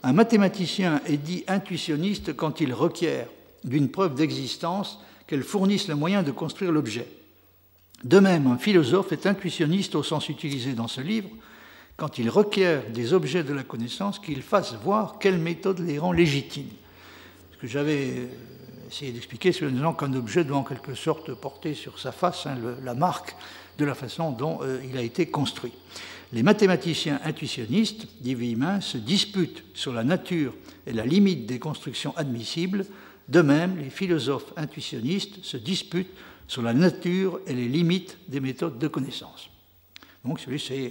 Un 0.04 0.14
mathématicien 0.14 1.02
est 1.06 1.18
dit 1.18 1.44
intuitionniste 1.48 2.36
quand 2.36 2.62
il 2.62 2.74
requiert 2.74 3.28
d'une 3.64 3.90
preuve 3.90 4.16
d'existence 4.16 5.00
qu'elle 5.28 5.44
fournisse 5.44 5.88
le 5.88 5.96
moyen 5.96 6.24
de 6.24 6.32
construire 6.32 6.72
l'objet. 6.72 7.08
De 8.04 8.20
même, 8.20 8.48
un 8.48 8.58
philosophe 8.58 9.12
est 9.12 9.28
intuitionniste 9.28 9.96
au 9.96 10.04
sens 10.04 10.30
utilisé 10.30 10.74
dans 10.74 10.88
ce 10.88 11.02
livre 11.02 11.30
quand 11.98 12.18
il 12.18 12.30
requiert 12.30 12.90
des 12.90 13.14
objets 13.14 13.44
de 13.44 13.54
la 13.54 13.64
connaissance 13.64 14.20
qu'il 14.20 14.42
fasse 14.42 14.74
voir 14.76 15.20
quelle 15.20 15.38
méthode 15.38 15.80
les 15.80 16.00
rend 16.00 16.14
légitimes. 16.14 16.70
Ce 17.52 17.58
que 17.58 17.68
j'avais 17.68 18.30
essayé 18.90 19.12
d'expliquer, 19.12 19.52
c'est 19.52 19.66
en 19.66 19.70
disant 19.70 19.94
qu'un 19.94 20.14
objet 20.14 20.44
doit 20.44 20.58
en 20.58 20.64
quelque 20.64 20.96
sorte 20.96 21.32
porter 21.36 21.76
sur 21.76 22.00
sa 22.00 22.12
face 22.12 22.48
hein, 22.48 22.58
la 22.84 22.96
marque 22.96 23.36
de 23.78 23.86
la 23.86 23.94
façon 23.94 24.32
dont 24.32 24.60
euh, 24.64 24.82
il 24.84 24.98
a 24.98 25.02
été 25.02 25.28
construit. 25.28 25.74
Les 26.34 26.42
mathématiciens 26.42 27.20
intuitionnistes, 27.24 28.08
dit 28.20 28.34
Villemin, 28.34 28.82
se 28.82 28.98
disputent 28.98 29.64
sur 29.76 29.94
la 29.94 30.04
nature 30.04 30.56
et 30.88 30.94
la 30.94 31.06
limite 31.06 31.46
des 31.46 31.60
constructions 31.60 32.18
admissibles. 32.18 32.86
De 33.28 33.42
même, 33.42 33.78
les 33.78 33.92
philosophes 33.92 34.54
intuitionnistes 34.58 35.44
se 35.44 35.58
disputent 35.58 36.16
sur 36.48 36.64
la 36.64 36.74
nature 36.74 37.40
et 37.46 37.54
les 37.54 37.68
limites 37.68 38.18
des 38.28 38.40
méthodes 38.40 38.80
de 38.80 38.88
connaissance. 38.88 39.52
Donc, 40.26 40.40
c'est 40.40 40.72
euh, 40.72 40.90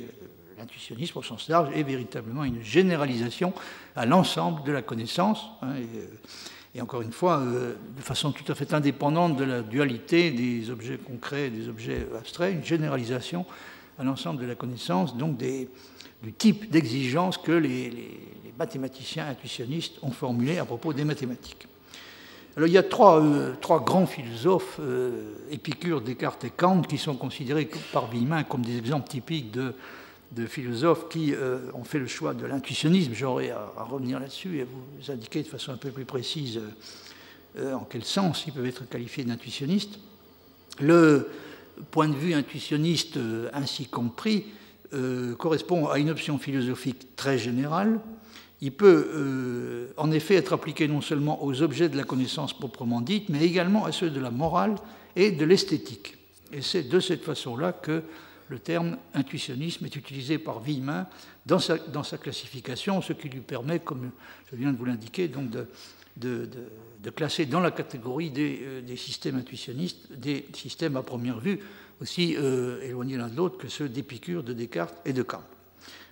l'intuitionnisme 0.56 1.18
au 1.18 1.22
sens 1.22 1.48
large 1.48 1.70
est 1.74 1.82
véritablement 1.82 2.44
une 2.44 2.62
généralisation 2.62 3.52
à 3.96 4.06
l'ensemble 4.06 4.62
de 4.62 4.70
la 4.70 4.82
connaissance. 4.82 5.48
Hein, 5.62 5.74
euh, 5.76 6.06
et, 6.74 6.80
encore 6.80 7.02
une 7.02 7.12
fois, 7.12 7.42
de 7.44 8.02
façon 8.02 8.32
tout 8.32 8.50
à 8.50 8.54
fait 8.54 8.74
indépendante 8.74 9.36
de 9.36 9.44
la 9.44 9.62
dualité 9.62 10.30
des 10.30 10.70
objets 10.70 10.98
concrets 10.98 11.46
et 11.46 11.50
des 11.50 11.68
objets 11.68 12.06
abstraits, 12.16 12.54
une 12.54 12.64
généralisation 12.64 13.46
à 13.98 14.04
l'ensemble 14.04 14.40
de 14.40 14.46
la 14.46 14.54
connaissance, 14.54 15.16
donc 15.16 15.36
du 15.36 16.32
type 16.36 16.70
d'exigence 16.70 17.38
que 17.38 17.52
les, 17.52 18.20
mathématiciens 18.58 19.28
intuitionnistes 19.28 19.98
ont 20.02 20.10
formulé 20.10 20.58
à 20.58 20.64
propos 20.64 20.92
des 20.92 21.04
mathématiques. 21.04 21.68
Alors 22.56 22.66
il 22.66 22.72
y 22.72 22.78
a 22.78 22.82
trois, 22.82 23.22
euh, 23.22 23.54
trois 23.60 23.84
grands 23.84 24.06
philosophes, 24.06 24.80
euh, 24.80 25.36
Épicure, 25.48 26.00
Descartes 26.00 26.42
et 26.42 26.50
Kant, 26.50 26.82
qui 26.82 26.98
sont 26.98 27.14
considérés 27.14 27.70
par 27.92 28.10
Villemin 28.10 28.42
comme 28.42 28.62
des 28.62 28.76
exemples 28.76 29.08
typiques 29.08 29.52
de, 29.52 29.74
de 30.32 30.46
philosophes 30.46 31.08
qui 31.08 31.34
euh, 31.34 31.58
ont 31.74 31.84
fait 31.84 31.98
le 31.98 32.06
choix 32.06 32.34
de 32.34 32.46
l'intuitionnisme. 32.46 33.12
J'aurais 33.14 33.50
à, 33.50 33.72
à, 33.76 33.82
revenir 33.84 34.20
là-dessus 34.20 34.58
et 34.58 34.64
vous 34.64 35.10
indiquer 35.12 35.42
de 35.42 35.48
façon 35.48 35.72
un 35.72 35.76
peu 35.76 35.90
plus 35.90 36.04
précise 36.04 36.60
en 37.58 37.84
quel 37.90 38.04
sens 38.04 38.44
ils 38.46 38.52
peuvent 38.52 38.66
être 38.66 38.88
qualifiés 38.88 39.24
d'intuitionnistes. 39.24 39.98
Le, 40.80 41.28
point 41.90 42.08
de 42.08 42.14
vue 42.14 42.34
intuitionniste 42.34 43.16
euh, 43.16 43.48
ainsi 43.52 43.86
compris 43.86 44.44
euh, 44.94 45.34
correspond 45.34 45.86
à 45.88 45.98
une 45.98 46.10
option 46.10 46.38
philosophique 46.38 47.14
très 47.16 47.38
générale. 47.38 48.00
Il 48.60 48.72
peut 48.72 49.10
euh, 49.14 49.92
en 49.96 50.10
effet 50.10 50.34
être 50.34 50.52
appliqué 50.52 50.88
non 50.88 51.00
seulement 51.00 51.44
aux 51.44 51.62
objets 51.62 51.88
de 51.88 51.96
la 51.96 52.04
connaissance 52.04 52.52
proprement 52.52 53.00
dite, 53.00 53.28
mais 53.28 53.44
également 53.44 53.84
à 53.84 53.92
ceux 53.92 54.10
de 54.10 54.20
la 54.20 54.30
morale 54.30 54.74
et 55.14 55.30
de 55.30 55.44
l'esthétique. 55.44 56.16
Et 56.52 56.62
c'est 56.62 56.88
de 56.88 57.00
cette 57.00 57.22
façon-là 57.22 57.72
que 57.72 58.02
le 58.48 58.58
terme 58.58 58.96
intuitionnisme 59.14 59.84
est 59.84 59.96
utilisé 59.96 60.38
par 60.38 60.60
Villemin 60.60 61.06
dans 61.46 61.58
sa, 61.58 62.18
classification, 62.18 63.00
ce 63.02 63.12
qui 63.12 63.28
lui 63.28 63.40
permet, 63.40 63.78
comme 63.78 64.10
je 64.50 64.56
viens 64.56 64.72
de 64.72 64.78
vous 64.78 64.84
l'indiquer, 64.84 65.28
de, 65.28 66.48
classer 67.14 67.46
dans 67.46 67.60
la 67.60 67.70
catégorie 67.70 68.30
des, 68.30 68.60
euh, 68.62 68.80
des, 68.82 68.96
systèmes 68.96 69.36
intuitionnistes 69.36 70.12
des 70.12 70.46
systèmes 70.52 70.96
à 70.96 71.02
première 71.02 71.40
vue 71.40 71.60
aussi 72.00 72.36
euh, 72.36 72.80
éloignés 72.82 73.16
l'un 73.16 73.28
de 73.28 73.36
l'autre 73.36 73.58
que 73.58 73.68
ceux 73.68 73.88
d'Épicure, 73.88 74.42
de 74.42 74.52
Descartes 74.52 74.96
et 75.04 75.12
de 75.12 75.22
Kant. 75.22 75.42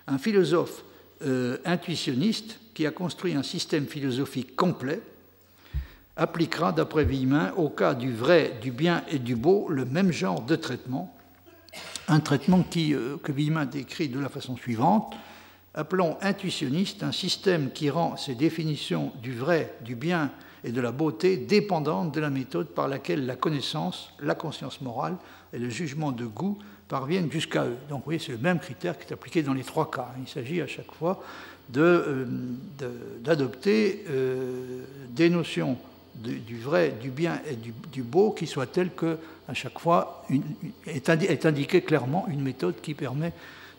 Un 0.07 0.17
philosophe 0.17 0.83
euh, 1.23 1.57
intuitionniste 1.65 2.59
qui 2.73 2.85
a 2.85 2.91
construit 2.91 3.35
un 3.35 3.43
système 3.43 3.87
philosophique 3.87 4.55
complet 4.55 5.01
appliquera, 6.15 6.71
d'après 6.71 7.05
Villemin, 7.05 7.53
au 7.57 7.69
cas 7.69 7.93
du 7.93 8.11
vrai, 8.11 8.57
du 8.61 8.71
bien 8.71 9.03
et 9.09 9.19
du 9.19 9.35
beau, 9.35 9.69
le 9.69 9.85
même 9.85 10.11
genre 10.11 10.41
de 10.41 10.55
traitement, 10.55 11.16
un 12.07 12.19
traitement 12.19 12.63
qui, 12.63 12.95
que 13.23 13.31
Villemin 13.31 13.65
décrit 13.65 14.09
de 14.09 14.19
la 14.19 14.29
façon 14.29 14.55
suivante 14.55 15.15
appelons 15.77 16.17
intuitionniste 16.21 17.03
un 17.03 17.11
système 17.11 17.71
qui 17.71 17.89
rend 17.89 18.17
ses 18.17 18.33
définitions 18.33 19.13
du 19.21 19.33
vrai, 19.33 19.73
du 19.81 19.95
bien 19.95 20.31
et 20.63 20.71
de 20.71 20.81
la 20.81 20.91
beauté 20.91 21.37
dépendantes 21.37 22.13
de 22.13 22.19
la 22.19 22.31
méthode 22.31 22.67
par 22.69 22.87
laquelle 22.87 23.27
la 23.27 23.35
connaissance, 23.35 24.11
la 24.19 24.33
conscience 24.33 24.81
morale 24.81 25.15
et 25.53 25.59
le 25.59 25.69
jugement 25.69 26.11
de 26.11 26.25
goût 26.25 26.57
parviennent 26.87 27.31
jusqu'à 27.31 27.65
eux. 27.65 27.77
Donc 27.89 27.99
vous 27.99 28.05
voyez, 28.05 28.19
c'est 28.19 28.31
le 28.31 28.39
même 28.39 28.59
critère 28.59 28.97
qui 28.97 29.07
est 29.07 29.13
appliqué 29.13 29.43
dans 29.43 29.53
les 29.53 29.63
trois 29.63 29.91
cas. 29.91 30.07
Il 30.19 30.27
s'agit 30.27 30.61
à 30.61 30.67
chaque 30.67 30.91
fois 30.91 31.23
euh, 31.75 32.25
d'adopter 33.21 34.03
euh, 34.09 34.83
des 35.09 35.29
notions 35.29 35.77
du 36.17 36.59
vrai, 36.59 36.93
du 37.01 37.09
bien 37.09 37.39
et 37.49 37.55
du, 37.55 38.03
beau 38.03 38.31
qui 38.31 38.47
soient 38.47 38.65
telles 38.65 38.91
que, 38.91 39.17
à 39.47 39.53
chaque 39.53 39.79
fois, 39.79 40.25
est, 40.87 41.09
est 41.09 41.45
indiquée 41.45 41.81
clairement 41.81 42.25
une 42.29 42.41
méthode 42.41 42.81
qui 42.81 42.93
permet 42.93 43.33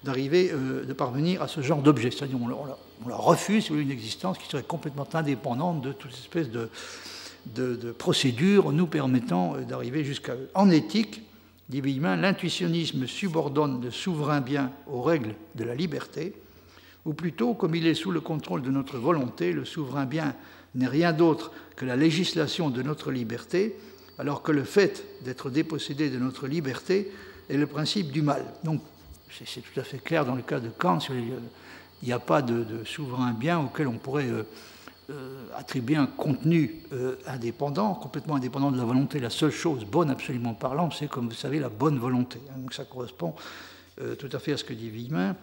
d'arriver, 0.04 0.50
euh, 0.52 0.84
de 0.84 0.92
parvenir 0.92 1.42
à 1.42 1.48
ce 1.48 1.60
genre 1.60 1.82
d'objet. 1.82 2.10
C'est-à-dire 2.10 2.38
on, 2.40 2.50
on, 3.04 3.08
leur 3.08 3.22
refuse 3.22 3.70
une 3.70 3.90
existence 3.90 4.38
qui 4.38 4.48
serait 4.48 4.62
complètement 4.62 5.08
indépendante 5.12 5.82
de 5.82 5.92
toute 5.92 6.12
espèce 6.12 6.50
de, 6.50 6.68
de, 7.54 7.74
de 7.74 7.92
procédure 7.92 8.72
nous 8.72 8.86
permettant 8.86 9.56
euh, 9.56 9.62
d'arriver 9.62 10.04
jusqu'à 10.04 10.34
eux. 10.34 10.48
En 10.54 10.70
éthique, 10.70 11.22
dit 11.68 11.80
Villemin, 11.80 12.16
l'intuitionnisme 12.16 13.06
subordonne 13.06 13.82
le 13.82 13.90
souverain 13.90 14.40
bien 14.40 14.72
aux 14.86 15.02
règles 15.02 15.34
de 15.54 15.64
la 15.64 15.74
liberté, 15.74 16.34
ou 17.04 17.12
plutôt, 17.14 17.54
comme 17.54 17.74
il 17.74 17.86
est 17.86 17.94
sous 17.94 18.10
le 18.10 18.20
contrôle 18.20 18.62
de 18.62 18.70
notre 18.70 18.98
volonté, 18.98 19.52
le 19.52 19.64
souverain 19.64 20.04
bien 20.04 20.34
n'est 20.78 20.86
rien 20.86 21.12
d'autre 21.12 21.52
que 21.76 21.84
la 21.84 21.96
législation 21.96 22.70
de 22.70 22.82
notre 22.82 23.10
liberté, 23.10 23.76
alors 24.18 24.42
que 24.42 24.52
le 24.52 24.64
fait 24.64 25.04
d'être 25.24 25.50
dépossédé 25.50 26.10
de 26.10 26.18
notre 26.18 26.46
liberté 26.46 27.12
est 27.48 27.56
le 27.56 27.66
principe 27.66 28.10
du 28.10 28.22
mal. 28.22 28.44
Donc 28.64 28.80
c'est 29.30 29.60
tout 29.60 29.78
à 29.78 29.84
fait 29.84 29.98
clair 29.98 30.24
dans 30.24 30.34
le 30.34 30.42
cas 30.42 30.60
de 30.60 30.68
Kant, 30.68 30.98
il 31.10 32.06
n'y 32.06 32.12
a 32.12 32.18
pas 32.18 32.42
de, 32.42 32.84
souverain 32.84 33.32
bien 33.32 33.58
auquel 33.58 33.88
on 33.88 33.98
pourrait 33.98 34.28
euh, 34.28 34.44
euh, 35.10 35.46
attribuer 35.56 35.96
un 35.96 36.06
contenu 36.06 36.82
euh, 36.92 37.16
indépendant, 37.26 37.94
complètement 37.94 38.36
indépendant 38.36 38.70
de 38.70 38.78
la 38.78 38.84
volonté. 38.84 39.18
La 39.18 39.30
seule 39.30 39.50
chose 39.50 39.84
bonne, 39.84 40.10
absolument 40.10 40.54
parlant, 40.54 40.90
c'est, 40.90 41.08
comme 41.08 41.28
vous 41.28 41.34
savez, 41.34 41.58
la 41.58 41.68
bonne 41.68 41.98
volonté. 41.98 42.40
Hein. 42.50 42.58
Donc 42.58 42.74
ça 42.74 42.84
correspond 42.84 43.34
tout 44.20 44.28
à 44.30 44.38
fait 44.38 44.52
à 44.52 44.56
ce 44.56 44.62
que 44.62 44.74
dit 44.74 44.90
Villemin. 44.90 45.34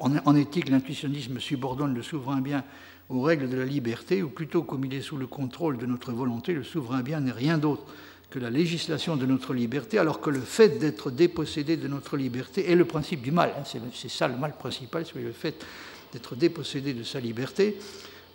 En, 0.00 0.36
éthique, 0.36 0.68
l'intuitionnisme 0.68 1.40
subordonne 1.40 1.94
le 1.94 2.02
souverain 2.02 2.42
bien 2.42 2.64
aux 3.08 3.22
règles 3.22 3.48
de 3.48 3.56
la 3.56 3.64
liberté, 3.64 4.22
ou 4.22 4.28
plutôt 4.28 4.62
comme 4.62 4.84
il 4.84 4.94
est 4.94 5.00
sous 5.00 5.16
le 5.16 5.26
contrôle 5.26 5.78
de 5.78 5.86
notre 5.86 6.12
volonté, 6.12 6.52
le 6.52 6.64
souverain 6.64 7.02
bien 7.02 7.20
n'est 7.20 7.32
rien 7.32 7.58
d'autre 7.58 7.84
que 8.30 8.38
la 8.38 8.50
législation 8.50 9.16
de 9.16 9.26
notre 9.26 9.54
liberté, 9.54 9.98
alors 9.98 10.20
que 10.20 10.30
le 10.30 10.40
fait 10.40 10.78
d'être 10.78 11.10
dépossédé 11.10 11.76
de 11.76 11.88
notre 11.88 12.16
liberté 12.16 12.70
est 12.70 12.74
le 12.74 12.84
principe 12.84 13.22
du 13.22 13.30
mal. 13.30 13.52
Hein, 13.56 13.62
c'est 13.94 14.10
ça 14.10 14.26
le 14.26 14.36
mal 14.36 14.56
principal, 14.56 15.04
c'est 15.06 15.20
le 15.20 15.32
fait 15.32 15.64
d'être 16.12 16.34
dépossédé 16.34 16.92
de 16.92 17.04
sa 17.04 17.20
liberté. 17.20 17.76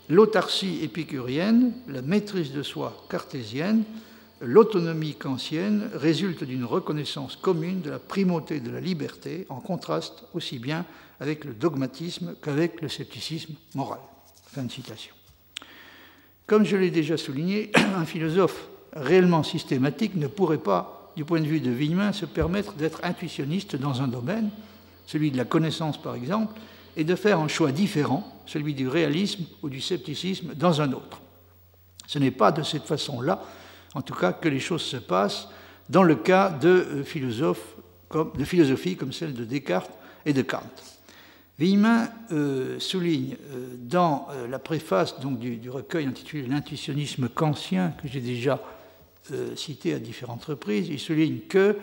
L'autarcie 0.09 0.79
épicurienne, 0.81 1.73
la 1.87 2.01
maîtrise 2.01 2.51
de 2.51 2.63
soi 2.63 3.05
cartésienne, 3.09 3.83
l'autonomie 4.41 5.15
kantienne 5.15 5.89
résulte 5.93 6.43
d'une 6.43 6.65
reconnaissance 6.65 7.35
commune 7.35 7.81
de 7.81 7.91
la 7.91 7.99
primauté 7.99 8.59
de 8.59 8.71
la 8.71 8.79
liberté, 8.79 9.45
en 9.49 9.59
contraste 9.59 10.23
aussi 10.33 10.57
bien 10.57 10.85
avec 11.19 11.45
le 11.45 11.53
dogmatisme 11.53 12.35
qu'avec 12.41 12.81
le 12.81 12.89
scepticisme 12.89 13.53
moral. 13.75 13.99
Comme 16.47 16.65
je 16.65 16.75
l'ai 16.75 16.91
déjà 16.91 17.17
souligné, 17.17 17.71
un 17.97 18.05
philosophe 18.05 18.67
réellement 18.93 19.43
systématique 19.43 20.15
ne 20.15 20.27
pourrait 20.27 20.57
pas, 20.57 21.11
du 21.15 21.25
point 21.25 21.41
de 21.41 21.45
vue 21.45 21.59
de 21.59 21.71
Villemin, 21.71 22.11
se 22.11 22.25
permettre 22.25 22.73
d'être 22.73 23.01
intuitionniste 23.03 23.75
dans 23.75 24.01
un 24.01 24.07
domaine, 24.07 24.49
celui 25.05 25.31
de 25.31 25.37
la 25.37 25.45
connaissance 25.45 26.01
par 26.01 26.15
exemple, 26.15 26.59
et 26.97 27.03
de 27.03 27.15
faire 27.15 27.39
un 27.39 27.47
choix 27.47 27.71
différent, 27.71 28.27
celui 28.45 28.73
du 28.73 28.87
réalisme 28.87 29.45
ou 29.61 29.69
du 29.69 29.79
scepticisme, 29.79 30.53
dans 30.55 30.81
un 30.81 30.91
autre. 30.91 31.21
Ce 32.07 32.19
n'est 32.19 32.31
pas 32.31 32.51
de 32.51 32.63
cette 32.63 32.83
façon-là, 32.83 33.41
en 33.93 34.01
tout 34.01 34.15
cas, 34.15 34.33
que 34.33 34.49
les 34.49 34.59
choses 34.59 34.81
se 34.81 34.97
passent 34.97 35.47
dans 35.89 36.03
le 36.03 36.15
cas 36.15 36.49
de, 36.49 36.67
euh, 36.67 37.03
philosophes 37.03 37.75
comme, 38.07 38.31
de 38.37 38.43
philosophie 38.43 38.95
comme 38.95 39.13
celle 39.13 39.33
de 39.33 39.45
Descartes 39.45 39.91
et 40.25 40.33
de 40.33 40.41
Kant. 40.41 40.63
Villemin 41.61 42.09
euh, 42.31 42.79
souligne 42.79 43.35
euh, 43.53 43.75
dans 43.77 44.27
la 44.49 44.57
préface 44.57 45.19
du, 45.19 45.69
recueil 45.69 46.07
intitulé 46.07 46.47
L'intuitionnisme 46.47 47.29
kantien, 47.29 47.93
que 48.01 48.07
j'ai 48.07 48.19
déjà 48.19 48.59
euh, 49.31 49.55
cité 49.55 49.93
à 49.93 49.99
différentes 49.99 50.43
reprises, 50.45 50.87
il 50.89 50.99
souligne 50.99 51.37
que, 51.47 51.77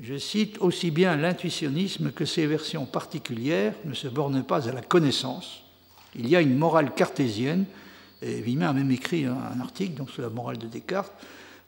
je 0.00 0.18
cite, 0.18 0.58
aussi 0.58 0.90
bien 0.90 1.14
l'intuitionnisme 1.14 2.10
que 2.10 2.24
ses 2.24 2.48
versions 2.48 2.84
particulières 2.84 3.74
ne 3.84 3.94
se 3.94 4.08
bornent 4.08 4.42
pas 4.42 4.68
à 4.68 4.72
la 4.72 4.82
connaissance, 4.82 5.62
il 6.16 6.28
y 6.28 6.34
a 6.34 6.40
une 6.40 6.56
morale 6.56 6.92
cartésienne, 6.92 7.64
et 8.22 8.42
a 8.60 8.72
même 8.72 8.90
écrit 8.90 9.24
un, 9.24 9.60
article 9.60 9.94
donc, 9.94 10.10
sur 10.10 10.22
la 10.22 10.30
morale 10.30 10.58
de 10.58 10.66
Descartes. 10.66 11.12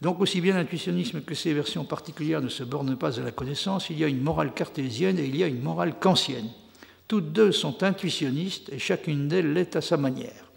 Donc 0.02 0.20
aussi 0.20 0.40
bien 0.40 0.56
l'intuitionnisme 0.56 1.20
que 1.20 1.36
ses 1.36 1.54
versions 1.54 1.84
particulières 1.84 2.42
ne 2.42 2.48
se 2.48 2.64
bornent 2.64 2.96
pas 2.96 3.20
à 3.20 3.22
la 3.22 3.30
connaissance, 3.30 3.90
il 3.90 3.98
y 4.00 4.02
a 4.02 4.08
une 4.08 4.22
morale 4.22 4.52
cartésienne 4.54 5.20
et 5.20 5.26
il 5.26 5.36
y 5.36 5.44
a 5.44 5.46
une 5.46 5.62
morale 5.62 5.94
kantienne. 6.00 6.48
Toutes 7.08 7.32
deux 7.32 7.52
sont 7.52 7.82
intuitionnistes 7.82 8.70
et 8.70 8.78
chacune 8.78 9.28
d'elles 9.28 9.52
l'est 9.52 9.74
à 9.74 9.80
sa 9.80 9.96
manière 9.96 10.48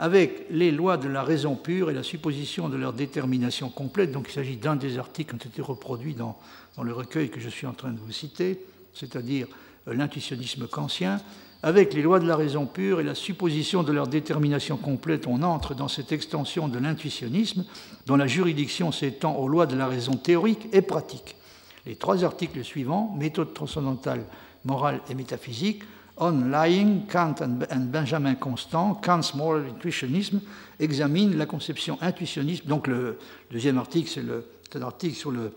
avec 0.00 0.46
les 0.50 0.70
lois 0.70 0.96
de 0.96 1.08
la 1.08 1.22
raison 1.22 1.56
pure 1.56 1.90
et 1.90 1.94
la 1.94 2.02
supposition 2.02 2.70
de 2.70 2.76
leur 2.78 2.94
détermination 2.94 3.68
complète. 3.68 4.12
Donc 4.12 4.28
il 4.30 4.32
s'agit 4.32 4.56
d'un 4.56 4.74
des 4.74 4.96
articles 4.96 5.36
qui 5.36 5.46
ont 5.46 5.50
été 5.50 5.60
reproduits 5.60 6.14
dans, 6.14 6.38
le 6.82 6.94
recueil 6.94 7.28
que 7.28 7.38
je 7.38 7.50
suis 7.50 7.66
en 7.66 7.74
train 7.74 7.90
de 7.90 7.98
vous 7.98 8.10
citer, 8.10 8.64
c'est-à-dire 8.94 9.46
euh, 9.86 9.92
l'intuitionnisme 9.92 10.66
kantien. 10.66 11.20
Avec 11.62 11.92
les 11.92 12.00
lois 12.00 12.18
de 12.18 12.26
la 12.26 12.36
raison 12.36 12.64
pure 12.64 13.00
et 13.00 13.04
la 13.04 13.14
supposition 13.14 13.82
de 13.82 13.92
leur 13.92 14.08
détermination 14.08 14.78
complète, 14.78 15.26
on 15.26 15.42
entre 15.42 15.74
dans 15.74 15.88
cette 15.88 16.12
extension 16.12 16.66
de 16.68 16.78
l'intuitionnisme 16.78 17.66
dont 18.06 18.16
la 18.16 18.26
juridiction 18.26 18.92
s'étend 18.92 19.36
aux 19.36 19.48
lois 19.48 19.66
de 19.66 19.76
la 19.76 19.86
raison 19.86 20.12
théorique 20.12 20.66
et 20.72 20.80
pratique. 20.80 21.36
Les 21.84 21.96
trois 21.96 22.24
articles 22.24 22.64
suivants, 22.64 23.14
méthode 23.18 23.52
transcendantale, 23.52 24.24
morale 24.64 25.00
et 25.08 25.14
métaphysique, 25.14 25.82
on 26.16 26.50
Lying, 26.50 27.06
Kant 27.06 27.34
et 27.40 27.76
Benjamin 27.78 28.34
Constant, 28.34 28.94
Kant's 28.94 29.34
Moral 29.34 29.66
Intuitionism, 29.70 30.40
examine 30.78 31.36
la 31.36 31.46
conception 31.46 31.96
intuitionniste. 32.02 32.66
Donc 32.66 32.86
le 32.86 33.18
deuxième 33.50 33.78
article, 33.78 34.10
c'est 34.10 34.78
un 34.78 34.82
article 34.82 35.50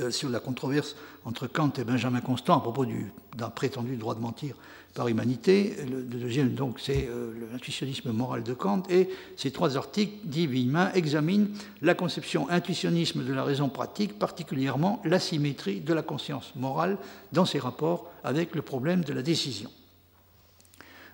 euh, 0.00 0.10
sur 0.10 0.28
la 0.28 0.40
controverse 0.40 0.96
entre 1.24 1.46
Kant 1.46 1.72
et 1.78 1.84
Benjamin 1.84 2.20
Constant 2.20 2.58
à 2.58 2.60
propos 2.60 2.84
d'un 2.84 3.50
prétendu 3.50 3.96
droit 3.96 4.14
de 4.14 4.20
mentir 4.20 4.54
par 4.94 5.08
humanité. 5.08 5.74
Le, 5.90 6.02
deuxième, 6.02 6.54
donc, 6.54 6.78
c'est 6.80 7.08
euh, 7.08 7.32
l'intuitionnisme 7.52 8.12
moral 8.12 8.44
de 8.44 8.54
Kant. 8.54 8.84
Et 8.88 9.08
ces 9.36 9.50
trois 9.50 9.76
articles, 9.76 10.14
dit 10.24 10.46
Villemin, 10.46 10.92
examinent 10.94 11.48
la 11.82 11.94
conception 11.94 12.48
intuitionnisme 12.48 13.24
de 13.24 13.32
la 13.32 13.42
raison 13.42 13.68
pratique, 13.68 14.18
particulièrement 14.18 15.02
l'asymétrie 15.04 15.80
de 15.80 15.92
la 15.92 16.02
conscience 16.02 16.54
morale 16.54 16.96
dans 17.32 17.44
ses 17.44 17.58
rapports 17.58 18.10
avec 18.22 18.54
le 18.54 18.62
problème 18.62 19.04
de 19.04 19.12
la 19.12 19.22
décision. 19.22 19.70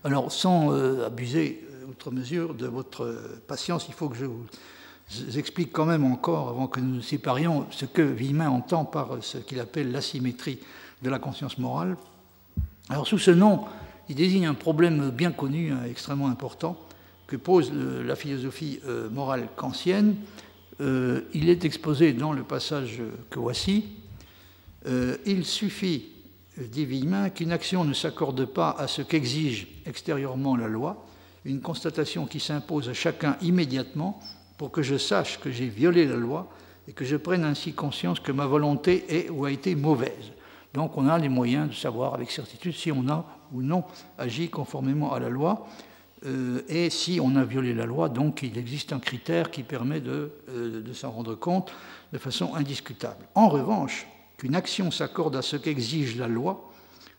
Alors, 0.05 0.31
sans 0.31 0.73
euh, 0.73 1.07
abuser 1.07 1.67
euh, 1.71 1.87
outre 1.89 2.11
mesure 2.11 2.55
de 2.55 2.67
votre 2.67 3.41
patience, 3.47 3.87
il 3.89 3.95
faut 3.95 4.11
que 4.11 4.17
je 4.17 4.27
vous 4.27 4.47
explique 5.37 5.73
quand 5.73 5.87
même 5.87 6.05
encore, 6.05 6.51
avant 6.51 6.69
que 6.69 6.81
nous 6.81 6.97
nous 6.97 7.03
séparions, 7.03 7.67
ce 7.71 7.87
que 7.87 8.03
Villemin 8.03 8.49
entend 8.49 8.85
par 8.85 9.23
ce 9.23 9.39
qu'il 9.39 9.59
appelle 9.59 9.91
l'asymétrie 9.91 10.61
de 11.03 11.11
la 11.11 11.19
conscience 11.19 11.59
morale, 11.59 11.97
alors 12.91 13.07
sous 13.07 13.19
ce 13.19 13.31
nom, 13.31 13.67
il 14.09 14.17
désigne 14.17 14.47
un 14.47 14.55
problème 14.55 15.11
bien 15.11 15.31
connu, 15.31 15.71
hein, 15.71 15.83
extrêmement 15.89 16.27
important, 16.27 16.77
que 17.29 17.37
pose 17.37 17.73
la 17.73 18.17
philosophie 18.17 18.81
euh, 18.85 19.09
morale 19.09 19.47
kantienne. 19.57 20.17
Euh, 20.81 21.21
il 21.33 21.49
est 21.49 21.65
exposé 21.65 22.13
dans 22.13 22.33
le 22.33 22.43
passage 22.43 23.01
que 23.31 23.39
voici. 23.39 23.85
Euh, 24.87 25.17
il 25.25 25.45
suffit, 25.45 26.07
dit 26.59 26.85
Villemin, 26.85 27.31
qu'une 27.31 27.53
action 27.53 27.85
ne 27.85 27.93
s'accorde 27.93 28.45
pas 28.45 28.75
à 28.77 28.89
ce 28.89 29.03
qu'exige 29.03 29.69
extérieurement 29.87 30.57
la 30.57 30.67
loi, 30.67 31.07
une 31.45 31.61
constatation 31.61 32.27
qui 32.27 32.41
s'impose 32.41 32.89
à 32.89 32.95
chacun 32.95 33.37
immédiatement 33.41 34.19
pour 34.59 34.73
que 34.73 34.83
je 34.83 34.99
sache 34.99 35.39
que 35.39 35.53
j'ai 35.53 35.69
violé 35.69 36.07
la 36.07 36.17
loi 36.17 36.51
et 36.89 36.93
que 36.93 37.05
je 37.05 37.17
prenne 37.17 37.45
ainsi 37.45 37.73
conscience 37.73 38.19
que 38.19 38.33
ma 38.33 38.47
volonté 38.47 39.05
est 39.09 39.31
ou 39.31 39.45
a 39.45 39.53
été 39.53 39.77
mauvaise. 39.77 40.33
Donc 40.75 40.97
on 40.97 41.09
a 41.09 41.19
les 41.19 41.29
moyens 41.29 41.69
de 41.69 41.75
savoir 41.75 42.15
avec 42.15 42.31
certitude 42.31 42.75
si 42.75 42.93
on 42.93 43.09
a 43.09 43.25
ou 43.53 43.63
non 43.63 43.85
agi 44.19 44.49
conformément 44.49 45.13
à 45.13 45.21
la 45.21 45.29
loi. 45.29 45.67
Euh, 46.27 46.61
et 46.69 46.91
si 46.91 47.19
on 47.23 47.35
a 47.37 47.45
violé 47.45 47.73
la 47.73 47.87
loi, 47.87 48.09
donc 48.09 48.43
il 48.43 48.59
existe 48.59 48.93
un 48.93 48.99
critère 48.99 49.51
qui 49.51 49.63
permet 49.63 50.01
de, 50.01 50.33
euh, 50.51 50.83
de 50.83 50.93
s'en 50.93 51.11
rendre 51.11 51.35
compte 51.35 51.73
de 52.13 52.19
façon 52.19 52.55
indiscutable. 52.55 53.27
En 53.35 53.49
revanche, 53.49 54.07
qu'une 54.37 54.55
action 54.55 54.91
s'accorde 54.91 55.37
à 55.37 55.43
ce 55.43 55.57
qu'exige 55.57 56.17
la 56.17 56.29
loi, 56.29 56.71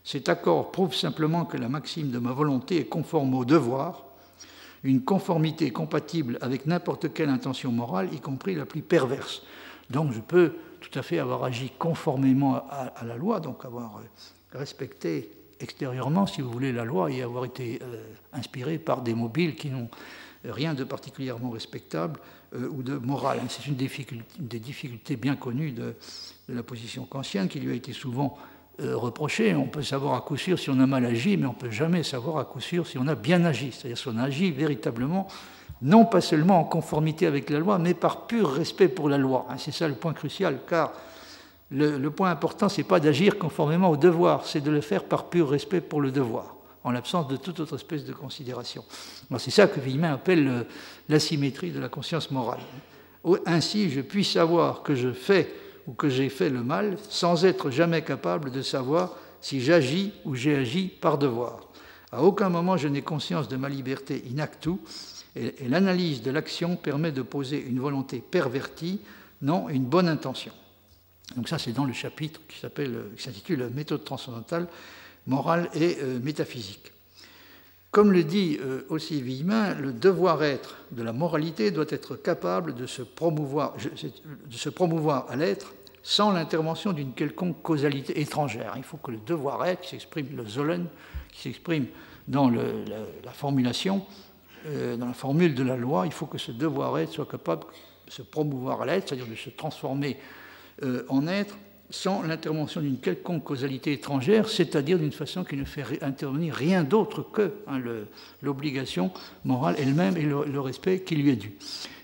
cet 0.03 0.29
accord 0.29 0.71
prouve 0.71 0.95
simplement 0.95 1.45
que 1.45 1.57
la 1.57 1.69
maxime 1.69 2.11
de 2.11 2.19
ma 2.19 2.31
volonté 2.31 2.77
est 2.77 2.85
conforme 2.85 3.33
au 3.35 3.45
devoir, 3.45 4.05
une 4.83 5.03
conformité 5.03 5.71
compatible 5.71 6.37
avec 6.41 6.65
n'importe 6.65 7.13
quelle 7.13 7.29
intention 7.29 7.71
morale, 7.71 8.09
y 8.13 8.19
compris 8.19 8.55
la 8.55 8.65
plus 8.65 8.81
perverse. 8.81 9.43
Donc 9.89 10.11
je 10.11 10.19
peux 10.19 10.53
tout 10.81 10.99
à 10.99 11.03
fait 11.03 11.19
avoir 11.19 11.43
agi 11.43 11.71
conformément 11.77 12.55
à, 12.55 13.05
la 13.05 13.15
loi, 13.15 13.39
donc 13.39 13.63
avoir 13.63 13.97
euh, 13.97 14.57
respecté 14.57 15.31
extérieurement, 15.59 16.25
si 16.25 16.41
vous 16.41 16.51
voulez, 16.51 16.73
la 16.73 16.83
loi 16.83 17.11
et 17.11 17.21
avoir 17.21 17.45
été 17.45 17.79
euh, 17.83 18.03
inspiré 18.33 18.79
par 18.79 19.01
des 19.01 19.13
mobiles 19.13 19.55
qui 19.55 19.69
n'ont 19.69 19.89
rien 20.43 20.73
de 20.73 20.83
particulièrement 20.83 21.51
respectable 21.51 22.19
euh, 22.55 22.67
ou 22.67 22.81
de 22.81 22.97
moral. 22.97 23.39
C'est 23.47 23.67
une, 23.67 23.75
des 23.75 24.59
difficultés 24.59 25.15
bien 25.15 25.35
connues 25.35 25.71
de, 25.71 25.93
la 26.49 26.63
position 26.63 27.05
kantienne 27.05 27.47
qui 27.47 27.59
lui 27.59 27.71
a 27.71 27.75
été 27.75 27.93
souvent 27.93 28.37
reprochée. 28.79 29.53
On 29.53 29.67
peut 29.67 29.83
savoir 29.83 30.15
à 30.15 30.21
coup 30.21 30.35
sûr 30.35 30.57
si 30.57 30.69
on 30.69 30.79
a 30.79 30.87
mal 30.87 31.05
agi, 31.05 31.37
mais 31.37 31.45
on 31.45 31.53
ne 31.53 31.55
peut 31.55 31.69
jamais 31.69 32.01
savoir 32.03 32.39
à 32.39 32.45
coup 32.45 32.59
sûr 32.59 32.87
si 32.87 32.97
on 32.97 33.07
a 33.07 33.15
bien 33.15 33.45
agi, 33.45 33.71
c'est-à-dire 33.71 33.97
si 33.97 34.07
on 34.07 34.17
a 34.17 34.23
agi 34.23 34.51
véritablement 34.51 35.27
non 35.81 36.05
pas 36.05 36.21
seulement 36.21 36.59
en 36.59 36.63
conformité 36.63 37.25
avec 37.25 37.49
la 37.49 37.59
loi, 37.59 37.79
mais 37.79 37.93
par 37.93 38.27
pur 38.27 38.51
respect 38.51 38.87
pour 38.87 39.09
la 39.09 39.17
loi. 39.17 39.47
Hein, 39.49 39.55
c'est 39.57 39.73
ça 39.73 39.87
le 39.87 39.95
point 39.95 40.13
crucial, 40.13 40.59
car 40.67 40.93
le, 41.71 42.09
point 42.09 42.29
important, 42.29 42.69
ce 42.69 42.77
n'est 42.77 42.87
pas 42.87 42.99
d'agir 42.99 43.39
conformément 43.39 43.89
au 43.89 43.97
devoir, 43.97 44.45
c'est 44.45 44.61
de 44.61 44.69
le 44.69 44.81
faire 44.81 45.05
par 45.05 45.25
pur 45.25 45.49
respect 45.49 45.81
pour 45.81 46.01
le 46.01 46.11
devoir, 46.11 46.55
en 46.83 46.91
l'absence 46.91 47.27
de 47.29 47.37
toute 47.37 47.59
autre 47.61 47.75
espèce 47.75 48.03
de 48.03 48.13
considération. 48.13 48.83
C'est 49.37 49.51
ça 49.51 49.67
que 49.67 49.79
Villemin 49.79 50.13
appelle 50.13 50.47
euh, 50.47 50.63
l'asymétrie 51.07 51.71
de 51.71 51.79
la 51.79 51.87
conscience 51.87 52.29
morale. 52.29 52.59
Ainsi, 53.45 53.89
je 53.89 54.01
puis 54.01 54.25
savoir 54.25 54.83
que 54.83 54.95
je 54.95 55.13
fais 55.13 55.53
ou 55.87 55.93
que 55.93 56.09
j'ai 56.09 56.29
fait 56.29 56.49
le 56.49 56.63
mal 56.63 56.97
sans 57.09 57.45
être 57.45 57.71
jamais 57.71 58.01
capable 58.01 58.51
de 58.51 58.61
savoir 58.61 59.15
si 59.39 59.61
j'agis 59.61 60.13
ou 60.25 60.35
j'ai 60.35 60.55
agi 60.55 60.87
par 60.87 61.17
devoir. 61.17 61.59
À 62.11 62.21
aucun 62.23 62.49
moment 62.49 62.77
je 62.77 62.87
n'ai 62.87 63.01
conscience 63.01 63.47
de 63.47 63.55
ma 63.55 63.69
liberté 63.69 64.23
in 64.31 64.39
actu, 64.39 64.71
et, 65.35 65.67
l'analyse 65.67 66.21
de 66.21 66.31
l'action 66.31 66.75
permet 66.75 67.11
de 67.11 67.21
poser 67.21 67.63
une 67.63 67.79
volonté 67.79 68.19
pervertie, 68.19 68.99
non 69.41 69.69
une 69.69 69.85
bonne 69.85 70.07
intention. 70.07 70.51
Donc 71.35 71.47
ça, 71.47 71.57
c'est 71.57 71.71
dans 71.71 71.85
le 71.85 71.93
chapitre 71.93 72.41
qui 72.47 72.57
s'intitule 72.59 73.69
Méthode 73.73 74.03
transcendantale, 74.03 74.67
morale 75.27 75.69
et 75.73 75.97
euh, 76.01 76.19
métaphysique. 76.19 76.91
Comme 77.91 78.11
le 78.11 78.23
dit 78.23 78.57
euh, 78.61 78.83
aussi 78.89 79.21
Villemin, 79.21 79.73
le 79.75 79.93
devoir-être 79.93 80.77
de 80.91 81.03
la 81.03 81.13
moralité 81.13 81.71
doit 81.71 81.85
être 81.89 82.15
capable 82.15 82.73
de 82.73 82.85
se 82.85 83.01
promouvoir, 83.01 83.75
de 83.75 84.55
se 84.55 84.69
promouvoir 84.69 85.25
à 85.29 85.35
l'être 85.35 85.73
sans 86.03 86.31
l'intervention 86.31 86.93
d'une 86.93 87.13
quelconque 87.13 87.61
causalité 87.61 88.19
étrangère. 88.19 88.73
Il 88.77 88.83
faut 88.83 88.97
que 88.97 89.11
le 89.11 89.17
devoir-être, 89.17 89.81
qui 89.81 89.89
s'exprime, 89.89 90.27
le 90.35 90.45
Zolen, 90.45 90.87
qui 91.31 91.41
s'exprime 91.41 91.85
dans 92.27 92.49
la 92.49 93.31
formulation, 93.33 94.05
euh, 94.65 94.97
dans 94.97 95.07
la 95.07 95.13
formule 95.13 95.55
de 95.55 95.63
la 95.63 95.75
loi, 95.75 96.05
il 96.05 96.11
faut 96.11 96.25
que 96.25 96.37
ce 96.37 96.51
devoir-être 96.51 97.11
soit 97.11 97.25
capable 97.25 97.65
de 98.05 98.11
se 98.11 98.21
promouvoir 98.21 98.81
à 98.81 98.85
l'être, 98.85 99.09
c'est-à-dire 99.09 99.27
de 99.27 99.35
se 99.35 99.49
transformer 99.49 100.17
euh, 100.83 101.03
en 101.09 101.27
être, 101.27 101.57
sans 101.89 102.21
l'intervention 102.21 102.79
d'une 102.79 102.99
quelconque 102.99 103.43
causalité 103.43 103.93
étrangère, 103.93 104.47
c'est-à-dire 104.47 104.97
d'une 104.97 105.11
façon 105.11 105.43
qui 105.43 105.57
ne 105.57 105.65
fait 105.65 106.01
intervenir 106.01 106.53
rien 106.53 106.83
d'autre 106.83 107.21
que 107.21 107.53
hein, 107.67 107.81
l'obligation 108.41 109.11
morale 109.43 109.75
elle-même 109.77 110.15
et 110.15 110.21
le, 110.21 110.59
respect 110.61 111.01
qui 111.01 111.15
lui 111.15 111.31
est 111.31 111.35
dû. 111.35 111.53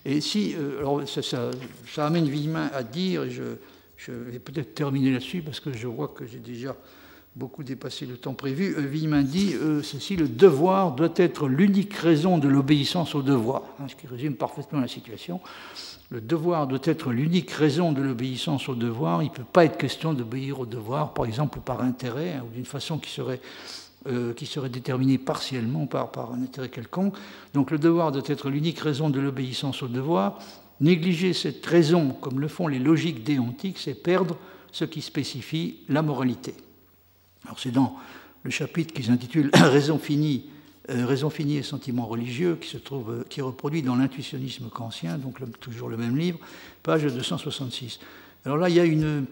Et 0.04 0.20
si, 0.20 0.56
euh, 0.56 0.80
alors 0.80 1.04
ça, 1.08 2.06
amène 2.06 2.28
Villemin 2.28 2.70
à 2.74 2.84
dire, 2.84 3.30
je, 3.30 3.56
je 3.96 4.12
vais 4.12 4.40
peut-être 4.40 4.74
terminer 4.74 5.12
là-dessus 5.12 5.42
parce 5.42 5.60
que 5.60 5.72
je 5.72 5.88
vois 5.88 6.10
que 6.10 6.26
j'ai 6.26 6.40
déjà 6.40 6.76
beaucoup 7.38 7.64
dépassé 7.64 8.08
le 8.08 8.18
temps 8.18 8.34
prévu, 8.34 8.76
Villemin 8.88 9.22
dit 9.22 9.54
euh, 9.54 9.84
ceci 9.84 10.16
le 10.16 10.28
devoir 10.28 10.94
doit 10.94 11.14
être 11.18 11.48
l'unique 11.48 11.94
raison 11.94 12.40
de 12.40 12.48
l'obéissance 12.48 13.14
au 13.14 13.22
devoir, 13.22 13.62
hein, 13.80 13.86
ce 13.88 13.96
qui 13.96 14.08
résume 14.08 14.34
parfaitement 14.34 14.80
la 14.80 14.88
situation. 14.88 15.40
Le 16.10 16.20
devoir 16.20 16.66
doit 16.66 16.80
être 16.84 17.12
l'unique 17.12 17.52
raison 17.52 17.92
de 17.92 18.02
l'obéissance 18.02 18.70
au 18.70 18.76
devoir. 18.76 19.22
Il 19.22 19.30
ne 19.30 19.34
peut 19.34 19.44
pas 19.44 19.66
être 19.66 19.78
question 19.78 20.14
d'obéir 20.14 20.62
au 20.62 20.66
devoir, 20.66 21.14
par 21.14 21.26
exemple, 21.26 21.60
par 21.60 21.82
intérêt, 21.82 22.34
hein, 22.34 22.44
ou 22.48 22.56
d'une 22.56 22.66
façon 22.66 22.98
qui 22.98 23.12
serait, 23.12 23.42
euh, 24.08 24.34
partiellement 25.24 25.86
par, 25.86 26.12
par 26.12 26.34
un 26.34 26.42
intérêt 26.42 26.70
quelconque. 26.70 27.16
Donc 27.54 27.70
le 27.70 27.78
devoir 27.78 28.12
doit 28.12 28.24
être 28.26 28.50
l'unique 28.50 28.80
raison 28.80 29.12
de 29.12 29.20
l'obéissance 29.20 29.84
au 29.84 29.88
devoir. 29.88 30.40
Négliger 30.82 31.34
cette 31.34 31.66
raison, 31.66 32.16
comme 32.20 32.40
le 32.40 32.48
font 32.48 32.68
les 32.68 32.80
logiques 32.80 33.24
déontiques, 33.24 33.78
c'est 33.78 34.02
perdre 34.02 34.38
ce 34.72 34.86
qui 34.86 35.02
spécifie 35.02 35.80
la 35.88 36.02
moralité. 36.02 36.56
Alors 37.48 37.60
c'est 37.60 37.72
dans 37.72 37.96
le 38.44 38.52
chapitre 38.52 38.94
qui 38.94 39.04
s'intitule 39.04 39.50
Raison 39.54 39.98
finie, 39.98 40.46
euh, 40.90 41.06
Raison 41.06 41.30
finie 41.30 41.58
et 41.58 41.64
sentiments 41.64 42.06
religieux, 42.06 42.58
qui 42.60 42.68
se 42.68 42.78
trouve, 42.78 43.12
euh, 43.12 43.26
qui 43.30 43.40
est 43.40 43.44
reproduit 43.44 43.82
dans 43.82 43.96
l'intuitionnisme 43.96 44.70
kantien, 44.70 45.18
donc 45.18 45.38
toujours 45.62 45.88
le 45.88 45.96
même 45.96 46.18
livre, 46.18 46.40
page 46.84 47.04
266. 47.04 48.00
Alors 48.46 48.58
là, 48.58 48.70
il 48.70 48.76
y 48.76 48.82
a 48.82 48.86
une, 48.86 49.26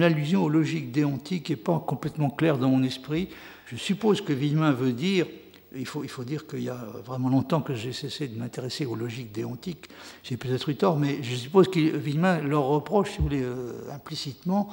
allusion 0.00 0.44
aux 0.44 0.50
logiques 0.50 0.92
déontiques 0.92 1.44
qui 1.44 1.52
n'est 1.52 1.56
pas 1.56 1.82
complètement 1.86 2.28
claire 2.28 2.58
dans 2.58 2.68
mon 2.68 2.82
esprit. 2.82 3.28
Je 3.66 3.76
suppose 3.76 4.20
que 4.20 4.32
Villemin 4.34 4.72
veut 4.72 4.92
dire 4.92 5.26
il 5.74 5.86
faut, 5.86 6.04
il 6.04 6.10
faut 6.10 6.24
dire 6.24 6.46
qu'il 6.46 6.62
y 6.62 6.68
a 6.68 6.86
vraiment 7.06 7.30
longtemps 7.30 7.62
que 7.62 7.74
j'ai 7.74 7.94
cessé 7.94 8.28
de 8.28 8.38
m'intéresser 8.38 8.84
aux 8.84 8.94
logiques 8.94 9.32
déontiques. 9.32 9.88
J'ai 10.22 10.36
peut-être 10.36 10.68
eu 10.68 10.76
tort, 10.76 10.98
mais 10.98 11.22
je 11.22 11.34
suppose 11.34 11.68
que 11.68 11.80
Villemin 11.96 12.42
leur 12.42 12.64
reproche, 12.64 13.12
si 13.12 13.16
vous 13.16 13.24
voulez, 13.24 13.46
implicitement, 13.90 14.68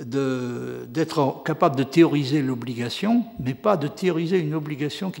d'être 0.00 1.42
capable 1.44 1.76
de 1.76 1.84
théoriser 1.84 2.42
l'obligation, 2.42 3.24
mais 3.38 3.54
pas 3.54 3.76
de 3.76 3.86
théoriser 3.86 4.40
une 4.40 4.54
obligation 4.54 5.12
qui 5.12 5.20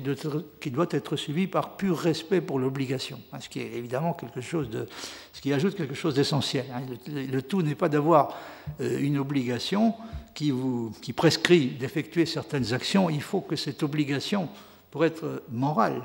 doit 0.70 0.88
être, 0.90 1.16
suivie 1.16 1.46
par 1.46 1.76
pur 1.76 1.96
respect 1.96 2.40
pour 2.40 2.58
l'obligation. 2.58 3.20
Hein, 3.32 3.38
ce 3.40 3.48
qui 3.48 3.60
est 3.60 3.72
évidemment 3.72 4.14
quelque 4.14 4.40
chose 4.40 4.68
de, 4.70 4.88
ce 5.32 5.40
qui 5.40 5.52
ajoute 5.52 5.76
quelque 5.76 5.94
chose 5.94 6.14
d'essentiel. 6.14 6.66
Hein. 6.74 6.82
Le, 7.06 7.42
tout 7.42 7.62
n'est 7.62 7.76
pas 7.76 7.88
d'avoir 7.88 8.36
euh, 8.80 8.98
une 8.98 9.18
obligation 9.18 9.94
qui, 10.34 10.50
vous, 10.50 10.92
qui 11.00 11.12
prescrit 11.12 11.68
d'effectuer 11.68 12.26
certaines 12.26 12.74
actions. 12.74 13.08
Il 13.10 13.22
faut 13.22 13.42
que 13.42 13.54
cette 13.54 13.84
obligation, 13.84 14.48
pour 14.90 15.04
être 15.04 15.44
morale, 15.52 16.02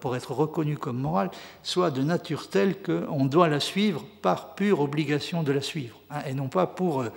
pour 0.00 0.16
être 0.16 0.32
reconnue 0.32 0.76
comme 0.76 0.98
morale, 0.98 1.30
soit 1.62 1.90
de 1.90 2.02
nature 2.02 2.48
telle 2.48 2.76
qu'on 2.82 3.24
doit 3.26 3.48
la 3.48 3.60
suivre 3.60 4.04
par 4.20 4.54
pure 4.54 4.80
obligation 4.80 5.42
de 5.42 5.52
la 5.52 5.60
suivre, 5.60 5.98
hein, 6.10 6.20
et 6.28 6.34
non 6.34 6.48
pas 6.48 6.66
pour, 6.66 7.02
euh, 7.02 7.08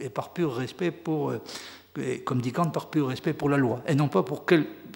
et 0.00 0.08
par 0.08 0.32
pur 0.32 0.54
respect 0.54 0.90
pour, 0.90 1.30
euh, 1.30 1.40
comme 2.24 2.40
dit 2.40 2.52
Kant, 2.52 2.70
par 2.70 2.90
pur 2.90 3.08
respect 3.08 3.32
pour 3.32 3.48
la 3.48 3.56
loi, 3.56 3.82
et 3.86 3.94
non 3.94 4.08
pas 4.08 4.22
pour 4.22 4.44